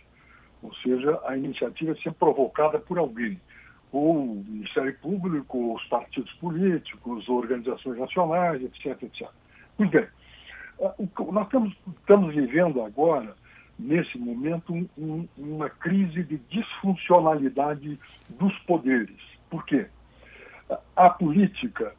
Ou 0.62 0.74
seja, 0.76 1.20
a 1.26 1.36
iniciativa 1.36 1.92
é 1.92 1.94
sempre 1.96 2.18
provocada 2.18 2.78
por 2.78 2.98
alguém. 2.98 3.40
Ou 3.92 4.32
o 4.32 4.44
Ministério 4.48 4.96
Público, 4.98 5.74
os 5.74 5.84
partidos 5.84 6.32
políticos, 6.34 7.28
organizações 7.28 7.98
nacionais, 7.98 8.62
etc, 8.62 9.02
etc. 9.02 9.28
Pois 9.76 9.90
bem, 9.90 10.06
ah, 10.82 10.94
nós 11.30 11.44
estamos, 11.44 11.76
estamos 12.00 12.34
vivendo 12.34 12.82
agora, 12.82 13.36
nesse 13.78 14.18
momento, 14.18 14.72
um, 14.98 15.28
uma 15.36 15.68
crise 15.68 16.24
de 16.24 16.38
disfuncionalidade 16.48 17.98
dos 18.30 18.56
poderes. 18.60 19.20
Por 19.50 19.64
quê? 19.64 19.86
A 20.96 21.10
política 21.10 21.94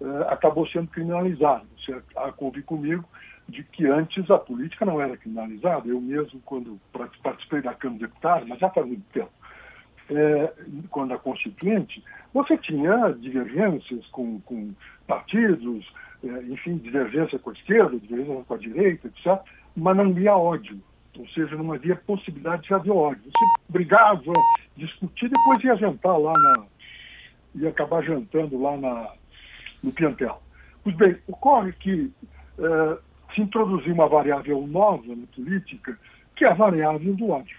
uh, 0.00 0.22
acabou 0.28 0.66
sendo 0.68 0.88
criminalizado. 0.88 1.66
Você 1.84 2.02
a 2.16 2.32
convir 2.32 2.64
comigo 2.64 3.04
de 3.48 3.62
que 3.64 3.86
antes 3.86 4.30
a 4.30 4.38
política 4.38 4.84
não 4.84 5.00
era 5.00 5.16
criminalizada. 5.16 5.88
Eu 5.88 6.00
mesmo, 6.00 6.40
quando 6.44 6.80
participei 7.22 7.60
da 7.60 7.74
Câmara 7.74 7.98
de 7.98 8.06
Deputados, 8.06 8.48
mas 8.48 8.58
já 8.58 8.70
faz 8.70 8.86
muito 8.86 9.04
tempo, 9.12 9.30
é, 10.10 10.52
quando 10.90 11.14
a 11.14 11.18
Constituinte, 11.18 12.02
você 12.32 12.56
tinha 12.56 13.14
divergências 13.18 14.06
com, 14.08 14.40
com 14.40 14.72
partidos, 15.06 15.86
é, 16.24 16.42
enfim, 16.44 16.76
divergência 16.76 17.38
com 17.38 17.50
a 17.50 17.52
esquerda, 17.52 17.98
divergência 17.98 18.44
com 18.44 18.54
a 18.54 18.58
direita, 18.58 19.08
etc., 19.08 19.40
mas 19.76 19.96
não 19.96 20.04
havia 20.04 20.36
ódio. 20.36 20.80
Ou 21.18 21.28
seja, 21.28 21.56
não 21.56 21.72
havia 21.72 21.94
possibilidade 21.94 22.62
de 22.62 22.74
haver 22.74 22.92
ódio. 22.92 23.22
Você 23.24 23.44
brigava, 23.68 24.32
discutia, 24.76 25.28
depois 25.28 25.62
ia 25.62 25.76
jantar 25.76 26.16
lá 26.16 26.32
na. 26.32 26.64
ia 27.54 27.68
acabar 27.68 28.02
jantando 28.02 28.60
lá 28.60 28.76
na, 28.76 29.12
no 29.82 29.92
Piantel. 29.92 30.40
Pois 30.82 30.96
bem, 30.96 31.16
ocorre 31.28 31.72
que 31.72 32.12
é, 32.58 32.98
se 33.34 33.40
introduziu 33.40 33.94
uma 33.94 34.08
variável 34.08 34.66
nova 34.66 35.14
na 35.14 35.26
política, 35.34 35.98
que 36.36 36.44
é 36.44 36.48
a 36.48 36.54
variável 36.54 37.14
do 37.14 37.30
ódio. 37.30 37.56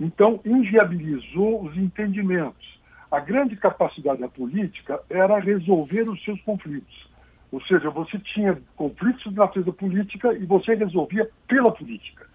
Então, 0.00 0.40
inviabilizou 0.44 1.64
os 1.64 1.76
entendimentos. 1.76 2.78
A 3.10 3.20
grande 3.20 3.56
capacidade 3.56 4.20
da 4.20 4.28
política 4.28 5.00
era 5.10 5.40
resolver 5.40 6.08
os 6.08 6.22
seus 6.24 6.40
conflitos. 6.42 7.08
Ou 7.50 7.60
seja, 7.62 7.90
você 7.90 8.18
tinha 8.18 8.58
conflitos 8.76 9.32
de 9.32 9.36
natureza 9.36 9.72
política 9.72 10.32
e 10.34 10.44
você 10.44 10.74
resolvia 10.74 11.28
pela 11.48 11.72
política. 11.72 12.26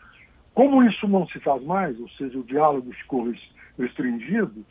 Como 0.53 0.83
isso 0.83 1.07
não 1.07 1.27
se 1.27 1.39
faz 1.39 1.63
mais, 1.63 1.99
ou 1.99 2.09
seja, 2.09 2.37
o 2.37 2.43
diálogo 2.43 2.91
ficou 2.93 3.31
restringido, 3.77 4.65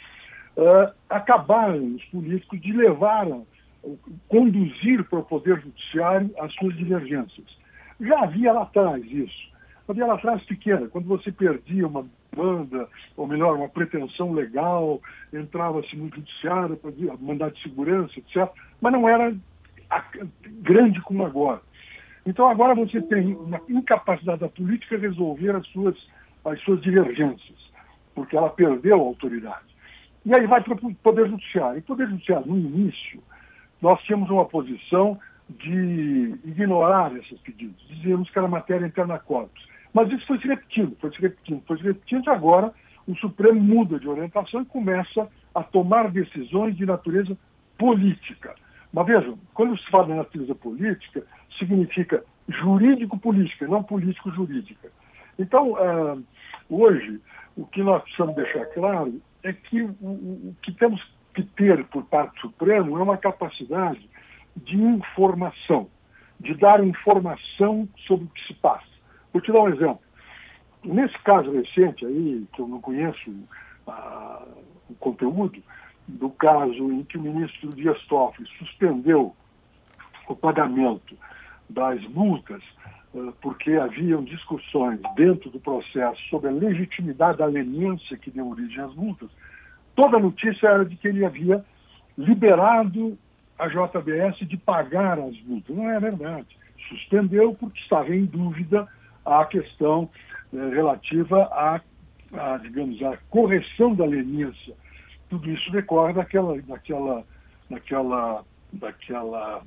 uh, 0.56 0.92
acabaram 1.08 1.94
os 1.94 2.04
políticos 2.06 2.60
de 2.60 2.72
levar, 2.72 3.26
conduzir 4.28 5.04
para 5.04 5.18
o 5.18 5.24
Poder 5.24 5.60
Judiciário 5.60 6.30
as 6.38 6.52
suas 6.54 6.76
divergências. 6.76 7.46
Já 8.00 8.20
havia 8.20 8.52
lá 8.52 8.62
atrás 8.62 9.04
isso. 9.04 9.52
Havia 9.88 10.06
lá 10.06 10.14
atrás 10.14 10.42
pequena, 10.44 10.88
quando 10.88 11.06
você 11.06 11.32
perdia 11.32 11.86
uma 11.86 12.06
demanda, 12.32 12.88
ou 13.16 13.26
melhor, 13.26 13.56
uma 13.56 13.68
pretensão 13.68 14.32
legal, 14.32 15.00
entrava-se 15.32 15.94
no 15.96 16.08
judiciário 16.08 16.76
para 16.76 16.92
mandar 17.20 17.50
de 17.50 17.62
segurança, 17.62 18.18
etc. 18.18 18.48
Mas 18.80 18.92
não 18.92 19.08
era 19.08 19.34
grande 20.62 21.00
como 21.02 21.24
agora. 21.26 21.60
Então 22.24 22.48
agora 22.48 22.74
você 22.74 23.02
tem 23.02 23.34
uma 23.34 23.60
incapacidade 23.68 24.40
da 24.40 24.48
política 24.48 24.96
resolver 24.96 25.54
as 25.56 25.66
suas, 25.68 25.96
as 26.44 26.60
suas 26.62 26.80
divergências, 26.80 27.70
porque 28.14 28.36
ela 28.36 28.50
perdeu 28.50 28.96
a 29.00 29.04
autoridade. 29.04 29.72
E 30.24 30.32
aí 30.32 30.46
vai 30.46 30.62
para 30.62 30.74
o 30.74 30.94
Poder 30.94 31.28
Judiciário. 31.28 31.78
E 31.78 31.80
o 31.80 31.82
Poder 31.82 32.08
Judiciário, 32.08 32.46
no 32.46 32.56
início, 32.56 33.20
nós 33.82 34.00
tínhamos 34.04 34.30
uma 34.30 34.44
posição 34.44 35.18
de 35.50 36.38
ignorar 36.44 37.14
esses 37.16 37.38
pedidos. 37.40 37.76
Dizíamos 37.88 38.30
que 38.30 38.38
era 38.38 38.48
matéria 38.48 38.86
interna 38.86 39.18
corpus. 39.18 39.66
Mas 39.92 40.10
isso 40.10 40.26
foi 40.26 40.38
se 40.38 40.46
repetindo, 40.46 40.96
foi 41.00 41.10
se 41.10 41.20
repetindo, 41.20 41.62
foi 41.66 41.76
se 41.76 41.82
repetindo, 41.82 42.26
e 42.26 42.30
agora 42.30 42.72
o 43.06 43.14
Supremo 43.16 43.60
muda 43.60 43.98
de 43.98 44.08
orientação 44.08 44.62
e 44.62 44.66
começa 44.66 45.28
a 45.54 45.62
tomar 45.62 46.10
decisões 46.10 46.76
de 46.76 46.86
natureza 46.86 47.36
política. 47.76 48.54
Mas 48.92 49.06
vejam, 49.06 49.38
quando 49.52 49.76
se 49.76 49.90
fala 49.90 50.06
de 50.06 50.14
natureza 50.14 50.54
política, 50.54 51.24
significa 51.58 52.24
jurídico-política, 52.48 53.66
não 53.66 53.82
político-jurídica. 53.82 54.90
Então, 55.38 55.72
uh, 55.72 56.22
hoje, 56.70 57.20
o 57.56 57.66
que 57.66 57.82
nós 57.82 58.02
precisamos 58.02 58.36
deixar 58.36 58.64
claro 58.66 59.20
é 59.42 59.52
que 59.52 59.82
o 59.82 60.54
que 60.62 60.72
temos 60.72 61.02
que 61.34 61.42
ter 61.42 61.84
por 61.86 62.04
parte 62.04 62.34
do 62.34 62.40
Supremo 62.42 62.98
é 62.98 63.02
uma 63.02 63.16
capacidade 63.16 64.08
de 64.56 64.76
informação, 64.76 65.88
de 66.38 66.54
dar 66.54 66.84
informação 66.84 67.88
sobre 68.06 68.26
o 68.26 68.28
que 68.28 68.46
se 68.46 68.54
passa. 68.54 68.86
Vou 69.32 69.40
te 69.40 69.50
dar 69.50 69.60
um 69.60 69.68
exemplo. 69.68 70.00
Nesse 70.84 71.18
caso 71.20 71.50
recente 71.52 72.04
aí, 72.04 72.46
que 72.52 72.60
eu 72.60 72.68
não 72.68 72.80
conheço 72.80 73.32
ah, 73.86 74.44
o 74.90 74.94
conteúdo, 74.94 75.62
do 76.06 76.28
caso 76.30 76.92
em 76.92 77.04
que 77.04 77.16
o 77.16 77.22
ministro 77.22 77.70
Dias 77.70 78.00
Toffoli 78.06 78.48
suspendeu 78.58 79.34
o 80.28 80.36
pagamento 80.36 81.16
das 81.70 82.04
multas, 82.08 82.62
ah, 83.14 83.32
porque 83.40 83.72
haviam 83.72 84.22
discussões 84.24 85.00
dentro 85.14 85.48
do 85.50 85.60
processo 85.60 86.20
sobre 86.28 86.48
a 86.48 86.52
legitimidade 86.52 87.38
da 87.38 87.46
leniência 87.46 88.18
que 88.18 88.30
deu 88.30 88.48
origem 88.48 88.82
às 88.82 88.94
multas, 88.94 89.30
toda 89.94 90.16
a 90.16 90.20
notícia 90.20 90.68
era 90.68 90.84
de 90.84 90.96
que 90.96 91.08
ele 91.08 91.24
havia 91.24 91.64
liberado 92.16 93.16
a 93.58 93.68
JBS 93.68 94.38
de 94.46 94.56
pagar 94.56 95.18
as 95.18 95.40
multas. 95.42 95.74
Não 95.74 95.90
é 95.90 95.98
verdade. 96.00 96.46
Suspendeu 96.88 97.54
porque 97.54 97.78
estava 97.80 98.14
em 98.14 98.24
dúvida 98.24 98.88
a 99.24 99.44
questão 99.44 100.10
eh, 100.52 100.68
relativa 100.74 101.44
à, 101.44 101.80
à, 102.32 102.56
digamos, 102.58 103.02
à 103.02 103.16
correção 103.30 103.94
da 103.94 104.04
leniência. 104.04 104.74
Tudo 105.30 105.48
isso 105.50 105.70
decorre 105.70 106.12
daquela, 106.12 106.60
daquela, 106.62 107.24
daquela, 107.70 108.44
daquela 108.72 109.62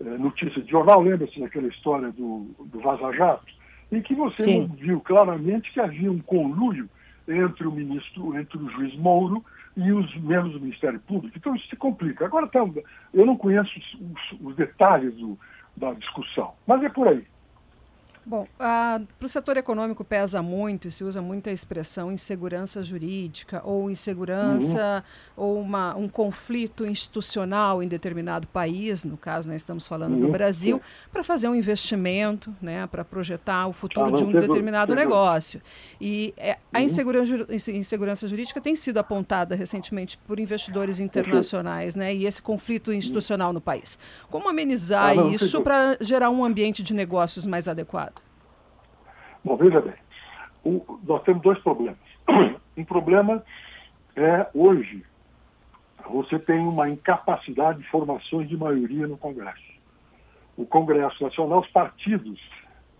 eh, 0.00 0.04
notícia 0.18 0.62
de 0.62 0.70
jornal, 0.70 1.02
lembra-se 1.02 1.38
daquela 1.38 1.68
história 1.68 2.10
do, 2.12 2.50
do 2.58 2.80
Vaza 2.80 3.12
Jato, 3.12 3.52
em 3.92 4.00
que 4.00 4.14
você 4.14 4.44
Sim. 4.44 4.66
viu 4.78 5.00
claramente 5.00 5.70
que 5.72 5.80
havia 5.80 6.10
um 6.10 6.20
conluio 6.20 6.88
entre 7.30 7.66
o 7.66 7.72
ministro, 7.72 8.38
entre 8.38 8.58
o 8.58 8.68
juiz 8.70 8.94
Mouro 8.96 9.44
e 9.76 9.92
os 9.92 10.14
membros 10.16 10.52
do 10.52 10.60
Ministério 10.60 11.00
Público. 11.00 11.36
Então 11.36 11.54
isso 11.54 11.68
se 11.68 11.76
complica. 11.76 12.26
Agora, 12.26 12.46
tá, 12.46 12.60
eu 13.14 13.26
não 13.26 13.36
conheço 13.36 13.70
os, 13.78 14.40
os 14.40 14.56
detalhes 14.56 15.14
do, 15.14 15.38
da 15.76 15.92
discussão, 15.94 16.54
mas 16.66 16.82
é 16.82 16.88
por 16.88 17.08
aí. 17.08 17.24
Bom, 18.24 18.46
para 18.58 19.02
o 19.22 19.28
setor 19.28 19.56
econômico 19.56 20.04
pesa 20.04 20.42
muito 20.42 20.90
se 20.90 21.02
usa 21.02 21.22
muita 21.22 21.50
expressão 21.50 22.12
insegurança 22.12 22.84
jurídica 22.84 23.62
ou 23.64 23.90
insegurança 23.90 25.02
uhum. 25.36 25.44
ou 25.44 25.60
uma, 25.60 25.96
um 25.96 26.06
conflito 26.06 26.84
institucional 26.84 27.82
em 27.82 27.88
determinado 27.88 28.46
país, 28.46 29.04
no 29.04 29.16
caso 29.16 29.48
nós 29.48 29.62
estamos 29.62 29.86
falando 29.86 30.14
uhum. 30.14 30.20
do 30.20 30.28
Brasil, 30.28 30.80
para 31.10 31.24
fazer 31.24 31.48
um 31.48 31.54
investimento, 31.54 32.54
né, 32.60 32.86
para 32.86 33.04
projetar 33.04 33.66
o 33.66 33.72
futuro 33.72 34.14
ah, 34.14 34.16
de 34.16 34.22
um 34.22 34.32
determinado 34.32 34.94
negócio. 34.94 35.60
E 36.00 36.34
é, 36.36 36.58
a 36.72 36.78
uhum. 36.78 36.84
insegurança, 36.84 37.72
insegurança 37.72 38.28
jurídica 38.28 38.60
tem 38.60 38.76
sido 38.76 38.98
apontada 38.98 39.54
recentemente 39.54 40.18
por 40.26 40.38
investidores 40.38 41.00
internacionais, 41.00 41.94
né, 41.94 42.14
e 42.14 42.26
esse 42.26 42.42
conflito 42.42 42.92
institucional 42.92 43.52
no 43.52 43.60
país. 43.60 43.98
Como 44.28 44.48
amenizar 44.48 45.18
ah, 45.18 45.26
isso 45.28 45.62
para 45.62 45.96
gerar 46.00 46.28
um 46.30 46.44
ambiente 46.44 46.82
de 46.82 46.92
negócios 46.92 47.46
mais 47.46 47.66
adequado? 47.66 48.09
Bom, 49.44 49.56
veja 49.56 49.80
bem, 49.80 49.94
o, 50.64 51.00
nós 51.02 51.22
temos 51.22 51.42
dois 51.42 51.58
problemas. 51.60 51.98
Um 52.76 52.84
problema 52.84 53.44
é, 54.16 54.46
hoje, 54.54 55.02
você 56.08 56.38
tem 56.38 56.60
uma 56.60 56.88
incapacidade 56.88 57.82
de 57.82 57.88
formações 57.88 58.48
de 58.48 58.56
maioria 58.56 59.06
no 59.06 59.18
Congresso. 59.18 59.70
O 60.56 60.64
Congresso 60.64 61.22
Nacional, 61.22 61.60
os 61.60 61.70
partidos 61.70 62.40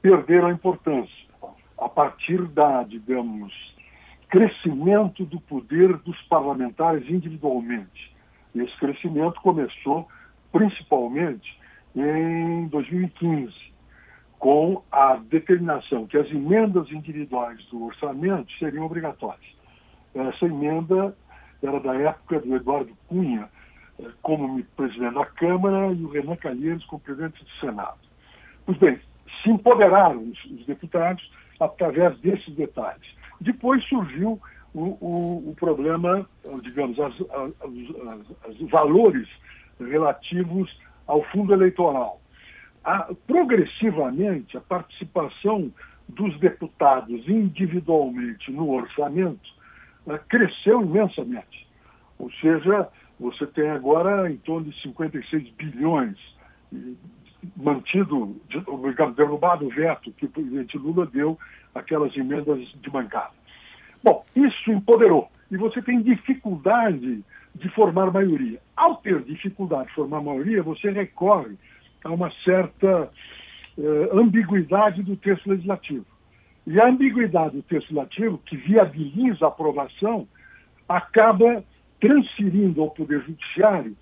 perderam 0.02 0.48
a 0.48 0.52
importância 0.52 1.30
a 1.78 1.88
partir 1.88 2.42
da, 2.48 2.82
digamos, 2.82 3.54
crescimento 4.28 5.24
do 5.24 5.40
poder 5.40 5.96
dos 5.98 6.20
parlamentares 6.22 7.08
individualmente. 7.08 8.14
Esse 8.54 8.76
crescimento 8.76 9.40
começou 9.40 10.06
principalmente 10.52 11.58
em 11.96 12.66
2015 12.68 13.69
com 14.40 14.82
a 14.90 15.16
determinação 15.16 16.06
que 16.06 16.16
as 16.16 16.28
emendas 16.30 16.90
individuais 16.90 17.62
do 17.66 17.84
orçamento 17.84 18.50
seriam 18.58 18.86
obrigatórias. 18.86 19.44
Essa 20.14 20.46
emenda 20.46 21.14
era 21.62 21.78
da 21.78 21.94
época 21.94 22.40
do 22.40 22.56
Eduardo 22.56 22.90
Cunha 23.06 23.48
eh, 23.98 24.08
como 24.22 24.64
presidente 24.76 25.14
da 25.14 25.26
Câmara 25.26 25.92
e 25.92 26.02
o 26.02 26.08
Renan 26.08 26.36
Calheiros 26.36 26.84
como 26.86 27.02
presidente 27.02 27.44
do 27.44 27.50
Senado. 27.60 27.98
Pois 28.64 28.78
bem, 28.78 28.98
se 29.42 29.50
empoderaram 29.50 30.22
os, 30.22 30.44
os 30.46 30.64
deputados 30.64 31.30
através 31.60 32.18
desses 32.20 32.54
detalhes. 32.54 33.14
Depois 33.42 33.84
surgiu 33.88 34.40
o, 34.72 34.82
o, 35.00 35.50
o 35.50 35.54
problema, 35.56 36.26
digamos, 36.62 36.98
as, 36.98 37.12
as, 37.20 38.58
os 38.58 38.70
valores 38.70 39.28
relativos 39.78 40.74
ao 41.06 41.22
fundo 41.24 41.52
eleitoral 41.52 42.19
a, 42.84 43.14
progressivamente 43.26 44.56
a 44.56 44.60
participação 44.60 45.72
dos 46.08 46.38
deputados 46.38 47.28
individualmente 47.28 48.50
no 48.50 48.70
orçamento 48.70 49.48
uh, 50.06 50.18
cresceu 50.28 50.82
imensamente. 50.82 51.66
Ou 52.18 52.30
seja, 52.32 52.88
você 53.18 53.46
tem 53.46 53.70
agora 53.70 54.30
em 54.30 54.36
torno 54.38 54.70
de 54.70 54.82
56 54.82 55.50
bilhões 55.50 56.16
mantido, 57.56 58.36
derrubado 59.16 59.66
o 59.66 59.70
veto 59.70 60.12
que 60.12 60.26
o 60.26 60.30
presidente 60.30 60.76
Lula 60.76 61.06
deu 61.06 61.38
aquelas 61.74 62.14
emendas 62.16 62.60
de 62.80 62.90
bancada. 62.90 63.32
Bom, 64.02 64.24
isso 64.34 64.70
empoderou. 64.70 65.30
E 65.50 65.56
você 65.56 65.82
tem 65.82 66.00
dificuldade 66.00 67.24
de 67.54 67.68
formar 67.70 68.10
maioria. 68.10 68.60
Ao 68.76 68.96
ter 68.96 69.22
dificuldade 69.22 69.88
de 69.88 69.94
formar 69.94 70.22
maioria, 70.22 70.62
você 70.62 70.90
recorre 70.90 71.56
a 72.04 72.10
uma 72.10 72.30
certa 72.44 73.10
eh, 73.78 74.10
ambiguidade 74.12 75.02
do 75.02 75.16
texto 75.16 75.48
legislativo. 75.48 76.06
E 76.66 76.80
a 76.80 76.86
ambiguidade 76.86 77.56
do 77.56 77.62
texto 77.62 77.94
legislativo, 77.94 78.38
que 78.38 78.56
viabiliza 78.56 79.44
a 79.44 79.48
aprovação, 79.48 80.28
acaba 80.88 81.64
transferindo 82.00 82.80
ao 82.80 82.90
Poder 82.90 83.22
Judiciário 83.22 83.96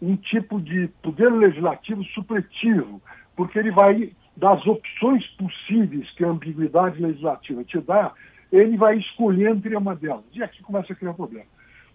um 0.00 0.16
tipo 0.16 0.60
de 0.60 0.88
poder 1.00 1.30
legislativo 1.30 2.02
supletivo, 2.06 3.00
porque 3.36 3.58
ele 3.58 3.70
vai, 3.70 4.12
das 4.36 4.66
opções 4.66 5.24
possíveis 5.36 6.10
que 6.12 6.24
a 6.24 6.28
ambiguidade 6.28 7.00
legislativa 7.00 7.62
te 7.62 7.78
dá, 7.80 8.12
ele 8.50 8.76
vai 8.76 8.98
escolher 8.98 9.50
entre 9.50 9.76
uma 9.76 9.94
delas. 9.94 10.24
E 10.34 10.42
aqui 10.42 10.62
começa 10.62 10.92
a 10.92 10.96
criar 10.96 11.12
um 11.12 11.14
problema. 11.14 11.46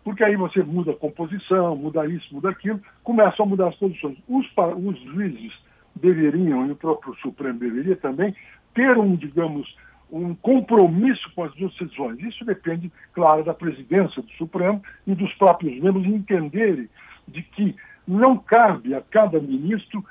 Porque 0.07 0.23
aí 0.23 0.37
você 0.37 0.63
muda 0.63 0.91
a 0.91 0.95
composição, 0.95 1.75
muda 1.75 2.07
isso, 2.07 2.33
muda 2.33 2.49
aquilo, 2.49 2.79
começam 3.03 3.45
a 3.45 3.49
mudar 3.49 3.67
as 3.67 3.75
posições. 3.75 4.17
Os, 4.25 4.47
os 4.77 4.97
juízes 5.01 5.51
deveriam, 5.93 6.65
e 6.65 6.71
o 6.71 6.77
próprio 6.77 7.13
Supremo 7.15 7.59
deveria 7.59 7.97
também, 7.97 8.33
ter 8.73 8.97
um, 8.97 9.17
digamos, 9.17 9.67
um 10.09 10.33
compromisso 10.33 11.29
com 11.35 11.43
as 11.43 11.53
decisões. 11.55 12.21
Isso 12.21 12.45
depende, 12.45 12.89
claro, 13.11 13.43
da 13.43 13.53
presidência 13.53 14.21
do 14.21 14.31
Supremo 14.37 14.81
e 15.05 15.13
dos 15.13 15.33
próprios 15.33 15.77
membros 15.83 16.05
entenderem 16.05 16.87
de 17.27 17.41
que 17.41 17.75
não 18.07 18.37
cabe 18.37 18.95
a 18.95 19.01
cada 19.01 19.41
ministro 19.41 20.01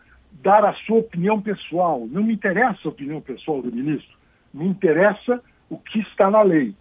dar 0.42 0.62
a 0.62 0.74
sua 0.74 0.98
opinião 0.98 1.40
pessoal. 1.40 2.06
Não 2.06 2.22
me 2.22 2.34
interessa 2.34 2.80
a 2.84 2.90
opinião 2.90 3.22
pessoal 3.22 3.62
do 3.62 3.74
ministro, 3.74 4.14
me 4.52 4.66
interessa 4.66 5.42
o 5.70 5.78
que 5.78 6.00
está 6.00 6.30
na 6.30 6.42
lei 6.42 6.74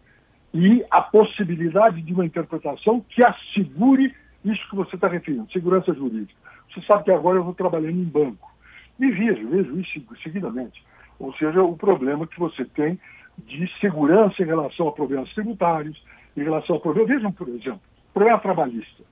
e 0.55 0.85
a 0.89 1.01
possibilidade 1.01 2.01
de 2.01 2.13
uma 2.13 2.25
interpretação 2.25 3.03
que 3.09 3.21
assegure 3.25 4.15
isso 4.45 4.69
que 4.69 4.75
você 4.77 4.95
está 4.95 5.09
referindo, 5.09 5.51
segurança 5.51 5.93
jurídica. 5.93 6.39
Você 6.73 6.81
sabe 6.85 7.03
que 7.03 7.11
agora 7.11 7.37
eu 7.37 7.43
vou 7.43 7.53
trabalhando 7.53 7.99
em 7.99 8.05
banco 8.05 8.49
e 8.97 9.11
vejo, 9.11 9.49
vejo 9.49 9.77
isso 9.81 10.01
seguidamente. 10.23 10.81
Ou 11.19 11.33
seja, 11.33 11.61
o 11.61 11.75
problema 11.75 12.25
que 12.25 12.39
você 12.39 12.63
tem 12.63 12.97
de 13.37 13.69
segurança 13.81 14.41
em 14.41 14.45
relação 14.45 14.87
a 14.87 14.93
problemas 14.93 15.29
tributários, 15.33 16.01
em 16.37 16.43
relação 16.43 16.77
a 16.77 16.79
problemas. 16.79 17.09
Vejam, 17.09 17.33
por 17.33 17.49
exemplo, 17.49 17.81
problema 18.13 18.39
trabalhista. 18.39 19.03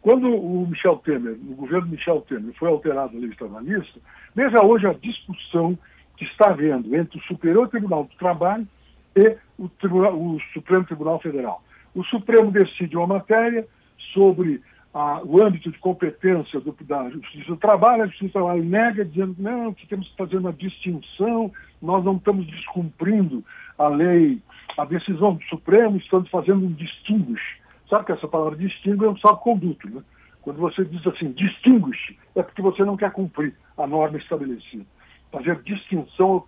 Quando 0.00 0.28
o 0.28 0.64
Michel 0.68 0.98
Temer, 0.98 1.32
o 1.32 1.56
governo 1.56 1.88
Michel 1.88 2.20
Temer, 2.20 2.54
foi 2.54 2.68
alterado 2.68 3.16
a 3.16 3.20
lei 3.20 3.30
trabalhista, 3.30 3.98
veja 4.32 4.64
hoje 4.64 4.86
a 4.86 4.92
discussão 4.92 5.76
que 6.16 6.24
está 6.24 6.50
havendo 6.50 6.94
entre 6.94 7.18
o 7.18 7.22
Superior 7.22 7.68
Tribunal 7.68 8.04
do 8.04 8.14
Trabalho 8.16 8.68
e 9.16 9.36
o, 9.58 9.68
Tribunal, 9.68 10.14
o 10.14 10.38
Supremo 10.52 10.84
Tribunal 10.84 11.20
Federal. 11.20 11.62
O 11.94 12.02
Supremo 12.04 12.50
decide 12.50 12.96
uma 12.96 13.06
matéria 13.06 13.66
sobre 14.12 14.60
a, 14.92 15.20
o 15.24 15.42
âmbito 15.42 15.70
de 15.70 15.78
competência 15.78 16.60
do, 16.60 16.74
da 16.84 17.10
Justiça 17.10 17.46
do 17.46 17.56
Trabalho, 17.56 18.02
a 18.02 18.06
Justiça 18.06 18.26
do 18.26 18.32
Trabalho 18.32 18.64
nega, 18.64 19.04
dizendo 19.04 19.34
não, 19.38 19.72
que 19.72 19.86
temos 19.86 20.08
que 20.08 20.16
fazer 20.16 20.36
uma 20.36 20.52
distinção, 20.52 21.52
nós 21.80 22.04
não 22.04 22.16
estamos 22.16 22.46
descumprindo 22.46 23.44
a 23.78 23.88
lei, 23.88 24.40
a 24.76 24.84
decisão 24.84 25.34
do 25.34 25.44
Supremo, 25.44 25.96
estamos 25.96 26.28
fazendo 26.30 26.64
um 26.64 26.72
distinguish. 26.72 27.58
Sabe 27.88 28.06
que 28.06 28.12
essa 28.12 28.26
palavra 28.26 28.56
distingue 28.56 29.04
é 29.04 29.08
um 29.08 29.16
salvo-conduto, 29.18 29.88
né? 29.90 30.02
Quando 30.42 30.58
você 30.58 30.84
diz 30.84 31.04
assim, 31.06 31.32
distinguish, 31.32 32.16
é 32.34 32.42
porque 32.42 32.60
você 32.60 32.84
não 32.84 32.96
quer 32.96 33.10
cumprir 33.12 33.54
a 33.78 33.86
norma 33.86 34.18
estabelecida. 34.18 34.84
Fazer 35.32 35.60
distinção 35.62 36.44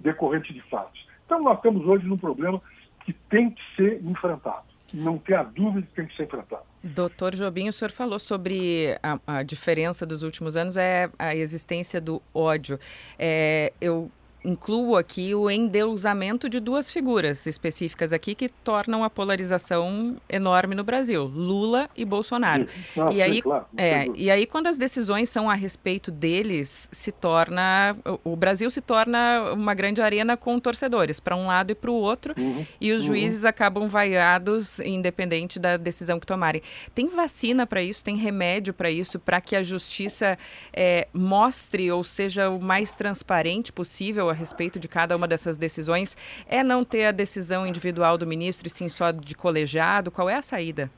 decorrente 0.00 0.52
de 0.52 0.60
fatos. 0.62 1.05
Então 1.26 1.42
nós 1.42 1.56
estamos 1.56 1.84
hoje 1.84 2.06
num 2.06 2.16
problema 2.16 2.62
que 3.04 3.12
tem 3.12 3.50
que 3.50 3.62
ser 3.76 4.02
enfrentado 4.02 4.76
não 4.92 5.18
tem 5.18 5.36
a 5.36 5.42
dúvida 5.42 5.86
que 5.86 5.94
tem 5.94 6.06
que 6.06 6.16
ser 6.16 6.26
tratado. 6.26 6.62
Doutor 6.82 7.34
Jobim, 7.34 7.68
o 7.68 7.72
senhor 7.72 7.90
falou 7.90 8.18
sobre 8.18 8.96
a, 9.02 9.18
a, 9.26 9.42
diferença 9.42 10.06
dos 10.06 10.22
últimos 10.22 10.56
anos 10.56 10.76
é 10.76 11.10
a 11.18 11.34
existência 11.34 12.00
do 12.00 12.22
ódio. 12.32 12.78
É, 13.18 13.72
eu 13.80 14.10
incluo 14.46 14.96
aqui 14.96 15.34
o 15.34 15.50
endeusamento 15.50 16.48
de 16.48 16.60
duas 16.60 16.90
figuras 16.90 17.46
específicas 17.46 18.12
aqui 18.12 18.34
que 18.34 18.48
tornam 18.48 19.02
a 19.02 19.10
polarização 19.10 20.16
enorme 20.28 20.74
no 20.74 20.84
Brasil, 20.84 21.24
Lula 21.24 21.90
e 21.96 22.04
Bolsonaro. 22.04 22.68
E, 23.12 23.20
aí, 23.20 23.42
claro, 23.42 23.66
é, 23.76 24.06
e 24.14 24.30
aí, 24.30 24.46
quando 24.46 24.68
as 24.68 24.78
decisões 24.78 25.28
são 25.28 25.50
a 25.50 25.54
respeito 25.54 26.12
deles, 26.12 26.88
se 26.92 27.10
torna. 27.10 27.96
O 28.22 28.36
Brasil 28.36 28.70
se 28.70 28.80
torna 28.80 29.52
uma 29.52 29.74
grande 29.74 30.00
arena 30.00 30.36
com 30.36 30.58
torcedores, 30.60 31.18
para 31.18 31.34
um 31.34 31.46
lado 31.46 31.72
e 31.72 31.74
para 31.74 31.90
o 31.90 31.94
outro, 31.94 32.32
uhum, 32.38 32.64
e 32.80 32.92
os 32.92 33.02
uhum. 33.02 33.08
juízes 33.08 33.44
acabam 33.44 33.88
vaiados, 33.88 34.78
independente 34.80 35.58
da 35.58 35.76
decisão 35.76 36.20
que 36.20 36.26
tomarem. 36.26 36.62
Tem 36.94 37.08
vacina 37.08 37.66
para 37.66 37.82
isso? 37.82 38.04
Tem 38.04 38.16
remédio 38.16 38.72
para 38.72 38.90
isso? 38.90 39.18
Para 39.18 39.40
que 39.40 39.56
a 39.56 39.62
justiça 39.62 40.38
é, 40.72 41.08
mostre 41.12 41.90
ou 41.90 42.04
seja 42.04 42.48
o 42.48 42.60
mais 42.60 42.94
transparente 42.94 43.72
possível 43.72 44.30
a 44.30 44.35
respeito 44.36 44.78
de 44.78 44.88
cada 44.88 45.16
uma 45.16 45.26
dessas 45.26 45.56
decisões 45.58 46.16
é 46.48 46.62
não 46.62 46.84
ter 46.84 47.06
a 47.06 47.12
decisão 47.12 47.66
individual 47.66 48.16
do 48.16 48.26
ministro 48.26 48.66
e 48.66 48.70
sim 48.70 48.88
só 48.88 49.10
de 49.10 49.34
colegiado? 49.34 50.10
Qual 50.10 50.28
é 50.28 50.34
a 50.34 50.42
saída? 50.42 50.90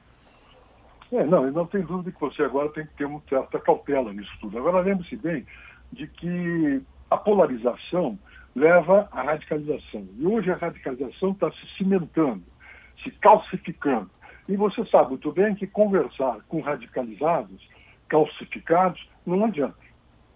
É, 1.11 1.25
não, 1.25 1.51
não 1.51 1.67
tem 1.67 1.81
dúvida 1.83 2.13
que 2.13 2.21
você 2.21 2.43
agora 2.43 2.69
tem 2.71 2.85
que 2.85 2.95
ter 2.95 3.07
uma 3.07 3.23
certa 3.29 3.59
cautela 3.59 4.13
nisso 4.13 4.31
tudo. 4.41 4.59
Agora 4.59 4.81
lembre-se 4.81 5.17
bem 5.17 5.47
de 5.93 6.07
que 6.07 6.83
a 7.11 7.17
polarização 7.17 8.19
leva 8.55 9.09
à 9.13 9.23
radicalização. 9.23 10.07
E 10.19 10.27
hoje 10.27 10.51
a 10.51 10.57
radicalização 10.57 11.31
está 11.31 11.51
se 11.53 11.77
cimentando, 11.79 12.43
se 13.03 13.11
calcificando. 13.13 14.11
E 14.47 14.57
você 14.57 14.85
sabe 14.87 15.11
muito 15.11 15.33
bem 15.33 15.55
que 15.55 15.67
conversar 15.67 16.39
com 16.49 16.61
radicalizados, 16.61 17.67
calcificados, 18.09 19.09
não 19.25 19.45
adianta 19.45 19.88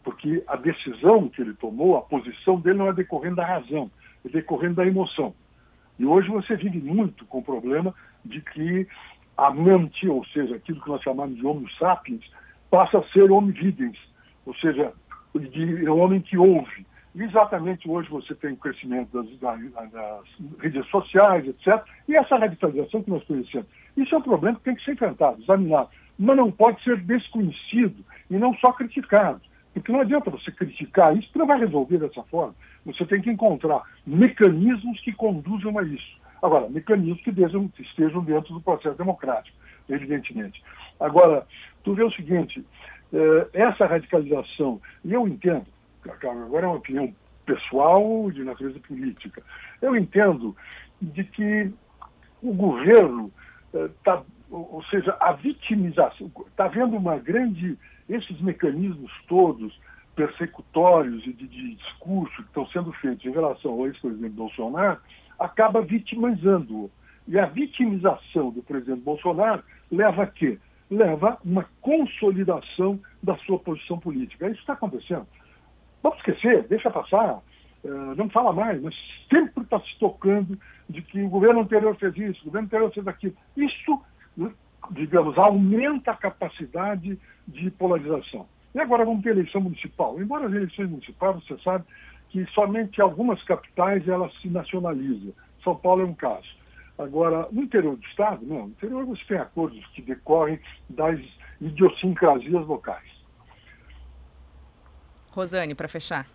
porque 0.02 0.42
a 0.46 0.56
decisão 0.56 1.28
que 1.28 1.40
ele 1.40 1.54
tomou, 1.54 1.96
a 1.96 2.02
posição 2.02 2.58
dele 2.60 2.78
não 2.78 2.88
é 2.88 2.92
decorrendo 2.92 3.36
da 3.36 3.46
razão, 3.46 3.90
é 4.24 4.28
decorrendo 4.28 4.76
da 4.76 4.86
emoção. 4.86 5.34
E 5.98 6.04
hoje 6.04 6.28
você 6.28 6.56
vive 6.56 6.80
muito 6.80 7.24
com 7.26 7.38
o 7.38 7.44
problema 7.44 7.94
de 8.24 8.40
que 8.40 8.86
a 9.36 9.50
mente, 9.50 10.08
ou 10.08 10.24
seja, 10.26 10.56
aquilo 10.56 10.80
que 10.80 10.88
nós 10.88 11.02
chamamos 11.02 11.36
de 11.36 11.46
homo 11.46 11.68
sapiens, 11.78 12.24
passa 12.70 12.98
a 12.98 13.04
ser 13.10 13.30
homo 13.30 13.52
videns, 13.52 13.98
ou 14.44 14.54
seja, 14.56 14.92
de, 15.34 15.86
é 15.86 15.90
homem 15.90 16.20
que 16.20 16.36
ouve. 16.36 16.86
E 17.14 17.22
exatamente 17.22 17.88
hoje 17.88 18.08
você 18.08 18.34
tem 18.34 18.52
o 18.52 18.56
crescimento 18.56 19.10
das, 19.12 19.38
das, 19.38 19.92
das, 19.92 20.24
redes 20.58 20.86
sociais, 20.88 21.46
etc. 21.46 21.82
E 22.08 22.16
essa 22.16 22.36
radicalização 22.36 23.02
que 23.02 23.10
nós 23.10 23.22
conhecemos. 23.24 23.66
Isso 23.96 24.14
é 24.14 24.18
um 24.18 24.22
problema 24.22 24.56
que 24.56 24.64
tem 24.64 24.74
que 24.74 24.84
ser 24.84 24.92
enfrentado, 24.92 25.42
examinado. 25.42 25.90
Mas 26.18 26.36
não 26.36 26.50
pode 26.50 26.82
ser 26.82 26.96
desconhecido 27.02 28.02
e 28.30 28.36
não 28.36 28.54
só 28.54 28.72
criticado. 28.72 29.40
Porque 29.72 29.92
não 29.92 30.00
adianta 30.00 30.30
você 30.30 30.50
criticar 30.50 31.16
isso, 31.16 31.30
não 31.34 31.46
vai 31.46 31.58
resolver 31.58 31.98
dessa 31.98 32.22
forma. 32.24 32.54
Você 32.84 33.04
tem 33.06 33.22
que 33.22 33.30
encontrar 33.30 33.82
mecanismos 34.06 35.00
que 35.00 35.12
conduzam 35.12 35.78
a 35.78 35.82
isso. 35.82 36.20
Agora, 36.42 36.68
mecanismos 36.68 37.22
que 37.22 37.82
estejam 37.82 38.24
dentro 38.24 38.52
do 38.52 38.60
processo 38.60 38.96
democrático, 38.96 39.56
evidentemente. 39.88 40.62
Agora, 40.98 41.46
tu 41.84 41.94
vê 41.94 42.02
o 42.02 42.10
seguinte, 42.10 42.64
eh, 43.12 43.48
essa 43.52 43.86
radicalização, 43.86 44.80
e 45.04 45.12
eu 45.12 45.26
entendo, 45.26 45.66
agora 46.04 46.66
é 46.66 46.68
uma 46.68 46.76
opinião 46.76 47.14
pessoal 47.46 48.30
de 48.30 48.42
natureza 48.44 48.78
política, 48.80 49.42
eu 49.80 49.96
entendo 49.96 50.54
de 51.00 51.24
que 51.24 51.72
o 52.42 52.52
governo 52.52 53.32
eh, 53.72 53.88
ou 54.52 54.84
seja, 54.90 55.16
a 55.18 55.32
vitimização, 55.32 56.30
está 56.46 56.66
havendo 56.66 56.96
uma 56.96 57.16
grande 57.16 57.78
esses 58.08 58.40
mecanismos 58.40 59.10
todos 59.28 59.78
persecutórios 60.14 61.26
e 61.26 61.32
de, 61.32 61.46
de 61.46 61.74
discurso 61.74 62.34
que 62.36 62.48
estão 62.48 62.66
sendo 62.68 62.92
feitos 62.92 63.24
em 63.24 63.32
relação 63.32 63.72
ao 63.72 63.86
ex-presidente 63.86 64.34
Bolsonaro 64.34 64.98
acaba 65.38 65.80
vitimizando-o. 65.80 66.90
E 67.26 67.38
a 67.38 67.46
vitimização 67.46 68.50
do 68.50 68.62
presidente 68.62 69.02
Bolsonaro 69.02 69.62
leva 69.90 70.24
a 70.24 70.26
quê? 70.26 70.58
Leva 70.90 71.38
uma 71.44 71.64
consolidação 71.80 73.00
da 73.22 73.36
sua 73.38 73.58
posição 73.58 73.98
política. 73.98 74.48
Isso 74.48 74.60
está 74.60 74.74
acontecendo. 74.74 75.26
Vamos 76.02 76.18
esquecer, 76.18 76.66
deixa 76.68 76.90
passar, 76.90 77.36
uh, 77.84 78.14
não 78.16 78.28
fala 78.28 78.52
mais, 78.52 78.82
mas 78.82 78.94
sempre 79.30 79.62
está 79.62 79.78
se 79.80 79.98
tocando 79.98 80.58
de 80.90 81.00
que 81.00 81.22
o 81.22 81.28
governo 81.28 81.60
anterior 81.60 81.94
fez 81.96 82.16
isso, 82.16 82.42
o 82.42 82.46
governo 82.46 82.66
anterior 82.66 82.92
fez 82.92 83.06
aquilo. 83.06 83.34
Isso, 83.56 84.02
digamos, 84.90 85.38
aumenta 85.38 86.10
a 86.10 86.16
capacidade 86.16 87.18
de 87.64 87.70
polarização. 87.70 88.46
E 88.74 88.80
agora 88.80 89.04
vamos 89.04 89.22
ter 89.22 89.30
eleição 89.30 89.60
municipal. 89.60 90.20
Embora 90.20 90.46
as 90.46 90.52
eleições 90.52 90.88
municipais, 90.88 91.36
você 91.44 91.58
sabe 91.62 91.84
que 92.30 92.44
somente 92.52 93.00
algumas 93.00 93.42
capitais 93.44 94.08
elas 94.08 94.32
se 94.40 94.48
nacionalizam. 94.48 95.32
São 95.62 95.76
Paulo 95.76 96.02
é 96.02 96.04
um 96.04 96.14
caso. 96.14 96.48
Agora, 96.98 97.48
no 97.50 97.62
interior 97.62 97.96
do 97.96 98.06
Estado, 98.06 98.44
não. 98.44 98.62
No 98.62 98.68
interior 98.68 99.04
você 99.04 99.22
tem 99.26 99.38
acordos 99.38 99.84
que 99.94 100.02
decorrem 100.02 100.58
das 100.88 101.20
idiosincrasias 101.60 102.66
locais. 102.66 103.10
Rosane, 105.30 105.74
para 105.74 105.88
fechar. 105.88 106.26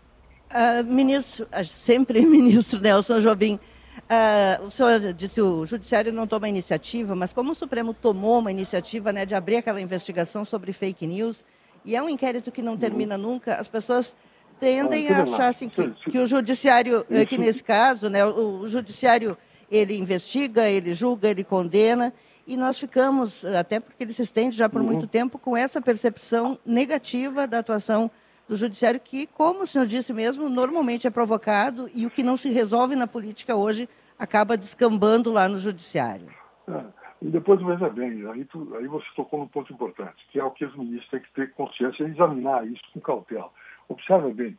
Uh, 0.49 0.84
ministro, 0.84 1.48
sempre 1.66 2.22
ministro 2.26 2.80
Nelson 2.80 3.20
Jobim, 3.20 3.60
Uh, 3.98 4.65
o 4.65 4.72
senhor 4.72 5.14
disse 5.14 5.41
o 5.41 5.65
judiciário 5.65 6.14
não 6.14 6.28
toma 6.28 6.48
iniciativa, 6.48 7.15
mas 7.15 7.34
como 7.34 7.52
o 7.52 7.56
Supremo 7.56 7.94
tomou 7.94 8.40
uma 8.40 8.52
iniciativa 8.52 9.11
né, 9.11 9.26
de 9.26 9.36
abrir 9.36 9.57
aquela 9.57 9.82
investigação 9.82 10.45
sobre 10.45 10.72
fake 10.72 11.06
news, 11.07 11.44
e 11.84 11.95
é 11.95 12.02
um 12.02 12.10
inquérito 12.10 12.52
que 12.52 12.61
não 12.61 12.78
termina 12.78 13.18
nunca, 13.18 13.56
as 13.56 13.68
pessoas 13.68 14.15
tendem 14.60 15.10
a 15.10 15.24
achar 15.24 15.48
assim, 15.48 15.69
que, 15.69 15.90
que 16.10 16.19
o 16.19 16.26
judiciário, 16.26 17.06
eh, 17.10 17.26
que 17.26 17.38
nesse 17.38 17.64
caso, 17.64 18.10
né, 18.10 18.26
o, 18.26 18.60
o 18.61 18.68
judiciário 18.69 19.38
ele 19.69 19.95
investiga, 19.98 20.69
ele 20.69 20.94
julga, 20.94 21.30
ele 21.30 21.44
condena, 21.44 22.14
e 22.45 22.56
nós 22.56 22.80
ficamos, 22.80 23.44
até 23.44 23.80
porque 23.80 24.03
ele 24.03 24.14
se 24.14 24.22
estende 24.22 24.56
já 24.56 24.69
por 24.69 24.80
uhum. 24.80 24.88
muito 24.88 25.06
tempo, 25.06 25.38
com 25.38 25.56
essa 25.56 25.82
percepção 25.82 26.57
negativa 26.65 27.45
da 27.45 27.60
atuação 27.60 28.10
do 28.48 28.56
judiciário, 28.56 28.99
que, 28.99 29.28
como 29.28 29.64
o 29.64 29.68
senhor 29.68 29.86
disse 29.86 30.14
mesmo, 30.14 30.49
normalmente 30.49 31.06
é 31.06 31.10
provocado 31.10 31.90
e 31.94 32.06
o 32.06 32.10
que 32.10 32.24
não 32.24 32.38
se 32.38 32.49
resolve 32.49 32.95
na 32.95 33.07
política 33.07 33.56
hoje 33.56 33.90
acaba 34.18 34.57
descambando 34.57 35.32
lá 35.32 35.48
no 35.48 35.57
judiciário. 35.57 36.28
É, 36.68 36.84
e 37.22 37.28
depois, 37.28 37.61
veja 37.61 37.90
bem, 37.90 38.26
aí, 38.30 38.45
tu, 38.45 38.76
aí 38.76 38.88
você 38.88 39.06
tocou 39.15 39.40
num 39.40 39.48
ponto 39.48 39.72
importante, 39.74 40.26
que 40.32 40.40
é 40.40 40.44
o 40.44 40.52
que 40.52 40.65
os 40.65 40.76
ministros 40.76 41.10
têm 41.10 41.19
que 41.19 41.34
ter 41.34 41.53
consciência 41.53 42.03
e 42.03 42.11
examinar 42.11 42.65
isso 42.68 42.84
com 42.94 42.99
cautela. 42.99 43.49
Observe 43.90 44.34
bem, 44.34 44.57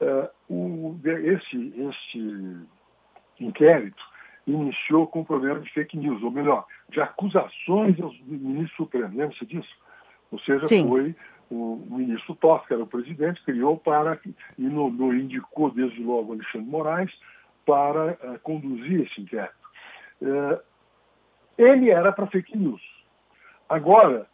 é, 0.00 0.30
o, 0.48 0.96
esse, 1.04 1.74
esse 1.88 2.56
inquérito 3.40 4.02
iniciou 4.46 5.06
com 5.06 5.20
o 5.20 5.24
problema 5.24 5.60
de 5.60 5.72
fake 5.72 5.96
news, 5.96 6.22
ou 6.22 6.30
melhor, 6.30 6.66
de 6.88 7.00
acusações 7.00 8.00
aos 8.00 8.18
ministros 8.22 8.76
supremos. 8.76 9.16
Lembra-se 9.16 9.44
disso? 9.44 9.76
Ou 10.30 10.38
seja, 10.40 10.68
Sim. 10.68 10.88
foi 10.88 11.16
o 11.50 11.86
ministro 11.88 12.34
Toff, 12.36 12.66
que 12.66 12.74
era 12.74 12.82
o 12.82 12.86
presidente, 12.86 13.42
criou 13.44 13.78
para, 13.78 14.18
e 14.58 14.62
no, 14.62 14.90
no 14.90 15.14
indicou 15.14 15.70
desde 15.70 16.02
logo 16.02 16.32
Alexandre 16.32 16.68
Moraes, 16.68 17.12
para 17.64 18.12
uh, 18.12 18.38
conduzir 18.42 19.02
esse 19.02 19.20
inquérito. 19.20 19.54
Uh, 20.20 20.58
ele 21.58 21.90
era 21.90 22.12
para 22.12 22.26
fake 22.26 22.56
news. 22.56 22.82
Agora, 23.68 24.26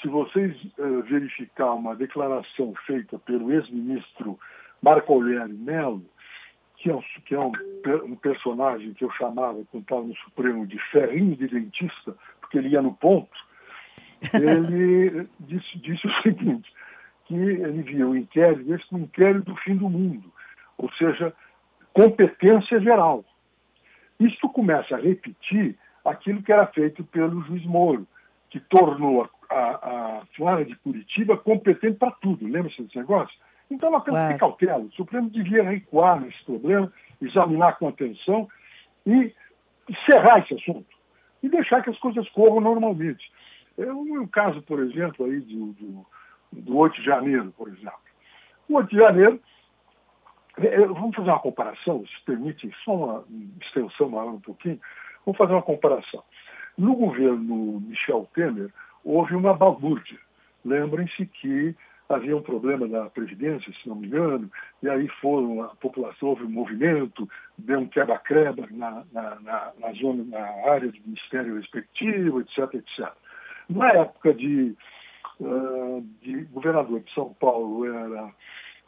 se 0.00 0.08
vocês 0.08 0.56
uh, 0.78 1.02
verificar 1.02 1.74
uma 1.74 1.94
declaração 1.94 2.74
feita 2.86 3.18
pelo 3.20 3.52
ex-ministro 3.52 4.38
Marco 4.82 5.12
Aurélio 5.12 5.56
Melo, 5.56 6.04
que 6.76 6.90
é, 6.90 6.94
um, 6.94 7.02
que 7.24 7.34
é 7.34 7.40
um, 7.40 7.52
um, 8.04 8.16
personagem 8.16 8.92
que 8.94 9.04
eu 9.04 9.10
chamava, 9.12 9.64
quando 9.70 9.82
estava 9.82 10.02
no 10.02 10.16
Supremo, 10.16 10.66
de 10.66 10.78
ferrinho 10.90 11.34
de 11.36 11.48
dentista, 11.48 12.14
porque 12.40 12.58
ele 12.58 12.68
ia 12.68 12.82
no 12.82 12.94
ponto, 12.94 13.45
ele 14.34 15.28
disse, 15.40 15.78
disse, 15.78 16.06
o 16.06 16.22
seguinte, 16.22 16.72
que 17.26 17.34
ele 17.34 17.82
via 17.82 18.06
o 18.06 18.16
inquérito, 18.16 18.74
esse 18.74 18.86
como 18.88 19.04
inquérito 19.04 19.52
do 19.52 19.56
fim 19.56 19.76
do 19.76 19.88
mundo, 19.88 20.32
ou 20.78 20.90
seja, 20.92 21.32
competência 21.92 22.80
geral. 22.80 23.24
Isto 24.18 24.48
começa 24.48 24.96
a 24.96 25.00
repetir 25.00 25.76
aquilo 26.04 26.42
que 26.42 26.52
era 26.52 26.66
feito 26.66 27.04
pelo 27.04 27.42
juiz 27.42 27.64
Moro, 27.64 28.06
que 28.50 28.60
tornou 28.60 29.28
a, 29.50 29.56
a, 29.56 30.22
a 30.22 30.62
de 30.62 30.76
Curitiba 30.76 31.36
competente 31.36 31.98
para 31.98 32.10
tudo. 32.12 32.46
Lembra-se 32.46 32.82
desse 32.82 32.96
negócio? 32.96 33.36
Então 33.70 33.90
nós 33.90 34.04
temos 34.04 34.20
que 34.20 34.28
ter 34.28 34.38
cautela. 34.38 34.78
O 34.84 34.92
Supremo 34.92 35.28
devia 35.28 35.62
recuar 35.62 36.20
nesse 36.20 36.42
problema, 36.44 36.92
examinar 37.20 37.76
com 37.78 37.88
atenção 37.88 38.48
e 39.04 39.32
encerrar 39.88 40.38
esse 40.40 40.54
assunto. 40.54 40.86
E 41.42 41.48
deixar 41.48 41.82
que 41.82 41.90
as 41.90 41.98
coisas 41.98 42.28
corram 42.30 42.60
normalmente. 42.60 43.30
É 43.78 43.92
um 43.92 44.26
caso, 44.26 44.62
por 44.62 44.80
exemplo, 44.80 45.26
aí 45.26 45.40
do, 45.40 45.72
do, 45.72 46.06
do 46.52 46.76
8 46.76 46.96
de 46.96 47.04
janeiro, 47.04 47.52
por 47.56 47.68
exemplo. 47.68 47.98
O 48.68 48.76
8 48.76 48.90
de 48.90 48.96
janeiro, 48.96 49.40
é, 50.58 50.66
é, 50.66 50.86
vamos 50.86 51.14
fazer 51.14 51.30
uma 51.30 51.40
comparação, 51.40 52.04
se 52.06 52.24
permite 52.24 52.70
só 52.84 52.94
uma 52.94 53.24
extensão 53.60 54.08
maior 54.08 54.32
um 54.32 54.40
pouquinho, 54.40 54.80
vamos 55.24 55.36
fazer 55.38 55.52
uma 55.52 55.62
comparação. 55.62 56.22
No 56.78 56.94
governo 56.94 57.80
Michel 57.80 58.28
Temer, 58.34 58.70
houve 59.04 59.34
uma 59.34 59.54
balbúrdia. 59.54 60.18
Lembrem-se 60.64 61.26
que 61.26 61.74
havia 62.08 62.36
um 62.36 62.42
problema 62.42 62.86
na 62.86 63.10
Previdência, 63.10 63.72
se 63.72 63.88
não 63.88 63.96
me 63.96 64.06
engano, 64.06 64.50
e 64.82 64.88
aí 64.88 65.08
foram, 65.20 65.62
a 65.62 65.68
população, 65.68 66.30
houve 66.30 66.44
um 66.44 66.50
movimento, 66.50 67.28
deu 67.58 67.80
um 67.80 67.86
quebra-quebra 67.86 68.66
na, 68.70 69.04
na, 69.12 69.34
na, 69.40 69.72
na, 69.78 69.92
zona, 69.92 70.24
na 70.24 70.70
área 70.70 70.90
do 70.90 71.00
Ministério 71.04 71.56
respectivo, 71.56 72.40
etc, 72.40 72.74
etc. 72.74 73.12
Na 73.68 73.90
época 73.92 74.32
de, 74.32 74.74
uh, 75.40 76.06
de 76.22 76.44
governador 76.44 77.00
de 77.00 77.12
São 77.12 77.34
Paulo 77.34 77.84
era 77.84 78.32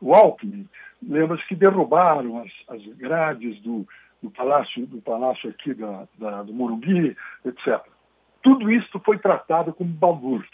o 0.01 0.15
Alckmin, 0.15 0.69
lembra-se 1.03 1.47
que 1.49 1.57
derrubaram 1.57 2.39
as, 2.39 2.51
as 2.69 2.85
grades 2.97 3.61
do, 3.63 3.87
do, 4.23 4.31
palácio, 4.31 4.87
do 4.87 5.01
palácio 5.01 5.51
aqui 5.51 5.75
da, 5.75 6.07
da, 6.17 6.43
do 6.43 6.53
Morumbi, 6.53 7.17
etc. 7.45 7.81
Tudo 8.43 8.71
isso 8.71 9.01
foi 9.01 9.19
tratado 9.19 9.73
como 9.73 9.91
balbúrdia, 9.91 10.49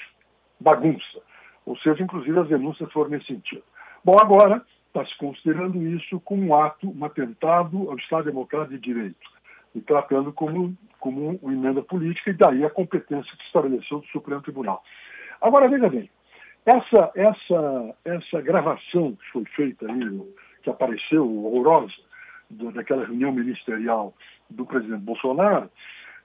bagunça. 0.59 1.21
Ou 1.67 1.77
seja, 1.79 2.03
inclusive 2.03 2.39
as 2.39 2.49
denúncias 2.49 2.91
foram 2.93 3.11
nesse 3.11 3.27
sentido. 3.27 3.63
Bom, 4.03 4.17
agora 4.21 4.63
está 4.87 5.05
se 5.05 5.17
considerando 5.19 5.83
isso 5.89 6.21
como 6.21 6.43
um 6.47 6.55
ato, 6.55 6.89
um 6.89 7.05
atentado 7.05 7.91
ao 7.91 7.97
Estado 7.97 8.27
Democrático 8.27 8.75
de 8.75 8.81
Direito, 8.81 9.34
e 9.75 9.81
tratando 9.81 10.33
como, 10.33 10.77
como 11.01 11.39
uma 11.43 11.53
emenda 11.53 11.83
política, 11.83 12.31
e 12.31 12.35
daí 12.35 12.65
a 12.65 12.71
competência 12.71 13.37
que 13.37 13.45
estabeleceu 13.45 14.01
do 14.01 14.07
Supremo 14.07 14.43
Tribunal. 14.43 14.83
Agora, 15.41 15.69
veja 15.69 15.89
bem, 15.89 16.09
essa, 16.65 17.11
essa, 17.15 17.95
essa 18.05 18.41
gravação 18.41 19.13
que 19.13 19.31
foi 19.33 19.45
feita 19.47 19.91
aí, 19.91 20.23
que 20.63 20.71
apareceu 20.71 21.29
horrorosa, 21.45 21.93
do, 22.49 22.71
daquela 22.73 23.05
reunião 23.05 23.33
ministerial 23.33 24.15
do 24.49 24.65
presidente 24.65 25.03
Bolsonaro, 25.03 25.71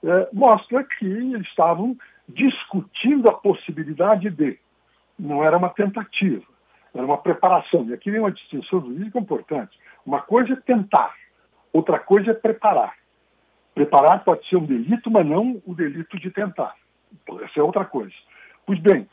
é, 0.03 0.30
mostra 0.31 0.84
que 0.84 1.05
eles 1.05 1.41
estavam 1.47 1.97
discutindo 2.27 3.27
a 3.30 3.34
possibilidade 3.34 4.30
de 4.30 4.59
não 5.17 5.43
era 5.43 5.57
uma 5.57 5.69
tentativa, 5.69 6.45
era 6.93 7.05
uma 7.05 7.17
preparação. 7.17 7.85
E 7.89 7.93
aqui 7.93 8.09
vem 8.09 8.21
uma 8.21 8.31
distinção 8.31 8.80
jurídica 8.81 9.19
importante. 9.19 9.77
Uma 10.05 10.21
coisa 10.21 10.53
é 10.53 10.55
tentar, 10.55 11.13
outra 11.73 11.99
coisa 11.99 12.31
é 12.31 12.34
preparar. 12.34 12.93
Preparar 13.80 14.26
pode 14.26 14.45
ser 14.49 14.57
um 14.57 14.65
delito, 14.65 15.10
mas 15.10 15.26
não 15.26 15.61
o 15.65 15.73
delito 15.73 16.19
de 16.19 16.30
tentar. 16.30 16.76
Essa 17.43 17.61
é 17.61 17.64
outra 17.64 17.85
coisa. 17.85 18.14
Pois 18.65 18.77
bem, 18.77 19.07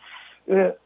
é, 0.48 0.76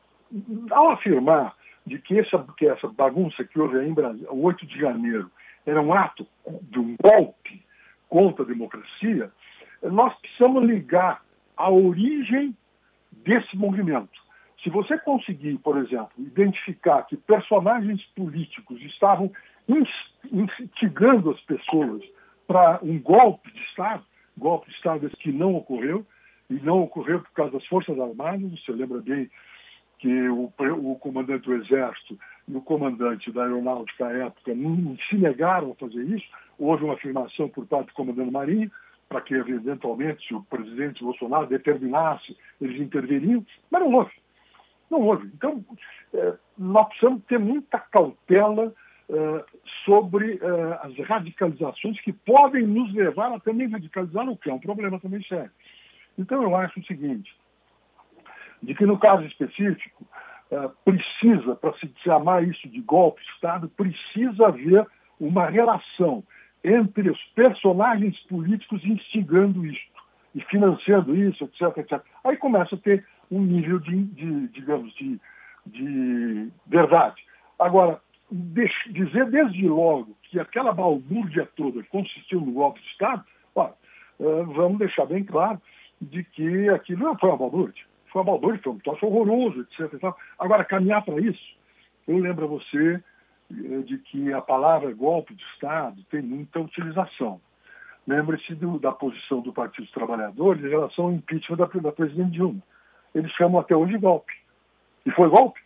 ao 0.71 0.91
afirmar 0.91 1.55
de 1.87 1.99
que 1.99 2.19
essa, 2.19 2.45
que 2.59 2.67
essa 2.67 2.89
bagunça 2.89 3.43
que 3.43 3.59
houve 3.59 3.79
aí 3.79 3.89
em 3.89 3.95
Brasília, 3.95 4.31
o 4.31 4.43
8 4.43 4.67
de 4.67 4.79
janeiro, 4.79 5.31
era 5.65 5.81
um 5.81 5.95
ato 5.95 6.27
de 6.65 6.79
um 6.79 6.95
golpe 7.03 7.65
contra 8.07 8.45
a 8.45 8.47
democracia, 8.47 9.31
nós 9.83 10.15
precisamos 10.19 10.63
ligar 10.65 11.23
a 11.57 11.71
origem 11.71 12.55
desse 13.13 13.57
movimento. 13.57 14.21
Se 14.63 14.69
você 14.69 14.99
conseguir, 14.99 15.57
por 15.57 15.79
exemplo, 15.79 16.11
identificar 16.19 17.05
que 17.05 17.17
personagens 17.17 18.05
políticos 18.15 18.79
estavam 18.83 19.33
instigando 20.31 21.31
as 21.31 21.41
pessoas 21.41 22.03
para 22.51 22.81
um 22.83 22.99
golpe 22.99 23.49
de 23.53 23.61
Estado, 23.61 24.03
golpe 24.37 24.69
de 24.69 24.75
Estado 24.75 25.09
que 25.11 25.31
não 25.31 25.55
ocorreu, 25.55 26.05
e 26.51 26.55
não 26.55 26.83
ocorreu 26.83 27.21
por 27.21 27.31
causa 27.31 27.53
das 27.53 27.67
Forças 27.67 27.97
Armadas, 27.97 28.51
você 28.51 28.73
lembra 28.73 29.01
bem 29.01 29.31
que 30.01 30.29
o, 30.29 30.53
o 30.59 30.99
comandante 30.99 31.45
do 31.45 31.55
Exército 31.55 32.19
e 32.49 32.57
o 32.57 32.61
comandante 32.61 33.31
da 33.31 33.45
Aeronáutica 33.45 34.05
à 34.05 34.13
época 34.27 34.53
não, 34.53 34.97
se 35.09 35.15
negaram 35.15 35.71
a 35.71 35.75
fazer 35.77 36.03
isso, 36.03 36.27
houve 36.59 36.83
uma 36.83 36.95
afirmação 36.95 37.49
por 37.49 37.65
parte 37.67 37.87
do 37.87 37.93
comandante 37.93 38.33
Marinho, 38.33 38.73
para 39.09 39.21
que 39.21 39.35
eventualmente, 39.35 40.27
se 40.27 40.35
o 40.35 40.43
presidente 40.43 41.05
Bolsonaro 41.05 41.47
determinasse, 41.47 42.37
eles 42.61 42.81
interveriam, 42.81 43.47
mas 43.71 43.81
não 43.81 43.95
houve. 43.95 44.13
Não 44.91 45.01
houve. 45.03 45.31
Então, 45.37 45.65
é, 46.15 46.35
nós 46.59 46.89
precisamos 46.89 47.23
ter 47.27 47.39
muita 47.39 47.79
cautela 47.79 48.75
é, 49.13 49.45
sobre 49.85 50.39
é, 50.41 50.87
as 50.87 50.97
radicalizações 51.07 52.01
que 52.01 52.13
podem 52.13 52.67
nos 52.67 52.93
levar 52.95 53.33
a 53.33 53.41
também 53.41 53.69
radicalizar 53.69 54.29
o 54.29 54.37
que 54.37 54.49
é 54.49 54.55
um 54.55 54.61
problema 54.61 55.01
também 55.01 55.23
sério. 55.25 55.51
Então, 56.17 56.43
eu 56.43 56.55
acho 56.55 56.79
o 56.79 56.85
seguinte, 56.85 57.35
de 58.63 58.75
que 58.75 58.87
no 58.87 58.99
caso 58.99 59.25
específico, 59.25 60.07
precisa, 60.85 61.55
para 61.55 61.73
se 61.75 61.91
chamar 62.03 62.43
isso 62.43 62.69
de 62.69 62.81
golpe 62.81 63.23
de 63.23 63.31
Estado, 63.31 63.69
precisa 63.69 64.49
haver 64.49 64.87
uma 65.19 65.49
relação 65.49 66.25
entre 66.63 67.11
os 67.11 67.23
personagens 67.35 68.19
políticos 68.25 68.85
instigando 68.85 69.65
isto 69.65 70.01
e 70.35 70.41
financiando 70.43 71.17
isso, 71.17 71.45
etc, 71.45 71.79
etc. 71.79 72.03
Aí 72.25 72.37
começa 72.37 72.75
a 72.75 72.79
ter 72.79 73.07
um 73.31 73.41
nível 73.41 73.79
de, 73.79 74.05
de 74.05 74.49
digamos, 74.49 74.93
de, 74.95 75.21
de 75.67 76.49
verdade. 76.67 77.23
Agora, 77.59 78.01
dizer 78.31 79.27
desde 79.31 79.67
logo 79.67 80.17
que 80.23 80.39
aquela 80.39 80.73
balbúrdia 80.73 81.49
toda 81.57 81.83
consistiu 81.85 82.41
no 82.41 82.53
golpe 82.53 82.81
de 82.81 82.87
Estado, 82.87 83.25
eh, 83.57 84.43
vamos 84.55 84.79
deixar 84.79 85.07
bem 85.07 85.25
claro 85.25 85.61
de 86.01 86.25
que 86.25 86.69
aquilo 86.69 87.05
não 87.05 87.19
foi 87.19 87.29
uma 87.29 87.39
balbúrdia. 87.39 87.85
Foi 88.13 88.23
uma 88.23 88.33
balbúrdia, 88.33 88.63
foi 88.63 88.73
um 88.73 88.79
troço 88.79 89.07
horroroso, 89.07 89.61
etc. 89.61 90.15
Agora, 90.39 90.65
caminhar 90.65 91.05
para 91.05 91.21
isso, 91.21 91.57
eu 92.07 92.19
lembro 92.19 92.45
a 92.45 92.49
você 92.49 93.03
eh, 93.51 93.83
de 93.85 93.99
que 93.99 94.33
a 94.33 94.41
palavra 94.41 94.93
golpe 94.93 95.35
de 95.35 95.43
Estado 95.55 96.03
tem 96.11 96.23
muita 96.23 96.61
utilização. 96.61 97.41
Lembre-se 98.07 98.55
da 98.81 98.93
posição 98.93 99.41
do 99.41 99.53
Partido 99.53 99.85
dos 99.85 99.93
Trabalhadores 99.93 100.65
em 100.65 100.69
relação 100.69 101.07
ao 101.07 101.13
impeachment 101.13 101.57
da, 101.57 101.67
da 101.67 101.93
presidente 101.93 102.31
Dilma 102.31 102.63
eles 103.15 103.31
chamam 103.33 103.61
até 103.61 103.75
hoje 103.75 103.97
golpe. 103.99 104.33
E 105.05 105.11
foi 105.13 105.29
golpe. 105.29 105.61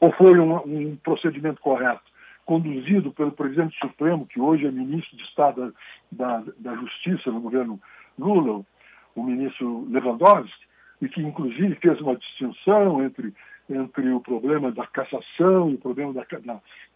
Ou 0.00 0.12
foi 0.12 0.38
um, 0.38 0.56
um 0.56 0.96
procedimento 0.96 1.60
correto? 1.60 2.02
Conduzido 2.44 3.12
pelo 3.12 3.32
presidente 3.32 3.78
Supremo, 3.78 4.26
que 4.26 4.40
hoje 4.40 4.66
é 4.66 4.70
ministro 4.70 5.16
de 5.16 5.22
Estado 5.24 5.74
da, 6.10 6.38
da, 6.38 6.52
da 6.58 6.74
Justiça 6.76 7.30
no 7.30 7.40
governo 7.40 7.78
Lula, 8.18 8.64
o 9.14 9.22
ministro 9.22 9.86
Lewandowski, 9.90 10.66
e 11.02 11.08
que 11.08 11.20
inclusive 11.20 11.74
fez 11.76 12.00
uma 12.00 12.16
distinção 12.16 13.04
entre, 13.04 13.34
entre 13.68 14.10
o 14.10 14.20
problema 14.20 14.72
da 14.72 14.86
cassação 14.86 15.70
e 15.70 15.74
o 15.74 15.78
problema 15.78 16.12
da, 16.14 16.26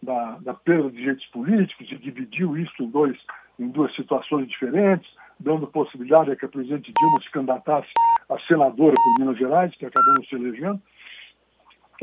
da, 0.01 0.37
da 0.39 0.53
perda 0.53 0.89
de 0.89 0.97
direitos 0.97 1.25
políticos, 1.27 1.91
e 1.91 1.95
dividiu 1.97 2.57
isso 2.57 2.81
em, 2.81 2.89
dois, 2.89 3.17
em 3.59 3.69
duas 3.69 3.93
situações 3.95 4.47
diferentes, 4.47 5.09
dando 5.39 5.67
possibilidade 5.67 6.31
a 6.31 6.35
que 6.35 6.45
a 6.45 6.49
presidente 6.49 6.91
Dilma 6.91 7.21
se 7.21 7.31
candidatasse 7.31 7.89
a 8.29 8.39
senadora 8.47 8.95
por 8.95 9.19
Minas 9.19 9.37
Gerais, 9.37 9.75
que 9.75 9.85
acabou 9.85 10.15
não 10.15 10.23
se 10.23 10.35
elegendo. 10.35 10.81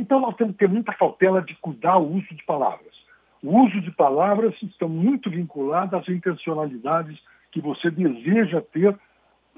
Então 0.01 0.19
nós 0.19 0.35
temos 0.35 0.55
que 0.55 0.61
ter 0.61 0.69
muita 0.69 0.95
cautela 0.95 1.43
de 1.43 1.55
cuidar 1.57 1.99
o 1.99 2.17
uso 2.17 2.35
de 2.35 2.43
palavras. 2.45 2.95
O 3.43 3.61
uso 3.61 3.81
de 3.83 3.91
palavras 3.91 4.55
está 4.63 4.89
muito 4.89 5.29
vinculado 5.29 5.95
às 5.95 6.09
intencionalidades 6.09 7.19
que 7.53 7.61
você 7.61 7.91
deseja 7.91 8.63
ter 8.73 8.99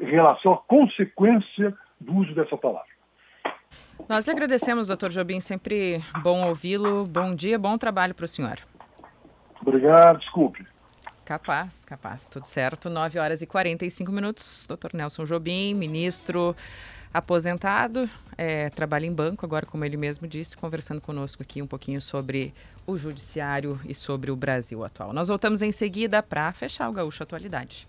em 0.00 0.04
relação 0.04 0.52
à 0.52 0.58
consequência 0.58 1.72
do 2.00 2.16
uso 2.16 2.34
dessa 2.34 2.56
palavra. 2.56 2.90
Nós 4.08 4.28
agradecemos, 4.28 4.88
doutor 4.88 5.10
Jobim, 5.10 5.38
sempre 5.38 6.00
bom 6.24 6.48
ouvi-lo. 6.48 7.06
Bom 7.06 7.36
dia, 7.36 7.56
bom 7.56 7.78
trabalho 7.78 8.14
para 8.14 8.24
o 8.24 8.28
senhor. 8.28 8.56
Obrigado, 9.60 10.18
desculpe. 10.18 10.66
Capaz, 11.24 11.84
capaz, 11.84 12.28
tudo 12.28 12.46
certo. 12.46 12.90
9 12.90 13.20
horas 13.20 13.42
e 13.42 13.46
45 13.46 14.10
minutos. 14.10 14.66
Doutor 14.66 14.92
Nelson 14.92 15.24
Jobim, 15.24 15.72
ministro 15.72 16.56
aposentado, 17.12 18.08
é, 18.36 18.70
trabalha 18.70 19.06
em 19.06 19.12
banco, 19.12 19.44
agora, 19.44 19.66
como 19.66 19.84
ele 19.84 19.96
mesmo 19.96 20.26
disse, 20.26 20.56
conversando 20.56 21.00
conosco 21.00 21.42
aqui 21.42 21.60
um 21.60 21.66
pouquinho 21.66 22.00
sobre 22.00 22.54
o 22.86 22.96
judiciário 22.96 23.80
e 23.84 23.94
sobre 23.94 24.30
o 24.30 24.36
Brasil 24.36 24.84
atual. 24.84 25.12
Nós 25.12 25.28
voltamos 25.28 25.62
em 25.62 25.72
seguida 25.72 26.22
para 26.22 26.52
fechar 26.52 26.88
o 26.88 26.92
Gaúcho 26.92 27.22
Atualidade. 27.22 27.86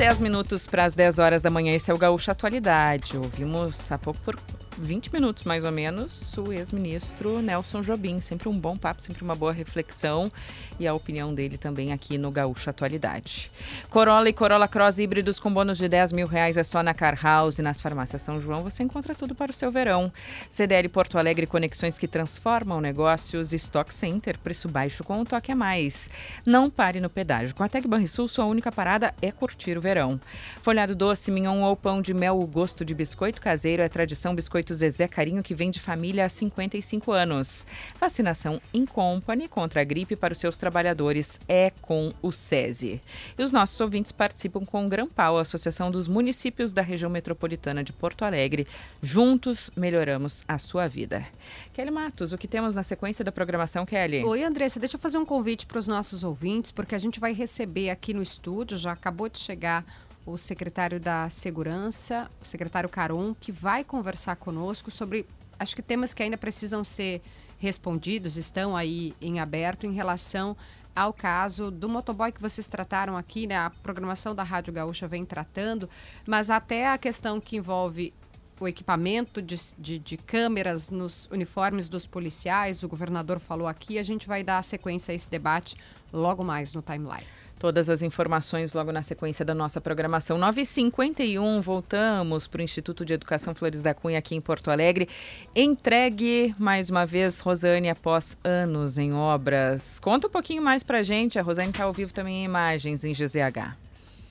10 0.00 0.20
minutos 0.20 0.66
para 0.66 0.86
as 0.86 0.94
10 0.94 1.18
horas 1.18 1.42
da 1.42 1.50
manhã. 1.50 1.74
Esse 1.74 1.90
é 1.90 1.94
o 1.94 1.98
Gaúcho 1.98 2.30
Atualidade. 2.30 3.18
Ouvimos 3.18 3.92
há 3.92 3.98
pouco 3.98 4.18
por 4.20 4.34
20 4.78 5.12
minutos, 5.12 5.44
mais 5.44 5.64
ou 5.64 5.72
menos, 5.72 6.36
o 6.38 6.52
ex-ministro 6.52 7.42
Nelson 7.42 7.80
Jobim. 7.80 8.20
Sempre 8.20 8.48
um 8.48 8.58
bom 8.58 8.76
papo, 8.76 9.02
sempre 9.02 9.22
uma 9.22 9.34
boa 9.34 9.52
reflexão 9.52 10.30
e 10.78 10.86
a 10.86 10.94
opinião 10.94 11.34
dele 11.34 11.58
também 11.58 11.92
aqui 11.92 12.16
no 12.16 12.30
Gaúcho 12.30 12.70
Atualidade. 12.70 13.50
Corolla 13.90 14.28
e 14.28 14.32
Corolla 14.32 14.68
Cross 14.68 14.98
híbridos 14.98 15.40
com 15.40 15.52
bônus 15.52 15.76
de 15.76 15.88
10 15.88 16.12
mil 16.12 16.26
reais 16.26 16.56
é 16.56 16.64
só 16.64 16.82
na 16.82 16.94
Car 16.94 17.18
House 17.20 17.58
e 17.58 17.62
nas 17.62 17.80
farmácias 17.80 18.22
São 18.22 18.40
João. 18.40 18.62
Você 18.62 18.82
encontra 18.82 19.14
tudo 19.14 19.34
para 19.34 19.50
o 19.50 19.54
seu 19.54 19.70
verão. 19.70 20.12
CDL 20.48 20.88
Porto 20.88 21.18
Alegre, 21.18 21.46
conexões 21.46 21.98
que 21.98 22.08
transformam 22.08 22.80
negócios. 22.80 23.52
Stock 23.52 23.92
Center, 23.92 24.38
preço 24.38 24.68
baixo 24.68 25.04
com 25.04 25.20
um 25.20 25.24
toque 25.24 25.52
a 25.52 25.56
mais. 25.56 26.10
Não 26.46 26.70
pare 26.70 27.00
no 27.00 27.10
pedágio. 27.10 27.54
Com 27.54 27.64
a 27.64 27.68
Tec 27.68 27.86
Banrisul, 27.86 28.28
sua 28.28 28.46
única 28.46 28.70
parada 28.70 29.14
é 29.20 29.30
curtir 29.32 29.76
o 29.76 29.80
verão. 29.80 30.20
Folhado 30.62 30.94
doce, 30.94 31.30
mignon 31.30 31.62
ou 31.62 31.76
pão 31.76 32.00
de 32.00 32.14
mel, 32.14 32.38
o 32.38 32.46
gosto 32.46 32.84
de 32.84 32.94
biscoito 32.94 33.40
caseiro 33.40 33.82
é 33.82 33.88
tradição 33.88 34.34
biscoito 34.34 34.59
Biscoito 34.60 34.74
Zezé 34.74 35.08
Carinho, 35.08 35.42
que 35.42 35.54
vem 35.54 35.70
de 35.70 35.80
família 35.80 36.26
há 36.26 36.28
55 36.28 37.12
anos. 37.12 37.66
Vacinação 37.98 38.60
in 38.74 38.84
company 38.84 39.48
contra 39.48 39.80
a 39.80 39.84
gripe 39.84 40.14
para 40.14 40.32
os 40.32 40.38
seus 40.38 40.58
trabalhadores 40.58 41.40
é 41.48 41.70
com 41.80 42.12
o 42.20 42.30
SESI. 42.30 43.00
E 43.38 43.42
os 43.42 43.52
nossos 43.52 43.80
ouvintes 43.80 44.12
participam 44.12 44.64
com 44.66 44.84
o 44.84 44.88
Grampal, 44.88 45.38
a 45.38 45.42
Associação 45.42 45.90
dos 45.90 46.06
Municípios 46.08 46.74
da 46.74 46.82
Região 46.82 47.10
Metropolitana 47.10 47.82
de 47.82 47.92
Porto 47.92 48.22
Alegre. 48.22 48.66
Juntos 49.00 49.70
melhoramos 49.74 50.44
a 50.46 50.58
sua 50.58 50.86
vida. 50.86 51.26
Kelly 51.72 51.90
Matos, 51.90 52.34
o 52.34 52.38
que 52.38 52.46
temos 52.46 52.74
na 52.74 52.82
sequência 52.82 53.24
da 53.24 53.32
programação, 53.32 53.86
Kelly? 53.86 54.22
Oi, 54.24 54.44
Andressa, 54.44 54.78
deixa 54.78 54.96
eu 54.96 55.00
fazer 55.00 55.16
um 55.16 55.24
convite 55.24 55.64
para 55.64 55.78
os 55.78 55.86
nossos 55.86 56.22
ouvintes, 56.22 56.70
porque 56.70 56.94
a 56.94 56.98
gente 56.98 57.18
vai 57.18 57.32
receber 57.32 57.88
aqui 57.88 58.12
no 58.12 58.22
estúdio, 58.22 58.76
já 58.76 58.92
acabou 58.92 59.28
de 59.28 59.38
chegar 59.38 59.86
o 60.26 60.36
secretário 60.36 61.00
da 61.00 61.28
Segurança, 61.30 62.30
o 62.40 62.44
secretário 62.44 62.88
Caron, 62.88 63.34
que 63.34 63.50
vai 63.50 63.84
conversar 63.84 64.36
conosco 64.36 64.90
sobre, 64.90 65.26
acho 65.58 65.74
que 65.74 65.82
temas 65.82 66.14
que 66.14 66.22
ainda 66.22 66.36
precisam 66.36 66.84
ser 66.84 67.22
respondidos, 67.58 68.36
estão 68.36 68.76
aí 68.76 69.14
em 69.20 69.38
aberto 69.38 69.86
em 69.86 69.92
relação 69.92 70.56
ao 70.94 71.12
caso 71.12 71.70
do 71.70 71.88
motoboy 71.88 72.32
que 72.32 72.40
vocês 72.40 72.68
trataram 72.68 73.16
aqui, 73.16 73.46
né? 73.46 73.56
A 73.56 73.70
programação 73.70 74.34
da 74.34 74.42
Rádio 74.42 74.72
Gaúcha 74.72 75.06
vem 75.06 75.24
tratando, 75.24 75.88
mas 76.26 76.50
até 76.50 76.88
a 76.88 76.98
questão 76.98 77.40
que 77.40 77.56
envolve 77.56 78.12
o 78.58 78.68
equipamento 78.68 79.40
de, 79.40 79.58
de, 79.78 79.98
de, 79.98 80.16
câmeras 80.18 80.90
nos 80.90 81.26
uniformes 81.32 81.88
dos 81.88 82.06
policiais, 82.06 82.82
o 82.82 82.88
governador 82.88 83.40
falou 83.40 83.66
aqui, 83.66 83.98
a 83.98 84.02
gente 84.02 84.28
vai 84.28 84.44
dar 84.44 84.62
sequência 84.62 85.12
a 85.12 85.14
esse 85.14 85.30
debate 85.30 85.76
logo 86.12 86.44
mais 86.44 86.74
no 86.74 86.82
timeline. 86.82 87.26
Todas 87.60 87.90
as 87.90 88.00
informações 88.00 88.72
logo 88.72 88.90
na 88.90 89.02
sequência 89.02 89.44
da 89.44 89.54
nossa 89.54 89.82
programação. 89.82 90.38
9h51, 90.38 91.60
voltamos 91.60 92.46
para 92.48 92.60
o 92.60 92.62
Instituto 92.62 93.04
de 93.04 93.12
Educação 93.12 93.54
Flores 93.54 93.82
da 93.82 93.92
Cunha 93.92 94.18
aqui 94.18 94.34
em 94.34 94.40
Porto 94.40 94.70
Alegre. 94.70 95.06
Entregue 95.54 96.54
mais 96.58 96.88
uma 96.88 97.04
vez, 97.04 97.38
Rosane, 97.40 97.90
após 97.90 98.34
anos 98.42 98.96
em 98.96 99.12
obras. 99.12 100.00
Conta 100.00 100.26
um 100.26 100.30
pouquinho 100.30 100.62
mais 100.62 100.82
para 100.82 101.00
a 101.00 101.02
gente. 101.02 101.38
A 101.38 101.42
Rosane 101.42 101.68
está 101.68 101.84
ao 101.84 101.92
vivo 101.92 102.14
também 102.14 102.36
em 102.36 102.44
imagens 102.46 103.04
em 103.04 103.12
GZH. 103.12 103.76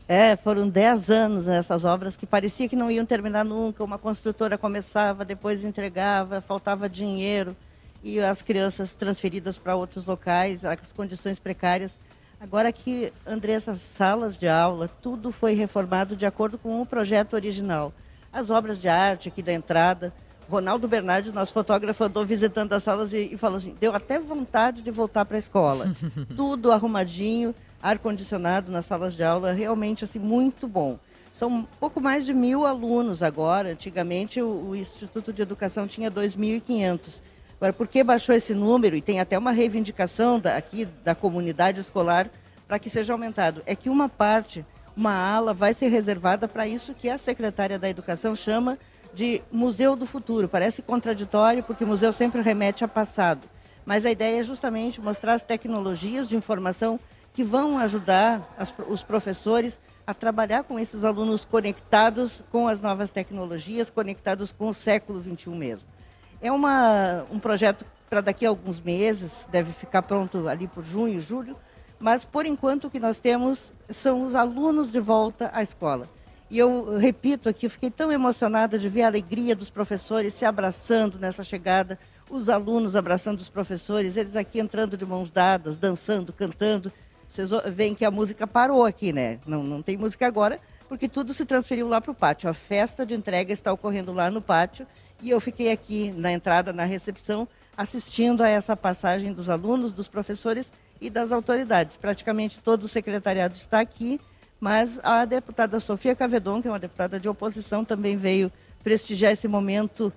É, 0.07 0.35
foram 0.35 0.67
10 0.67 1.11
anos 1.11 1.45
nessas 1.45 1.85
obras 1.85 2.17
que 2.17 2.25
parecia 2.25 2.67
que 2.67 2.75
não 2.75 2.89
iam 2.89 3.05
terminar 3.05 3.45
nunca. 3.45 3.83
Uma 3.83 3.99
construtora 3.99 4.57
começava, 4.57 5.23
depois 5.23 5.63
entregava, 5.63 6.41
faltava 6.41 6.89
dinheiro 6.89 7.55
e 8.03 8.19
as 8.19 8.41
crianças 8.41 8.95
transferidas 8.95 9.59
para 9.59 9.75
outros 9.75 10.03
locais, 10.03 10.65
as 10.65 10.91
condições 10.91 11.37
precárias. 11.37 11.99
Agora 12.39 12.71
que, 12.71 13.11
Andressa, 13.27 13.75
salas 13.75 14.37
de 14.37 14.47
aula, 14.47 14.87
tudo 15.01 15.31
foi 15.31 15.53
reformado 15.53 16.15
de 16.15 16.25
acordo 16.25 16.57
com 16.57 16.81
o 16.81 16.85
projeto 16.85 17.33
original. 17.33 17.93
As 18.31 18.49
obras 18.49 18.79
de 18.79 18.87
arte 18.87 19.27
aqui 19.27 19.41
da 19.41 19.51
entrada. 19.51 20.13
Ronaldo 20.49 20.87
Bernardi, 20.87 21.31
nosso 21.31 21.53
fotógrafo, 21.53 22.03
andou 22.03 22.25
visitando 22.25 22.73
as 22.73 22.81
salas 22.81 23.13
e, 23.13 23.33
e 23.33 23.37
falou 23.37 23.57
assim: 23.57 23.75
deu 23.79 23.93
até 23.93 24.17
vontade 24.19 24.81
de 24.81 24.89
voltar 24.89 25.25
para 25.25 25.35
a 25.35 25.39
escola. 25.39 25.93
tudo 26.35 26.71
arrumadinho, 26.71 27.53
ar-condicionado 27.83 28.71
nas 28.71 28.85
salas 28.85 29.13
de 29.13 29.23
aula, 29.23 29.51
realmente 29.51 30.05
assim, 30.05 30.17
muito 30.17 30.67
bom. 30.67 30.97
São 31.31 31.49
um 31.49 31.63
pouco 31.79 32.01
mais 32.01 32.25
de 32.25 32.33
mil 32.33 32.65
alunos 32.65 33.21
agora. 33.21 33.69
Antigamente, 33.69 34.41
o, 34.41 34.69
o 34.69 34.75
Instituto 34.75 35.31
de 35.31 35.41
Educação 35.41 35.85
tinha 35.85 36.09
2.500. 36.09 37.21
Agora, 37.59 37.73
por 37.73 37.89
que 37.89 38.01
baixou 38.01 38.33
esse 38.33 38.53
número? 38.53 38.95
E 38.95 39.01
tem 39.01 39.19
até 39.19 39.37
uma 39.37 39.51
reivindicação 39.51 40.39
da, 40.39 40.55
aqui 40.55 40.85
da 41.03 41.13
comunidade 41.13 41.81
escolar 41.81 42.29
para 42.65 42.79
que 42.79 42.89
seja 42.89 43.11
aumentado. 43.11 43.61
É 43.65 43.75
que 43.75 43.89
uma 43.89 44.07
parte, 44.07 44.65
uma 44.95 45.13
ala, 45.13 45.53
vai 45.53 45.73
ser 45.73 45.89
reservada 45.89 46.47
para 46.47 46.65
isso 46.65 46.93
que 46.93 47.09
a 47.09 47.17
secretária 47.17 47.77
da 47.77 47.89
Educação 47.89 48.33
chama 48.33 48.79
de 49.13 49.41
Museu 49.51 49.97
do 49.97 50.05
Futuro. 50.05 50.47
Parece 50.47 50.81
contraditório, 50.81 51.61
porque 51.61 51.83
museu 51.83 52.13
sempre 52.13 52.41
remete 52.41 52.85
a 52.85 52.87
passado. 52.87 53.41
Mas 53.85 54.05
a 54.05 54.11
ideia 54.11 54.39
é 54.39 54.43
justamente 54.43 55.01
mostrar 55.01 55.33
as 55.33 55.43
tecnologias 55.43 56.29
de 56.29 56.37
informação 56.37 56.97
que 57.33 57.43
vão 57.43 57.77
ajudar 57.77 58.55
as, 58.57 58.73
os 58.87 59.03
professores 59.03 59.81
a 60.07 60.13
trabalhar 60.13 60.63
com 60.63 60.79
esses 60.79 61.03
alunos 61.03 61.43
conectados 61.43 62.41
com 62.51 62.69
as 62.69 62.79
novas 62.79 63.11
tecnologias, 63.11 63.89
conectados 63.89 64.53
com 64.53 64.69
o 64.69 64.73
século 64.73 65.21
XXI 65.21 65.49
mesmo. 65.49 65.98
É 66.41 66.51
uma, 66.51 67.25
um 67.31 67.39
projeto 67.39 67.85
para 68.09 68.21
daqui 68.21 68.45
a 68.45 68.49
alguns 68.49 68.79
meses, 68.79 69.47
deve 69.51 69.71
ficar 69.71 70.01
pronto 70.01 70.47
ali 70.47 70.67
por 70.67 70.83
junho, 70.83 71.19
julho, 71.19 71.55
mas 71.99 72.23
por 72.23 72.45
enquanto 72.45 72.85
o 72.85 72.89
que 72.89 72.99
nós 72.99 73.19
temos 73.19 73.73
são 73.89 74.23
os 74.23 74.35
alunos 74.35 74.91
de 74.91 74.99
volta 74.99 75.51
à 75.53 75.61
escola. 75.61 76.07
E 76.49 76.57
eu 76.57 76.97
repito 76.97 77.47
aqui, 77.47 77.67
eu 77.67 77.69
fiquei 77.69 77.91
tão 77.91 78.11
emocionada 78.11 78.79
de 78.79 78.89
ver 78.89 79.03
a 79.03 79.07
alegria 79.07 79.55
dos 79.55 79.69
professores 79.69 80.33
se 80.33 80.45
abraçando 80.45 81.19
nessa 81.19 81.43
chegada, 81.43 81.99
os 82.29 82.49
alunos 82.49 82.95
abraçando 82.95 83.39
os 83.39 83.49
professores, 83.49 84.17
eles 84.17 84.35
aqui 84.35 84.59
entrando 84.59 84.97
de 84.97 85.05
mãos 85.05 85.29
dadas, 85.29 85.77
dançando, 85.77 86.33
cantando. 86.33 86.91
Vocês 87.27 87.51
veem 87.67 87.93
que 87.93 88.03
a 88.03 88.09
música 88.09 88.47
parou 88.47 88.83
aqui, 88.83 89.13
né? 89.13 89.39
Não, 89.45 89.63
não 89.63 89.81
tem 89.83 89.95
música 89.95 90.25
agora, 90.25 90.59
porque 90.87 91.07
tudo 91.07 91.33
se 91.33 91.45
transferiu 91.45 91.87
lá 91.87 92.01
para 92.01 92.11
o 92.11 92.15
pátio. 92.15 92.49
A 92.49 92.53
festa 92.53 93.05
de 93.05 93.13
entrega 93.13 93.53
está 93.53 93.71
ocorrendo 93.71 94.11
lá 94.11 94.31
no 94.31 94.41
pátio 94.41 94.87
e 95.21 95.29
eu 95.29 95.39
fiquei 95.39 95.71
aqui 95.71 96.11
na 96.11 96.31
entrada, 96.31 96.71
na 96.71 96.85
recepção, 96.85 97.47
assistindo 97.75 98.41
a 98.41 98.49
essa 98.49 98.75
passagem 98.75 99.33
dos 99.33 99.49
alunos, 99.49 99.93
dos 99.93 100.07
professores 100.07 100.71
e 100.99 101.09
das 101.09 101.31
autoridades. 101.31 101.97
Praticamente 101.97 102.59
todo 102.59 102.83
o 102.83 102.87
secretariado 102.87 103.55
está 103.55 103.79
aqui, 103.79 104.19
mas 104.59 104.99
a 105.03 105.23
deputada 105.25 105.79
Sofia 105.79 106.15
Cavedon, 106.15 106.61
que 106.61 106.67
é 106.67 106.71
uma 106.71 106.79
deputada 106.79 107.19
de 107.19 107.29
oposição, 107.29 107.85
também 107.85 108.17
veio 108.17 108.51
prestigiar 108.83 109.31
esse 109.31 109.47
momento 109.47 110.11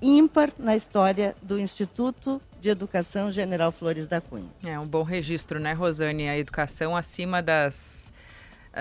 ímpar 0.00 0.50
na 0.58 0.74
história 0.74 1.34
do 1.42 1.58
Instituto 1.58 2.40
de 2.60 2.68
Educação 2.68 3.30
General 3.30 3.70
Flores 3.72 4.06
da 4.06 4.20
Cunha. 4.20 4.48
É 4.64 4.78
um 4.78 4.86
bom 4.86 5.02
registro, 5.02 5.60
né, 5.60 5.72
Rosane? 5.72 6.28
A 6.28 6.36
educação 6.36 6.96
acima 6.96 7.42
das 7.42 8.11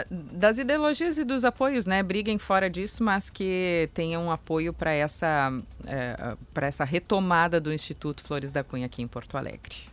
das 0.10 0.58
ideologias 0.58 1.18
e 1.18 1.24
dos 1.24 1.44
apoios, 1.44 1.86
né? 1.86 2.02
Briguem 2.02 2.38
fora 2.38 2.70
disso, 2.70 3.04
mas 3.04 3.30
que 3.30 3.90
tenham 3.94 4.26
um 4.26 4.32
apoio 4.32 4.74
para 4.74 4.92
essa, 4.92 5.52
é, 5.86 6.36
para 6.54 6.68
essa 6.68 6.86
retomada 6.86 7.60
do 7.60 7.74
Instituto 7.74 8.24
Flores 8.24 8.52
da 8.52 8.64
Cunha 8.64 8.86
aqui 8.86 9.02
em 9.02 9.08
Porto 9.08 9.38
Alegre. 9.38 9.92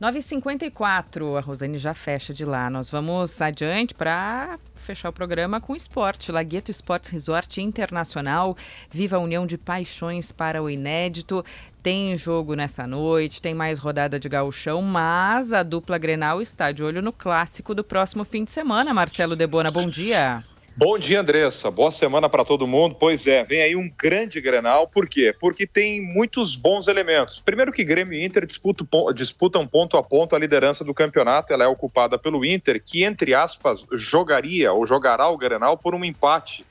9h54, 0.00 1.36
a 1.36 1.40
Rosane 1.40 1.76
já 1.76 1.92
fecha 1.92 2.32
de 2.32 2.42
lá. 2.42 2.70
Nós 2.70 2.90
vamos 2.90 3.42
adiante 3.42 3.94
para 3.94 4.58
fechar 4.74 5.10
o 5.10 5.12
programa 5.12 5.60
com 5.60 5.76
esporte. 5.76 6.32
Lagueto 6.32 6.70
Esportes 6.70 7.10
Resort 7.10 7.60
Internacional. 7.60 8.56
Viva 8.90 9.18
a 9.18 9.20
união 9.20 9.46
de 9.46 9.58
paixões 9.58 10.32
para 10.32 10.62
o 10.62 10.70
inédito. 10.70 11.44
Tem 11.82 12.14
jogo 12.18 12.54
nessa 12.54 12.86
noite, 12.86 13.40
tem 13.40 13.54
mais 13.54 13.78
rodada 13.78 14.20
de 14.20 14.28
gauchão, 14.28 14.82
mas 14.82 15.50
a 15.50 15.62
dupla 15.62 15.96
Grenal 15.96 16.42
está 16.42 16.70
de 16.72 16.84
olho 16.84 17.00
no 17.00 17.10
clássico 17.10 17.74
do 17.74 17.82
próximo 17.82 18.22
fim 18.22 18.44
de 18.44 18.50
semana. 18.50 18.92
Marcelo 18.92 19.34
Debona, 19.34 19.70
bom 19.70 19.88
dia. 19.88 20.44
Bom 20.76 20.98
dia, 20.98 21.20
Andressa. 21.20 21.70
Boa 21.70 21.90
semana 21.90 22.28
para 22.28 22.44
todo 22.44 22.66
mundo. 22.66 22.94
Pois 22.94 23.26
é, 23.26 23.44
vem 23.44 23.62
aí 23.62 23.74
um 23.74 23.90
grande 23.98 24.40
Grenal. 24.42 24.88
Por 24.88 25.08
quê? 25.08 25.34
Porque 25.38 25.66
tem 25.66 26.02
muitos 26.02 26.54
bons 26.54 26.86
elementos. 26.86 27.40
Primeiro 27.40 27.72
que 27.72 27.82
Grêmio 27.82 28.12
e 28.12 28.24
Inter 28.24 28.46
disputam, 28.46 29.66
ponto 29.66 29.96
a 29.96 30.02
ponto 30.02 30.36
a 30.36 30.38
liderança 30.38 30.84
do 30.84 30.94
campeonato. 30.94 31.52
Ela 31.52 31.64
é 31.64 31.66
ocupada 31.66 32.18
pelo 32.18 32.44
Inter, 32.44 32.82
que, 32.82 33.04
entre 33.04 33.34
aspas, 33.34 33.86
jogaria 33.92 34.72
ou 34.72 34.86
jogará 34.86 35.28
o 35.28 35.38
Grenal 35.38 35.78
por 35.78 35.94
um 35.94 36.04
empate 36.04 36.64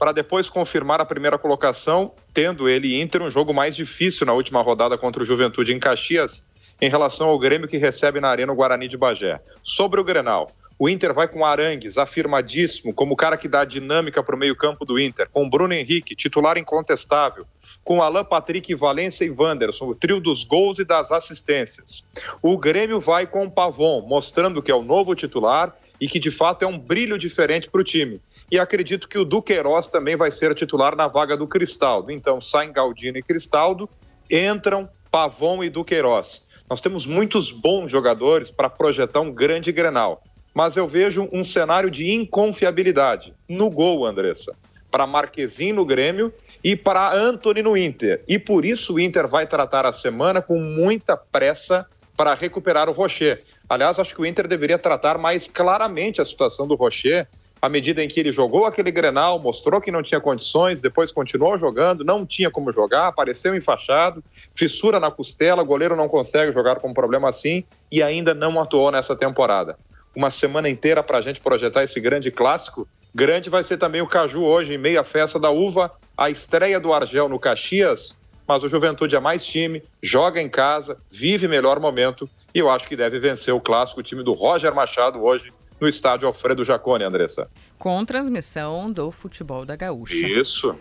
para 0.00 0.12
depois 0.12 0.48
confirmar 0.48 0.98
a 0.98 1.04
primeira 1.04 1.36
colocação, 1.36 2.14
tendo 2.32 2.70
ele 2.70 2.98
Inter 2.98 3.22
um 3.22 3.28
jogo 3.28 3.52
mais 3.52 3.76
difícil 3.76 4.26
na 4.26 4.32
última 4.32 4.62
rodada 4.62 4.96
contra 4.96 5.22
o 5.22 5.26
Juventude 5.26 5.74
em 5.74 5.78
Caxias, 5.78 6.46
em 6.80 6.88
relação 6.88 7.28
ao 7.28 7.38
Grêmio 7.38 7.68
que 7.68 7.76
recebe 7.76 8.18
na 8.18 8.30
Arena 8.30 8.50
o 8.50 8.56
Guarani 8.56 8.88
de 8.88 8.96
Bagé. 8.96 9.38
Sobre 9.62 10.00
o 10.00 10.04
Grenal, 10.04 10.50
o 10.78 10.88
Inter 10.88 11.12
vai 11.12 11.28
com 11.28 11.44
Arangues, 11.44 11.98
afirmadíssimo, 11.98 12.94
como 12.94 13.12
o 13.12 13.16
cara 13.16 13.36
que 13.36 13.46
dá 13.46 13.62
dinâmica 13.62 14.22
para 14.22 14.34
o 14.34 14.38
meio-campo 14.38 14.86
do 14.86 14.98
Inter, 14.98 15.28
com 15.30 15.50
Bruno 15.50 15.74
Henrique, 15.74 16.16
titular 16.16 16.56
incontestável, 16.56 17.44
com 17.84 18.00
Alan 18.00 18.24
Patrick, 18.24 18.74
Valência 18.74 19.26
e 19.26 19.30
Wanderson, 19.30 19.84
o 19.84 19.94
trio 19.94 20.18
dos 20.18 20.44
gols 20.44 20.78
e 20.78 20.84
das 20.84 21.12
assistências. 21.12 22.02
O 22.40 22.56
Grêmio 22.56 23.00
vai 23.00 23.26
com 23.26 23.44
o 23.44 23.50
Pavon, 23.50 24.00
mostrando 24.08 24.62
que 24.62 24.70
é 24.70 24.74
o 24.74 24.82
novo 24.82 25.14
titular 25.14 25.76
e 26.00 26.08
que 26.08 26.18
de 26.18 26.30
fato 26.30 26.64
é 26.64 26.68
um 26.68 26.78
brilho 26.78 27.18
diferente 27.18 27.68
para 27.68 27.80
o 27.80 27.84
time. 27.84 28.20
E 28.50 28.58
acredito 28.58 29.08
que 29.08 29.18
o 29.18 29.24
Duqueiroz 29.24 29.88
também 29.88 30.16
vai 30.16 30.30
ser 30.30 30.54
titular 30.54 30.96
na 30.96 31.08
vaga 31.08 31.36
do 31.36 31.46
Cristaldo. 31.46 32.10
Então 32.10 32.40
saem 32.40 32.72
Galdino 32.72 33.18
e 33.18 33.22
Cristaldo, 33.22 33.88
entram 34.30 34.88
Pavon 35.10 35.62
e 35.62 35.70
Duqueiroz. 35.70 36.46
Nós 36.68 36.80
temos 36.80 37.04
muitos 37.04 37.52
bons 37.52 37.90
jogadores 37.90 38.50
para 38.50 38.70
projetar 38.70 39.20
um 39.20 39.32
grande 39.32 39.72
Grenal 39.72 40.22
mas 40.54 40.76
eu 40.76 40.86
vejo 40.86 41.28
um 41.32 41.44
cenário 41.44 41.90
de 41.90 42.10
inconfiabilidade 42.10 43.34
no 43.48 43.70
gol, 43.70 44.04
Andressa, 44.04 44.56
para 44.90 45.06
Marquezin 45.06 45.72
no 45.72 45.84
Grêmio 45.84 46.32
e 46.62 46.74
para 46.74 47.14
Anthony 47.14 47.62
no 47.62 47.76
Inter. 47.76 48.22
E 48.26 48.38
por 48.38 48.64
isso 48.64 48.94
o 48.94 49.00
Inter 49.00 49.28
vai 49.28 49.46
tratar 49.46 49.86
a 49.86 49.92
semana 49.92 50.42
com 50.42 50.60
muita 50.60 51.16
pressa 51.16 51.86
para 52.16 52.34
recuperar 52.34 52.88
o 52.88 52.92
Rocher. 52.92 53.42
Aliás, 53.70 54.00
acho 54.00 54.16
que 54.16 54.20
o 54.20 54.26
Inter 54.26 54.48
deveria 54.48 54.80
tratar 54.80 55.16
mais 55.16 55.46
claramente 55.46 56.20
a 56.20 56.24
situação 56.24 56.66
do 56.66 56.74
Rocher, 56.74 57.28
à 57.62 57.68
medida 57.68 58.02
em 58.02 58.08
que 58.08 58.18
ele 58.18 58.32
jogou 58.32 58.66
aquele 58.66 58.90
Grenal, 58.90 59.38
mostrou 59.38 59.80
que 59.80 59.92
não 59.92 60.02
tinha 60.02 60.20
condições, 60.20 60.80
depois 60.80 61.12
continuou 61.12 61.56
jogando, 61.56 62.04
não 62.04 62.26
tinha 62.26 62.50
como 62.50 62.72
jogar, 62.72 63.06
apareceu 63.06 63.54
enfaixado, 63.54 64.24
fissura 64.52 64.98
na 64.98 65.08
costela, 65.08 65.62
goleiro 65.62 65.94
não 65.94 66.08
consegue 66.08 66.50
jogar 66.50 66.80
com 66.80 66.88
um 66.88 66.94
problema 66.94 67.28
assim 67.28 67.62
e 67.92 68.02
ainda 68.02 68.34
não 68.34 68.60
atuou 68.60 68.90
nessa 68.90 69.14
temporada 69.14 69.76
uma 70.16 70.30
semana 70.30 70.68
inteira 70.68 71.02
para 71.02 71.18
a 71.18 71.20
gente 71.20 71.40
projetar 71.40 71.84
esse 71.84 72.00
grande 72.00 72.30
clássico. 72.30 72.88
Grande 73.14 73.48
vai 73.48 73.64
ser 73.64 73.78
também 73.78 74.02
o 74.02 74.06
Caju 74.06 74.42
hoje, 74.42 74.74
em 74.74 74.78
meia 74.78 75.04
festa 75.04 75.38
da 75.38 75.50
uva, 75.50 75.90
a 76.16 76.28
estreia 76.30 76.80
do 76.80 76.92
Argel 76.92 77.28
no 77.28 77.38
Caxias. 77.38 78.18
Mas 78.46 78.64
o 78.64 78.68
Juventude 78.68 79.14
é 79.14 79.20
mais 79.20 79.44
time, 79.44 79.80
joga 80.02 80.42
em 80.42 80.48
casa, 80.48 80.98
vive 81.10 81.46
melhor 81.46 81.78
momento 81.78 82.28
e 82.54 82.58
eu 82.58 82.70
acho 82.70 82.88
que 82.88 82.96
deve 82.96 83.18
vencer 83.18 83.54
o 83.54 83.60
clássico, 83.60 84.00
o 84.00 84.02
time 84.02 84.22
do 84.22 84.32
Roger 84.32 84.74
Machado 84.74 85.22
hoje 85.22 85.52
no 85.80 85.88
estádio 85.88 86.28
Alfredo 86.28 86.64
Jacone, 86.64 87.04
Andressa. 87.04 87.48
Com 87.78 88.04
transmissão 88.04 88.92
do 88.92 89.10
futebol 89.10 89.64
da 89.64 89.76
Gaúcha. 89.76 90.26
Isso. 90.26 90.76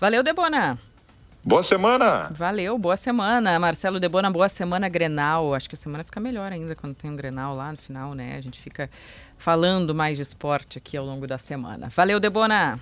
Valeu, 0.00 0.22
Debona. 0.22 0.78
Boa 1.44 1.62
semana! 1.62 2.28
Valeu, 2.32 2.76
boa 2.76 2.96
semana. 2.96 3.58
Marcelo 3.58 4.00
Debona, 4.00 4.30
boa 4.30 4.48
semana 4.48 4.88
Grenal. 4.88 5.54
Acho 5.54 5.68
que 5.68 5.74
a 5.74 5.78
semana 5.78 6.04
fica 6.04 6.20
melhor 6.20 6.52
ainda 6.52 6.74
quando 6.74 6.94
tem 6.94 7.10
um 7.10 7.16
Grenal 7.16 7.54
lá 7.54 7.70
no 7.70 7.78
final, 7.78 8.14
né? 8.14 8.36
A 8.36 8.40
gente 8.40 8.60
fica 8.60 8.90
falando 9.36 9.94
mais 9.94 10.16
de 10.16 10.22
esporte 10.22 10.78
aqui 10.78 10.96
ao 10.96 11.04
longo 11.04 11.26
da 11.26 11.38
semana. 11.38 11.88
Valeu, 11.88 12.18
Debona! 12.18 12.78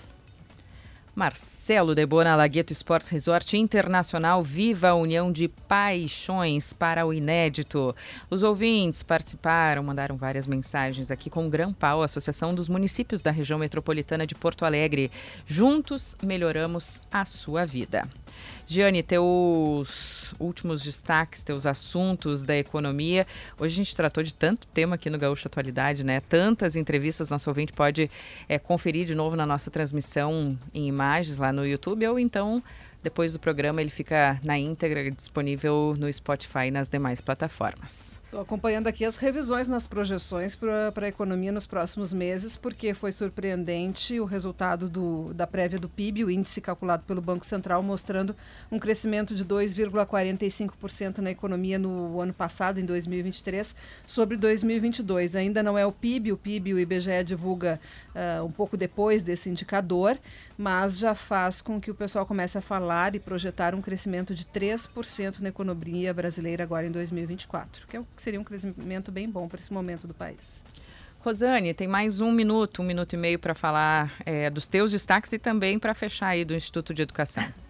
Marcelo 1.16 1.94
Debona, 1.94 2.36
Lagueto 2.36 2.74
Esportes 2.74 3.09
Resort 3.09 3.56
Internacional, 3.56 4.43
viva 4.43 4.90
a 4.90 4.94
união 4.94 5.32
de 5.32 5.48
paixões 5.48 6.74
para 6.74 7.06
o 7.06 7.14
inédito. 7.14 7.97
Os 8.28 8.43
ouvintes 8.43 9.02
participaram, 9.02 9.82
mandaram 9.82 10.14
várias 10.18 10.47
mensagens 10.47 11.10
aqui 11.10 11.30
com 11.30 11.47
o 11.47 11.48
Grampau, 11.48 12.02
Associação 12.02 12.55
dos 12.55 12.68
Municípios 12.68 13.22
da 13.22 13.30
Região 13.30 13.59
Metropolitana 13.59 14.26
de 14.26 14.34
Porto 14.34 14.66
Alegre. 14.66 15.10
Juntos 15.47 16.14
melhoramos 16.22 17.01
a 17.10 17.24
sua 17.24 17.64
vida. 17.64 18.06
Giane, 18.68 19.01
teus 19.01 20.34
últimos 20.40 20.82
destaques, 20.82 21.40
teus 21.40 21.66
assuntos 21.66 22.43
da 22.43 22.56
economia. 22.56 23.24
Hoje 23.60 23.74
a 23.74 23.76
gente 23.76 23.94
tratou 23.94 24.24
de 24.24 24.34
tanto 24.34 24.66
tema 24.66 24.97
aqui 24.97 25.09
no 25.09 25.16
Gaúcho 25.16 25.47
Atualidade, 25.47 26.05
né? 26.05 26.18
Tantas 26.18 26.74
entrevistas, 26.74 27.30
nosso 27.30 27.48
ouvinte 27.48 27.72
pode 27.72 28.10
é, 28.48 28.59
conferir 28.59 29.06
de 29.06 29.14
novo 29.14 29.36
na 29.36 29.47
nossa 29.47 29.70
transmissão 29.70 30.59
em 30.74 30.88
imagens 30.88 31.38
lá 31.38 31.52
no 31.52 31.64
YouTube 31.64 32.09
ou 32.09 32.18
então 32.18 32.60
depois 33.07 33.33
do 33.33 33.39
programa 33.39 33.81
ele 33.81 33.89
fica 33.89 34.41
na 34.43 34.59
íntegra 34.59 35.09
disponível 35.12 35.95
no 35.97 36.12
Spotify 36.12 36.66
e 36.66 36.70
nas 36.73 36.89
demais 36.89 37.20
plataformas. 37.20 38.20
Estou 38.27 38.41
acompanhando 38.41 38.89
aqui 38.89 39.05
as 39.05 39.16
revisões 39.16 39.69
nas 39.69 39.87
projeções 39.87 40.57
para 40.57 40.93
a 41.07 41.09
economia 41.09 41.53
nos 41.53 41.65
próximos 41.65 42.12
meses, 42.12 42.57
porque 42.57 42.93
foi 42.93 43.12
surpreendente 43.12 44.19
o 44.19 44.24
resultado 44.24 44.89
do, 44.89 45.33
da 45.33 45.47
prévia 45.47 45.78
do 45.78 45.89
PIB, 45.89 46.24
o 46.24 46.31
índice 46.31 46.61
calculado 46.61 47.05
pelo 47.05 47.23
Banco 47.23 47.47
Central, 47.47 47.81
mostrando 47.85 48.35
um 48.70 48.81
crescimento 48.81 49.33
de 49.33 49.45
2,45% 49.45 51.19
na 51.19 51.31
economia 51.31 51.78
no 51.78 52.20
ano 52.20 52.35
passado, 52.35 52.81
em 52.81 52.85
2023, 52.85 53.77
sobre 54.07 54.37
2022. 54.37 55.37
Ainda 55.37 55.62
não 55.62 55.78
é 55.78 55.87
o 55.87 55.93
PIB, 55.93 56.33
o 56.33 56.37
PIB 56.37 56.74
o 56.74 56.81
IBGE 56.81 57.23
divulga 57.24 57.81
uh, 58.12 58.45
um 58.45 58.51
pouco 58.51 58.77
depois 58.77 59.23
desse 59.23 59.49
indicador, 59.49 60.19
mas 60.59 60.99
já 60.99 61.15
faz 61.15 61.61
com 61.61 61.81
que 61.81 61.93
o 61.93 61.95
pessoal 61.95 62.27
comece 62.27 62.59
a 62.59 62.61
falar 62.61 62.95
e 63.14 63.20
projetar 63.20 63.74
um 63.74 63.82
crescimento 63.82 64.35
de 64.35 64.44
3% 64.44 65.40
na 65.40 65.51
economia 65.51 66.14
brasileira 66.14 66.64
agora 66.64 66.86
em 66.86 66.90
2024, 66.90 67.86
que 67.86 67.97
é 67.97 68.01
o 68.01 68.05
que 68.05 68.23
seria 68.23 68.40
um 68.40 68.44
crescimento 68.44 69.12
bem 69.12 69.28
bom 69.28 69.47
para 69.47 69.60
esse 69.60 69.73
momento 69.73 70.06
do 70.06 70.14
país. 70.14 70.62
Rosane, 71.20 71.74
tem 71.74 71.86
mais 71.86 72.20
um 72.20 72.32
minuto, 72.32 72.82
um 72.82 72.85
minuto 72.85 73.12
e 73.12 73.16
meio 73.16 73.39
para 73.39 73.55
falar 73.55 74.14
é, 74.24 74.48
dos 74.48 74.66
teus 74.66 74.93
destaques 74.93 75.32
e 75.32 75.39
também 75.39 75.78
para 75.78 75.93
fechar 75.93 76.28
aí 76.28 76.44
do 76.44 76.55
Instituto 76.55 76.94
de 76.94 77.02
Educação. 77.02 77.44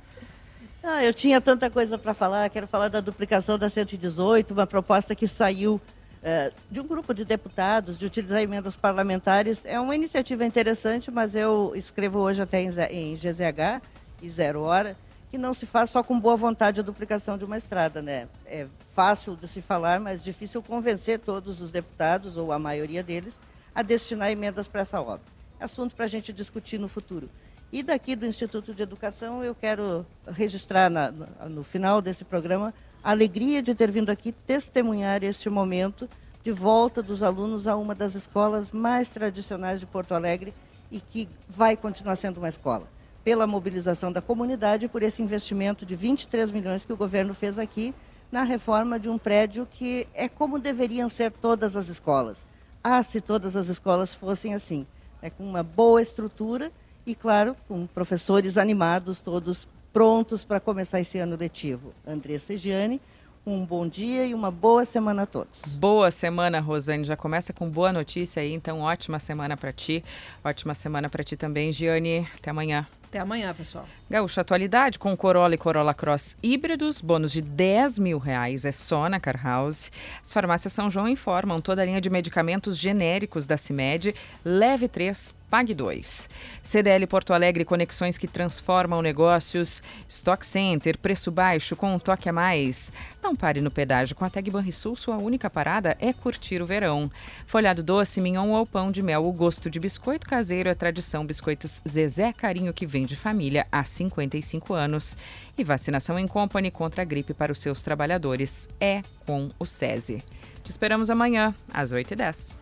Ah, 0.89 1.03
eu 1.03 1.13
tinha 1.13 1.41
tanta 1.41 1.69
coisa 1.69 1.99
para 1.99 2.15
falar, 2.15 2.49
quero 2.49 2.65
falar 2.65 2.87
da 2.87 3.01
duplicação 3.01 3.59
da 3.59 3.69
118, 3.69 4.55
uma 4.55 4.69
proposta 4.69 5.17
que 5.17 5.27
saiu 5.27 5.81
é, 6.23 6.53
de 6.71 6.81
um 6.81 6.87
grupo 6.87 7.13
de 7.13 7.25
deputados 7.25 7.99
de 7.99 8.07
utilizar 8.07 8.41
emendas 8.41 8.77
parlamentares. 8.77 9.65
É 9.65 9.81
uma 9.81 9.97
iniciativa 9.97 10.45
interessante, 10.45 11.11
mas 11.11 11.35
eu 11.35 11.73
escrevo 11.75 12.21
hoje 12.21 12.41
até 12.41 12.61
em, 12.61 12.69
em 12.91 13.17
GZH 13.17 13.83
e 14.23 14.31
zero 14.31 14.63
hora, 14.63 14.97
que 15.37 15.43
não 15.43 15.53
se 15.53 15.67
faz 15.67 15.91
só 15.91 16.03
com 16.03 16.19
boa 16.19 16.35
vontade 16.35 16.81
a 16.81 16.83
duplicação 16.83 17.37
de 17.37 17.45
uma 17.45 17.59
estrada, 17.59 18.01
né? 18.01 18.27
É 18.47 18.67
fácil 18.95 19.37
de 19.37 19.47
se 19.47 19.61
falar, 19.61 20.01
mas 20.01 20.25
difícil 20.25 20.63
convencer 20.63 21.19
todos 21.19 21.61
os 21.61 21.71
deputados, 21.71 22.39
ou 22.39 22.53
a 22.53 22.59
maioria 22.59 23.03
deles, 23.03 23.39
a 23.75 23.83
destinar 23.83 24.31
emendas 24.31 24.67
para 24.67 24.81
essa 24.81 24.99
obra. 24.99 25.21
É 25.61 25.65
assunto 25.67 25.95
para 25.95 26.07
a 26.07 26.09
gente 26.09 26.33
discutir 26.33 26.79
no 26.79 26.89
futuro. 26.89 27.29
E 27.71 27.83
daqui 27.83 28.17
do 28.17 28.25
Instituto 28.25 28.73
de 28.73 28.83
Educação, 28.83 29.45
eu 29.45 29.55
quero 29.55 30.07
registrar 30.27 30.89
na, 30.89 31.11
no 31.11 31.63
final 31.63 32.01
desse 32.01 32.25
programa 32.25 32.73
a 33.05 33.11
alegria 33.11 33.63
de 33.63 33.75
ter 33.75 33.91
vindo 33.91 34.09
aqui 34.09 34.33
testemunhar 34.33 35.23
este 35.23 35.51
momento 35.51 36.09
de 36.43 36.51
volta 36.51 37.03
dos 37.03 37.23
alunos 37.23 37.69
a 37.69 37.77
uma 37.77 37.95
das 37.95 38.15
escolas 38.15 38.71
mais 38.71 39.11
tradicionais 39.11 39.81
de 39.81 39.85
Porto 39.85 40.15
Alegre 40.15 40.55
e 40.91 40.99
que 40.99 41.29
vai 41.47 41.77
continuar 41.77 42.17
sendo 42.17 42.39
uma 42.39 42.49
escola 42.49 42.96
pela 43.27 43.45
mobilização 43.45 44.13
da 44.13 44.23
comunidade 44.23 44.85
e 44.85 44.89
por 44.89 45.03
esse 45.03 45.21
investimento 45.21 45.85
de 45.85 45.97
23 45.97 46.53
milhões 46.53 46.85
que 46.85 46.93
o 46.93 46.97
governo 46.97 47.35
fez 47.35 47.59
aqui 47.59 47.93
na 48.31 48.45
reforma 48.45 49.01
de 49.01 49.09
um 49.09 49.19
prédio 49.19 49.67
que 49.69 50.07
é 50.15 50.29
como 50.29 50.61
deveriam 50.61 51.09
ser 51.09 51.33
todas 51.33 51.75
as 51.75 51.89
escolas. 51.89 52.47
Ah, 52.85 53.03
se 53.03 53.21
todas 53.21 53.57
as 53.57 53.67
escolas 53.67 54.15
fossem 54.15 54.55
assim, 54.55 54.87
é 55.21 55.29
com 55.29 55.43
uma 55.43 55.65
boa 55.65 56.01
estrutura 56.01 56.71
e, 57.05 57.17
claro, 57.17 57.57
com 57.67 57.85
professores 57.85 58.57
animados, 58.57 59.21
todos 59.21 59.67
prontos 59.93 60.45
para 60.45 60.61
começar 60.61 61.01
esse 61.01 61.19
ano 61.19 61.37
letivo. 61.37 61.93
Andressa 62.07 62.57
Giane, 62.57 63.01
um 63.45 63.67
bom 63.67 63.89
dia 63.89 64.25
e 64.25 64.35
uma 64.35 64.53
boa 64.53 64.85
semana 64.85 65.23
a 65.23 65.27
todos. 65.27 65.75
Boa 65.75 66.13
semana, 66.13 66.61
Rosane. 66.61 67.03
Já 67.03 67.17
começa 67.17 67.53
com 67.53 67.69
boa 67.69 67.93
notícia 67.93 68.41
aí, 68.41 68.53
então 68.53 68.83
ótima 68.83 69.19
semana 69.19 69.57
para 69.57 69.73
ti. 69.73 70.05
Ótima 70.45 70.77
semana 70.77 71.09
para 71.09 71.25
ti 71.25 71.37
também, 71.37 71.73
Giane. 71.73 72.25
Até 72.37 72.51
amanhã. 72.51 72.87
Até 73.17 73.23
amanhã, 73.23 73.55
pessoal. 73.55 73.89
Gaúcha 74.11 74.43
Atualidade, 74.43 74.99
com 74.99 75.17
Corolla 75.17 75.55
e 75.55 75.59
Corolla 75.59 75.95
Cross 75.95 76.37
híbridos, 76.43 77.01
bônus 77.01 77.33
de 77.33 77.41
10 77.41 77.99
mil 77.99 78.19
reais, 78.19 78.67
é 78.67 78.73
só 78.73 79.09
na 79.09 79.19
Car 79.19 79.43
House. 79.43 79.91
As 80.23 80.31
farmácias 80.31 80.75
São 80.75 80.91
João 80.91 81.09
informam 81.09 81.59
toda 81.59 81.81
a 81.81 81.85
linha 81.87 82.01
de 82.01 82.11
medicamentos 82.11 82.77
genéricos 82.77 83.47
da 83.47 83.57
CIMED, 83.57 84.15
leve 84.45 84.87
3, 84.87 85.35
pague 85.51 85.75
2. 85.75 86.29
CDL 86.63 87.07
Porto 87.07 87.33
Alegre, 87.33 87.65
conexões 87.65 88.19
que 88.19 88.27
transformam 88.27 89.01
negócios. 89.01 89.83
Stock 90.09 90.45
Center, 90.45 90.99
preço 90.99 91.31
baixo 91.31 91.77
com 91.77 91.95
um 91.95 91.99
toque 91.99 92.29
a 92.29 92.33
mais. 92.33 92.93
Não 93.23 93.35
pare 93.35 93.61
no 93.61 93.71
pedágio 93.71 94.15
com 94.15 94.25
a 94.25 94.31
Tag 94.31 94.51
Banrisul, 94.51 94.97
sua 94.97 95.17
única 95.17 95.49
parada 95.49 95.97
é 96.01 96.13
curtir 96.13 96.63
o 96.63 96.67
verão. 96.67 97.11
Folhado 97.47 97.83
doce, 97.83 98.21
mignon 98.21 98.51
ou 98.51 98.67
pão 98.67 98.91
de 98.91 99.03
mel, 99.03 99.25
o 99.25 99.33
gosto 99.33 99.71
de 99.71 99.81
biscoito 99.81 100.27
caseiro 100.27 100.69
é 100.69 100.75
tradição. 100.75 101.27
Biscoitos 101.27 101.83
Zezé 101.89 102.33
Carinho 102.33 102.73
que 102.73 102.87
vem 102.87 103.05
de 103.05 103.17
família 103.17 103.67
há 103.71 103.85
55 103.85 104.75
anos. 104.75 105.17
E 105.57 105.65
vacinação 105.65 106.19
em 106.19 106.27
company 106.27 106.71
contra 106.71 107.03
a 107.03 107.05
gripe 107.05 107.33
para 107.33 107.53
os 107.53 107.59
seus 107.59 107.83
trabalhadores 107.83 108.69
é 108.81 109.03
com 109.27 109.49
o 109.59 109.65
SESI. 109.65 110.23
Te 110.63 110.71
esperamos 110.71 111.11
amanhã, 111.11 111.55
às 111.73 111.93
8h10. 111.93 112.57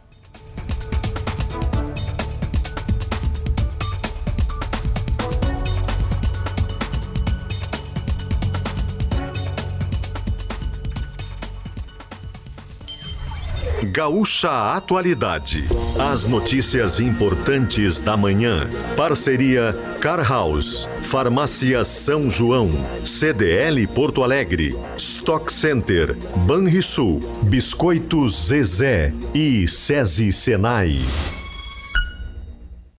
Gaúcha 13.85 14.74
Atualidade. 14.74 15.65
As 15.98 16.27
notícias 16.27 17.01
importantes 17.01 18.01
da 18.01 18.16
manhã. 18.16 18.69
Parceria 18.97 19.73
Car 20.01 20.27
House, 20.28 20.89
Farmácia 21.02 21.85
São 21.85 22.31
João, 22.31 22.70
CDL 23.05 23.86
Porto 23.86 24.23
Alegre, 24.23 24.74
Stock 24.97 25.52
Center, 25.52 26.16
Banrisul, 26.47 27.20
Biscoitos 27.44 28.48
Zezé 28.48 29.12
e 29.35 29.69
SESI 29.69 30.32
Senai. 30.32 31.01